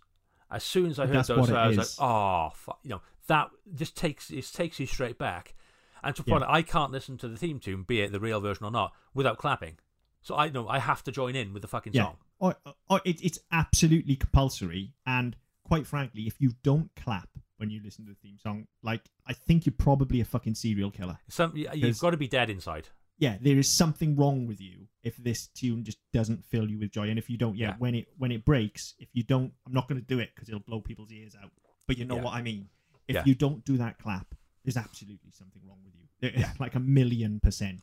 as 0.50 0.64
soon 0.64 0.90
as 0.90 0.98
I 0.98 1.06
heard 1.06 1.16
That's 1.16 1.28
those 1.28 1.50
I 1.50 1.68
was 1.68 1.76
like 1.76 1.86
oh 2.00 2.50
fuck, 2.54 2.78
you 2.82 2.90
know 2.90 3.00
that 3.28 3.48
just 3.74 3.96
takes 3.96 4.30
it 4.30 4.44
takes 4.52 4.78
you 4.80 4.86
straight 4.86 5.18
back 5.18 5.54
and 6.02 6.14
to 6.16 6.22
the 6.22 6.30
Yeah. 6.30 6.38
point 6.38 6.50
I 6.50 6.62
can't 6.62 6.92
listen 6.92 7.16
to 7.18 7.28
the 7.28 7.36
theme 7.36 7.60
tune 7.60 7.82
be 7.84 8.00
it 8.00 8.12
the 8.12 8.20
real 8.20 8.40
version 8.40 8.64
or 8.66 8.70
not 8.70 8.92
without 9.14 9.38
clapping 9.38 9.78
so 10.20 10.34
I 10.36 10.48
know 10.48 10.68
I 10.68 10.78
have 10.80 11.02
to 11.04 11.12
join 11.12 11.36
in 11.36 11.52
with 11.52 11.62
the 11.62 11.68
fucking 11.68 11.92
Yeah. 11.94 12.04
song 12.04 12.16
or, 12.40 12.56
or 12.90 13.00
it, 13.04 13.20
it's 13.24 13.38
absolutely 13.50 14.14
compulsory. 14.16 14.92
And 15.06 15.36
quite 15.64 15.86
frankly, 15.86 16.22
if 16.22 16.40
you 16.40 16.52
don't 16.62 16.90
clap 16.96 17.28
when 17.56 17.68
you 17.70 17.80
listen 17.82 18.04
to 18.06 18.10
the 18.12 18.16
theme 18.22 18.38
song, 18.38 18.66
like 18.82 19.02
I 19.26 19.32
think 19.32 19.66
you're 19.66 19.74
probably 19.76 20.20
a 20.20 20.24
fucking 20.24 20.54
serial 20.54 20.90
killer. 20.90 21.18
some 21.28 21.56
you- 21.56 21.68
you've 21.74 21.98
got 21.98 22.10
to 22.10 22.16
be 22.16 22.28
dead 22.28 22.50
inside 22.50 22.88
Yeah, 23.20 23.36
there 23.40 23.58
is 23.58 23.68
something 23.68 24.14
wrong 24.16 24.46
with 24.46 24.60
you 24.60 24.86
if 25.02 25.16
this 25.16 25.48
tune 25.48 25.82
just 25.82 25.98
doesn't 26.12 26.44
fill 26.44 26.68
you 26.70 26.78
with 26.78 26.92
joy. 26.92 27.08
And 27.10 27.18
if 27.18 27.28
you 27.28 27.36
don't, 27.36 27.56
yeah, 27.56 27.70
Yeah. 27.70 27.76
when 27.78 27.94
it 27.96 28.08
when 28.16 28.30
it 28.30 28.44
breaks, 28.44 28.94
if 28.98 29.08
you 29.12 29.24
don't, 29.24 29.52
I'm 29.66 29.72
not 29.72 29.88
going 29.88 30.00
to 30.00 30.06
do 30.06 30.20
it 30.20 30.30
because 30.34 30.48
it'll 30.48 30.60
blow 30.60 30.80
people's 30.80 31.10
ears 31.10 31.34
out. 31.42 31.50
But 31.88 31.98
you 31.98 32.04
know 32.04 32.16
Yeah. 32.16 32.22
what 32.22 32.34
I 32.34 32.42
mean. 32.42 32.68
If 33.08 33.14
Yeah. 33.16 33.22
you 33.26 33.34
don't 33.34 33.64
do 33.64 33.76
that 33.78 33.98
clap, 33.98 34.34
there's 34.64 34.76
absolutely 34.76 35.30
something 35.32 35.62
wrong 35.66 35.78
with 35.84 35.94
you. 35.94 36.40
Yeah. 36.40 36.52
like 36.60 36.74
a 36.74 36.80
million 36.80 37.40
percent. 37.40 37.80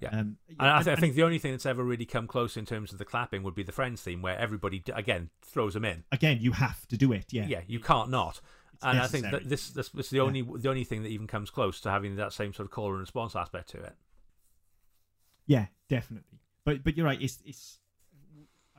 Yeah. 0.00 0.08
Um, 0.10 0.38
And 0.58 0.68
I, 0.68 0.82
th- 0.82 0.96
I 0.96 1.00
think 1.00 1.14
the 1.14 1.24
only 1.24 1.38
thing 1.38 1.50
that's 1.52 1.66
ever 1.66 1.84
really 1.84 2.06
come 2.06 2.26
close 2.26 2.56
in 2.56 2.64
terms 2.64 2.92
of 2.92 2.98
the 2.98 3.04
clapping 3.04 3.42
would 3.42 3.54
be 3.54 3.62
the 3.62 3.72
Friends 3.72 4.00
theme, 4.00 4.22
where 4.22 4.38
everybody 4.38 4.78
d- 4.78 4.92
again 4.94 5.28
throws 5.42 5.74
them 5.74 5.84
in. 5.84 6.04
again, 6.10 6.38
you 6.40 6.52
have 6.52 6.86
to 6.88 6.96
do 6.96 7.12
it. 7.12 7.26
Yeah. 7.32 7.46
Yeah, 7.46 7.60
you 7.66 7.80
can't 7.80 8.08
not. 8.10 8.40
It's 8.72 8.82
And 8.84 8.98
I 8.98 9.06
think 9.08 9.30
that 9.30 9.46
this 9.48 9.70
this, 9.70 9.90
this 9.90 10.06
is 10.06 10.10
the 10.10 10.16
Yeah. 10.18 10.22
only 10.22 10.40
the 10.42 10.70
only 10.70 10.84
thing 10.84 11.02
that 11.02 11.10
even 11.10 11.26
comes 11.26 11.50
close 11.50 11.80
to 11.82 11.90
having 11.90 12.16
that 12.16 12.32
same 12.32 12.54
sort 12.54 12.66
of 12.66 12.70
call 12.70 12.92
and 12.92 13.00
response 13.00 13.36
aspect 13.36 13.68
to 13.70 13.78
it. 13.82 13.94
Yeah, 15.46 15.66
definitely. 15.88 16.38
But 16.64 16.84
but 16.84 16.96
you're 16.96 17.06
right. 17.06 17.20
It's 17.20 17.38
it's. 17.44 17.78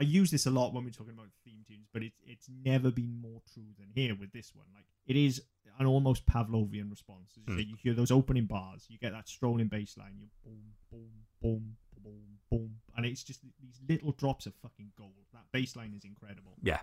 I 0.02 0.04
use 0.04 0.32
this 0.32 0.46
a 0.48 0.52
lot 0.52 0.74
when 0.74 0.84
we're 0.84 0.90
talking 1.00 1.14
about 1.14 1.28
theme 1.46 1.64
tunes, 1.68 1.88
but 1.94 2.02
it's 2.02 2.20
it's 2.26 2.48
never 2.66 2.90
been 2.92 3.14
more 3.22 3.42
true 3.54 3.70
than 3.78 3.88
here 3.94 4.16
with 4.16 4.32
this 4.32 4.52
one. 4.56 4.66
Like 4.74 4.86
it 5.06 5.16
is 5.16 5.42
an 5.80 5.86
almost 5.86 6.26
Pavlovian 6.26 6.90
response. 6.90 7.32
As 7.38 7.38
you 7.38 7.54
Hmm. 7.54 7.60
say, 7.60 7.66
you 7.72 7.76
hear 7.84 7.94
those 7.94 8.12
opening 8.12 8.46
bars, 8.46 8.86
you 8.90 8.98
get 8.98 9.12
that 9.14 9.30
strolling 9.30 9.68
bass 9.68 9.96
line, 9.98 10.16
you 10.20 10.28
boom, 10.44 10.64
boom, 10.92 11.12
boom, 11.42 11.78
boom, 12.04 12.40
boom, 12.50 12.72
and 12.98 13.06
it's 13.06 13.24
just 13.24 13.42
these 13.62 13.80
little 13.88 14.12
drops 14.14 14.46
of 14.48 14.54
fucking 14.56 14.92
gold. 14.98 15.14
That 15.34 15.46
bass 15.52 15.76
line 15.76 15.94
is 15.96 16.04
incredible. 16.04 16.58
Yeah. 16.64 16.82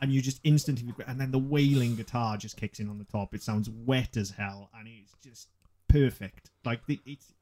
And 0.00 0.12
you 0.12 0.20
just 0.22 0.40
instantly, 0.44 0.92
and 1.06 1.20
then 1.20 1.30
the 1.32 1.38
wailing 1.38 1.94
guitar 1.96 2.36
just 2.36 2.56
kicks 2.56 2.80
in 2.80 2.88
on 2.88 2.98
the 2.98 3.04
top. 3.04 3.34
It 3.34 3.42
sounds 3.42 3.68
wet 3.70 4.16
as 4.16 4.30
hell, 4.30 4.70
and 4.76 4.88
it's 4.88 5.14
just 5.22 5.48
perfect. 5.88 6.50
Like 6.64 6.86
the, 6.86 6.98
it's 7.06 7.32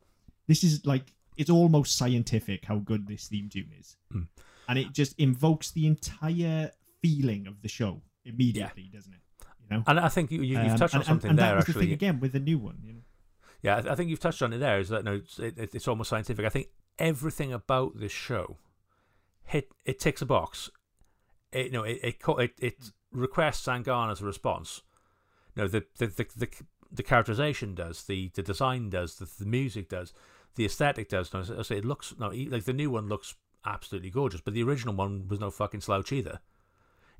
this 0.46 0.64
is 0.64 0.84
like 0.84 1.12
it's 1.36 1.48
almost 1.50 1.96
scientific 1.96 2.64
how 2.64 2.76
good 2.78 3.06
this 3.06 3.28
theme 3.28 3.48
tune 3.48 3.70
is, 3.78 3.96
Hmm. 4.12 4.22
And 4.70 4.78
it 4.78 4.92
just 4.92 5.18
invokes 5.18 5.70
the 5.72 5.86
entire 5.86 6.70
feeling 7.02 7.46
of 7.46 7.60
the 7.62 7.68
show 7.68 8.02
immediately, 8.24 8.88
doesn't 8.92 9.12
it? 9.12 9.20
You 9.62 9.76
know, 9.76 9.84
And 9.86 10.00
I 10.00 10.08
think 10.08 10.30
you, 10.30 10.42
you, 10.42 10.58
you've 10.58 10.72
Um, 10.72 10.78
touched 10.78 10.94
on 10.94 11.00
and- 11.02 11.08
and- 11.08 11.20
something 11.20 11.30
and 11.30 11.38
there 11.38 11.52
the 11.54 11.58
actually. 11.60 11.86
thing 11.86 11.92
again 11.92 12.20
with 12.20 12.32
the 12.32 12.40
new 12.40 12.58
one. 12.58 12.78
You 12.84 12.92
know, 12.94 13.00
Yeah, 13.62 13.82
I- 13.90 13.94
think 13.94 14.08
you've 14.10 14.20
touched 14.20 14.42
on 14.42 14.52
it 14.52 14.58
there. 14.58 14.78
Is 14.78 14.88
that 14.88 15.04
no, 15.04 15.14
it's, 15.16 15.38
it, 15.38 15.58
it's 15.74 15.86
almost 15.88 16.08
scientific. 16.10 16.44
I 16.46 16.48
think 16.48 16.68
everything 16.98 17.52
about 17.52 17.98
this 17.98 18.12
show, 18.12 18.58
hit 19.44 19.72
it 19.84 19.98
ticks 20.00 20.22
a 20.22 20.26
box. 20.26 20.70
It 21.52 21.72
no, 21.72 21.82
it 21.82 21.98
it 22.02 22.16
it, 22.38 22.52
it 22.58 22.90
requests 23.10 23.66
and 23.68 23.84
garners 23.84 24.20
a 24.20 24.24
response. 24.24 24.82
No, 25.56 25.66
the 25.68 25.84
the 25.98 26.06
the 26.06 26.26
the, 26.36 26.48
the 26.92 27.02
characterization 27.02 27.74
does, 27.74 28.04
the 28.04 28.30
the 28.34 28.42
design 28.42 28.90
does, 28.90 29.16
the, 29.16 29.26
the 29.38 29.46
music 29.50 29.88
does, 29.88 30.12
the 30.54 30.64
aesthetic 30.64 31.08
does. 31.08 31.32
No, 31.32 31.42
so 31.42 31.74
it 31.74 31.84
looks 31.84 32.14
no, 32.18 32.28
like 32.28 32.64
the 32.64 32.72
new 32.72 32.90
one 32.90 33.08
looks 33.08 33.34
absolutely 33.64 34.10
gorgeous, 34.10 34.40
but 34.40 34.54
the 34.54 34.62
original 34.62 34.94
one 34.94 35.28
was 35.28 35.40
no 35.40 35.50
fucking 35.50 35.80
slouch 35.80 36.12
either. 36.12 36.40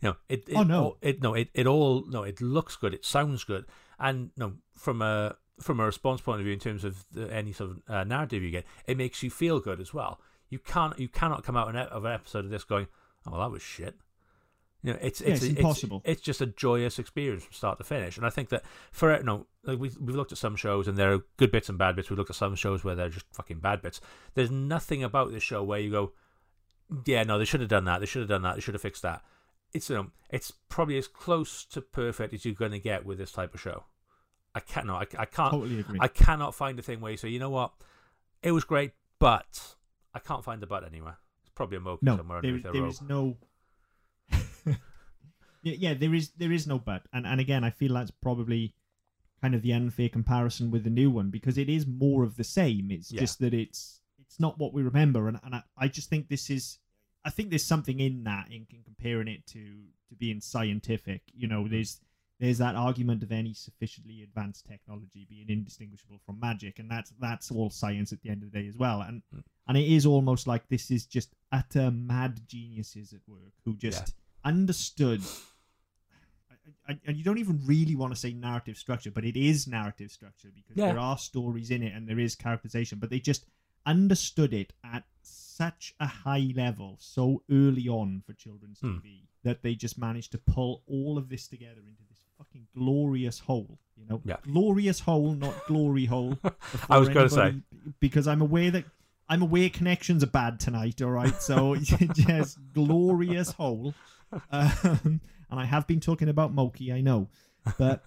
You 0.01 0.11
know, 0.11 0.17
it, 0.29 0.49
it 0.49 0.57
Oh, 0.57 0.63
no. 0.63 0.83
all- 0.85 0.97
it 1.03 1.23
no, 1.23 1.35
it, 1.35 1.49
it 1.55 1.67
all 1.67 2.05
no, 2.07 2.23
it 2.23 2.41
looks 2.41 2.77
good, 2.77 2.95
it 2.95 3.05
sounds 3.05 3.45
good, 3.45 3.67
and 3.99 4.31
no, 4.37 4.55
from 4.77 5.03
a 5.03 5.37
from 5.61 5.79
a 5.79 5.85
response 5.85 6.23
point 6.23 6.41
of 6.41 6.45
view, 6.45 6.55
in 6.55 6.59
terms 6.59 6.85
of 6.85 7.05
the, 7.13 7.31
any 7.33 7.53
sort 7.53 7.71
of 7.73 7.83
uh, 7.87 8.05
narrative 8.05 8.43
you 8.43 8.51
get, 8.51 8.65
it 8.87 8.97
makes 8.97 9.23
you 9.23 9.29
feel 9.31 9.61
good 9.61 9.79
as 9.79 9.93
well. 9.93 10.19
You 10.49 10.59
can't, 10.59 10.99
you 10.99 11.07
cannot 11.07 11.45
come 11.45 11.55
out 11.57 11.69
an, 11.69 11.77
of 11.77 12.05
an 12.07 12.13
episode 12.13 12.47
of 12.47 12.51
this 12.51 12.65
going, 12.65 12.87
"Oh, 13.27 13.33
well, 13.33 13.41
that 13.43 13.51
was 13.51 13.61
shit." 13.63 13.95
You 14.83 14.95
know, 14.95 14.99
it's 15.03 15.21
Yeah, 15.21 15.35
it's, 15.35 15.43
it's 15.43 15.59
impossible. 15.59 16.01
It's, 16.07 16.23
just 16.23 16.41
a 16.41 16.47
joyous 16.47 16.99
experience 16.99 17.45
from 17.45 17.53
start 17.53 17.77
to 17.77 17.85
finish, 17.85 18.17
and 18.17 18.25
I 18.25 18.31
think 18.31 18.49
that 18.49 18.63
for 18.91 19.15
you 19.15 19.23
know, 19.23 19.47
like 19.65 19.79
we've 19.79 19.99
we've 20.01 20.17
looked 20.17 20.33
at 20.33 20.39
some 20.39 20.57
shows 20.57 20.89
and 20.89 20.97
there 20.97 21.13
are 21.13 21.21
good 21.37 21.53
bits 21.53 21.69
and 21.69 21.77
bad 21.77 21.95
bits. 21.97 22.09
We've 22.09 22.19
looked 22.19 22.31
at 22.31 22.37
some 22.37 22.55
shows 22.55 22.83
where 22.83 22.95
they're 22.95 23.11
just 23.11 23.27
fucking 23.33 23.59
bad 23.59 23.83
bits. 23.83 24.01
There's 24.33 24.51
nothing 24.51 25.05
about 25.05 25.31
this 25.33 25.43
show 25.43 25.63
where 25.63 25.79
you 25.81 25.91
go, 25.91 26.13
"Yeah, 27.07 27.23
no, 27.25 27.39
they 27.39 27.45
should 27.45 27.61
have 27.61 27.69
done 27.71 27.85
that. 27.85 28.01
They 28.01 28.07
should 28.07 28.21
have 28.21 28.29
done 28.29 28.43
that. 28.43 28.55
They 28.55 28.61
should 28.61 28.75
have 28.75 28.83
fixed 28.83 29.03
that." 29.03 29.23
It's 29.73 29.89
know, 29.89 30.11
it's 30.31 30.51
probably 30.69 30.99
as 30.99 31.07
close 31.07 31.65
to 31.67 31.81
perfect 31.81 32.35
as 32.35 32.45
you're 32.45 32.55
going 32.55 32.73
to 32.73 32.81
get 32.81 33.07
with 33.07 33.19
this 33.19 33.31
type 33.31 33.55
of 33.55 33.61
show. 33.61 33.85
I 34.53 34.61
can't, 34.61 34.91
I, 34.91 35.07
I 35.17 35.27
can't, 35.27 35.53
Totally 35.53 35.79
agree. 35.79 35.99
I 36.01 36.09
cannot 36.09 36.57
find 36.57 36.77
a 36.79 36.83
thing 36.83 37.01
where 37.01 37.13
you 37.13 37.17
say, 37.17 37.29
you 37.29 37.39
know 37.39 37.51
what, 37.51 37.73
it 38.43 38.51
was 38.51 38.65
great, 38.65 38.93
but 39.21 39.77
I 40.13 40.19
can't 40.19 40.43
find 40.43 40.61
the 40.61 40.67
but 40.67 40.85
anywhere. 40.85 41.19
It's 41.43 41.53
probably 41.55 41.77
a 41.77 41.81
mocha 41.81 42.05
no, 42.05 42.17
somewhere 42.17 42.43
there, 42.43 42.59
there 42.59 42.87
is 42.87 43.01
no. 43.01 43.37
yeah, 44.67 44.75
yeah, 45.63 45.95
there 45.95 46.15
is 46.15 46.31
there 46.31 46.53
is 46.53 46.67
no 46.67 46.79
but, 46.79 47.03
and 47.13 47.27
and 47.27 47.41
again, 47.41 47.63
I 47.65 47.71
feel 47.71 47.95
that's 47.95 48.11
probably 48.11 48.75
kind 49.41 49.55
of 49.55 49.63
the 49.63 49.73
unfair 49.73 50.09
comparison 50.09 50.71
with 50.71 50.85
the 50.85 50.91
new 50.91 51.11
one 51.11 51.31
because 51.31 51.57
it 51.57 51.69
is 51.69 51.87
more 51.87 52.25
of 52.25 52.37
the 52.37 52.45
same. 52.45 52.91
It's 52.91 53.13
Yeah. 53.13 53.21
just 53.21 53.39
that 53.39 53.55
it's 53.55 54.01
it's 54.19 54.41
not 54.41 54.59
what 54.59 54.73
we 54.75 54.83
remember, 54.83 55.29
and 55.29 55.39
and 55.45 55.55
I, 55.55 55.63
I 55.79 55.87
just 55.89 56.11
think 56.11 56.29
this 56.29 56.51
is. 56.51 56.79
I 57.25 57.31
think 57.31 57.51
there's 57.51 57.65
something 57.65 58.01
in 58.01 58.25
that 58.25 58.47
in, 58.51 58.67
in 58.71 58.83
comparing 58.85 59.29
it 59.29 59.47
to 59.49 59.61
to 60.09 60.15
being 60.17 60.41
scientific. 60.41 61.23
You 61.35 61.49
know, 61.49 61.69
there's 61.69 62.01
there's 62.39 62.59
that 62.59 62.75
argument 62.75 63.23
of 63.23 63.31
any 63.33 63.53
sufficiently 63.53 64.23
advanced 64.23 64.65
technology 64.67 65.27
being 65.29 65.51
indistinguishable 65.51 66.21
from 66.25 66.41
magic, 66.41 66.79
and 66.79 66.91
that's 66.91 67.13
that's 67.21 67.51
all 67.51 67.69
science 67.71 68.13
at 68.13 68.23
the 68.23 68.31
end 68.31 68.43
of 68.43 68.51
the 68.51 68.59
day 68.61 68.67
as 68.67 68.77
well. 68.77 69.03
And 69.03 69.23
Mm. 69.35 69.43
and 69.69 69.77
it 69.77 69.89
is 69.89 70.07
almost 70.07 70.47
like 70.47 70.67
this 70.69 70.91
is 70.91 71.05
just 71.07 71.35
utter 71.53 71.91
mad 71.91 72.41
geniuses 72.49 73.13
at 73.13 73.21
work 73.29 73.53
who 73.65 73.77
just 73.77 74.15
understood. 74.45 75.21
I- 76.51 76.93
I- 76.93 77.01
And 77.05 77.17
you 77.17 77.25
don't 77.25 77.39
even 77.39 77.65
really 77.67 77.95
want 77.97 78.13
to 78.15 78.19
say 78.19 78.33
narrative 78.33 78.77
structure, 78.79 79.11
but 79.11 79.25
it 79.25 79.37
is 79.37 79.67
narrative 79.67 80.11
structure 80.11 80.51
because 80.55 80.77
Yeah. 80.77 80.87
there 80.89 80.99
are 80.99 81.19
stories 81.19 81.71
in 81.71 81.83
it 81.83 81.93
and 81.93 82.09
there 82.09 82.19
is 82.19 82.35
characterization. 82.35 82.99
But 82.99 83.11
they 83.11 83.21
just 83.21 83.45
understood 83.87 84.53
it 84.55 84.73
at 84.83 85.05
such 85.61 85.95
a 86.01 86.07
high 86.07 86.47
level 86.57 86.97
so 86.99 87.43
early 87.51 87.87
on 87.89 88.23
for 88.27 88.33
children's 88.33 88.81
Hmm. 88.81 88.97
TV 88.99 89.07
that 89.43 89.63
they 89.63 89.75
just 89.75 89.97
managed 89.99 90.33
to 90.33 90.39
pull 90.39 90.83
all 90.87 91.19
of 91.19 91.29
this 91.29 91.49
together 91.49 91.81
into 91.87 92.03
this 92.09 92.21
fucking 92.39 92.67
glorious 92.75 93.39
whole. 93.41 93.79
You 93.97 94.07
know, 94.09 94.21
Yeah. 94.25 94.37
glorious 94.43 95.01
whole, 95.01 95.35
not 95.35 95.55
glory 95.67 96.07
hole. 96.07 96.39
I 96.89 96.99
was 96.99 97.09
gonna 97.11 97.29
say. 97.29 97.55
because 98.01 98.27
I'm 98.27 98.41
aware 98.41 98.71
that 98.71 98.85
I'm 99.29 99.43
aware 99.43 99.69
connections 99.71 100.25
are 100.25 100.33
bad 100.43 100.59
tonight. 100.61 101.01
All 101.03 101.11
right, 101.11 101.41
so 101.43 101.77
just 102.31 102.59
glorious 102.73 103.53
hole. 103.53 103.95
Um, 104.53 105.21
and 105.51 105.59
I 105.59 105.65
have 105.65 105.89
been 105.89 105.99
talking 105.99 106.29
about 106.29 106.55
Mokey, 106.55 106.93
I 106.95 107.01
know, 107.01 107.29
but 107.79 108.05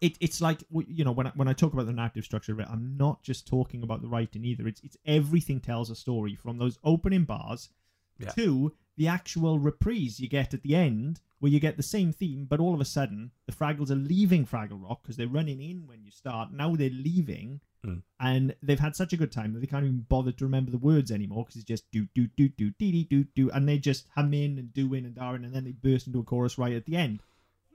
it, 0.00 0.16
it's 0.20 0.40
like 0.40 0.62
you 0.70 1.04
know 1.04 1.12
when 1.12 1.26
I, 1.26 1.30
when 1.34 1.48
I 1.48 1.52
talk 1.52 1.72
about 1.72 1.86
the 1.86 1.92
narrative 1.92 2.24
structure 2.24 2.52
of 2.52 2.60
it, 2.60 2.66
I'm 2.70 2.96
not 2.96 3.22
just 3.22 3.46
talking 3.46 3.82
about 3.82 4.02
the 4.02 4.08
writing 4.08 4.44
either. 4.44 4.66
It's 4.66 4.80
it's 4.82 4.96
everything 5.06 5.60
tells 5.60 5.90
a 5.90 5.96
story 5.96 6.34
from 6.34 6.58
those 6.58 6.78
opening 6.84 7.24
bars 7.24 7.70
Yeah. 8.18 8.30
to 8.30 8.72
the 8.96 9.08
actual 9.08 9.58
reprise 9.58 10.20
you 10.20 10.28
get 10.28 10.52
at 10.52 10.62
the 10.62 10.74
end, 10.76 11.20
where 11.38 11.50
you 11.50 11.58
get 11.60 11.76
the 11.78 11.82
same 11.82 12.12
theme, 12.12 12.44
but 12.44 12.60
all 12.60 12.74
of 12.74 12.80
a 12.80 12.84
sudden 12.84 13.30
the 13.46 13.52
Fraggles 13.52 13.90
are 13.90 13.94
leaving 13.94 14.44
Fraggle 14.46 14.82
Rock 14.82 15.02
because 15.02 15.16
they're 15.16 15.26
running 15.26 15.60
in 15.62 15.86
when 15.86 16.04
you 16.04 16.10
start. 16.10 16.52
Now 16.52 16.76
they're 16.76 16.90
leaving, 16.90 17.60
Mm. 17.82 18.02
and 18.20 18.54
they've 18.62 18.78
had 18.78 18.94
such 18.94 19.14
a 19.14 19.16
good 19.16 19.32
time 19.32 19.54
that 19.54 19.60
they 19.60 19.66
can't 19.66 19.84
even 19.86 20.00
bother 20.06 20.32
to 20.32 20.44
remember 20.44 20.70
the 20.70 20.76
words 20.76 21.10
anymore 21.10 21.44
because 21.44 21.56
it's 21.56 21.64
just 21.64 21.90
do 21.90 22.06
do 22.14 22.26
do 22.36 22.46
do 22.50 22.70
dee 22.78 22.92
dee 22.92 23.04
do 23.04 23.24
do, 23.34 23.50
and 23.52 23.66
they 23.66 23.78
just 23.78 24.06
hum 24.14 24.34
in 24.34 24.58
and 24.58 24.74
doing 24.74 25.06
and 25.06 25.14
darring, 25.14 25.44
and 25.46 25.54
then 25.54 25.64
they 25.64 25.72
burst 25.72 26.06
into 26.06 26.20
a 26.20 26.22
chorus 26.22 26.58
right 26.58 26.74
at 26.74 26.84
the 26.84 26.94
end. 26.96 27.22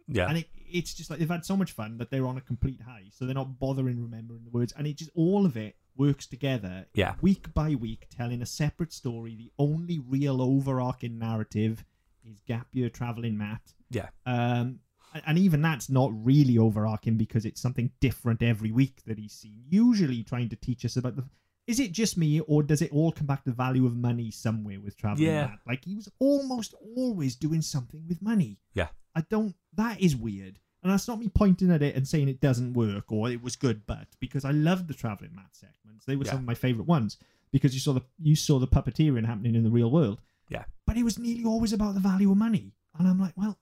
Yeah, 0.08 0.28
And 0.30 0.38
it, 0.40 0.50
it's 0.56 0.94
just 0.94 1.10
like 1.10 1.20
they've 1.20 1.30
had 1.30 1.46
so 1.46 1.58
much 1.58 1.72
fun 1.72 1.98
that 1.98 2.12
they're 2.12 2.28
on 2.28 2.38
a 2.38 2.42
complete 2.42 2.82
high, 2.82 3.06
so 3.12 3.26
they're 3.26 3.34
not 3.34 3.60
bothering 3.60 4.00
remembering 4.02 4.44
the 4.44 4.52
words, 4.52 4.74
and 4.78 4.86
it 4.88 4.98
just 4.98 5.10
all 5.16 5.46
of 5.46 5.58
it 5.58 5.76
works 5.98 6.28
together 6.28 6.86
Yeah. 6.94 7.16
week 7.22 7.54
by 7.54 7.74
week, 7.76 8.08
telling 8.10 8.42
a 8.42 8.46
separate 8.46 8.92
story. 8.94 9.36
The 9.36 9.52
only 9.58 9.98
real 10.00 10.42
overarching 10.42 11.18
narrative 11.18 11.84
is 12.24 12.40
Gap 12.42 12.68
Year 12.74 12.90
traveling 12.90 13.38
Matt. 13.38 13.74
yeah, 13.90 14.10
Um, 14.26 14.80
and- 15.26 15.38
even 15.40 15.62
that's 15.62 15.90
not 15.90 16.12
really 16.26 16.58
overarching 16.58 17.18
because 17.18 17.46
it's 17.46 17.62
something 17.62 17.92
different 18.00 18.44
every 18.44 18.72
week 18.72 19.02
that 19.06 19.18
he's 19.18 19.34
seen. 19.34 19.64
Usually 19.70 20.24
trying 20.24 20.50
to 20.50 20.56
teach 20.56 20.84
us 20.86 20.98
about 20.98 21.16
the. 21.16 21.24
Is 21.68 21.80
it 21.80 21.94
just 21.94 22.16
me, 22.18 22.42
or 22.42 22.62
does 22.62 22.82
it 22.84 22.92
all 22.92 23.12
come 23.12 23.26
back 23.26 23.44
to 23.44 23.50
the 23.50 23.56
value 23.56 23.86
of 23.88 23.96
money 23.96 24.30
somewhere 24.30 24.80
with 24.80 24.98
traveling? 24.98 25.26
Yeah. 25.28 25.48
Matt? 25.48 25.60
Like 25.66 25.86
he 25.86 25.96
was 25.96 26.10
almost 26.20 26.76
always 26.96 27.36
doing 27.36 27.62
something 27.64 28.06
with 28.08 28.22
money. 28.22 28.60
Yeah. 28.76 28.90
I 29.16 29.22
don't. 29.30 29.56
That 29.76 30.00
is 30.02 30.16
weird, 30.16 30.60
and 30.84 30.92
that's 30.92 31.08
not 31.08 31.20
me 31.20 31.30
pointing 31.30 31.72
at 31.72 31.82
it 31.82 31.96
and 31.96 32.08
saying 32.08 32.30
it 32.30 32.42
doesn't 32.42 32.74
work 32.74 33.12
or 33.12 33.30
it 33.30 33.42
was 33.42 33.56
good, 33.56 33.86
but 33.88 34.08
because 34.20 34.46
I 34.46 34.52
loved 34.52 34.88
the 34.88 34.94
traveling 34.94 35.32
Matt 35.36 35.54
segments, 35.56 36.06
they 36.06 36.16
were 36.16 36.26
Yeah. 36.26 36.32
some 36.32 36.40
of 36.40 36.46
my 36.46 36.56
favorite 36.56 36.88
ones 36.88 37.18
because 37.52 37.74
you 37.74 37.80
saw 37.80 37.94
the 37.94 38.02
you 38.22 38.36
saw 38.36 38.60
the 38.60 38.68
puppeteering 38.68 39.26
happening 39.26 39.56
in 39.56 39.64
the 39.64 39.70
real 39.72 39.92
world. 39.92 40.22
Yeah. 40.50 40.66
But 40.86 40.98
it 40.98 41.04
was 41.04 41.18
nearly 41.20 41.44
always 41.46 41.74
about 41.74 41.94
the 41.96 42.00
value 42.00 42.32
of 42.32 42.38
money, 42.38 42.74
and 42.98 43.08
I'm 43.08 43.20
like, 43.20 43.34
well, 43.36 43.58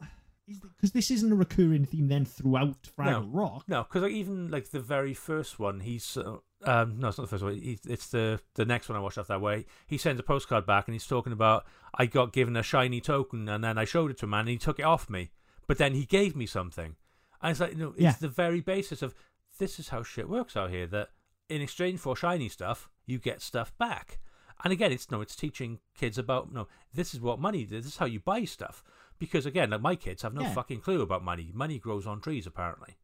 because 0.45 0.91
this 0.91 1.09
isn't 1.09 1.31
a 1.31 1.35
recurring 1.35 1.85
theme 1.85 2.09
then 2.09 2.25
throughout 2.25 2.75
Fraggle 2.97 3.29
Rock. 3.31 3.63
No, 3.67 3.83
because 3.83 4.01
like, 4.03 4.11
even 4.11 4.51
like 4.51 4.69
the 4.71 4.81
very 4.81 5.13
first 5.13 5.57
one, 5.57 5.79
he's 5.79 6.17
uh, 6.17 6.37
um 6.65 6.99
no, 6.99 7.07
it's 7.07 7.17
not 7.17 7.23
the 7.23 7.27
first 7.29 7.43
one. 7.43 7.55
He, 7.55 7.79
it's 7.87 8.07
the 8.09 8.41
the 8.55 8.65
next 8.65 8.89
one 8.89 8.97
I 8.97 9.01
watched 9.01 9.17
off 9.17 9.27
that 9.27 9.39
way. 9.41 9.65
He 9.87 9.97
sends 9.97 10.19
a 10.19 10.23
postcard 10.23 10.65
back 10.65 10.87
and 10.87 10.93
he's 10.93 11.07
talking 11.07 11.31
about 11.33 11.65
I 11.97 12.05
got 12.07 12.33
given 12.33 12.57
a 12.57 12.63
shiny 12.63 12.99
token 12.99 13.47
and 13.47 13.63
then 13.63 13.77
I 13.77 13.85
showed 13.85 14.11
it 14.11 14.17
to 14.19 14.25
a 14.25 14.29
man 14.29 14.41
and 14.41 14.49
he 14.49 14.57
took 14.57 14.79
it 14.79 14.83
off 14.85 15.09
me, 15.09 15.31
but 15.67 15.77
then 15.77 15.93
he 15.93 16.05
gave 16.05 16.35
me 16.35 16.45
something. 16.45 16.95
And 17.41 17.51
it's 17.51 17.59
like 17.59 17.71
you 17.73 17.77
know, 17.77 17.89
it's 17.91 18.01
Yeah. 18.01 18.15
the 18.19 18.29
very 18.29 18.61
basis 18.61 19.01
of 19.01 19.13
this 19.59 19.79
is 19.79 19.89
how 19.89 20.03
shit 20.03 20.29
works 20.29 20.55
out 20.57 20.69
here. 20.69 20.87
That 20.87 21.09
in 21.49 21.61
exchange 21.61 21.99
for 21.99 22.15
shiny 22.15 22.49
stuff, 22.49 22.89
you 23.05 23.19
get 23.19 23.41
stuff 23.41 23.77
back. 23.77 24.19
And 24.63 24.71
again, 24.71 24.91
it's 24.91 25.11
no, 25.11 25.21
it's 25.21 25.35
teaching 25.35 25.79
kids 25.95 26.17
about 26.17 26.53
no, 26.53 26.67
this 26.93 27.13
is 27.13 27.19
what 27.19 27.39
money. 27.39 27.65
This 27.65 27.85
is 27.85 27.97
how 27.97 28.05
you 28.05 28.19
buy 28.19 28.45
stuff. 28.45 28.83
Because 29.19 29.45
again, 29.45 29.69
like 29.71 29.81
my 29.81 29.95
kids 29.95 30.21
have 30.21 30.33
no 30.33 30.41
Yeah. 30.41 30.53
fucking 30.53 30.81
clue 30.81 31.01
about 31.01 31.23
money. 31.23 31.51
Money 31.53 31.79
grows 31.79 32.07
on 32.07 32.21
trees, 32.21 32.47
apparently. 32.47 32.97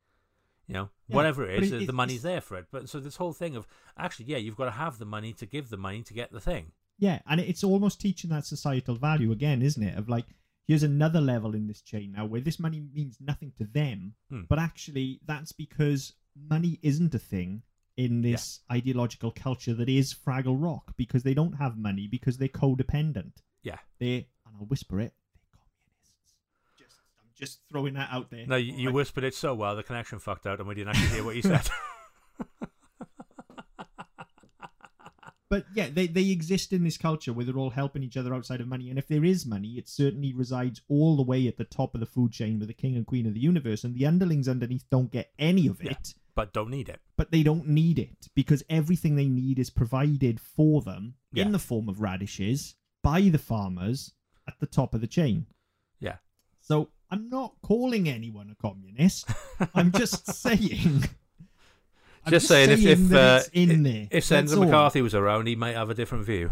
You 0.68 0.74
know, 0.74 0.90
Yeah, 1.08 1.16
whatever 1.16 1.46
it 1.50 1.64
is, 1.64 1.72
it- 1.72 1.76
uh, 1.76 1.78
the 1.80 1.84
it's- 1.84 1.96
money's 1.96 2.22
there 2.22 2.42
for 2.42 2.56
it. 2.58 2.68
But 2.72 2.88
so 2.90 3.00
this 3.00 3.16
whole 3.18 3.34
thing 3.34 3.56
of 3.56 3.68
actually, 3.98 4.26
yeah, 4.28 4.38
you've 4.38 4.56
got 4.56 4.66
to 4.66 4.72
have 4.72 5.00
the 5.00 5.06
money 5.06 5.34
to 5.34 5.46
give 5.46 5.70
the 5.70 5.78
money 5.78 6.04
to 6.04 6.14
get 6.14 6.32
the 6.32 6.40
thing. 6.40 6.72
Yeah, 6.98 7.22
and 7.26 7.40
it's 7.42 7.64
almost 7.64 8.00
teaching 8.02 8.30
that 8.32 8.46
societal 8.46 8.96
value 8.96 9.32
again, 9.32 9.62
isn't 9.62 9.82
it? 9.82 9.98
Of 9.98 10.10
like, 10.10 10.26
here's 10.70 10.84
another 10.84 11.20
level 11.20 11.56
in 11.56 11.66
this 11.68 11.82
chain 11.82 12.14
now 12.16 12.26
where 12.26 12.42
this 12.42 12.60
money 12.60 12.80
means 12.94 13.18
nothing 13.20 13.52
to 13.58 13.66
them, 13.66 14.14
Hmm. 14.30 14.44
but 14.48 14.60
actually 14.60 15.20
that's 15.26 15.52
because 15.52 16.14
money 16.50 16.78
isn't 16.84 17.14
a 17.16 17.20
thing 17.20 17.64
in 17.98 18.22
this 18.22 18.60
ideological 18.72 19.32
culture 19.32 19.74
that 19.74 19.90
is 19.90 20.14
Fraggle 20.14 20.62
Rock 20.62 20.94
because 20.96 21.24
they 21.24 21.34
don't 21.34 21.54
have 21.54 21.76
money 21.76 22.08
because 22.08 22.38
they're 22.38 22.48
codependent. 22.48 23.34
Yeah. 23.64 23.80
They 24.00 24.28
and 24.46 24.56
I'll 24.58 24.68
whisper 24.68 25.00
it, 25.02 25.14
they're 25.42 25.60
communists. 25.60 26.36
Just 26.78 26.98
I'm 27.20 27.30
just 27.36 27.60
throwing 27.70 27.96
that 27.96 28.10
out 28.12 28.30
there. 28.30 28.46
No, 28.46 28.56
you, 28.56 28.74
you 28.74 28.92
whispered 28.92 29.24
it 29.24 29.34
so 29.34 29.56
well, 29.56 29.76
the 29.76 29.84
connection 29.84 30.20
fucked 30.20 30.46
out, 30.46 30.60
and 30.60 30.68
we 30.68 30.76
didn't 30.76 30.90
actually 30.96 31.08
hear 31.16 31.24
what 31.26 31.36
you 31.36 31.42
said. 31.42 31.68
But 35.50 35.66
yeah, 35.74 35.90
they, 35.92 36.06
they 36.08 36.30
exist 36.30 36.74
in 36.74 36.84
this 36.84 36.98
culture 36.98 37.34
where 37.34 37.44
they're 37.44 37.58
all 37.58 37.72
helping 37.72 38.04
each 38.04 38.18
other 38.18 38.36
outside 38.36 38.62
of 38.62 38.68
money. 38.68 38.90
And 38.90 39.00
if 39.00 39.08
there 39.08 39.26
is 39.26 39.46
money, 39.48 39.80
it 39.80 39.90
certainly 39.90 40.32
resides 40.34 40.82
all 40.88 41.18
the 41.18 41.24
way 41.24 41.48
at 41.48 41.58
the 41.58 41.64
top 41.64 41.96
of 41.96 42.00
the 42.02 42.06
food 42.06 42.32
chain 42.32 42.60
with 42.60 42.68
the 42.68 42.74
king 42.74 42.96
and 42.96 43.06
queen 43.08 43.26
of 43.26 43.34
the 43.34 43.40
universe. 43.40 43.84
And 43.84 43.96
the 43.96 44.06
underlings 44.06 44.48
underneath 44.48 44.86
don't 44.92 45.12
get 45.12 45.32
any 45.40 45.66
of 45.68 45.82
it, 45.82 45.88
Yeah. 45.90 46.22
but 46.36 46.54
don't 46.54 46.70
need 46.70 46.88
it. 46.88 47.00
but 47.18 47.32
they 47.32 47.42
don't 47.44 47.68
need 47.68 47.98
it 48.00 48.30
because 48.36 48.64
everything 48.70 49.16
they 49.16 49.28
need 49.28 49.58
is 49.60 49.70
provided 49.72 50.40
for 50.40 50.82
them 50.84 51.16
Yeah. 51.34 51.46
in 51.46 51.52
the 51.52 51.60
form 51.60 51.90
of 51.90 52.00
radishes 52.00 52.76
by 53.02 53.22
the 53.22 53.38
farmers 53.40 54.14
at 54.48 54.60
the 54.60 54.68
top 54.68 54.94
of 54.94 55.02
the 55.02 55.08
chain. 55.08 55.48
Yeah. 56.00 56.18
So 56.62 56.90
I'm 57.10 57.28
not 57.30 57.56
calling 57.64 58.08
anyone 58.08 58.50
a 58.52 58.56
communist. 58.56 59.28
I'm 59.74 59.92
just 59.92 60.32
saying. 60.44 61.06
Just 62.28 62.48
saying, 62.48 62.70
if 62.72 62.86
if, 62.86 63.00
that 63.10 63.46
uh, 63.46 63.50
in 63.54 63.84
there. 63.84 64.08
if 64.12 64.24
Senator 64.24 64.56
all. 64.58 64.66
McCarthy 64.66 65.02
was 65.02 65.16
around, 65.16 65.48
he 65.48 65.56
might 65.56 65.76
have 65.76 65.90
a 65.90 65.94
different 65.94 66.26
view. 66.26 66.52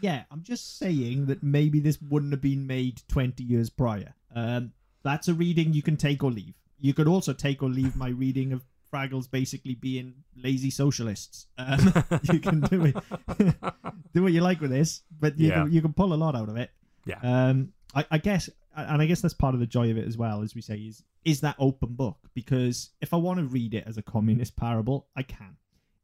Yeah, 0.00 0.24
I'm 0.30 0.42
just 0.42 0.78
saying 0.78 1.26
that 1.26 1.42
maybe 1.42 1.80
this 1.80 1.98
wouldn't 2.02 2.32
have 2.32 2.42
been 2.42 2.66
made 2.66 3.00
20 3.08 3.42
years 3.42 3.70
prior. 3.70 4.14
Um, 4.34 4.72
that's 5.02 5.28
a 5.28 5.34
reading 5.34 5.72
you 5.72 5.82
can 5.82 5.96
take 5.96 6.22
or 6.22 6.30
leave. 6.30 6.54
You 6.78 6.92
could 6.92 7.08
also 7.08 7.32
take 7.32 7.62
or 7.62 7.70
leave 7.70 7.96
my 7.96 8.08
reading 8.08 8.52
of 8.52 8.62
Fraggles 8.92 9.30
basically 9.30 9.74
being 9.74 10.14
lazy 10.36 10.70
socialists. 10.70 11.46
Um, 11.56 11.92
you 12.32 12.40
can 12.40 12.60
do 12.60 12.84
it, 12.84 12.96
do 14.14 14.22
what 14.22 14.32
you 14.32 14.40
like 14.42 14.60
with 14.60 14.70
this, 14.70 15.02
but 15.18 15.38
you 15.38 15.48
Yeah. 15.48 15.62
can 15.64 15.72
you 15.72 15.80
can 15.80 15.92
pull 15.92 16.12
a 16.12 16.14
lot 16.16 16.36
out 16.36 16.48
of 16.48 16.56
it. 16.56 16.70
Yeah. 17.06 17.18
Um, 17.22 17.72
I, 17.94 18.04
I 18.10 18.18
guess, 18.18 18.50
and 18.76 19.02
I 19.02 19.06
guess 19.06 19.20
that's 19.20 19.34
part 19.34 19.54
of 19.54 19.60
the 19.60 19.66
joy 19.66 19.90
of 19.90 19.96
it 19.96 20.06
as 20.06 20.16
well, 20.16 20.42
as 20.42 20.54
we 20.54 20.60
say, 20.60 20.76
is 20.76 21.02
is 21.24 21.40
that 21.40 21.56
open 21.58 21.94
book. 21.94 22.18
Because 22.34 22.90
if 23.00 23.12
I 23.12 23.16
want 23.16 23.38
to 23.38 23.46
read 23.46 23.74
it 23.74 23.84
as 23.86 23.96
a 23.96 24.02
communist 24.02 24.56
parable, 24.56 25.08
I 25.16 25.22
can. 25.22 25.56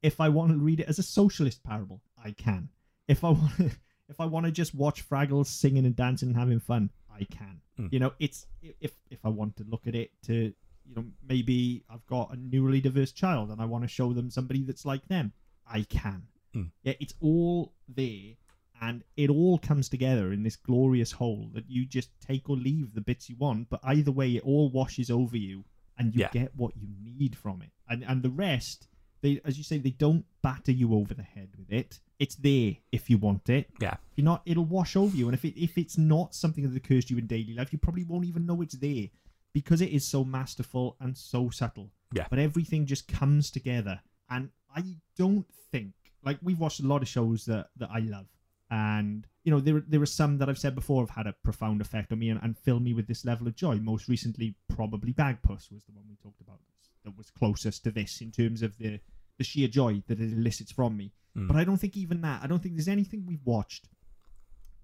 If 0.02 0.20
I 0.20 0.28
want 0.28 0.52
to 0.52 0.58
read 0.58 0.80
it 0.80 0.88
as 0.88 0.98
a 0.98 1.02
socialist 1.02 1.62
parable, 1.62 2.00
I 2.22 2.32
can. 2.32 2.68
If 3.08 3.24
I 3.24 3.28
want 3.30 3.56
to, 3.58 3.70
if 4.08 4.20
I 4.20 4.26
want 4.26 4.46
to 4.46 4.52
just 4.52 4.74
watch 4.74 5.08
Fraggles 5.08 5.46
singing 5.46 5.86
and 5.86 5.94
dancing 5.94 6.30
and 6.30 6.36
having 6.36 6.60
fun, 6.60 6.90
I 7.12 7.24
can. 7.24 7.60
Mm. 7.78 7.92
You 7.92 7.98
know, 8.00 8.12
it's 8.18 8.46
if 8.62 8.92
if 9.10 9.24
I 9.24 9.28
want 9.28 9.56
to 9.56 9.64
look 9.64 9.86
at 9.86 9.94
it 9.94 10.10
to, 10.26 10.34
you 10.34 10.94
know, 10.94 11.04
maybe 11.26 11.84
I've 11.90 12.06
got 12.06 12.32
a 12.32 12.36
neurodiverse 12.36 13.14
child 13.14 13.50
and 13.50 13.60
I 13.60 13.66
want 13.66 13.84
to 13.84 13.88
show 13.88 14.12
them 14.12 14.30
somebody 14.30 14.62
that's 14.62 14.84
like 14.84 15.06
them, 15.08 15.32
I 15.70 15.82
can. 15.82 16.22
Mm. 16.56 16.70
Yeah, 16.82 16.94
it's 17.00 17.14
all 17.20 17.74
there 17.88 18.34
and 18.82 19.02
it 19.16 19.30
all 19.30 19.58
comes 19.58 19.88
together 19.88 20.26
in 20.32 20.42
this 20.42 20.56
glorious 20.56 21.12
whole 21.12 21.44
that 21.54 21.64
you 21.68 21.82
just 21.86 22.10
take 22.20 22.50
or 22.50 22.56
leave 22.56 22.92
the 22.94 23.00
bits 23.00 23.28
you 23.30 23.36
want 23.36 23.70
but 23.70 23.80
either 23.84 24.10
way 24.20 24.28
it 24.36 24.42
all 24.44 24.68
washes 24.70 25.08
over 25.10 25.36
you 25.36 25.64
and 25.98 26.14
you 26.14 26.20
Yeah. 26.22 26.30
get 26.32 26.50
what 26.56 26.72
you 26.76 26.88
need 27.18 27.36
from 27.36 27.62
it. 27.62 27.70
And 27.88 28.02
and 28.10 28.22
the 28.22 28.30
rest 28.48 28.88
they 29.22 29.40
as 29.44 29.56
you 29.58 29.64
say 29.64 29.78
they 29.78 29.96
don't 30.06 30.24
batter 30.42 30.72
you 30.72 30.88
over 30.94 31.14
the 31.14 31.22
head 31.34 31.50
with 31.56 31.70
it. 31.80 32.00
It's 32.18 32.34
there 32.48 32.72
if 32.90 33.08
you 33.10 33.18
want 33.18 33.48
it. 33.58 33.64
Yeah. 33.80 33.94
if 34.10 34.16
you're 34.16 34.24
not 34.32 34.42
it'll 34.50 34.64
wash 34.78 34.96
over 34.96 35.16
you. 35.16 35.26
And 35.28 35.34
if 35.34 35.44
it 35.44 35.54
if 35.68 35.78
it's 35.82 35.96
not 35.98 36.34
something 36.34 36.64
that 36.68 36.76
occurs 36.76 37.04
to 37.06 37.14
you 37.14 37.18
in 37.20 37.26
daily 37.26 37.54
life 37.54 37.72
you 37.72 37.78
probably 37.78 38.04
won't 38.04 38.24
even 38.32 38.46
know 38.46 38.62
it's 38.62 38.74
there 38.88 39.06
because 39.52 39.80
it 39.80 39.90
is 39.98 40.04
so 40.14 40.24
masterful 40.24 40.96
and 41.00 41.16
so 41.16 41.50
subtle. 41.50 41.90
Yeah. 42.14 42.26
but 42.30 42.38
everything 42.38 42.84
just 42.86 43.06
comes 43.06 43.50
together. 43.50 44.00
And 44.28 44.48
i 44.74 44.82
don't 45.22 45.46
think 45.70 45.92
like 46.24 46.38
we've 46.42 46.58
watched 46.64 46.80
a 46.80 46.86
lot 46.86 47.02
of 47.02 47.08
shows 47.08 47.44
that 47.50 47.68
that 47.76 47.90
i 47.92 47.98
love 47.98 48.26
and 48.72 49.26
you 49.44 49.52
know 49.52 49.60
there 49.60 49.82
there 49.86 50.00
are 50.00 50.06
some 50.06 50.38
that 50.38 50.48
I've 50.48 50.58
said 50.58 50.74
before 50.74 51.02
have 51.02 51.10
had 51.10 51.26
a 51.26 51.34
profound 51.44 51.82
effect 51.82 52.10
on 52.10 52.18
me 52.18 52.30
and, 52.30 52.40
and 52.42 52.58
fill 52.58 52.80
me 52.80 52.94
with 52.94 53.06
this 53.06 53.24
level 53.24 53.46
of 53.46 53.54
joy. 53.54 53.76
Most 53.76 54.08
recently, 54.08 54.54
probably 54.74 55.12
Bagpuss 55.12 55.70
was 55.70 55.84
the 55.84 55.92
one 55.92 56.06
we 56.08 56.16
talked 56.16 56.40
about 56.40 56.58
that 57.04 57.16
was 57.16 57.30
closest 57.30 57.84
to 57.84 57.90
this 57.90 58.22
in 58.22 58.32
terms 58.32 58.62
of 58.62 58.78
the 58.78 58.98
the 59.36 59.44
sheer 59.44 59.68
joy 59.68 60.02
that 60.06 60.20
it 60.20 60.32
elicits 60.32 60.72
from 60.72 60.96
me. 60.96 61.12
Mm. 61.36 61.48
But 61.48 61.56
I 61.58 61.64
don't 61.64 61.76
think 61.76 61.98
even 61.98 62.22
that. 62.22 62.42
I 62.42 62.46
don't 62.46 62.62
think 62.62 62.74
there's 62.74 62.88
anything 62.88 63.24
we've 63.26 63.44
watched 63.44 63.88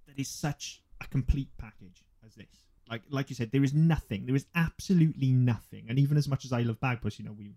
that 0.07 0.19
is 0.19 0.29
such 0.29 0.83
a 1.01 1.07
complete 1.07 1.49
package 1.57 2.05
as 2.27 2.35
this. 2.35 2.65
Like 2.91 3.03
like 3.09 3.31
you 3.31 3.37
said, 3.37 3.53
there 3.53 3.65
is 3.65 3.73
nothing. 3.73 4.27
There 4.27 4.37
is 4.37 4.47
absolutely 4.55 5.33
nothing. 5.33 5.87
And 5.89 5.99
even 5.99 6.19
as 6.19 6.29
much 6.29 6.45
as 6.45 6.53
I 6.53 6.61
love 6.61 6.79
Bagpuss, 6.79 7.19
you 7.19 7.25
know, 7.25 7.33
we 7.33 7.55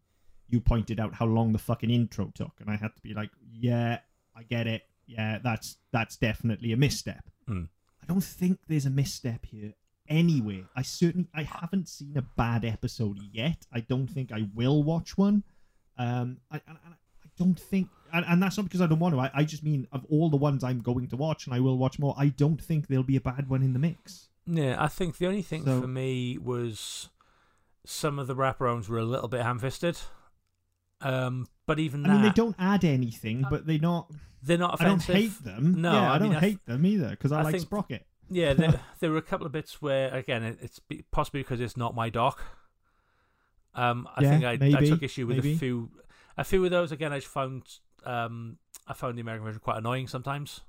you 0.48 0.62
pointed 0.62 0.98
out 0.98 1.14
how 1.14 1.26
long 1.26 1.52
the 1.52 1.60
fucking 1.60 1.90
intro 1.90 2.32
took, 2.34 2.54
and 2.62 2.70
I 2.70 2.78
had 2.78 2.96
to 2.96 3.02
be 3.02 3.14
like, 3.14 3.32
yeah, 3.52 4.00
I 4.34 4.44
get 4.44 4.68
it. 4.68 4.84
Yeah, 5.12 5.40
that's 5.44 5.78
that's 5.92 6.18
definitely 6.18 6.72
a 6.72 6.78
misstep. 6.78 7.24
Mm. 7.50 7.68
I 8.02 8.06
don't 8.08 8.24
think 8.24 8.60
there's 8.68 8.86
a 8.86 8.90
misstep 8.90 9.46
here 9.46 9.74
anyway. 10.08 10.66
I 10.76 10.82
certainly 10.82 11.28
I 11.34 11.44
haven't 11.44 11.88
seen 11.90 12.18
a 12.18 12.22
bad 12.22 12.66
episode 12.66 13.18
yet. 13.32 13.66
I 13.74 13.82
don't 13.82 14.08
think 14.08 14.32
I 14.32 14.48
will 14.56 14.84
watch 14.84 15.18
one. 15.18 15.44
Um, 15.98 16.38
I, 16.50 16.62
and, 16.68 16.78
and 16.86 16.94
I 16.94 17.28
don't 17.38 17.60
think, 17.60 17.90
and, 18.14 18.26
and 18.28 18.42
that's 18.42 18.58
not 18.58 18.64
because 18.64 18.82
I 18.82 18.88
don't 18.88 19.00
want 19.00 19.16
to. 19.16 19.22
I, 19.22 19.32
I 19.34 19.44
just 19.44 19.64
mean 19.64 19.88
of 19.92 20.06
all 20.10 20.30
the 20.30 20.38
ones 20.38 20.64
I'm 20.64 20.82
going 20.82 21.08
to 21.10 21.16
watch, 21.18 21.46
and 21.46 21.54
I 21.56 21.60
will 21.60 21.78
watch 21.78 22.00
more. 22.00 22.16
I 22.18 22.28
don't 22.30 22.62
think 22.62 22.88
there'll 22.88 23.04
be 23.04 23.18
a 23.18 23.22
bad 23.22 23.50
one 23.50 23.62
in 23.64 23.74
the 23.74 23.80
mix. 23.80 24.30
Yeah, 24.48 24.76
I 24.84 24.88
think 24.88 25.18
the 25.18 25.28
only 25.28 25.44
thing 25.44 25.66
So- 25.66 25.82
for 25.82 25.88
me 25.88 26.38
was 26.38 27.10
some 27.86 28.20
of 28.20 28.28
the 28.28 28.36
wraparounds 28.36 28.88
were 28.90 28.98
a 29.00 29.04
little 29.04 29.28
bit 29.28 29.42
ham-fisted. 29.42 29.98
Um, 31.02 31.48
but 31.66 31.80
even 31.80 32.06
I 32.06 32.14
mean, 32.14 32.22
they 32.24 32.30
don't 32.32 32.56
add 32.60 32.84
anything, 32.84 33.46
but 33.50 33.66
they're 33.66 33.80
not. 33.80 34.12
they're 34.44 34.58
not 34.58 34.82
I 34.82 34.86
don't 34.86 35.02
hate 35.04 35.44
them. 35.44 35.82
No, 35.82 35.94
yeah, 35.94 36.12
I, 36.12 36.16
I 36.16 36.20
mean, 36.20 36.30
don't 36.32 36.38
I 36.38 36.40
hate 36.48 36.66
them 36.66 36.86
either 36.86 37.10
because 37.12 37.32
I, 37.32 37.42
like 37.44 37.52
think- 37.54 37.64
Sprocket. 37.64 38.06
Yeah, 38.30 38.54
there, 38.54 38.80
there 39.00 39.12
were 39.12 39.18
a 39.18 39.22
couple 39.22 39.46
of 39.46 39.52
bits 39.52 39.82
where, 39.82 40.14
again, 40.14 40.44
it- 40.44 40.60
it's 40.62 40.80
possibly 41.12 41.42
because 41.42 41.60
it's 41.60 41.76
not 41.78 41.94
my 41.96 42.10
doc. 42.10 42.42
Um, 43.76 44.08
I 44.16 44.24
Yeah, 44.24 44.30
think 44.40 44.44
I, 44.64 44.78
I 44.80 44.86
took 44.86 45.04
issue 45.04 45.28
with 45.28 45.38
maybe. 45.38 45.54
a 45.54 45.58
few, 45.58 45.92
a 46.38 46.44
few 46.44 46.64
of 46.66 46.72
those. 46.72 46.92
Again, 46.92 47.14
I 47.14 47.18
just 47.20 47.28
found, 47.32 47.64
um, 48.06 48.58
I 48.88 48.94
found 48.94 49.18
the 49.18 49.22
American 49.22 49.46
version 49.46 49.62
quite 49.64 49.78
annoying 49.78 50.08
sometimes. 50.08 50.62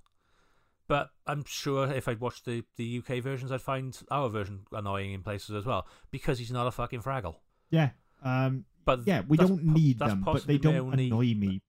But 0.88 1.10
I'm 1.26 1.44
sure 1.46 1.90
if 1.90 2.06
I'd 2.08 2.20
watched 2.20 2.44
the, 2.44 2.64
the 2.76 2.98
UK 2.98 3.22
versions, 3.22 3.50
I'd 3.50 3.62
find 3.62 3.96
our 4.10 4.28
version 4.28 4.66
annoying 4.72 5.12
in 5.12 5.22
places 5.22 5.54
as 5.54 5.64
well 5.64 5.86
because 6.10 6.38
he's 6.38 6.50
not 6.50 6.66
a 6.66 6.70
fucking 6.70 7.00
Fraggle. 7.02 7.36
Yeah. 7.70 7.90
Um. 8.24 8.64
But 8.84 9.06
Yeah, 9.06 9.22
we 9.26 9.36
don't 9.36 9.64
need 9.64 9.98
that's 9.98 10.12
them, 10.12 10.22
but 10.22 10.46
they 10.46 10.58
don't 10.58 10.92
annoy 10.92 11.34
me. 11.34 11.62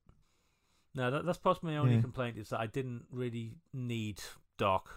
No, 0.95 1.09
that, 1.09 1.25
that's 1.25 1.37
possibly 1.39 1.71
my 1.73 1.77
only 1.77 1.95
Yeah. 1.95 2.01
complaint 2.01 2.37
is 2.37 2.49
that 2.49 2.59
I 2.59 2.67
didn't 2.67 3.05
really 3.11 3.55
need 3.73 4.21
Doc, 4.57 4.89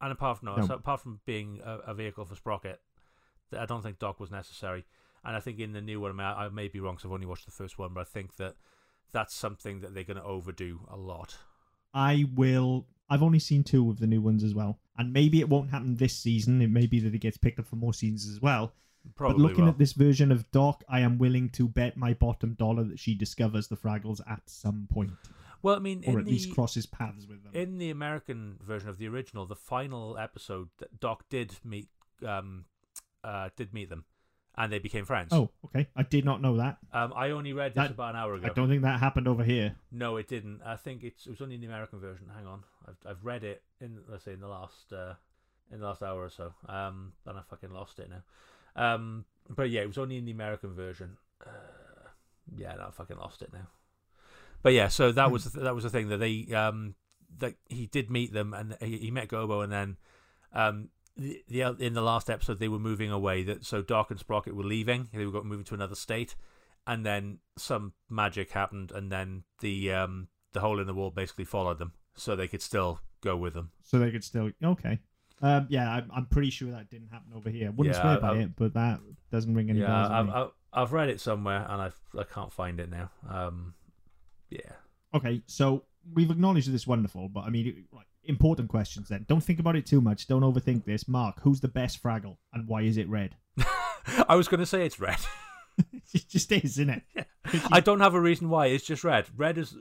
and 0.00 0.10
apart 0.12 0.38
from 0.38 0.46
no, 0.46 0.56
No. 0.56 0.66
so 0.66 0.74
apart 0.74 1.00
from 1.00 1.20
being 1.26 1.60
a, 1.62 1.78
a 1.88 1.94
vehicle 1.94 2.24
for 2.24 2.34
Sprocket, 2.34 2.80
I 3.56 3.66
don't 3.66 3.82
think 3.82 3.98
Doc 3.98 4.18
was 4.18 4.30
necessary. 4.30 4.84
And 5.24 5.36
I 5.36 5.40
think 5.40 5.60
in 5.60 5.72
the 5.72 5.80
new 5.80 6.00
one, 6.00 6.10
I 6.10 6.14
may, 6.14 6.24
I 6.24 6.48
may 6.48 6.68
be 6.68 6.80
wrong 6.80 6.94
because 6.94 7.04
I've 7.04 7.12
only 7.12 7.26
watched 7.26 7.44
the 7.44 7.52
first 7.52 7.78
one, 7.78 7.92
but 7.94 8.00
I 8.00 8.04
think 8.04 8.36
that 8.36 8.56
that's 9.12 9.34
something 9.34 9.80
that 9.80 9.94
they're 9.94 10.02
going 10.04 10.16
to 10.16 10.24
overdo 10.24 10.80
a 10.90 10.96
lot. 10.96 11.36
I 11.94 12.24
will. 12.34 12.86
I've 13.10 13.22
only 13.22 13.38
seen 13.38 13.62
two 13.62 13.90
of 13.90 13.98
the 14.00 14.06
new 14.06 14.22
ones 14.22 14.42
as 14.42 14.54
well, 14.54 14.80
and 14.96 15.12
maybe 15.12 15.40
it 15.40 15.48
won't 15.50 15.70
happen 15.70 15.96
this 15.96 16.16
season. 16.16 16.62
It 16.62 16.70
may 16.70 16.86
be 16.86 16.98
that 17.00 17.14
it 17.14 17.18
gets 17.18 17.36
picked 17.36 17.58
up 17.58 17.66
for 17.66 17.76
more 17.76 17.92
seasons 17.92 18.26
as 18.34 18.40
well. 18.40 18.72
Probably 19.16 19.42
but 19.42 19.48
looking 19.48 19.64
will. 19.64 19.70
at 19.70 19.78
this 19.78 19.92
version 19.92 20.30
of 20.32 20.50
Doc, 20.52 20.84
I 20.88 21.00
am 21.00 21.18
willing 21.18 21.48
to 21.50 21.68
bet 21.68 21.96
my 21.96 22.14
bottom 22.14 22.54
dollar 22.54 22.84
that 22.84 22.98
she 22.98 23.14
discovers 23.14 23.68
the 23.68 23.76
Fraggles 23.76 24.20
at 24.28 24.42
some 24.46 24.86
point, 24.90 25.10
well, 25.62 25.76
I 25.76 25.78
mean, 25.78 26.02
or 26.06 26.14
in 26.14 26.18
at 26.20 26.24
the, 26.24 26.30
least 26.30 26.54
crosses 26.54 26.86
paths 26.86 27.26
with 27.26 27.42
them. 27.44 27.52
in 27.54 27.78
the 27.78 27.90
American 27.90 28.58
version 28.60 28.88
of 28.88 28.98
the 28.98 29.08
original, 29.08 29.46
the 29.46 29.56
final 29.56 30.18
episode, 30.18 30.68
Doc 30.98 31.24
did 31.28 31.54
meet, 31.64 31.88
um, 32.26 32.64
uh, 33.22 33.50
did 33.56 33.72
meet 33.72 33.88
them, 33.88 34.04
and 34.56 34.72
they 34.72 34.80
became 34.80 35.04
friends. 35.04 35.32
oh, 35.32 35.50
okay. 35.66 35.88
I 35.94 36.02
did 36.02 36.24
not 36.24 36.42
know 36.42 36.56
that. 36.56 36.78
um, 36.92 37.12
I 37.14 37.30
only 37.30 37.52
read 37.52 37.74
this 37.74 37.82
That- 37.82 37.90
about 37.92 38.14
an 38.14 38.20
hour 38.20 38.34
ago. 38.34 38.48
I 38.50 38.52
don't 38.52 38.68
think 38.68 38.82
that 38.82 38.98
happened 39.00 39.28
over 39.28 39.44
here. 39.44 39.76
No, 39.92 40.16
it 40.16 40.26
didn't. 40.28 40.62
I 40.64 40.76
think 40.76 41.04
it's, 41.04 41.26
it 41.26 41.30
was 41.30 41.40
only 41.40 41.54
in 41.54 41.60
the 41.60 41.68
American 41.68 42.00
version. 42.00 42.26
Hang 42.34 42.46
on, 42.46 42.64
I've 42.88 42.98
I've 43.08 43.24
read 43.24 43.44
it 43.44 43.62
in 43.80 44.00
let's 44.08 44.24
say 44.24 44.32
in 44.32 44.40
the 44.40 44.48
last 44.48 44.92
uh, 44.92 45.14
in 45.72 45.80
the 45.80 45.86
last 45.86 46.02
hour 46.02 46.22
or 46.22 46.30
so. 46.30 46.54
Um, 46.68 47.12
and 47.26 47.38
I 47.38 47.42
fucking 47.48 47.70
lost 47.72 47.98
it 47.98 48.10
now. 48.10 48.22
Um, 48.76 49.24
but 49.48 49.70
yeah, 49.70 49.82
it 49.82 49.86
was 49.86 49.98
only 49.98 50.16
in 50.16 50.24
the 50.24 50.32
American 50.32 50.74
version. 50.74 51.16
Uh, 51.44 52.08
yeah, 52.56 52.74
no, 52.74 52.86
I 52.88 52.90
fucking 52.90 53.18
lost 53.18 53.42
it 53.42 53.52
now. 53.52 53.68
But 54.62 54.72
yeah, 54.72 54.88
so 54.88 55.12
that 55.12 55.30
was 55.30 55.44
that 55.44 55.74
was 55.74 55.84
the 55.84 55.90
thing 55.90 56.08
that 56.08 56.18
they 56.18 56.46
um 56.54 56.94
that 57.38 57.54
he 57.68 57.86
did 57.86 58.10
meet 58.10 58.32
them 58.32 58.54
and 58.54 58.76
he, 58.80 58.98
he 58.98 59.10
met 59.10 59.28
Gobo 59.28 59.62
and 59.62 59.72
then 59.72 59.96
um 60.52 60.88
the, 61.16 61.42
the 61.48 61.62
in 61.78 61.94
the 61.94 62.02
last 62.02 62.30
episode 62.30 62.58
they 62.58 62.68
were 62.68 62.78
moving 62.78 63.10
away 63.10 63.42
that 63.42 63.64
so 63.64 63.82
Doc 63.82 64.10
and 64.10 64.20
Sprocket 64.20 64.54
were 64.54 64.64
leaving 64.64 65.08
they 65.12 65.26
were 65.26 65.42
moving 65.42 65.64
to 65.64 65.74
another 65.74 65.94
state 65.94 66.36
and 66.86 67.04
then 67.04 67.38
some 67.56 67.94
magic 68.08 68.50
happened 68.52 68.92
and 68.92 69.10
then 69.10 69.44
the 69.60 69.92
um 69.92 70.28
the 70.52 70.60
hole 70.60 70.78
in 70.78 70.86
the 70.86 70.94
wall 70.94 71.10
basically 71.10 71.44
followed 71.44 71.78
them 71.78 71.92
so 72.14 72.36
they 72.36 72.48
could 72.48 72.62
still 72.62 73.00
go 73.22 73.36
with 73.36 73.54
them 73.54 73.70
so 73.82 73.98
they 73.98 74.10
could 74.10 74.24
still 74.24 74.50
okay. 74.62 75.00
Um, 75.42 75.66
yeah, 75.68 75.90
I'm, 75.90 76.10
I'm 76.14 76.26
pretty 76.26 76.50
sure 76.50 76.70
that 76.70 76.88
didn't 76.88 77.08
happen 77.08 77.32
over 77.34 77.50
here. 77.50 77.70
Wouldn't 77.72 77.94
Yeah, 77.96 78.00
swear 78.02 78.20
by 78.20 78.30
I- 78.34 78.38
it, 78.38 78.56
but 78.56 78.74
that 78.74 79.00
doesn't 79.30 79.54
ring 79.54 79.70
any 79.70 79.80
yeah 79.80 79.86
bells. 79.86 80.08
with 80.08 80.12
I've, 80.18 80.26
me. 80.26 80.32
I've 80.32 80.50
I've 80.74 80.92
read 80.92 81.08
it 81.10 81.20
somewhere 81.20 81.66
and 81.68 81.82
I've 81.82 81.98
I 82.18 82.22
can't 82.24 82.52
find 82.52 82.80
it 82.80 82.88
now 82.90 83.10
um 83.28 83.74
yeah 84.50 84.72
Okay, 85.14 85.42
so 85.46 85.84
we've 86.14 86.30
acknowledged 86.30 86.72
this 86.72 86.86
wonderful, 86.86 87.28
but 87.28 87.40
I 87.44 87.50
mean, 87.50 87.84
right, 87.92 88.06
important 88.24 88.68
questions 88.70 89.08
then. 89.10 89.26
Don't 89.28 89.42
think 89.42 89.58
about 89.60 89.76
it 89.76 89.84
too 89.84 90.00
much. 90.00 90.26
Don't 90.26 90.40
overthink 90.42 90.84
this. 90.86 91.06
Mark, 91.06 91.40
who's 91.42 91.60
the 91.60 91.68
best 91.68 92.02
Fraggle, 92.02 92.38
and 92.54 92.66
why 92.66 92.80
is 92.82 92.96
it 92.96 93.08
red? 93.10 93.36
I 94.28 94.34
was 94.36 94.48
going 94.48 94.60
to 94.60 94.66
say 94.66 94.86
it's 94.86 94.98
red 94.98 95.18
it 96.14 96.28
just 96.28 96.50
is, 96.52 96.64
isn't 96.78 96.90
it? 96.90 97.26
I 97.70 97.80
don't 97.80 98.00
have 98.00 98.14
a 98.14 98.20
reason 98.20 98.48
why. 98.48 98.66
It's 98.66 98.84
just 98.84 99.04
red. 99.04 99.26
Red 99.36 99.58
is 99.58 99.74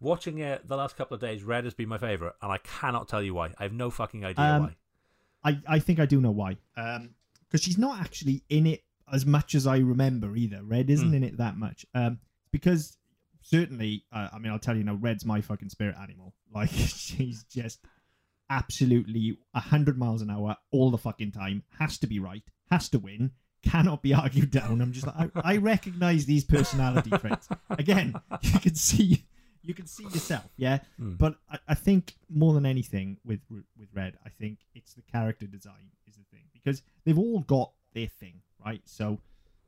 watching 0.00 0.38
it 0.38 0.66
the 0.68 0.76
last 0.76 0.96
couple 0.96 1.14
of 1.14 1.20
days. 1.20 1.42
Red 1.42 1.64
has 1.64 1.72
been 1.74 1.88
my 1.88 1.98
favorite, 1.98 2.34
and 2.42 2.50
I 2.52 2.58
cannot 2.58 3.08
tell 3.08 3.22
you 3.22 3.32
why. 3.34 3.52
I 3.58 3.62
have 3.62 3.72
no 3.72 3.90
fucking 3.90 4.24
idea 4.24 4.44
Um, 4.44 4.62
why. 4.64 4.76
I, 5.44 5.58
I 5.66 5.78
think 5.78 6.00
I 6.00 6.06
do 6.06 6.20
know 6.20 6.30
why. 6.30 6.56
Um, 6.76 7.10
because 7.46 7.62
she's 7.62 7.78
not 7.78 8.00
actually 8.00 8.42
in 8.48 8.66
it 8.66 8.82
as 9.12 9.24
much 9.26 9.54
as 9.54 9.66
I 9.66 9.78
remember 9.78 10.34
either. 10.36 10.62
Red 10.62 10.90
isn't 10.90 11.08
Hmm. 11.08 11.14
in 11.14 11.24
it 11.24 11.36
that 11.38 11.56
much. 11.56 11.84
Um, 11.94 12.18
because 12.50 12.96
certainly, 13.42 14.04
uh, 14.12 14.28
I 14.32 14.38
mean, 14.38 14.50
I'll 14.50 14.58
tell 14.58 14.76
you 14.76 14.82
now, 14.84 14.94
Red's 14.94 15.24
my 15.24 15.40
fucking 15.40 15.68
spirit 15.68 15.96
animal. 16.00 16.34
Like 16.54 16.70
she's 16.70 17.42
just 17.44 17.80
absolutely 18.48 19.38
hundred 19.54 19.98
miles 19.98 20.22
an 20.22 20.30
hour 20.30 20.56
all 20.70 20.90
the 20.90 20.98
fucking 20.98 21.32
time. 21.32 21.62
Has 21.78 21.98
to 21.98 22.06
be 22.06 22.18
right. 22.18 22.42
Has 22.70 22.88
to 22.90 22.98
win. 22.98 23.32
cannot 23.62 24.02
be 24.02 24.14
argued 24.22 24.50
down. 24.50 24.80
I'm 24.80 24.92
just 24.92 25.06
like, 25.06 25.30
I, 25.36 25.54
I 25.54 25.56
recognize 25.56 26.26
these 26.26 26.44
personality 26.44 27.10
traits. 27.10 27.48
Again, 27.70 28.14
you 28.42 28.58
can 28.60 28.74
see 28.74 29.24
you 29.64 29.74
can 29.74 29.86
see 29.86 30.04
yourself, 30.12 30.48
yeah. 30.56 30.78
Mm. 31.00 31.18
But 31.18 31.36
I, 31.50 31.58
I 31.68 31.74
think 31.74 32.14
more 32.28 32.54
than 32.54 32.66
anything 32.66 33.18
with 33.24 33.40
with 33.50 33.88
Red, 33.92 34.16
I 34.24 34.28
think 34.28 34.58
it's 34.74 34.94
the 34.94 35.02
character 35.02 35.46
design 35.46 35.90
is 36.06 36.14
the 36.16 36.24
thing 36.30 36.44
because 36.52 36.82
they've 37.04 37.18
all 37.18 37.40
got 37.40 37.72
their 37.94 38.08
thing, 38.08 38.42
right? 38.64 38.82
So 38.84 39.20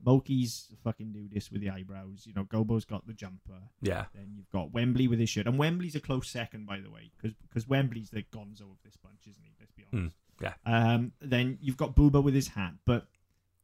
Mokey's 0.05 0.68
a 0.73 0.77
fucking 0.82 1.12
nudist 1.12 1.51
with 1.52 1.62
the 1.62 1.70
eyebrows. 1.70 2.24
You 2.27 2.35
know, 2.35 2.44
Gobo's 2.44 2.85
got 2.85 3.06
the 3.06 3.14
jumper. 3.14 3.60
Yeah. 3.81 4.05
Then 4.14 4.32
you've 4.36 4.51
got 4.51 4.73
Wembley 4.73 5.09
with 5.09 5.18
his 5.18 5.31
shirt, 5.31 5.47
and 5.47 5.59
Wembley's 5.59 5.94
a 5.94 6.01
close 6.01 6.28
second, 6.28 6.66
by 6.66 6.81
the 6.81 6.90
way, 6.90 7.10
because 7.16 7.35
because 7.48 7.66
Wembley's 7.68 8.10
the 8.10 8.23
Gonzo 8.23 8.62
of 8.62 8.78
this 8.85 8.97
bunch, 8.97 9.27
isn't 9.28 9.43
he? 9.43 9.52
Let's 9.59 9.73
be 9.73 9.85
honest. 9.93 10.16
yeah. 10.40 10.55
Um. 10.64 11.12
Then 11.20 11.59
you've 11.60 11.77
got 11.77 11.97
Boober 11.97 12.23
with 12.23 12.35
his 12.35 12.48
hat, 12.48 12.74
but 12.85 13.06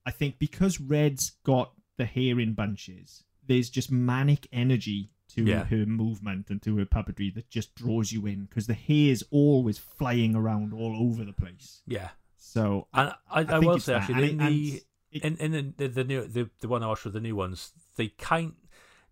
I 0.06 0.10
think 0.10 0.38
because 0.38 0.80
Red's 0.80 1.32
got 1.44 1.72
the 1.98 2.04
hair 2.06 2.40
in 2.40 2.54
bunches, 2.54 3.24
there's 3.46 3.70
just 3.70 3.90
manic 3.90 4.46
energy 4.52 5.10
to 5.34 5.42
Yeah. 5.44 5.64
her 5.64 5.84
movement 5.86 6.50
and 6.50 6.60
to 6.62 6.76
her 6.78 6.84
puppetry 6.84 7.32
that 7.34 7.48
just 7.50 7.74
draws 7.74 8.12
you 8.12 8.26
in 8.26 8.44
because 8.46 8.66
the 8.66 8.74
hair's 8.74 9.22
always 9.30 9.78
flying 9.78 10.34
around 10.34 10.72
all 10.72 10.96
over 10.96 11.24
the 11.24 11.32
place. 11.32 11.82
Yeah. 11.86 12.10
So 12.36 12.86
And 12.92 13.10
I, 13.30 13.40
I, 13.40 13.44
think 13.44 13.64
will 13.64 13.78
say 13.80 13.92
that. 13.94 14.02
actually, 14.10 14.30
in 14.32 14.38
the 14.38 14.82
it- 15.10 15.22
in, 15.24 15.36
in 15.36 15.52
the, 15.52 15.62
the 15.76 15.88
the 15.88 16.04
new 16.04 16.26
the, 16.26 16.50
the 16.60 16.68
one 16.68 16.82
I 16.82 16.86
watched 16.86 17.04
with 17.04 17.12
the 17.14 17.20
new 17.20 17.36
ones, 17.36 17.72
they 17.96 18.08
kind 18.08 18.54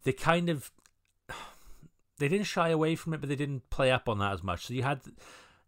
they 0.04 0.12
kind 0.12 0.48
of 0.48 0.70
they 2.18 2.28
didn't 2.28 2.46
shy 2.46 2.68
away 2.70 2.96
from 2.96 3.14
it, 3.14 3.20
but 3.20 3.28
they 3.28 3.36
didn't 3.36 3.68
play 3.70 3.90
up 3.90 4.08
on 4.08 4.18
that 4.18 4.32
as 4.32 4.42
much. 4.42 4.66
So 4.66 4.74
you 4.74 4.82
had 4.82 5.00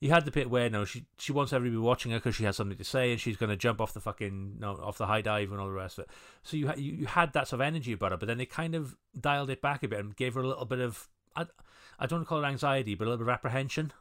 you 0.03 0.11
had 0.11 0.25
the 0.25 0.31
bit 0.33 0.51
where 0.51 0.69
no, 0.69 0.85
she 0.85 1.05
she 1.19 1.31
wants 1.33 1.53
everybody 1.53 1.79
watching 1.79 2.11
her 2.11 2.19
because 2.19 2.35
she 2.35 2.43
has 2.45 2.57
something 2.57 2.77
to 2.77 2.83
say 2.85 3.13
and 3.13 3.21
she's 3.21 3.37
going 3.37 3.51
to 3.51 3.57
jump 3.57 3.81
off 3.81 3.93
the 3.95 4.01
fucking 4.01 4.57
no, 4.59 4.73
off 4.73 4.99
the 4.99 5.07
high 5.07 5.21
dive 5.23 5.53
and 5.53 5.61
all 5.61 5.69
the 5.69 5.73
rest 5.73 5.99
of 5.99 6.05
it. 6.05 6.11
So 6.43 6.57
you, 6.57 6.67
ha- 6.67 6.75
you 6.77 6.93
you 6.93 7.07
had 7.07 7.33
that 7.35 7.47
sort 7.47 7.61
of 7.61 7.67
energy 7.67 7.93
about 7.93 8.11
her, 8.11 8.17
but 8.19 8.27
then 8.27 8.39
they 8.39 8.47
kind 8.47 8.75
of 8.75 8.97
dialed 9.19 9.49
it 9.51 9.63
back 9.63 9.83
a 9.85 9.89
bit 9.89 10.01
and 10.01 10.17
gave 10.17 10.35
her 10.35 10.41
a 10.41 10.47
little 10.47 10.65
bit 10.65 10.81
of 10.81 11.09
I 11.37 11.47
I 11.99 12.07
don't 12.07 12.19
want 12.19 12.27
to 12.27 12.29
call 12.29 12.45
it 12.45 12.49
anxiety, 12.49 12.95
but 12.97 13.05
a 13.05 13.09
little 13.11 13.25
bit 13.25 13.31
of 13.31 13.35
apprehension. 13.35 13.93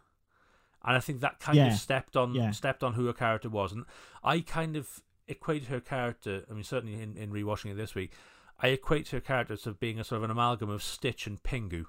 And 0.84 0.98
I 0.98 1.00
think 1.00 1.20
that 1.22 1.40
kind 1.40 1.58
Yeah. 1.58 1.68
of 1.68 1.74
stepped 1.80 2.18
on 2.18 2.34
Yeah. 2.34 2.50
stepped 2.50 2.84
on 2.84 2.94
who 2.94 3.06
her 3.06 3.14
character 3.14 3.50
was, 3.50 3.72
and 3.72 3.86
I 4.24 4.40
kind 4.40 4.76
of 4.76 5.02
equated 5.28 5.68
her 5.68 5.80
character. 5.80 6.44
I 6.50 6.54
mean, 6.56 6.64
certainly 6.64 7.00
in, 7.00 7.16
in 7.16 7.32
rewatching 7.32 7.70
it 7.72 7.76
this 7.78 7.94
week, 7.94 8.14
I 8.60 8.70
equate 8.70 9.10
her 9.10 9.20
character 9.22 9.56
to 9.58 9.74
being 9.74 10.00
a 10.00 10.04
sort 10.04 10.18
of 10.18 10.24
an 10.24 10.32
amalgam 10.32 10.70
of 10.72 10.82
Stitch 10.82 11.28
and 11.28 11.42
Pingu, 11.44 11.86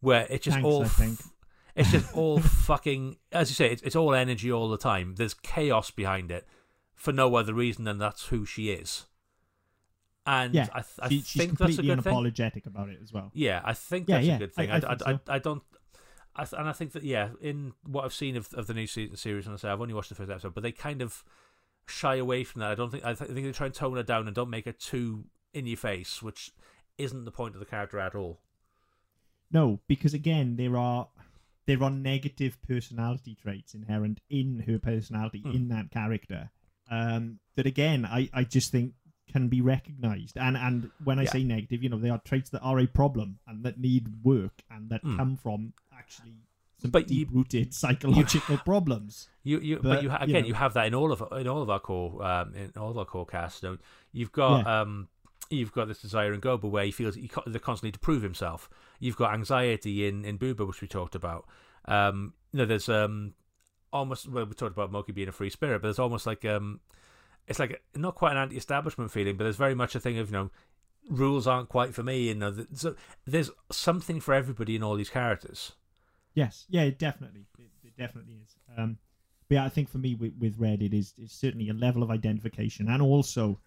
where 0.00 0.26
it 0.28 0.42
just 0.42 0.56
Thanks, 0.56 0.66
all 0.66 0.82
I 0.84 0.88
think. 0.88 1.20
f- 1.20 1.30
it's 1.76 1.90
just 1.92 2.12
all 2.16 2.40
fucking 2.40 3.16
as 3.32 3.50
you 3.50 3.54
say, 3.54 3.70
it's, 3.70 3.82
it's 3.82 3.96
all 3.96 4.14
energy 4.14 4.50
all 4.50 4.68
the 4.68 4.78
time. 4.78 5.14
There's 5.16 5.34
chaos 5.34 5.90
behind 5.90 6.30
it 6.30 6.46
for 6.94 7.12
no 7.12 7.34
other 7.36 7.54
reason 7.54 7.84
than 7.84 7.98
that's 7.98 8.26
who 8.26 8.44
she 8.44 8.70
is. 8.70 9.06
And 10.28 10.54
yeah, 10.54 10.66
I, 10.72 10.80
th- 10.80 10.98
I 11.00 11.08
she, 11.08 11.20
she's 11.20 11.32
think 11.42 11.58
that's 11.58 11.74
a 11.74 11.82
completely 11.82 11.94
good 11.94 12.02
thing. 12.04 12.12
unapologetic 12.14 12.66
about 12.66 12.88
it 12.88 12.98
as 13.02 13.12
well. 13.12 13.30
Yeah, 13.32 13.60
I 13.64 13.74
think 13.74 14.08
Yeah, 14.08 14.16
that's 14.16 14.26
yeah, 14.26 14.34
a 14.34 14.38
good 14.38 14.52
thing. 14.54 14.70
I 14.70 14.76
I, 14.78 14.78
I, 14.78 14.96
so. 14.96 15.20
I, 15.28 15.38
don't. 15.38 15.62
Th- 16.36 16.52
and 16.58 16.68
I 16.68 16.72
think 16.72 16.92
that 16.92 17.04
yeah, 17.04 17.28
in 17.40 17.74
what 17.84 18.04
I've 18.04 18.12
seen 18.12 18.36
of, 18.36 18.52
of 18.54 18.66
the 18.66 18.74
new 18.74 18.86
se- 18.88 19.14
series, 19.14 19.46
and 19.46 19.54
I 19.54 19.56
say 19.58 19.68
I've 19.68 19.80
only 19.80 19.94
watched 19.94 20.08
the 20.08 20.14
first 20.16 20.30
episode, 20.30 20.52
but 20.54 20.62
they 20.64 20.72
kind 20.72 21.00
of 21.00 21.22
shy 21.86 22.16
away 22.16 22.42
from 22.42 22.60
that. 22.60 22.72
I 22.72 22.74
don't 22.74 22.90
think 22.90 23.04
I, 23.04 23.14
th- 23.14 23.30
I 23.30 23.34
think 23.34 23.46
they 23.46 23.52
try 23.52 23.66
and 23.66 23.74
tone 23.74 23.96
her 23.96 24.02
down 24.02 24.26
and 24.26 24.34
don't 24.34 24.50
make 24.50 24.64
her 24.64 24.72
too 24.72 25.26
in 25.54 25.66
your 25.66 25.76
face, 25.76 26.20
which 26.22 26.50
isn't 26.98 27.24
the 27.24 27.30
point 27.30 27.54
of 27.54 27.60
the 27.60 27.66
character 27.66 28.00
at 28.00 28.14
all. 28.16 28.40
No, 29.52 29.78
because 29.86 30.12
again, 30.12 30.56
there 30.56 30.76
are 30.76 31.06
there 31.66 31.82
are 31.82 31.90
negative 31.90 32.58
personality 32.62 33.34
traits 33.40 33.74
inherent 33.74 34.20
in 34.30 34.64
her 34.66 34.78
personality 34.78 35.40
Hmm. 35.40 35.50
in 35.50 35.68
that 35.68 35.90
character. 35.90 36.50
Um, 36.90 37.40
that 37.56 37.66
again, 37.66 38.04
I, 38.04 38.28
I 38.32 38.44
just 38.44 38.70
think 38.72 38.94
can 39.32 39.48
be 39.48 39.60
recognized. 39.60 40.36
And 40.38 40.56
and 40.56 40.90
when 41.02 41.18
I 41.18 41.22
Yeah. 41.22 41.30
say 41.30 41.44
negative, 41.44 41.82
you 41.82 41.88
know, 41.88 41.98
they 41.98 42.10
are 42.10 42.20
traits 42.24 42.50
that 42.50 42.60
are 42.60 42.78
a 42.78 42.86
problem 42.86 43.38
and 43.46 43.64
that 43.64 43.78
need 43.78 44.22
work 44.24 44.62
and 44.70 44.88
that 44.90 45.02
Hmm. 45.02 45.16
come 45.16 45.36
from 45.36 45.72
actually 45.92 46.34
some 46.78 46.90
But 46.92 47.08
deep 47.08 47.28
rooted 47.32 47.74
psychological 47.74 48.58
problems. 48.64 49.28
You, 49.42 49.58
you, 49.60 49.76
but, 49.76 49.82
But, 49.82 50.02
you 50.02 50.10
ha- 50.10 50.18
you 50.20 50.24
again, 50.32 50.42
know. 50.44 50.48
you 50.48 50.54
have 50.54 50.74
that 50.74 50.86
in 50.86 50.94
all 50.94 51.10
of 51.10 51.22
in 51.40 51.48
all 51.48 51.62
of 51.62 51.70
our 51.70 51.80
core 51.80 52.22
um, 52.24 52.54
in 52.54 52.70
all 52.76 52.90
of 52.90 52.98
our 52.98 53.04
core 53.04 53.26
cast. 53.26 53.60
So 53.60 53.78
you've 54.12 54.32
got 54.32 54.66
um, 54.66 55.08
you've 55.50 55.72
got 55.72 55.88
this 55.88 56.00
desire 56.00 56.32
in 56.32 56.40
Gobo 56.40 56.70
where 56.70 56.84
he 56.84 56.90
feels 56.90 57.14
he 57.14 57.28
constantly 57.28 57.92
to 57.92 57.98
prove 57.98 58.22
himself. 58.22 58.68
You've 58.98 59.16
got 59.16 59.34
anxiety 59.34 60.06
in 60.06 60.24
in 60.24 60.38
Boober, 60.38 60.66
which 60.66 60.80
we 60.80 60.88
talked 60.88 61.14
about. 61.14 61.46
Um, 61.86 62.34
you 62.52 62.58
know, 62.58 62.64
there's 62.66 62.88
um, 62.88 63.34
almost 63.92 64.28
well, 64.28 64.44
we 64.44 64.54
talked 64.54 64.72
about 64.72 64.92
Mokey 64.92 65.14
being 65.14 65.28
a 65.28 65.32
free 65.32 65.50
spirit, 65.50 65.80
but 65.80 65.88
there's 65.88 65.98
almost 65.98 66.26
like 66.26 66.44
um, 66.44 66.80
it's 67.46 67.58
like 67.58 67.82
not 67.94 68.14
quite 68.14 68.32
an 68.32 68.38
anti-establishment 68.38 69.10
feeling, 69.10 69.36
but 69.36 69.44
there's 69.44 69.56
very 69.56 69.74
much 69.74 69.94
a 69.94 70.00
thing 70.00 70.18
of 70.18 70.28
you 70.28 70.32
know, 70.32 70.50
rules 71.08 71.46
aren't 71.46 71.68
quite 71.68 71.94
for 71.94 72.02
me. 72.02 72.28
You 72.28 72.34
know, 72.34 72.66
so 72.74 72.96
there's 73.26 73.50
something 73.70 74.20
for 74.20 74.34
everybody 74.34 74.76
in 74.76 74.82
all 74.82 74.96
these 74.96 75.10
characters. 75.10 75.72
Yes, 76.34 76.66
yeah, 76.68 76.82
it 76.82 76.98
definitely, 76.98 77.46
it, 77.58 77.70
it 77.82 77.96
definitely 77.96 78.34
is. 78.42 78.56
Um, 78.76 78.98
but 79.48 79.54
yeah, 79.54 79.64
I 79.64 79.68
think 79.68 79.88
for 79.88 79.98
me 79.98 80.14
with, 80.14 80.34
with 80.38 80.58
Red, 80.58 80.82
it 80.82 80.92
is 80.92 81.14
it's 81.16 81.34
certainly 81.34 81.68
a 81.68 81.74
level 81.74 82.02
of 82.02 82.10
identification, 82.10 82.88
and 82.88 83.00
also 83.00 83.58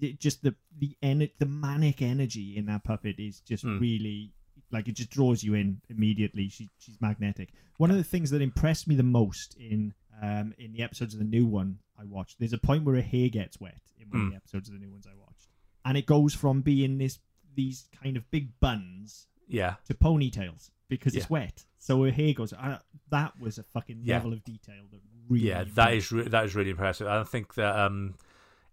it, 0.00 0.18
just 0.20 0.42
the 0.42 0.54
the 0.78 0.96
ener- 1.02 1.32
the 1.38 1.46
manic 1.46 2.02
energy 2.02 2.56
in 2.56 2.66
that 2.66 2.84
puppet 2.84 3.16
is 3.18 3.40
just 3.40 3.64
Hmm. 3.64 3.78
really 3.78 4.32
like 4.70 4.88
it 4.88 4.92
just 4.96 5.10
draws 5.10 5.42
you 5.44 5.54
in 5.54 5.80
immediately. 5.88 6.48
She 6.48 6.70
she's 6.78 7.00
magnetic. 7.00 7.50
One 7.78 7.90
of 7.90 7.96
the 7.96 8.04
things 8.04 8.30
that 8.30 8.40
impressed 8.42 8.86
me 8.88 8.94
the 8.94 9.02
most 9.02 9.54
in 9.58 9.94
um 10.22 10.54
in 10.58 10.72
the 10.72 10.82
episodes 10.82 11.14
of 11.14 11.18
the 11.20 11.26
new 11.26 11.46
one 11.46 11.78
I 11.98 12.04
watched, 12.04 12.38
there's 12.38 12.52
a 12.52 12.58
point 12.58 12.84
where 12.84 12.94
her 12.96 13.02
hair 13.02 13.28
gets 13.28 13.60
wet 13.60 13.80
in 13.98 14.08
one 14.10 14.20
of 14.20 14.26
Hmm. 14.26 14.30
the 14.30 14.36
episodes 14.36 14.68
of 14.68 14.74
the 14.74 14.80
new 14.80 14.90
ones 14.90 15.06
I 15.06 15.14
watched, 15.14 15.48
and 15.84 15.96
it 15.98 16.06
goes 16.06 16.34
from 16.34 16.62
being 16.62 16.98
this 16.98 17.18
these 17.54 17.88
kind 18.02 18.16
of 18.16 18.30
big 18.30 18.58
buns 18.60 19.26
Yeah, 19.46 19.74
to 19.86 19.92
ponytails 19.94 20.70
because 20.88 21.14
it's 21.14 21.28
wet. 21.28 21.66
So 21.78 22.02
her 22.04 22.10
hair 22.10 22.32
goes. 22.32 22.52
Uh, 22.54 22.78
that 23.10 23.38
was 23.38 23.58
a 23.58 23.62
fucking 23.62 24.00
Yeah. 24.04 24.16
level 24.16 24.32
of 24.32 24.42
detail 24.44 24.84
that 24.90 25.00
really. 25.28 25.48
yeah, 25.48 25.64
that 25.74 25.92
is 25.92 26.10
re- 26.10 26.28
that 26.28 26.44
is 26.46 26.54
really 26.54 26.70
impressive. 26.70 27.06
I 27.08 27.24
think 27.24 27.54
that 27.54 27.76
um, 27.78 28.14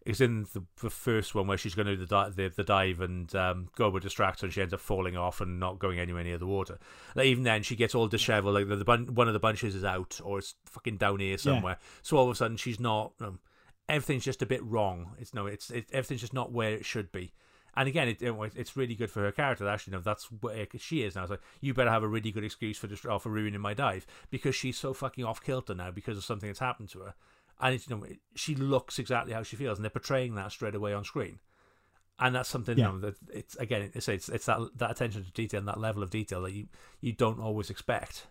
it's 0.09 0.21
in 0.21 0.43
the, 0.53 0.63
the 0.81 0.89
first 0.89 1.35
one 1.35 1.47
where 1.47 1.57
she's 1.57 1.75
going 1.75 1.85
to 1.87 1.95
do 1.95 2.05
the, 2.05 2.07
di- 2.07 2.29
the 2.29 2.49
the 2.55 2.63
dive 2.63 2.99
and 3.01 3.33
um, 3.35 3.69
Gobo 3.77 4.01
distracts 4.01 4.41
her 4.41 4.45
and 4.47 4.53
she 4.53 4.61
ends 4.61 4.73
up 4.73 4.79
falling 4.79 5.15
off 5.15 5.39
and 5.41 5.59
not 5.59 5.79
going 5.79 5.99
anywhere 5.99 6.23
near 6.23 6.37
the 6.37 6.47
water. 6.47 6.79
Like 7.15 7.27
even 7.27 7.43
then, 7.43 7.63
she 7.63 7.75
gets 7.75 7.93
all 7.95 8.07
dishevelled. 8.07 8.55
Like 8.55 8.67
the, 8.67 8.75
the 8.75 8.85
bun- 8.85 9.13
one 9.15 9.27
of 9.27 9.33
the 9.33 9.39
bunches 9.39 9.75
is 9.75 9.83
out 9.83 10.19
or 10.23 10.39
it's 10.39 10.55
fucking 10.65 10.97
down 10.97 11.19
here 11.19 11.37
somewhere. 11.37 11.77
So 12.01 12.17
all 12.17 12.25
of 12.25 12.31
a 12.31 12.35
sudden, 12.35 12.57
she's 12.57 12.79
not. 12.79 13.13
Um, 13.21 13.39
everything's 13.87 14.23
just 14.25 14.41
a 14.41 14.45
bit 14.45 14.63
wrong. 14.63 15.11
It's 15.19 15.33
no, 15.33 15.45
it's 15.47 15.69
it, 15.69 15.85
everything's 15.91 16.21
just 16.21 16.33
not 16.33 16.51
where 16.51 16.71
it 16.71 16.85
should 16.85 17.11
be. 17.11 17.33
And 17.75 17.87
again, 17.87 18.07
it, 18.07 18.21
it- 18.21 18.35
it's 18.55 18.75
really 18.75 18.95
good 18.95 19.11
for 19.11 19.21
her 19.21 19.31
character. 19.31 19.63
that 19.63 19.73
Actually, 19.75 19.93
no, 19.93 19.99
that's 20.01 20.25
where 20.41 20.65
she 20.79 21.03
is 21.03 21.15
now. 21.15 21.21
It's 21.21 21.29
like 21.31 21.41
you 21.61 21.73
better 21.73 21.91
have 21.91 22.03
a 22.03 22.07
really 22.07 22.31
good 22.31 22.43
excuse 22.43 22.77
for 22.77 22.87
just 22.87 23.03
for 23.03 23.29
ruining 23.29 23.61
my 23.61 23.73
dive 23.73 24.05
because 24.31 24.55
she's 24.55 24.77
so 24.77 24.93
fucking 24.93 25.23
off 25.23 25.41
kilter 25.43 25.75
now 25.75 25.91
because 25.91 26.17
of 26.17 26.23
something 26.25 26.49
that's 26.49 26.59
happened 26.59 26.89
to 26.89 26.99
her. 27.01 27.13
And 27.61 27.75
it's, 27.75 27.89
you 27.89 27.95
know, 27.97 28.05
she 28.35 28.55
looks 28.55 28.99
exactly 28.99 29.33
how 29.33 29.43
she 29.43 29.55
feels, 29.57 29.77
and 29.77 29.83
they're 29.83 29.89
portraying 29.89 30.35
that 30.35 30.51
straight 30.51 30.75
away 30.75 30.93
on 30.93 31.03
screen. 31.03 31.39
And 32.17 32.35
that's 32.35 32.49
something 32.49 32.77
Yeah. 32.77 32.87
you 32.87 32.93
know, 32.93 32.99
that 32.99 33.15
it's 33.33 33.55
again, 33.57 33.91
it's 33.93 34.07
it's 34.07 34.29
it's 34.29 34.45
that 34.45 34.59
that 34.77 34.91
attention 34.91 35.23
to 35.25 35.31
detail 35.31 35.59
and 35.59 35.67
that 35.67 35.79
level 35.79 36.03
of 36.03 36.09
detail 36.09 36.41
that 36.43 36.53
you 36.53 36.67
you 37.01 37.13
don't 37.13 37.39
always 37.39 37.69
expect. 37.69 38.27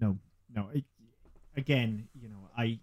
no, 0.00 0.18
no. 0.54 0.68
It, 0.74 0.84
again, 1.56 2.08
you 2.14 2.28
know, 2.28 2.48
I, 2.56 2.80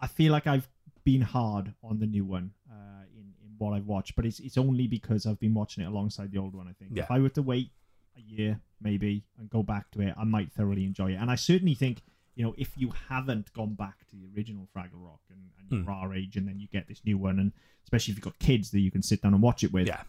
I 0.00 0.06
feel 0.06 0.32
like 0.32 0.46
I've 0.46 0.68
been 1.04 1.22
hard 1.22 1.72
on 1.82 1.98
the 1.98 2.06
new 2.06 2.24
one 2.24 2.52
uh, 2.70 3.02
in 3.14 3.32
in 3.44 3.54
what 3.58 3.72
I've 3.72 3.86
watched, 3.86 4.16
but 4.16 4.26
it's 4.26 4.40
it's 4.40 4.58
only 4.58 4.86
because 4.86 5.26
I've 5.26 5.40
been 5.40 5.54
watching 5.54 5.82
it 5.84 5.86
alongside 5.86 6.30
the 6.32 6.38
old 6.38 6.54
one. 6.54 6.68
I 6.68 6.72
think 6.72 6.92
Yeah. 6.94 7.04
if 7.04 7.10
I 7.10 7.18
were 7.20 7.28
to 7.30 7.42
wait 7.42 7.70
a 8.16 8.20
year 8.20 8.60
maybe 8.80 9.24
and 9.38 9.48
go 9.50 9.62
back 9.62 9.90
to 9.92 10.00
it, 10.02 10.14
I 10.16 10.24
might 10.24 10.52
thoroughly 10.52 10.84
enjoy 10.84 11.12
it. 11.12 11.16
And 11.16 11.30
I 11.30 11.36
certainly 11.36 11.74
think. 11.74 12.02
You 12.36 12.44
know, 12.44 12.54
if 12.56 12.70
you 12.76 12.92
haven't 13.08 13.52
gone 13.54 13.74
back 13.74 14.06
to 14.10 14.16
the 14.16 14.28
original 14.36 14.68
Fraggle 14.74 15.02
Rock 15.02 15.20
and, 15.30 15.40
and 15.58 15.84
you're 15.84 15.94
Hmm. 15.94 16.00
our 16.00 16.14
age, 16.14 16.36
and 16.36 16.46
then 16.46 16.60
you 16.60 16.68
get 16.68 16.86
this 16.86 17.00
new 17.04 17.18
one, 17.18 17.38
and 17.40 17.50
especially 17.84 18.12
if 18.12 18.18
you've 18.18 18.24
got 18.24 18.38
kids 18.38 18.70
that 18.70 18.80
you 18.80 18.90
can 18.90 19.02
sit 19.02 19.22
down 19.22 19.32
and 19.34 19.42
watch 19.42 19.64
it 19.64 19.72
with, 19.72 19.86
Yeah, 19.88 20.02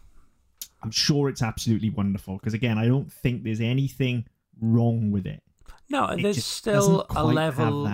I'm 0.82 0.90
sure 0.92 1.28
it's 1.28 1.42
absolutely 1.42 1.90
wonderful 1.90 2.36
because 2.36 2.54
again, 2.54 2.78
I 2.78 2.86
don't 2.86 3.10
think 3.12 3.42
there's 3.42 3.60
anything 3.60 4.26
wrong 4.60 5.10
with 5.10 5.26
it. 5.26 5.42
no, 5.88 6.04
It 6.06 6.22
there's 6.22 6.44
still 6.44 7.06
a 7.10 7.24
level. 7.24 7.86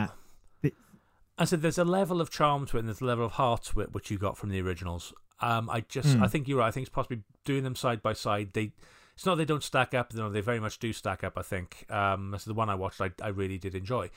I 1.36 1.44
said 1.46 1.62
there's 1.62 1.78
a 1.78 1.84
level 1.84 2.20
of 2.20 2.30
charm 2.30 2.64
to 2.66 2.76
it, 2.76 2.80
and 2.80 2.88
there's 2.88 3.00
a 3.00 3.04
level 3.04 3.24
of 3.24 3.32
heart 3.32 3.64
to 3.64 3.80
it, 3.80 3.92
which 3.92 4.10
you 4.10 4.18
got 4.18 4.36
from 4.38 4.50
the 4.50 4.60
originals. 4.60 5.12
Um, 5.40 5.68
I 5.68 5.80
just, 5.80 6.14
Hmm. 6.16 6.22
I 6.22 6.28
think 6.28 6.46
you're 6.46 6.58
right. 6.58 6.68
I 6.68 6.70
think 6.70 6.86
it's 6.86 6.94
possibly 6.94 7.22
doing 7.44 7.64
them 7.64 7.74
side 7.74 8.02
by 8.02 8.12
side. 8.12 8.52
They, 8.52 8.70
it's 9.14 9.26
not 9.26 9.36
they 9.36 9.44
don't 9.44 9.62
stack 9.62 9.94
up. 9.94 10.12
No, 10.14 10.30
they 10.30 10.40
very 10.40 10.60
much 10.60 10.78
do 10.78 10.92
stack 10.92 11.24
up. 11.24 11.34
I 11.36 11.42
think. 11.42 11.86
Um, 11.90 12.30
that's 12.30 12.44
the 12.44 12.54
one 12.54 12.68
I 12.68 12.74
watched. 12.74 13.00
I, 13.00 13.10
I 13.22 13.28
really 13.28 13.58
did 13.58 13.74
enjoy. 13.74 14.10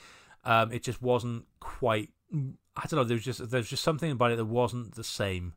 Um, 0.44 0.72
it 0.72 0.82
just 0.82 1.02
wasn't 1.02 1.46
quite. 1.60 2.10
I 2.32 2.86
don't 2.86 2.94
know. 2.94 3.04
There's 3.04 3.24
just 3.24 3.50
there's 3.50 3.68
just 3.68 3.84
something 3.84 4.10
about 4.10 4.32
it 4.32 4.36
that 4.36 4.44
wasn't 4.44 4.94
the 4.94 5.04
same. 5.04 5.54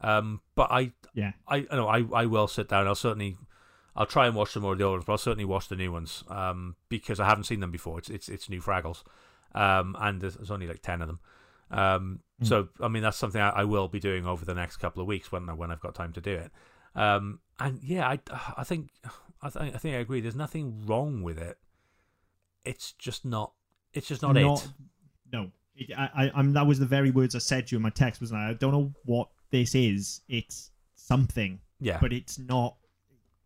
Um, 0.00 0.40
but 0.54 0.70
I, 0.70 0.92
Yeah, 1.14 1.32
I, 1.46 1.66
I 1.70 1.76
know 1.76 1.88
I, 1.88 2.04
I 2.12 2.26
will 2.26 2.48
sit 2.48 2.68
down. 2.68 2.88
I'll 2.88 2.96
certainly, 2.96 3.36
I'll 3.94 4.04
try 4.04 4.26
and 4.26 4.34
watch 4.34 4.50
some 4.50 4.62
more 4.62 4.72
of 4.72 4.78
the 4.78 4.84
old 4.84 4.94
ones, 4.94 5.04
but 5.06 5.12
I'll 5.12 5.18
certainly 5.18 5.44
watch 5.44 5.68
the 5.68 5.76
new 5.76 5.92
ones. 5.92 6.24
Um, 6.28 6.74
because 6.88 7.20
I 7.20 7.26
haven't 7.26 7.44
seen 7.44 7.60
them 7.60 7.70
before. 7.70 7.98
It's 7.98 8.10
it's 8.10 8.28
it's 8.28 8.48
new 8.50 8.60
Fraggles, 8.60 9.04
um, 9.54 9.96
and 10.00 10.20
there's, 10.20 10.34
there's 10.34 10.50
only 10.50 10.66
like 10.66 10.82
ten 10.82 11.02
of 11.02 11.08
them. 11.08 11.20
Um, 11.70 12.20
Mm. 12.42 12.48
So 12.48 12.68
I 12.80 12.88
mean 12.88 13.02
that's 13.02 13.16
something 13.16 13.40
I, 13.40 13.50
I 13.50 13.64
will 13.64 13.88
be 13.88 14.00
doing 14.00 14.26
over 14.26 14.44
the 14.44 14.54
next 14.54 14.78
couple 14.78 15.00
of 15.00 15.08
weeks 15.08 15.30
when 15.30 15.46
when 15.56 15.70
I've 15.70 15.80
got 15.80 15.94
time 15.94 16.12
to 16.14 16.20
do 16.20 16.32
it. 16.32 16.50
Um, 16.94 17.40
and 17.66 17.82
yeah, 17.82 18.08
I 18.08 18.18
I 18.56 18.64
think 18.64 18.90
I 19.42 19.50
think 19.50 19.74
I 19.74 19.78
think 19.78 19.94
I 19.94 19.98
agree. 19.98 20.20
There's 20.20 20.36
nothing 20.36 20.84
wrong 20.86 21.22
with 21.22 21.38
it. 21.38 21.58
It's 22.64 22.92
just 22.92 23.24
not. 23.24 23.52
It's 23.92 24.08
just 24.08 24.22
not, 24.22 24.36
it. 24.36 24.68
No, 25.32 25.50
it, 25.74 25.90
I, 25.96 26.08
I, 26.26 26.30
I'm. 26.34 26.52
That 26.52 26.66
was 26.66 26.78
the 26.78 26.86
very 26.86 27.10
words 27.10 27.34
I 27.34 27.38
said 27.40 27.66
to 27.66 27.72
you 27.72 27.76
in 27.78 27.82
my 27.82 27.90
text. 27.90 28.20
Was 28.20 28.32
I? 28.32 28.50
I 28.50 28.54
don't 28.54 28.72
know 28.72 28.92
what 29.04 29.28
this 29.50 29.74
is. 29.74 30.20
It's 30.28 30.70
something, 30.94 31.60
Yeah. 31.80 31.98
but 32.00 32.12
it's 32.12 32.38
not. 32.38 32.76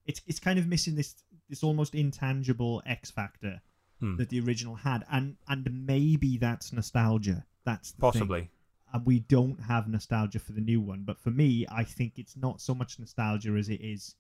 It's 0.05 0.21
it's 0.27 0.39
kind 0.39 0.59
of 0.59 0.67
missing 0.67 0.95
this 0.95 1.15
this 1.49 1.63
almost 1.63 1.95
intangible 1.95 2.83
X 2.87 3.11
factor 3.11 3.61
Hmm. 4.01 4.17
that 4.19 4.29
the 4.29 4.41
original 4.41 4.75
had, 4.75 5.07
and 5.11 5.37
and 5.49 5.67
maybe 5.87 6.37
that's 6.37 6.71
nostalgia. 6.73 7.47
That's 7.65 7.93
the 7.93 8.03
thing. 8.13 8.49
We 9.05 9.21
don't 9.21 9.61
have 9.65 9.89
nostalgia 9.89 10.39
for 10.39 10.53
the 10.53 10.61
new 10.61 10.81
one. 10.81 11.03
But 11.05 11.19
for 11.19 11.31
me, 11.31 11.67
I 11.71 11.85
think 11.85 12.19
it's 12.19 12.37
not 12.37 12.61
so 12.61 12.75
much 12.75 12.99
nostalgia 12.99 13.53
as 13.57 13.69
it 13.69 13.81
is. 13.81 14.15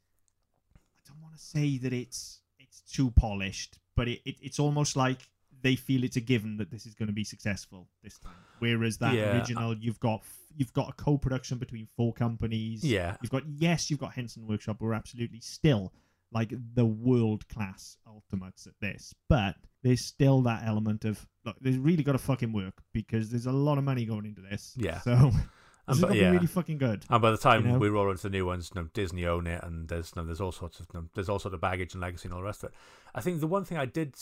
I 0.74 1.09
don't 1.09 1.23
want 1.23 1.35
to 1.36 1.40
say 1.43 1.78
that 1.78 1.93
it's 1.93 2.40
it's 2.59 2.81
too 2.81 3.11
polished, 3.12 3.78
but 3.94 4.09
it, 4.09 4.20
it 4.24 4.36
it's 4.43 4.59
almost 4.59 4.97
like 4.97 5.28
they 5.62 5.74
feel 5.77 6.05
it's 6.05 6.16
a 6.16 6.20
given 6.20 6.57
that 6.59 6.70
this 6.70 6.85
is 6.86 6.94
going 6.94 7.07
to 7.09 7.12
be 7.15 7.24
successful 7.24 7.89
this 8.03 8.19
time. 8.19 8.32
Whereas 8.59 8.98
that 8.98 9.15
Yeah. 9.15 9.36
original, 9.36 9.77
you've 9.77 10.01
got 10.01 10.23
you've 10.57 10.73
got 10.73 10.89
a 10.89 10.93
co-production 10.93 11.59
between 11.59 11.86
four 11.97 12.12
companies. 12.12 12.82
Yeah. 12.85 13.16
You've 13.23 13.31
got 13.32 13.44
yes, 13.47 13.90
you've 13.90 14.01
got 14.01 14.15
Henson 14.15 14.47
Workshop, 14.47 14.77
who 14.81 14.86
are 14.86 14.94
absolutely 14.94 15.40
still 15.40 15.93
like 16.32 16.53
the 16.74 16.85
world 16.85 17.48
class 17.48 17.97
ultimates 18.07 18.66
at 18.66 18.73
this, 18.81 19.15
but 19.28 19.55
there's 19.82 20.01
still 20.05 20.43
that 20.43 20.65
element 20.66 21.05
of 21.05 21.24
look, 21.44 21.57
they've 21.61 21.82
really 21.82 22.03
got 22.03 22.12
to 22.12 22.19
fucking 22.19 22.53
work 22.53 22.74
because 22.93 23.31
there's 23.31 23.47
a 23.47 23.53
lot 23.53 23.78
of 23.78 23.85
money 23.85 24.05
going 24.05 24.27
into 24.27 24.40
this. 24.40 24.74
Yeah. 24.77 25.01
So 25.01 25.31
this 25.89 25.97
is 25.97 26.01
but- 26.01 26.09
gonna 26.09 26.20
yeah. 26.20 26.31
be 26.31 26.36
really 26.36 26.47
fucking 26.47 26.78
good. 26.78 27.05
And 27.09 27.23
by 27.23 27.31
the 27.31 27.36
time 27.36 27.65
You 27.65 27.73
know? 27.73 27.78
we 27.78 27.89
roll 27.89 28.11
into 28.11 28.24
the 28.24 28.31
new 28.31 28.47
ones, 28.47 28.70
you 28.74 28.81
know, 28.81 28.89
Disney 28.94 29.27
own 29.27 29.47
it, 29.47 29.62
and 29.62 29.89
there's 29.89 30.12
you 30.15 30.23
know, 30.23 30.27
there's 30.27 30.40
all 30.40 30.53
sorts 30.53 30.81
of 30.81 30.86
you 30.93 31.01
know, 31.01 31.07
there's 31.15 31.28
all 31.28 31.39
sort 31.39 31.55
of 31.55 31.61
baggage 31.61 31.94
and 31.94 32.01
legacy 32.01 32.27
and 32.28 32.35
all 32.35 32.40
the 32.40 32.47
rest 32.47 32.65
of 32.65 32.70
it. 32.70 32.77
I 33.15 33.20
think 33.20 33.40
the 33.40 33.47
one 33.47 33.65
thing 33.65 33.78
I 33.78 33.86
did 33.86 34.16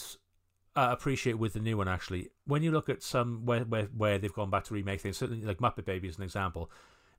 uh, 0.77 0.89
appreciate 0.91 1.39
with 1.39 1.53
the 1.53 1.61
new 1.61 1.77
one 1.77 1.89
actually, 1.89 2.31
when 2.47 2.63
you 2.63 2.71
look 2.73 2.89
at 2.89 3.03
some 3.03 3.47
where 3.47 3.61
where, 3.61 3.85
where 3.97 4.19
they've 4.19 4.33
gone 4.33 4.51
back 4.51 4.65
to 4.65 4.75
remake 4.75 5.01
things, 5.01 5.17
certainly 5.17 5.45
like 5.47 5.59
Muppet 5.59 5.85
Baby 5.85 6.09
as 6.09 6.19
an 6.19 6.25
example, 6.25 6.71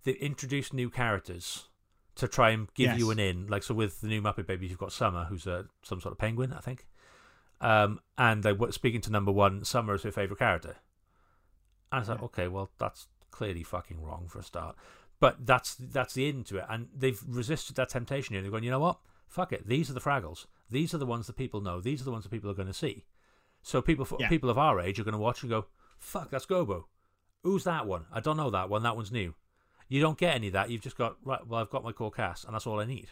they've 0.03 0.15
introduced 0.17 0.73
new 0.73 0.89
characters 0.89 1.69
to 2.15 2.27
try 2.27 2.51
and 2.51 2.73
give 2.75 2.97
you 2.97 3.11
an 3.11 3.19
in. 3.19 3.47
Like 3.47 3.63
so, 3.63 3.73
with 3.73 4.01
the 4.01 4.07
new 4.07 4.21
Muppet 4.21 4.45
Babies, 4.45 4.69
you've 4.69 4.79
got 4.79 4.91
Summer, 4.91 5.25
who's 5.25 5.47
a 5.47 5.65
some 5.83 5.99
sort 6.01 6.11
of 6.11 6.17
penguin, 6.17 6.53
I 6.53 6.59
think. 6.59 6.85
Um, 7.61 7.99
and 8.17 8.43
they 8.43 8.53
were 8.53 8.71
speaking 8.71 9.01
to 9.01 9.11
number 9.11 9.31
one, 9.31 9.63
Summer 9.63 9.95
is 9.95 10.03
her 10.03 10.11
favorite 10.11 10.39
character. 10.39 10.75
And 11.91 11.97
I 11.97 11.99
was 11.99 12.09
like, 12.09 12.19
Yeah. 12.19 12.25
okay, 12.25 12.47
well, 12.47 12.69
that's 12.77 13.07
clearly 13.31 13.63
fucking 13.63 14.01
wrong 14.01 14.27
for 14.27 14.39
a 14.39 14.43
start. 14.43 14.75
But 15.19 15.45
that's 15.45 15.75
that's 15.75 16.13
the 16.13 16.27
end 16.27 16.45
to 16.47 16.57
it, 16.57 16.65
and 16.69 16.89
they've 16.93 17.21
resisted 17.27 17.77
that 17.77 17.89
temptation. 17.89 18.33
Here. 18.33 18.41
They're 18.41 18.51
going, 18.51 18.63
you 18.65 18.71
know 18.71 18.79
what? 18.81 18.99
Fuck 19.27 19.53
it. 19.53 19.65
These 19.67 19.89
are 19.89 19.93
the 19.93 20.01
Fraggles. 20.01 20.45
These 20.69 20.93
are 20.93 20.97
the 20.97 21.05
ones 21.05 21.27
that 21.27 21.37
people 21.37 21.61
know. 21.61 21.79
These 21.79 22.01
are 22.01 22.05
the 22.05 22.11
ones 22.11 22.23
that 22.25 22.31
people 22.31 22.49
are 22.51 22.53
going 22.55 22.67
to 22.67 22.73
see. 22.73 23.05
So 23.61 23.81
people 23.81 24.05
Yeah. 24.19 24.27
people 24.29 24.49
of 24.49 24.57
our 24.57 24.79
age 24.81 24.99
are 24.99 25.03
going 25.05 25.13
to 25.13 25.17
watch 25.19 25.41
and 25.41 25.49
go, 25.49 25.65
fuck, 25.97 26.29
that's 26.29 26.45
Gobo. 26.45 26.83
Who's 27.43 27.63
that 27.63 27.87
one? 27.87 28.05
I 28.11 28.19
don't 28.19 28.37
know 28.37 28.49
that 28.51 28.69
one. 28.69 28.83
That 28.83 28.95
one's 28.95 29.11
new. 29.11 29.33
You 29.87 30.01
don't 30.01 30.17
get 30.17 30.35
any 30.35 30.47
of 30.47 30.53
that. 30.53 30.69
You've 30.69 30.81
just 30.81 30.97
got 30.97 31.15
right. 31.23 31.45
Well, 31.47 31.61
I've 31.61 31.69
got 31.69 31.83
my 31.83 31.91
core 31.93 32.11
cast, 32.11 32.43
and 32.45 32.53
that's 32.53 32.67
all 32.67 32.79
I 32.79 32.85
need. 32.85 33.07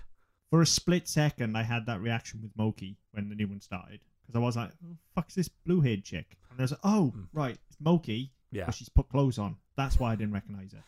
For 0.50 0.62
a 0.62 0.66
split 0.66 1.08
second, 1.08 1.56
I 1.58 1.64
had 1.64 1.86
that 1.86 2.02
reaction 2.02 2.42
with 2.42 2.56
Mokey 2.58 2.98
when 3.12 3.30
the 3.30 3.36
new 3.36 3.48
one 3.48 3.62
started 3.62 4.02
because 4.34 4.44
I 4.44 4.46
was 4.46 4.56
like, 4.56 4.72
"Who 4.82 4.90
the 4.90 4.98
"Fuck's 5.16 5.36
this 5.36 5.48
blue-haired 5.48 6.04
chick?" 6.04 6.38
And 6.50 6.60
there's 6.60 6.72
like, 6.72 6.80
"Oh, 6.84 7.12
Hmm. 7.12 7.24
right, 7.34 7.58
it's 7.68 7.78
Mokey, 7.78 8.32
Yeah. 8.52 8.70
she's 8.72 8.90
put 8.90 9.10
clothes 9.10 9.38
on. 9.38 9.58
That's 9.76 10.00
why 10.00 10.12
I 10.12 10.16
didn't 10.16 10.34
recognize 10.34 10.72
her." 10.74 10.84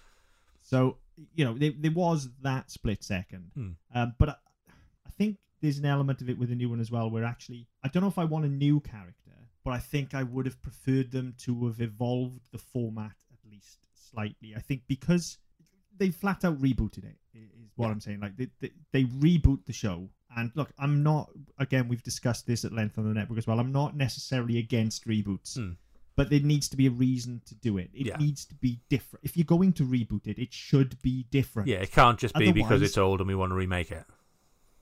So 0.62 0.98
you 1.36 1.46
know, 1.46 1.58
there, 1.58 1.72
there 1.78 1.92
was 1.92 2.30
that 2.42 2.70
split 2.70 3.04
second, 3.04 3.52
Hmm. 3.54 3.72
um, 3.94 4.16
but 4.18 4.30
I, 4.30 4.36
I 5.06 5.10
think 5.12 5.38
there's 5.62 5.78
an 5.78 5.86
element 5.86 6.22
of 6.22 6.30
it 6.30 6.38
with 6.38 6.50
the 6.50 6.56
new 6.56 6.70
one 6.70 6.80
as 6.82 6.92
well, 6.92 7.10
where 7.10 7.24
actually 7.24 7.68
I 7.84 7.88
don't 7.88 8.02
know 8.04 8.10
if 8.10 8.18
I 8.18 8.26
want 8.26 8.46
a 8.46 8.50
new 8.50 8.80
character, 8.82 9.32
but 9.64 9.72
I 9.72 9.80
think 9.80 10.14
I 10.14 10.24
would 10.24 10.46
have 10.46 10.62
preferred 10.62 11.12
them 11.12 11.34
to 11.40 11.68
have 11.68 11.80
evolved 11.80 12.52
the 12.52 12.58
format 12.58 13.16
at 13.32 13.50
least 13.50 13.88
slightly. 13.94 14.56
I 14.56 14.60
think 14.60 14.84
because 14.88 15.38
they 15.98 16.10
flat 16.12 16.44
out 16.44 16.60
rebooted 16.60 17.06
it 17.06 17.18
is 17.36 17.70
what 17.76 17.88
Yeah. 17.88 17.91
I'm 17.91 17.99
saying. 18.02 18.20
Like 18.20 18.38
they, 18.38 18.48
they 18.62 18.72
they 18.91 19.03
reboot 19.06 19.66
the 19.66 19.74
show. 19.74 20.10
And 20.38 20.52
look, 20.56 20.72
I'm 20.78 21.03
not 21.03 21.30
again. 21.60 21.88
We've 21.88 22.03
discussed 22.03 22.45
this 22.48 22.66
at 22.66 22.74
length 22.74 22.98
on 22.98 23.07
the 23.07 23.14
network 23.14 23.38
as 23.38 23.48
well. 23.48 23.60
I'm 23.60 23.72
not 23.72 23.95
necessarily 23.95 24.57
against 24.57 25.07
reboots, 25.07 25.56
Hmm. 25.57 25.74
but 26.16 26.30
there 26.30 26.40
needs 26.41 26.68
to 26.70 26.78
be 26.78 26.88
a 26.88 26.91
reason 26.91 27.41
to 27.45 27.56
do 27.56 27.78
it. 27.78 27.90
It 27.94 28.07
Yeah. 28.07 28.18
needs 28.18 28.45
to 28.45 28.56
be 28.56 28.82
different. 28.90 29.24
If 29.26 29.38
you're 29.38 29.45
going 29.45 29.74
to 29.74 29.84
reboot 29.86 30.28
it, 30.28 30.38
it 30.40 30.52
should 30.53 31.02
be 31.02 31.24
different. 31.32 31.70
Yeah, 31.70 31.78
it 31.78 31.91
can't 31.91 32.20
just 32.20 32.36
be 32.36 32.52
because 32.52 32.82
it's 32.82 32.98
old 32.98 33.22
and 33.22 33.28
we 33.28 33.36
want 33.36 33.52
to 33.52 33.56
remake 33.56 33.91
it. 33.91 34.06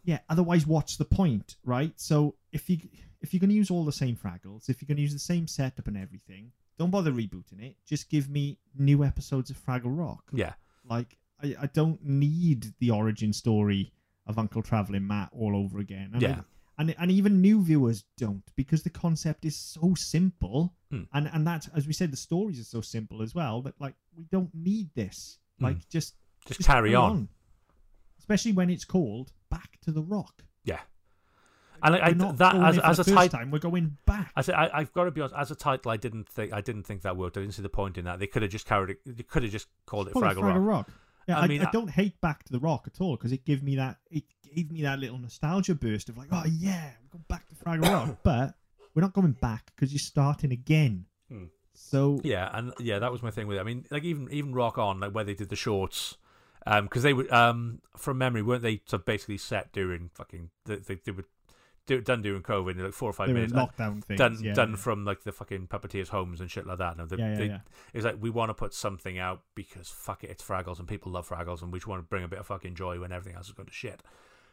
Yeah. 0.03 0.19
Otherwise, 0.29 0.65
what's 0.67 0.97
the 0.97 1.05
point, 1.05 1.55
right? 1.63 1.93
So 1.99 2.35
if 2.51 2.69
you 2.69 2.77
if 3.21 3.33
you're 3.33 3.39
going 3.39 3.49
to 3.51 3.55
use 3.55 3.71
all 3.71 3.85
the 3.85 3.91
same 3.91 4.17
Fraggles, 4.17 4.67
if 4.69 4.81
you're 4.81 4.87
going 4.87 4.97
to 4.97 5.01
use 5.01 5.13
the 5.13 5.19
same 5.19 5.47
setup 5.47 5.87
and 5.87 5.95
everything, 5.97 6.51
don't 6.77 6.89
bother 6.91 7.11
rebooting 7.11 7.61
it. 7.61 7.77
Just 7.85 8.09
give 8.09 8.29
me 8.29 8.57
new 8.77 9.03
episodes 9.05 9.49
of 9.49 9.57
Fraggle 9.63 9.97
Rock. 9.97 10.23
Yeah, 10.33 10.53
Like 10.89 11.17
I, 11.43 11.55
I 11.61 11.67
don't 11.67 12.03
need 12.03 12.73
the 12.79 12.91
origin 12.91 13.33
story 13.33 13.91
of 14.25 14.37
Uncle 14.39 14.61
Traveling 14.61 15.05
Matt 15.05 15.29
all 15.33 15.55
over 15.55 15.79
again. 15.79 16.11
And 16.13 16.21
Yeah. 16.21 16.39
I- 16.39 16.43
and 16.79 16.95
and 16.97 17.11
even 17.11 17.39
new 17.39 17.61
viewers 17.63 18.03
don't 18.17 18.41
because 18.55 18.81
the 18.81 18.89
concept 18.89 19.45
is 19.45 19.55
so 19.55 19.93
simple. 19.93 20.73
Hmm. 20.89 21.03
And 21.13 21.29
and 21.31 21.45
that 21.45 21.67
as 21.75 21.85
we 21.85 21.93
said, 21.93 22.11
the 22.11 22.17
stories 22.17 22.59
are 22.59 22.63
so 22.63 22.81
simple 22.81 23.21
as 23.21 23.35
well 23.35 23.61
that 23.61 23.79
like 23.79 23.93
we 24.17 24.23
don't 24.31 24.49
need 24.55 24.89
this. 24.95 25.37
Hmm. 25.59 25.65
Like 25.65 25.87
just 25.89 26.15
just, 26.47 26.63
carry 26.63 26.95
on. 26.95 27.29
Especially 28.17 28.53
when 28.53 28.69
it's 28.71 28.85
called 28.85 29.31
Back 29.49 29.77
to 29.81 29.91
the 29.91 30.01
Rock. 30.01 30.43
Yeah, 30.63 30.79
and 31.83 31.95
I, 31.95 32.07
I, 32.07 32.13
that 32.13 32.55
as, 32.55 32.79
as 32.79 32.99
a 32.99 33.03
title, 33.03 33.39
time, 33.39 33.51
we're 33.51 33.59
going 33.59 33.97
back. 34.05 34.31
I 34.35 34.41
said 34.41 34.55
I, 34.55 34.69
I've 34.73 34.93
got 34.93 35.03
to 35.03 35.11
be 35.11 35.19
honest. 35.21 35.35
As 35.37 35.51
a 35.51 35.55
title, 35.55 35.91
I 35.91 35.97
didn't 35.97 36.29
think 36.29 36.53
I 36.53 36.61
didn't 36.61 36.83
think 36.83 37.01
that 37.01 37.17
worked. 37.17 37.37
I 37.37 37.41
didn't 37.41 37.55
see 37.55 37.61
the 37.61 37.69
point 37.69 37.97
in 37.97 38.05
that. 38.05 38.19
They 38.19 38.27
could 38.27 38.41
have 38.41 38.51
just 38.51 38.65
carried 38.65 38.91
it. 38.91 38.99
They 39.05 39.23
could 39.23 39.43
have 39.43 39.51
just 39.51 39.67
called 39.85 40.07
it 40.07 40.11
it 40.11 40.15
Fraggle 40.15 40.65
Rock. 40.65 40.89
Yeah, 41.27 41.39
I 41.39 41.43
I, 41.43 41.47
mean, 41.47 41.61
I 41.61 41.67
I- 41.67 41.71
don't 41.71 41.89
hate 41.89 42.19
Back 42.21 42.43
to 42.45 42.51
the 42.51 42.59
Rock 42.59 42.83
at 42.87 42.99
all 43.01 43.15
because 43.15 43.31
it 43.31 43.45
gave 43.45 43.63
me 43.63 43.75
that 43.77 43.97
it 44.11 44.23
gave 44.55 44.71
me 44.71 44.81
that 44.83 44.99
little 44.99 45.17
nostalgia 45.17 45.75
burst 45.75 46.09
of 46.09 46.17
like, 46.17 46.27
oh 46.31 46.43
yeah, 46.45 46.91
we're 47.03 47.17
going 47.19 47.25
back 47.27 47.47
to 47.49 47.55
Fraggle 47.55 47.91
Rock, 47.91 48.17
but 48.23 48.55
we're 48.93 49.01
not 49.01 49.13
going 49.13 49.31
back 49.33 49.71
because 49.75 49.91
you're 49.91 49.99
starting 49.99 50.51
again. 50.51 51.05
Hmm. 51.29 51.45
So 51.73 52.19
Yeah, 52.23 52.49
and 52.53 52.73
yeah, 52.79 52.99
that 52.99 53.11
was 53.11 53.23
my 53.23 53.31
thing 53.31 53.47
with 53.47 53.57
it. 53.57 53.61
I 53.61 53.63
mean, 53.63 53.85
like 53.89 54.03
even 54.03 54.27
even 54.31 54.53
Rock 54.53 54.77
On, 54.77 54.99
like 54.99 55.11
where 55.11 55.23
they 55.23 55.33
did 55.33 55.49
the 55.49 55.55
shorts, 55.55 56.17
because 56.65 57.03
they 57.03 57.13
were 57.13 57.31
um 57.33 57.81
from 57.97 58.17
memory, 58.17 58.41
weren't 58.43 58.61
they? 58.61 58.81
So 58.85 58.97
basically 58.97 59.37
set 59.37 59.71
during 59.71 60.09
fucking 60.13 60.49
they 60.65 60.75
they, 60.75 60.95
they 61.03 61.11
were 61.11 61.25
do, 61.85 62.01
done 62.01 62.21
during 62.21 62.41
COVID, 62.41 62.81
like 62.81 62.93
four 62.93 63.09
or 63.09 63.13
five 63.13 63.29
minutes. 63.29 63.53
lockdown 63.53 64.03
things. 64.03 64.17
done 64.17 64.37
yeah, 64.41 64.53
done 64.53 64.71
yeah. 64.71 64.75
from 64.77 65.03
like 65.05 65.23
the 65.23 65.31
fucking 65.31 65.67
puppeteers' 65.67 66.07
homes 66.07 66.39
and 66.39 66.49
shit 66.49 66.65
like 66.65 66.77
that. 66.77 66.97
No, 66.97 67.05
they, 67.05 67.17
yeah, 67.17 67.35
they. 67.35 67.59
It's 67.93 68.05
like 68.05 68.17
we 68.19 68.29
want 68.29 68.49
to 68.49 68.53
put 68.53 68.73
something 68.73 69.19
out 69.19 69.41
because 69.55 69.89
fuck 69.89 70.23
it, 70.23 70.29
it's 70.29 70.43
Fraggles 70.43 70.79
and 70.79 70.87
people 70.87 71.11
love 71.11 71.27
Fraggles, 71.27 71.61
and 71.61 71.71
we 71.71 71.79
just 71.79 71.87
want 71.87 71.99
to 71.99 72.07
bring 72.07 72.23
a 72.23 72.27
bit 72.27 72.39
of 72.39 72.47
fucking 72.47 72.75
joy 72.75 72.99
when 72.99 73.11
everything 73.11 73.35
else 73.35 73.47
is 73.47 73.53
going 73.53 73.67
to 73.67 73.73
shit. 73.73 74.01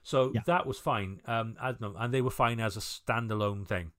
So 0.02 0.32
that 0.46 0.66
was 0.66 0.78
fine. 0.78 1.20
Um, 1.26 1.56
I 1.60 1.72
don't 1.72 1.80
know, 1.80 1.94
and 1.98 2.12
they 2.12 2.22
were 2.22 2.30
fine 2.30 2.58
as 2.58 2.76
a 2.76 2.80
standalone 2.80 3.66
thing. 3.66 3.92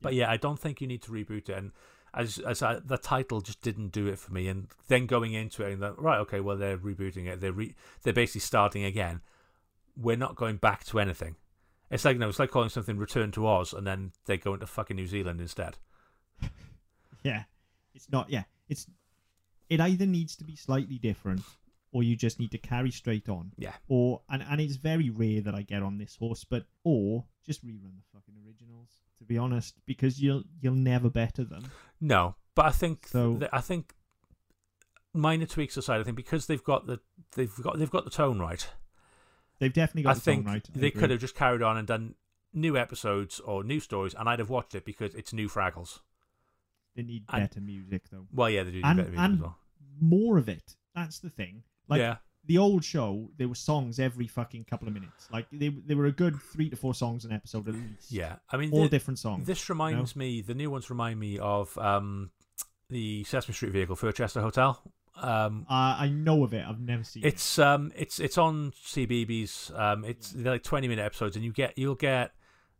But 0.00 0.14
yeah, 0.14 0.30
I 0.30 0.36
don't 0.36 0.58
think 0.58 0.80
you 0.80 0.86
need 0.86 1.02
to 1.02 1.10
reboot 1.10 1.48
it. 1.48 1.56
And 1.56 1.72
as 2.14 2.38
as 2.38 2.62
I, 2.62 2.78
the 2.78 2.98
title 2.98 3.40
just 3.40 3.62
didn't 3.62 3.88
do 3.88 4.06
it 4.06 4.18
for 4.18 4.32
me. 4.32 4.48
And 4.48 4.68
then 4.88 5.06
going 5.06 5.32
into 5.32 5.64
it, 5.64 5.72
and 5.72 5.82
that 5.82 5.98
right, 5.98 6.18
okay, 6.20 6.40
well 6.40 6.56
they're 6.56 6.78
rebooting 6.78 7.26
it. 7.26 7.40
They're 7.40 7.52
re- 7.52 7.74
they're 8.02 8.12
basically 8.12 8.42
starting 8.42 8.84
again. 8.84 9.22
We're 9.96 10.16
not 10.16 10.36
going 10.36 10.56
back 10.56 10.84
to 10.84 11.00
anything. 11.00 11.36
It's 11.90 12.04
like 12.04 12.18
no, 12.18 12.28
it's 12.28 12.38
like 12.38 12.50
calling 12.50 12.68
something 12.68 12.96
Return 12.98 13.32
to 13.32 13.46
Oz, 13.46 13.72
and 13.72 13.86
then 13.86 14.12
they 14.26 14.36
go 14.38 14.54
into 14.54 14.66
fucking 14.66 14.96
New 14.96 15.06
Zealand 15.06 15.40
instead. 15.40 15.76
yeah, 17.24 17.44
it's 17.94 18.10
not. 18.10 18.30
Yeah, 18.30 18.44
it's 18.68 18.86
it 19.68 19.80
either 19.80 20.06
needs 20.06 20.36
to 20.36 20.44
be 20.44 20.56
slightly 20.56 20.98
different 20.98 21.42
or 21.92 22.02
you 22.04 22.14
just 22.16 22.38
need 22.38 22.52
to 22.52 22.58
carry 22.58 22.90
straight 22.90 23.28
on. 23.28 23.52
Yeah. 23.58 23.72
Or 23.88 24.20
and 24.28 24.44
and 24.48 24.60
it's 24.60 24.76
very 24.76 25.10
rare 25.10 25.40
that 25.40 25.54
I 25.54 25.62
get 25.62 25.82
on 25.82 25.98
this 25.98 26.16
horse, 26.16 26.44
but 26.44 26.64
or 26.84 27.24
just 27.44 27.64
rerun 27.66 27.96
the 27.96 28.04
fucking 28.14 28.34
originals. 28.46 28.88
To 29.18 29.24
be 29.24 29.36
honest, 29.36 29.74
because 29.86 30.20
you'll 30.20 30.44
you'll 30.60 30.74
never 30.74 31.10
better 31.10 31.44
them. 31.44 31.64
No, 32.00 32.36
but 32.54 32.66
I 32.66 32.70
think 32.70 33.08
So- 33.08 33.36
th- 33.38 33.50
I 33.52 33.60
think 33.60 33.94
minor 35.12 35.46
tweaks 35.46 35.76
aside, 35.76 36.00
I 36.00 36.04
think 36.04 36.16
because 36.16 36.46
they've 36.46 36.62
got 36.62 36.86
the 36.86 37.00
they've 37.34 37.54
got 37.62 37.78
they've 37.78 37.90
got 37.90 38.04
the 38.04 38.10
tone 38.10 38.38
right. 38.38 38.66
They've 39.60 39.72
definitely 39.72 40.02
got 40.02 40.10
I 40.10 40.14
the 40.14 40.20
think 40.20 40.44
tone 40.46 40.54
right. 40.54 40.68
I 40.74 40.78
they 40.78 40.90
could 40.90 41.10
have 41.10 41.20
just 41.20 41.36
carried 41.36 41.62
on 41.62 41.76
and 41.76 41.86
done 41.86 42.14
new 42.52 42.76
episodes 42.76 43.38
or 43.40 43.62
new 43.62 43.78
stories, 43.78 44.14
and 44.14 44.28
I'd 44.28 44.40
have 44.40 44.50
watched 44.50 44.74
it 44.74 44.84
because 44.84 45.14
it's 45.14 45.32
new 45.32 45.48
Fraggles. 45.48 46.00
They 46.96 47.02
need 47.02 47.24
and- 47.28 47.42
better 47.48 47.60
music 47.60 48.08
though. 48.10 48.26
Well, 48.32 48.50
yeah, 48.50 48.64
they 48.64 48.72
do 48.72 48.80
And- 48.82 48.96
better 48.96 49.10
music 49.10 49.24
and- 49.24 49.34
as 49.34 49.40
well. 49.40 49.58
More 50.00 50.38
of 50.38 50.48
it. 50.48 50.74
That's 50.94 51.18
the 51.20 51.30
thing. 51.30 51.62
Like 51.88 51.98
yeah, 52.00 52.16
the 52.46 52.56
old 52.58 52.84
show, 52.84 53.30
there 53.36 53.46
were 53.48 53.54
songs 53.54 54.00
every 54.00 54.26
fucking 54.26 54.64
couple 54.64 54.88
of 54.88 54.94
minutes. 54.94 55.28
Like 55.30 55.46
they 55.52 55.68
they 55.68 55.94
were 55.94 56.06
a 56.06 56.12
good 56.12 56.40
three 56.40 56.70
to 56.70 56.76
four 56.76 56.94
songs 56.94 57.24
an 57.26 57.32
episode 57.32 57.68
at 57.68 57.74
least. 57.74 58.10
yeah. 58.10 58.36
I 58.50 58.56
mean, 58.56 58.72
All 58.72 58.82
the- 58.84 58.88
different 58.88 59.18
songs. 59.18 59.46
this 59.46 59.68
reminds 59.68 60.16
me. 60.16 60.40
The 60.40 60.54
new 60.54 60.70
ones 60.70 60.88
remind 60.90 61.20
me 61.20 61.38
of 61.38 61.76
um, 61.78 62.30
the 62.88 63.22
Sesame 63.24 63.54
Street 63.54 63.72
vehicle 63.72 63.94
Furchester 63.94 64.40
Hotel. 64.40 64.82
Um, 65.16 65.66
Uh, 65.68 65.96
I 65.98 66.08
know 66.08 66.44
of 66.44 66.54
it. 66.54 66.64
I've 66.66 66.80
never 66.80 67.04
seen 67.04 67.24
it. 67.24 67.28
it's 67.28 67.58
um 67.58 67.92
it's 67.96 68.18
it's 68.20 68.38
on 68.38 68.72
CBeebies. 68.72 69.76
Um, 69.78 70.04
it's 70.04 70.30
they're 70.30 70.52
like 70.52 70.62
twenty 70.62 70.88
minute 70.88 71.02
episodes, 71.04 71.36
and 71.36 71.44
you 71.44 71.52
get 71.52 71.76
you'll 71.76 71.94
get 71.94 72.32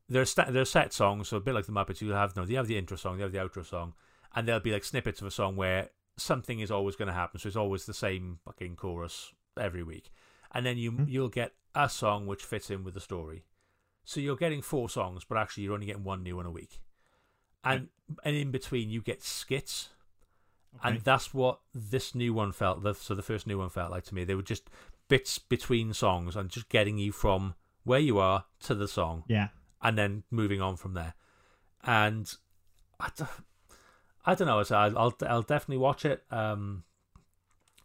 there's 0.09 0.31
sta- 0.31 0.51
there's 0.51 0.71
set 0.71 0.93
songs, 0.93 1.29
so 1.29 1.37
a 1.37 1.41
bit 1.41 1.55
like 1.55 1.67
the 1.67 1.73
Muppets. 1.73 2.01
You 2.01 2.11
have 2.11 2.35
no, 2.37 2.45
you 2.45 2.57
have 2.57 2.67
the 2.67 2.79
intro 2.79 2.97
song, 2.97 3.17
you 3.17 3.23
have 3.23 3.33
the 3.33 3.39
outro 3.39 3.65
song, 3.65 3.95
and 4.35 4.47
there'll 4.49 4.61
be 4.61 4.73
like 4.73 4.85
snippets 4.85 5.21
of 5.21 5.27
a 5.27 5.31
song 5.31 5.57
where 5.57 5.91
something 6.17 6.61
is 6.61 6.71
always 6.71 6.97
going 6.97 7.09
to 7.09 7.15
happen. 7.15 7.39
So 7.41 7.47
it's 7.47 7.57
always 7.57 7.87
the 7.87 7.95
same 7.95 8.39
fucking 8.45 8.77
chorus 8.77 9.33
every 9.59 9.83
week, 9.83 10.11
and 10.53 10.65
then 10.65 10.79
you 10.79 10.91
Hmm. 10.93 11.05
you'll 11.09 11.29
get 11.29 11.53
a 11.75 11.89
song 11.89 12.27
which 12.27 12.43
fits 12.43 12.71
in 12.71 12.83
with 12.85 12.95
the 12.95 13.01
story. 13.01 13.45
So 14.05 14.19
you're 14.19 14.37
getting 14.37 14.63
four 14.63 14.89
songs, 14.89 15.25
but 15.25 15.37
actually 15.39 15.65
you're 15.65 15.75
only 15.75 15.87
getting 15.87 16.05
one 16.05 16.23
new 16.23 16.37
one 16.37 16.47
a 16.47 16.51
week, 16.51 16.81
and 17.63 17.89
and 18.25 18.35
in 18.37 18.51
between 18.51 18.89
you 18.91 19.03
get 19.03 19.23
skits 19.23 19.91
Okay. 20.79 20.89
and 20.89 21.01
that's 21.01 21.35
what 21.35 21.61
this 21.75 22.15
new 22.15 22.33
one 22.33 22.53
felt. 22.53 22.83
The, 22.83 22.95
so 22.95 23.15
the 23.15 23.23
first 23.23 23.47
new 23.47 23.59
one 23.59 23.71
felt 23.71 23.91
like 23.91 24.05
to 24.05 24.15
me. 24.15 24.25
They 24.25 24.35
were 24.35 24.43
just 24.43 24.71
bits 25.09 25.39
between 25.39 25.93
songs 25.93 26.37
and 26.37 26.49
just 26.49 26.69
getting 26.69 26.97
you 26.99 27.13
from 27.13 27.55
where 27.85 27.99
you 27.99 28.19
are 28.19 28.45
to 28.61 28.75
the 28.75 28.87
song, 28.87 29.25
yeah. 29.27 29.49
and 29.83 29.99
then 29.99 30.23
moving 30.31 30.61
on 30.61 30.77
from 30.77 30.95
there. 30.95 31.15
And 31.83 32.33
I 33.01 34.35
don't 34.35 34.47
know. 34.47 34.63
So 34.63 34.77
I'll, 34.77 34.99
I'll 34.99 35.15
I'll 35.27 35.43
definitely 35.43 35.79
watch 35.79 36.05
it. 36.05 36.23
Um, 36.31 36.85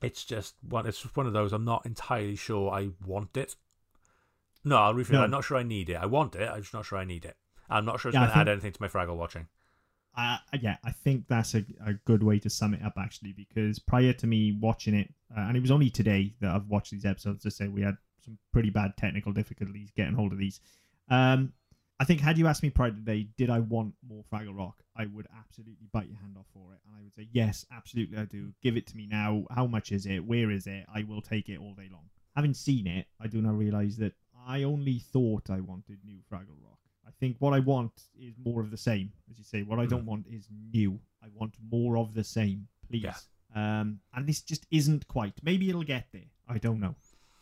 it's 0.02 0.24
just 0.26 0.56
one. 0.68 0.86
It's 0.86 1.02
just 1.02 1.16
one 1.16 1.26
of 1.26 1.34
those. 1.34 1.54
I'm 1.54 1.66
not 1.66 1.86
entirely 1.86 2.36
sure 2.36 2.72
I 2.72 2.90
want 3.06 3.36
it. 3.38 3.56
No, 4.64 4.78
I'll 4.78 4.94
rephrase. 4.94 5.12
No. 5.12 5.24
I'm 5.24 5.32
not 5.32 5.44
sure 5.44 5.58
I 5.58 5.64
need 5.64 5.90
it. 5.90 5.96
I 5.96 6.06
want 6.06 6.36
it. 6.36 6.50
I'm 6.50 6.62
just 6.62 6.74
not 6.74 6.86
sure 6.86 6.98
I 6.98 7.06
need 7.06 7.24
it. 7.26 7.38
I'm 7.70 7.86
not 7.86 8.00
sure 8.00 8.10
it's 8.10 8.16
Yeah, 8.16 8.22
going 8.26 8.32
to 8.32 8.38
add 8.38 8.50
anything 8.50 8.74
to 8.74 8.82
my 8.82 8.88
Fraggle 8.88 9.16
watching. 9.16 9.48
Yeah, 10.18 10.78
I 10.84 10.92
think 10.92 11.28
that's 11.28 11.54
a, 11.56 11.66
a 11.86 11.94
good 12.06 12.24
way 12.24 12.40
to 12.40 12.50
sum 12.50 12.74
it 12.74 12.82
up 12.84 12.94
actually, 12.98 13.34
because 13.34 13.80
prior 13.80 14.14
to 14.14 14.28
me 14.28 14.58
watching 14.60 14.94
it, 14.94 15.14
uh, 15.36 15.42
and 15.42 15.58
it 15.58 15.62
was 15.62 15.72
only 15.72 15.90
today 15.90 16.34
that 16.42 16.52
I've 16.56 16.68
watched 16.68 16.92
these 16.92 17.06
episodes 17.06 17.44
to 17.44 17.52
say 17.52 17.68
we 17.68 17.82
had 17.82 17.98
some 18.24 18.38
pretty 18.52 18.70
bad 18.70 18.96
technical 18.98 19.34
difficulties 19.34 19.92
getting 19.96 20.16
hold 20.16 20.32
of 20.32 20.40
these. 20.40 20.60
Um, 21.10 21.54
I 22.00 22.06
think 22.06 22.20
had 22.20 22.38
you 22.38 22.48
asked 22.48 22.64
me 22.64 22.70
prior 22.70 22.92
to 22.92 22.96
today, 22.96 23.28
did 23.38 23.50
I 23.50 23.60
want 23.60 23.94
more 24.08 24.24
Fraggle 24.32 24.58
Rock? 24.58 24.84
I 24.98 25.06
would 25.06 25.28
absolutely 25.38 25.88
bite 25.94 26.08
your 26.08 26.18
hand 26.18 26.36
off 26.38 26.48
for 26.54 26.74
it, 26.74 26.80
and 26.86 26.96
I 26.98 27.04
would 27.04 27.14
say 27.14 27.28
yes, 27.32 27.66
absolutely, 27.72 28.18
I 28.18 28.26
do. 28.26 28.52
Give 28.62 28.76
it 28.76 28.88
to 28.88 28.98
me 28.98 29.08
now. 29.10 29.46
How 29.52 29.66
much 29.66 29.92
is 29.92 30.06
it? 30.06 30.26
Where 30.26 30.52
is 30.52 30.68
it? 30.68 30.86
I 30.94 31.04
will 31.04 31.22
take 31.22 31.50
it 31.50 31.60
all 31.60 31.74
day 31.74 31.90
long. 31.92 32.10
Having 32.36 32.54
seen 32.54 32.88
it, 32.88 33.08
I 33.22 33.28
do 33.28 33.42
now 33.42 33.52
realize 33.52 33.98
that 33.98 34.14
I 34.48 34.64
only 34.64 35.00
thought 35.00 35.50
I 35.50 35.60
wanted 35.62 36.00
new 36.04 36.20
Fraggle 36.32 36.62
Rock. 36.64 36.75
I 37.08 37.12
think 37.20 37.38
what 37.40 37.54
I 37.54 37.60
want 37.60 37.92
is 38.20 38.34
more 38.44 38.62
of 38.62 38.72
the 38.72 38.78
same, 38.78 39.12
as 39.30 39.38
you 39.38 39.44
say. 39.44 39.64
What 39.64 39.80
I 39.80 39.86
don't 39.86 40.06
want 40.06 40.26
is 40.30 40.48
new. 40.74 41.00
I 41.24 41.28
want 41.34 41.56
more 41.72 41.98
of 41.98 42.14
the 42.14 42.24
same, 42.24 42.68
please. 42.90 43.04
Yeah. 43.04 43.16
Um, 43.56 44.00
and 44.14 44.28
this 44.28 44.42
just 44.42 44.66
isn't 44.72 45.08
quite. 45.08 45.34
Maybe 45.44 45.70
it'll 45.70 45.84
get 45.84 46.08
there. 46.12 46.30
I 46.48 46.58
don't 46.58 46.80
know. 46.80 46.96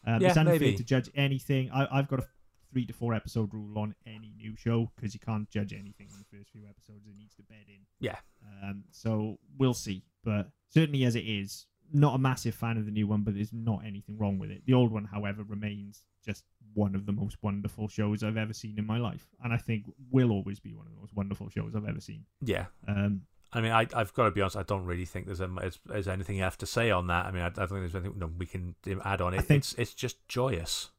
Um, 0.05 0.21
Yeah, 0.21 0.27
it's 0.29 0.37
unfair 0.37 0.59
maybe. 0.59 0.75
to 0.75 0.83
judge 0.83 1.09
anything. 1.15 1.71
I, 1.71 1.87
I've 1.91 2.07
got 2.07 2.19
a 2.19 2.27
three 2.71 2.85
to 2.85 2.93
four 2.93 3.13
episode 3.13 3.53
rule 3.53 3.77
on 3.79 3.95
any 4.05 4.33
new 4.37 4.55
show 4.55 4.91
because 4.95 5.13
you 5.13 5.19
can't 5.19 5.49
judge 5.49 5.73
anything 5.73 6.07
on 6.13 6.19
the 6.19 6.37
first 6.37 6.51
few 6.51 6.61
episodes. 6.69 7.05
It 7.07 7.15
needs 7.17 7.35
to 7.35 7.43
bed 7.43 7.65
in. 7.67 7.81
Yeah. 7.99 8.17
Um, 8.63 8.83
so 8.91 9.39
we'll 9.57 9.73
see. 9.73 10.03
But 10.23 10.49
certainly 10.69 11.03
as 11.05 11.15
it 11.15 11.21
is, 11.25 11.65
not 11.91 12.15
a 12.15 12.17
massive 12.17 12.55
fan 12.55 12.77
of 12.77 12.85
the 12.85 12.91
new 12.91 13.07
one, 13.07 13.21
but 13.21 13.35
there's 13.35 13.53
not 13.53 13.81
anything 13.85 14.17
wrong 14.17 14.39
with 14.39 14.51
it. 14.51 14.63
The 14.65 14.73
old 14.73 14.91
one, 14.91 15.05
however, 15.05 15.43
remains 15.43 16.03
just 16.25 16.43
one 16.73 16.95
of 16.95 17.05
the 17.05 17.11
most 17.11 17.37
wonderful 17.41 17.87
shows 17.87 18.23
I've 18.23 18.37
ever 18.37 18.53
seen 18.53 18.79
in 18.79 18.85
my 18.87 18.97
life, 18.97 19.27
and 19.43 19.53
I 19.53 19.57
think 19.57 19.85
will 20.11 20.31
always 20.31 20.59
be 20.59 20.73
one 20.73 20.87
of 20.87 20.93
the 20.93 20.99
most 20.99 21.15
wonderful 21.15 21.49
shows 21.49 21.75
I've 21.75 21.87
ever 21.87 22.01
seen. 22.01 22.25
Yeah, 22.41 22.65
Um, 22.87 23.21
I 23.55 23.61
mean, 23.61 23.71
I, 23.71 23.85
I've 23.93 24.11
got 24.15 24.25
to 24.25 24.31
be 24.31 24.41
honest. 24.41 24.55
I 24.57 24.63
don't 24.63 24.83
really 24.85 25.05
think 25.05 25.27
there's, 25.27 25.39
a, 25.39 25.47
there's 25.85 26.07
anything 26.07 26.37
you 26.37 26.41
have 26.43 26.57
to 26.57 26.65
say 26.65 26.89
on 26.89 27.05
that. 27.07 27.27
I 27.27 27.31
mean, 27.31 27.43
I, 27.43 27.47
I 27.47 27.49
don't 27.49 27.67
think 27.67 27.81
there's 27.81 27.95
anything 27.95 28.17
no, 28.17 28.31
we 28.35 28.47
can 28.47 28.73
add 29.05 29.21
on 29.21 29.35
it. 29.35 29.37
I 29.37 29.41
think- 29.41 29.59
it's 29.59 29.73
it's 29.75 29.93
just 29.93 30.27
joyous. 30.27 30.89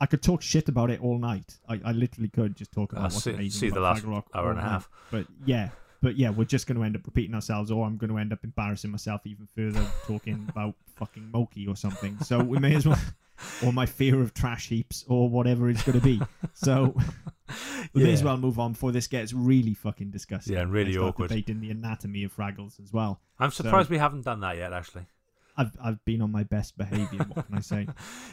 I 0.00 0.06
could 0.06 0.22
talk 0.22 0.40
shit 0.42 0.68
about 0.68 0.90
it 0.90 1.00
all 1.02 1.18
night. 1.18 1.58
I, 1.68 1.80
I 1.84 1.92
literally 1.92 2.28
could 2.28 2.56
just 2.56 2.70
talk 2.72 2.92
about 2.92 3.00
Uh, 3.02 3.04
what's 3.12 3.24
see- 3.24 3.32
amazing 3.32 3.50
see 3.60 3.68
the 3.70 3.80
last 3.80 4.04
hour 4.32 4.50
and 4.50 4.58
a 4.58 4.62
half. 4.62 4.88
But 5.10 5.26
yeah, 5.44 5.70
but 6.00 6.16
yeah, 6.16 6.30
we're 6.30 6.44
just 6.44 6.66
going 6.66 6.78
to 6.78 6.84
end 6.84 6.96
up 6.96 7.04
repeating 7.04 7.34
ourselves, 7.34 7.70
or 7.70 7.84
I'm 7.84 7.96
going 7.96 8.10
to 8.10 8.18
end 8.18 8.32
up 8.32 8.44
embarrassing 8.44 8.90
myself 8.90 9.22
even 9.26 9.48
further 9.54 9.84
talking 10.06 10.46
about 10.50 10.74
fucking 10.96 11.30
Mokey 11.32 11.68
or 11.68 11.76
something. 11.76 12.18
So 12.20 12.38
we 12.38 12.58
may 12.58 12.74
as 12.74 12.86
well, 12.86 12.98
or 13.64 13.72
my 13.72 13.86
fear 13.86 14.20
of 14.20 14.34
trash 14.34 14.68
heaps, 14.68 15.04
or 15.08 15.28
whatever 15.28 15.68
it's 15.68 15.82
going 15.82 15.98
to 15.98 16.04
be. 16.04 16.20
So 16.54 16.96
we 17.92 18.04
may 18.04 18.12
as 18.12 18.22
well 18.22 18.36
move 18.36 18.58
on 18.58 18.72
before 18.72 18.92
this 18.92 19.06
gets 19.06 19.32
really 19.32 19.74
fucking 19.74 20.10
disgusting. 20.10 20.54
Yeah, 20.54 20.62
and 20.62 20.72
really 20.72 20.92
start 20.92 21.08
awkward. 21.08 21.28
Debating 21.28 21.60
the 21.60 21.70
anatomy 21.70 22.24
of 22.24 22.34
Fraggles 22.34 22.80
as 22.80 22.92
well. 22.92 23.20
I'm 23.38 23.50
surprised 23.50 23.90
we 23.90 23.98
haven't 23.98 24.24
done 24.24 24.40
that 24.40 24.56
yet. 24.56 24.72
Actually, 24.72 25.06
I've 25.56 25.72
I've 25.82 26.04
been 26.04 26.22
on 26.22 26.30
my 26.30 26.44
best 26.44 26.78
behaviour. 26.78 27.24
What 27.32 27.46
can 27.46 27.56
I 27.56 27.60
say? 27.60 27.88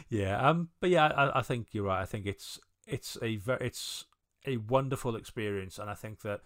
yeah. 0.08 0.38
Um, 0.38 0.68
but 0.80 0.90
yeah, 0.90 1.06
I, 1.06 1.40
I 1.40 1.42
think 1.42 1.68
you're 1.72 1.84
right. 1.84 2.00
I 2.00 2.06
think 2.06 2.26
it's 2.26 2.60
it's 2.86 3.18
a 3.20 3.36
very 3.36 3.66
it's 3.66 4.04
a 4.46 4.58
wonderful 4.58 5.16
experience, 5.16 5.78
and 5.78 5.90
I 5.90 5.94
think 5.94 6.22
that 6.22 6.42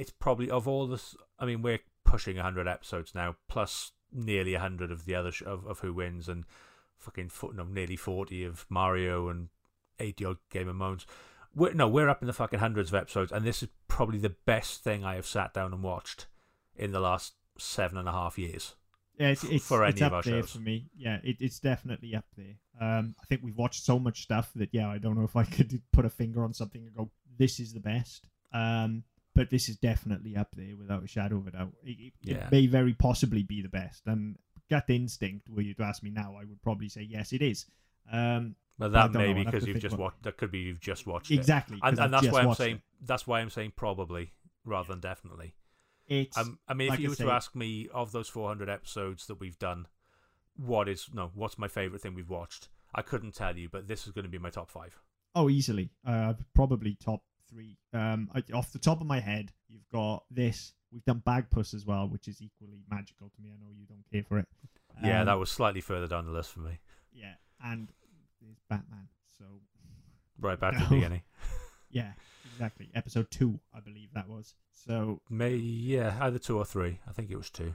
it's 0.00 0.10
probably 0.10 0.50
of 0.50 0.66
all 0.66 0.86
this. 0.86 1.14
I 1.38 1.44
mean, 1.44 1.62
we're 1.62 1.80
pushing 2.04 2.36
100 2.36 2.66
episodes 2.66 3.14
now, 3.14 3.36
plus 3.48 3.92
nearly 4.12 4.52
100 4.52 4.90
of 4.90 5.04
the 5.04 5.14
other 5.14 5.30
sh- 5.30 5.42
of, 5.42 5.66
of 5.66 5.80
Who 5.80 5.92
Wins, 5.92 6.28
and 6.28 6.44
fucking 6.96 7.28
fo- 7.28 7.50
no, 7.50 7.64
nearly 7.64 7.96
40 7.96 8.44
of 8.44 8.66
Mario 8.68 9.28
and 9.28 9.48
80 9.98 10.24
odd 10.24 10.36
Game 10.50 10.68
of 10.68 10.76
Moans. 10.76 11.06
We're, 11.54 11.74
no, 11.74 11.86
we're 11.88 12.08
up 12.08 12.22
in 12.22 12.26
the 12.26 12.32
fucking 12.32 12.60
hundreds 12.60 12.90
of 12.90 12.94
episodes, 12.94 13.30
and 13.30 13.44
this 13.44 13.62
is 13.62 13.68
probably 13.88 14.18
the 14.18 14.34
best 14.46 14.82
thing 14.82 15.04
I 15.04 15.16
have 15.16 15.26
sat 15.26 15.52
down 15.52 15.72
and 15.72 15.82
watched 15.82 16.26
in 16.74 16.92
the 16.92 17.00
last 17.00 17.34
seven 17.58 17.98
and 17.98 18.08
a 18.08 18.12
half 18.12 18.38
years. 18.38 18.76
Yeah, 19.18 19.28
it's, 19.28 19.44
it's, 19.44 19.66
For 19.66 19.84
it's 19.84 20.00
up 20.00 20.12
of 20.12 20.14
our 20.14 20.22
there 20.22 20.40
shows. 20.40 20.52
for 20.52 20.60
me. 20.60 20.86
Yeah, 20.96 21.18
it, 21.22 21.36
it's 21.40 21.60
definitely 21.60 22.14
up 22.14 22.24
there. 22.38 22.54
Um, 22.80 23.14
I 23.20 23.26
think 23.26 23.42
we've 23.44 23.56
watched 23.58 23.84
so 23.84 23.98
much 23.98 24.22
stuff 24.22 24.50
that 24.56 24.70
yeah, 24.72 24.88
I 24.88 24.96
don't 24.96 25.18
know 25.18 25.24
if 25.24 25.36
I 25.36 25.44
could 25.44 25.82
put 25.92 26.06
a 26.06 26.10
finger 26.10 26.42
on 26.42 26.54
something 26.54 26.80
and 26.86 26.96
go, 26.96 27.10
"This 27.36 27.60
is 27.60 27.74
the 27.74 27.80
best." 27.80 28.28
Um, 28.54 29.04
but 29.34 29.50
this 29.50 29.68
is 29.68 29.76
definitely 29.76 30.36
up 30.36 30.48
there 30.56 30.76
without 30.76 31.04
a 31.04 31.08
shadow 31.08 31.36
of 31.38 31.46
a 31.46 31.50
doubt. 31.52 31.72
It, 31.84 32.12
Yeah. 32.22 32.46
it 32.46 32.52
may 32.52 32.66
very 32.66 32.94
possibly 32.94 33.42
be 33.42 33.62
the 33.62 33.68
best. 33.68 34.06
And 34.06 34.36
gut 34.68 34.84
instinct, 34.88 35.48
were 35.48 35.62
you 35.62 35.74
to 35.74 35.82
ask 35.82 36.02
me 36.02 36.10
now, 36.10 36.36
I 36.40 36.44
would 36.44 36.62
probably 36.62 36.88
say 36.88 37.02
yes, 37.02 37.32
it 37.32 37.42
is. 37.42 37.66
Um, 38.10 38.56
But 38.78 38.92
that 38.92 39.12
may 39.12 39.32
be 39.32 39.44
because 39.44 39.66
you've 39.66 39.78
just 39.80 39.94
about- 39.94 40.02
watched. 40.04 40.22
That 40.22 40.36
could 40.36 40.50
be 40.50 40.60
you've 40.60 40.80
just 40.80 41.06
watched 41.06 41.30
it. 41.30 41.48
and, 41.48 41.98
and 41.98 42.12
that's 42.12 42.28
why 42.28 42.40
I'm 42.42 42.54
saying 42.54 42.76
it. 42.76 42.82
that's 43.02 43.26
why 43.26 43.40
I'm 43.40 43.50
saying 43.50 43.72
probably 43.76 44.32
rather 44.64 44.88
than 44.88 45.00
definitely. 45.00 45.54
it's 46.06 46.36
Um, 46.36 46.58
I 46.66 46.74
mean, 46.74 46.86
if 46.86 46.90
like 46.90 46.98
I 46.98 47.02
you 47.02 47.08
were 47.10 47.14
say- 47.14 47.24
to 47.24 47.30
ask 47.30 47.54
me 47.54 47.88
of 47.94 48.10
those 48.12 48.28
400 48.28 48.68
episodes 48.68 49.26
that 49.26 49.36
we've 49.38 49.58
done, 49.58 49.86
what 50.56 50.88
is 50.88 51.08
no, 51.12 51.30
what's 51.34 51.56
my 51.58 51.68
favorite 51.68 52.00
thing 52.02 52.14
we've 52.14 52.28
watched? 52.28 52.68
I 52.94 53.02
couldn't 53.02 53.34
tell 53.34 53.56
you, 53.56 53.68
but 53.68 53.86
this 53.86 54.06
is 54.06 54.12
going 54.12 54.24
to 54.24 54.28
be 54.30 54.38
my 54.38 54.50
top 54.50 54.68
five. 54.70 54.98
Oh, 55.36 55.48
easily. 55.48 55.90
Uh, 56.04 56.34
probably 56.54 56.96
top 56.96 57.22
three. 57.50 57.76
Um, 57.92 58.30
I, 58.34 58.42
off 58.54 58.72
the 58.72 58.78
top 58.78 59.00
of 59.00 59.06
my 59.06 59.20
head, 59.20 59.52
you've 59.68 59.88
got 59.92 60.24
this. 60.30 60.72
We've 60.92 61.04
done 61.04 61.22
Bagpuss 61.26 61.74
as 61.74 61.86
well, 61.86 62.08
which 62.08 62.26
is 62.28 62.40
equally 62.42 62.82
magical 62.90 63.28
to 63.28 63.42
me. 63.42 63.50
I 63.54 63.58
know 63.62 63.70
you 63.78 63.86
don't 63.86 64.04
care 64.12 64.24
for 64.28 64.38
it. 64.38 64.46
yeah, 65.04 65.20
Um, 65.20 65.26
that 65.26 65.38
was 65.38 65.50
slightly 65.50 65.80
further 65.80 66.06
down 66.08 66.26
the 66.26 66.32
list 66.32 66.50
for 66.52 66.60
me. 66.60 66.78
Yeah, 67.12 67.34
and 67.64 67.88
there's 68.40 68.58
Batman. 68.68 69.08
So 69.38 69.44
Right 70.40 70.58
back 70.58 70.74
to 70.74 70.84
the 70.84 70.94
beginning. 70.94 71.22
yeah, 71.90 72.12
exactly. 72.52 72.90
Episode 72.94 73.30
two, 73.30 73.60
I 73.74 73.80
believe 73.80 74.08
that 74.14 74.28
was. 74.28 74.54
So 74.72 75.20
May 75.28 75.54
yeah, 75.56 76.16
either 76.20 76.38
two 76.38 76.56
or 76.56 76.64
three. 76.64 76.98
I 77.08 77.12
think 77.12 77.30
it 77.30 77.36
was 77.36 77.50
two. 77.50 77.74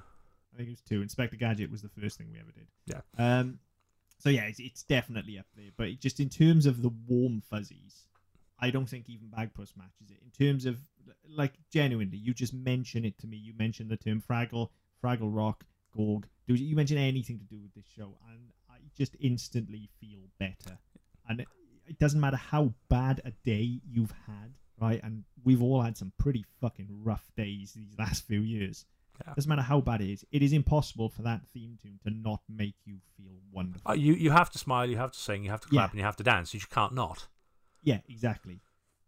I 0.54 0.58
think 0.58 0.70
it 0.70 0.72
was 0.72 0.82
two. 0.82 1.02
Inspector 1.02 1.36
Gadget 1.38 1.70
was 1.72 1.82
the 1.82 1.90
first 1.90 2.18
thing 2.18 2.28
we 2.32 2.40
ever 2.40 2.52
did. 2.52 2.68
Yeah. 2.88 3.02
Um. 3.18 3.60
So 4.18 4.30
yeah, 4.30 4.44
it's, 4.44 4.60
it's 4.60 4.84
definitely 4.84 5.38
up 5.38 5.46
there. 5.56 5.70
But 5.78 6.00
just 6.00 6.20
in 6.20 6.30
terms 6.30 6.66
of 6.66 6.82
the 6.82 6.92
warm 7.08 7.44
fuzzies, 7.50 8.08
I 8.60 8.70
don't 8.70 8.88
think 8.88 9.10
even 9.10 9.28
Bagpuss 9.28 9.76
matches 9.78 10.10
it. 10.12 10.18
In 10.24 10.32
terms 10.32 10.66
of 10.66 10.78
like 11.28 11.54
genuinely, 11.72 12.18
you 12.18 12.34
just 12.34 12.54
mention 12.54 13.06
it 13.06 13.18
to 13.20 13.28
me. 13.28 13.38
You 13.38 13.54
mention 13.58 13.88
the 13.88 13.98
term 13.98 14.22
Fraggle, 14.28 14.70
Fraggle 15.04 15.34
Rock, 15.36 15.66
Gorg. 15.96 16.28
Do 16.48 16.54
you 16.54 16.76
mention 16.76 16.98
anything 16.98 17.38
to 17.40 17.46
do 17.46 17.60
with 17.60 17.74
this 17.74 17.86
show, 17.96 18.18
and 18.32 18.52
I 18.70 18.76
just 18.96 19.16
instantly 19.20 19.90
feel 20.00 20.20
better. 20.40 20.78
And 21.28 21.42
it, 21.42 21.48
it 21.88 22.00
doesn't 22.00 22.20
matter 22.20 22.38
how 22.38 22.74
bad 22.90 23.22
a 23.26 23.32
day 23.44 23.80
you've 23.90 24.14
had, 24.28 24.54
right? 24.80 25.02
And 25.04 25.24
we've 25.44 25.62
all 25.62 25.82
had 25.82 25.98
some 25.98 26.12
pretty 26.18 26.46
fucking 26.62 26.88
rough 27.04 27.26
days 27.36 27.74
these 27.74 27.96
last 28.00 28.26
few 28.26 28.42
years. 28.42 28.86
Yeah. 29.26 29.34
Doesn't 29.34 29.50
matter 29.50 29.62
how 29.62 29.80
bad 29.82 30.02
it 30.02 30.12
is. 30.12 30.26
It 30.32 30.44
is 30.44 30.52
impossible 30.54 31.10
for 31.10 31.22
that 31.24 31.42
theme 31.54 31.78
tune 31.82 32.00
to 32.04 32.10
not 32.10 32.42
make 32.50 32.76
you 32.86 32.98
feel 33.18 33.32
wonderful. 33.52 33.90
Uh, 33.90 33.94
you 33.96 34.14
you 34.14 34.32
have 34.32 34.50
to 34.52 34.58
smile, 34.58 34.86
you 34.90 34.98
have 34.98 35.12
to 35.14 35.20
sing, 35.20 35.44
you 35.44 35.50
have 35.52 35.62
to 35.62 35.68
clap, 35.70 35.90
Yeah. 35.90 35.92
and 35.92 36.00
you 36.00 36.06
have 36.06 36.18
to 36.18 36.24
dance. 36.24 36.54
You 36.54 36.60
can't 36.70 36.94
not. 36.94 37.28
Yeah, 37.86 38.00
exactly. 38.10 38.60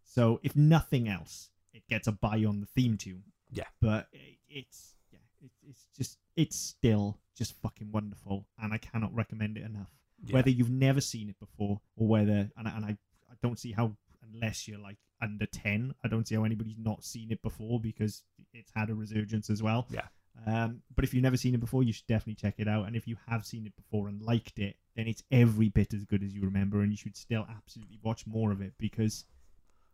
So 0.05 0.39
if 0.43 0.55
nothing 0.55 1.09
else, 1.09 1.49
it 1.73 1.83
gets 1.89 2.07
a 2.07 2.11
buy 2.13 2.45
on 2.45 2.61
the 2.61 2.65
theme 2.67 2.97
tune. 2.97 3.23
Yeah. 3.51 3.65
But 3.81 4.07
it, 4.13 4.37
it's 4.49 4.95
yeah, 5.11 5.19
it, 5.41 5.51
it's 5.67 5.85
just 5.97 6.17
it's 6.35 6.55
still 6.55 7.19
just 7.37 7.53
fucking 7.61 7.91
wonderful, 7.91 8.45
and 8.61 8.73
I 8.73 8.77
cannot 8.77 9.13
recommend 9.13 9.57
it 9.57 9.63
enough. 9.63 9.89
Yeah. 10.23 10.35
Whether 10.35 10.49
you've 10.51 10.69
never 10.71 11.01
seen 11.01 11.29
it 11.29 11.39
before, 11.39 11.81
or 11.97 12.07
whether 12.07 12.49
and 12.57 12.67
I- 12.67 12.75
and 12.75 12.85
I 12.85 12.89
I 13.29 13.35
don't 13.43 13.59
see 13.59 13.73
how 13.73 13.95
unless 14.33 14.67
you're 14.67 14.79
like 14.79 14.97
under 15.21 15.45
ten, 15.47 15.93
I 16.03 16.07
don't 16.07 16.27
see 16.27 16.35
how 16.35 16.43
anybody's 16.43 16.77
not 16.77 17.03
seen 17.03 17.31
it 17.31 17.41
before 17.41 17.79
because 17.79 18.23
it's 18.53 18.71
had 18.75 18.89
a 18.89 18.95
resurgence 18.95 19.49
as 19.49 19.61
well. 19.61 19.87
Yeah. 19.89 20.07
Um, 20.45 20.81
but 20.95 21.03
if 21.03 21.13
you've 21.13 21.23
never 21.23 21.37
seen 21.37 21.55
it 21.55 21.59
before, 21.59 21.81
you 21.83 21.91
should 21.93 22.05
definitely 22.07 22.35
check 22.35 22.55
it 22.59 22.67
out. 22.67 22.85
And 22.85 22.95
if 22.95 23.07
you 23.07 23.17
have 23.27 23.43
seen 23.45 23.65
it 23.65 23.75
before 23.75 24.07
and 24.07 24.21
liked 24.21 24.59
it, 24.59 24.75
then 24.97 25.07
it's 25.07 25.23
every 25.31 25.69
bit 25.69 25.93
as 25.93 26.03
good 26.03 26.23
as 26.23 26.33
you 26.33 26.41
remember, 26.41 26.81
and 26.81 26.91
you 26.91 26.97
should 26.97 27.15
still 27.15 27.45
absolutely 27.49 27.99
watch 28.01 28.25
more 28.25 28.51
of 28.51 28.61
it 28.61 28.73
because 28.79 29.25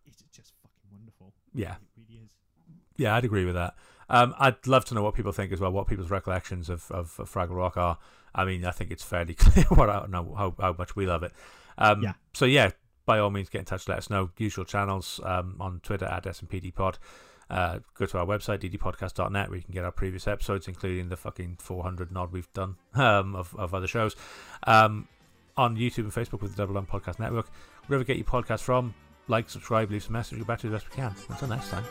it's 0.06 0.24
just 0.32 0.54
fucking 0.62 0.90
wonderful. 0.92 1.34
Yeah. 1.54 1.74
It 1.74 1.80
really 1.98 2.22
is. 2.24 2.32
Yeah, 2.96 3.16
I'd 3.16 3.26
agree 3.26 3.46
with 3.46 3.56
that. 3.56 3.76
Um, 4.10 4.34
I'd 4.40 4.66
love 4.66 4.86
to 4.86 4.96
know 4.96 5.04
what 5.04 5.16
people 5.16 5.32
think 5.32 5.52
as 5.52 5.60
well, 5.60 5.72
what 5.72 5.88
people's 5.88 6.10
recollections 6.10 6.70
of, 6.70 6.90
of, 6.92 7.20
of 7.20 7.32
Fraggle 7.32 7.56
Rock 7.56 7.76
are. 7.78 7.98
I 8.34 8.46
mean, 8.46 8.66
I 8.66 8.72
think 8.72 8.92
it's 8.92 9.04
fairly 9.04 9.34
clear 9.36 9.66
what 9.66 9.90
I 9.90 10.06
know 10.08 10.34
how, 10.38 10.56
how 10.60 10.76
much 10.78 10.96
we 10.96 11.06
love 11.06 11.24
it. 11.24 11.34
Um, 11.78 12.02
Yeah. 12.02 12.14
So 12.34 12.46
yeah, 12.46 12.72
by 13.06 13.20
all 13.20 13.30
means, 13.30 13.50
get 13.50 13.60
in 13.60 13.66
touch. 13.66 13.88
Let 13.88 13.98
us 13.98 14.10
know. 14.10 14.30
Usual 14.38 14.66
channels 14.66 15.20
um, 15.24 15.58
on 15.60 15.82
Twitter 15.82 16.06
at 16.06 16.24
SMPDPod. 16.24 16.96
Uh, 17.54 17.80
go 17.94 18.08
to 18.08 18.18
our 18.18 18.26
website 18.26 18.60
ddpodcast.net 18.68 19.48
where 19.48 19.58
you 19.58 19.64
can 19.64 19.76
get 19.76 19.86
our 19.86 19.92
previous 19.92 20.28
episodes, 20.28 20.68
including 20.68 21.10
the 21.10 21.16
fucking 21.16 21.58
400 21.60 22.12
nod 22.12 22.32
we've 22.32 22.52
done 22.54 22.78
um, 22.96 23.36
of, 23.36 23.56
of 23.56 23.76
other 23.76 23.86
shows. 23.86 24.16
Um, 24.66 25.08
on 25.56 25.78
YouTube 25.78 26.00
and 26.00 26.12
Facebook 26.12 26.42
with 26.42 26.56
the 26.56 26.58
Double 26.58 26.76
M 26.80 26.88
Podcast 26.88 27.20
Network. 27.20 27.48
Wherever 27.86 28.02
you 28.02 28.06
get 28.06 28.18
your 28.18 28.26
podcast 28.26 28.62
from, 28.62 28.96
like, 29.28 29.52
subscribe, 29.52 29.92
leave 29.92 30.02
some 30.02 30.14
message, 30.14 30.40
get 30.40 30.48
back 30.48 30.60
to 30.62 30.68
the 30.68 30.74
best 30.74 30.90
we 30.90 30.96
can. 30.96 31.14
Until 31.30 31.48
next 31.48 31.70
time. 31.70 31.84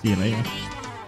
See 0.00 0.10
you 0.10 0.16
later. 0.16 1.01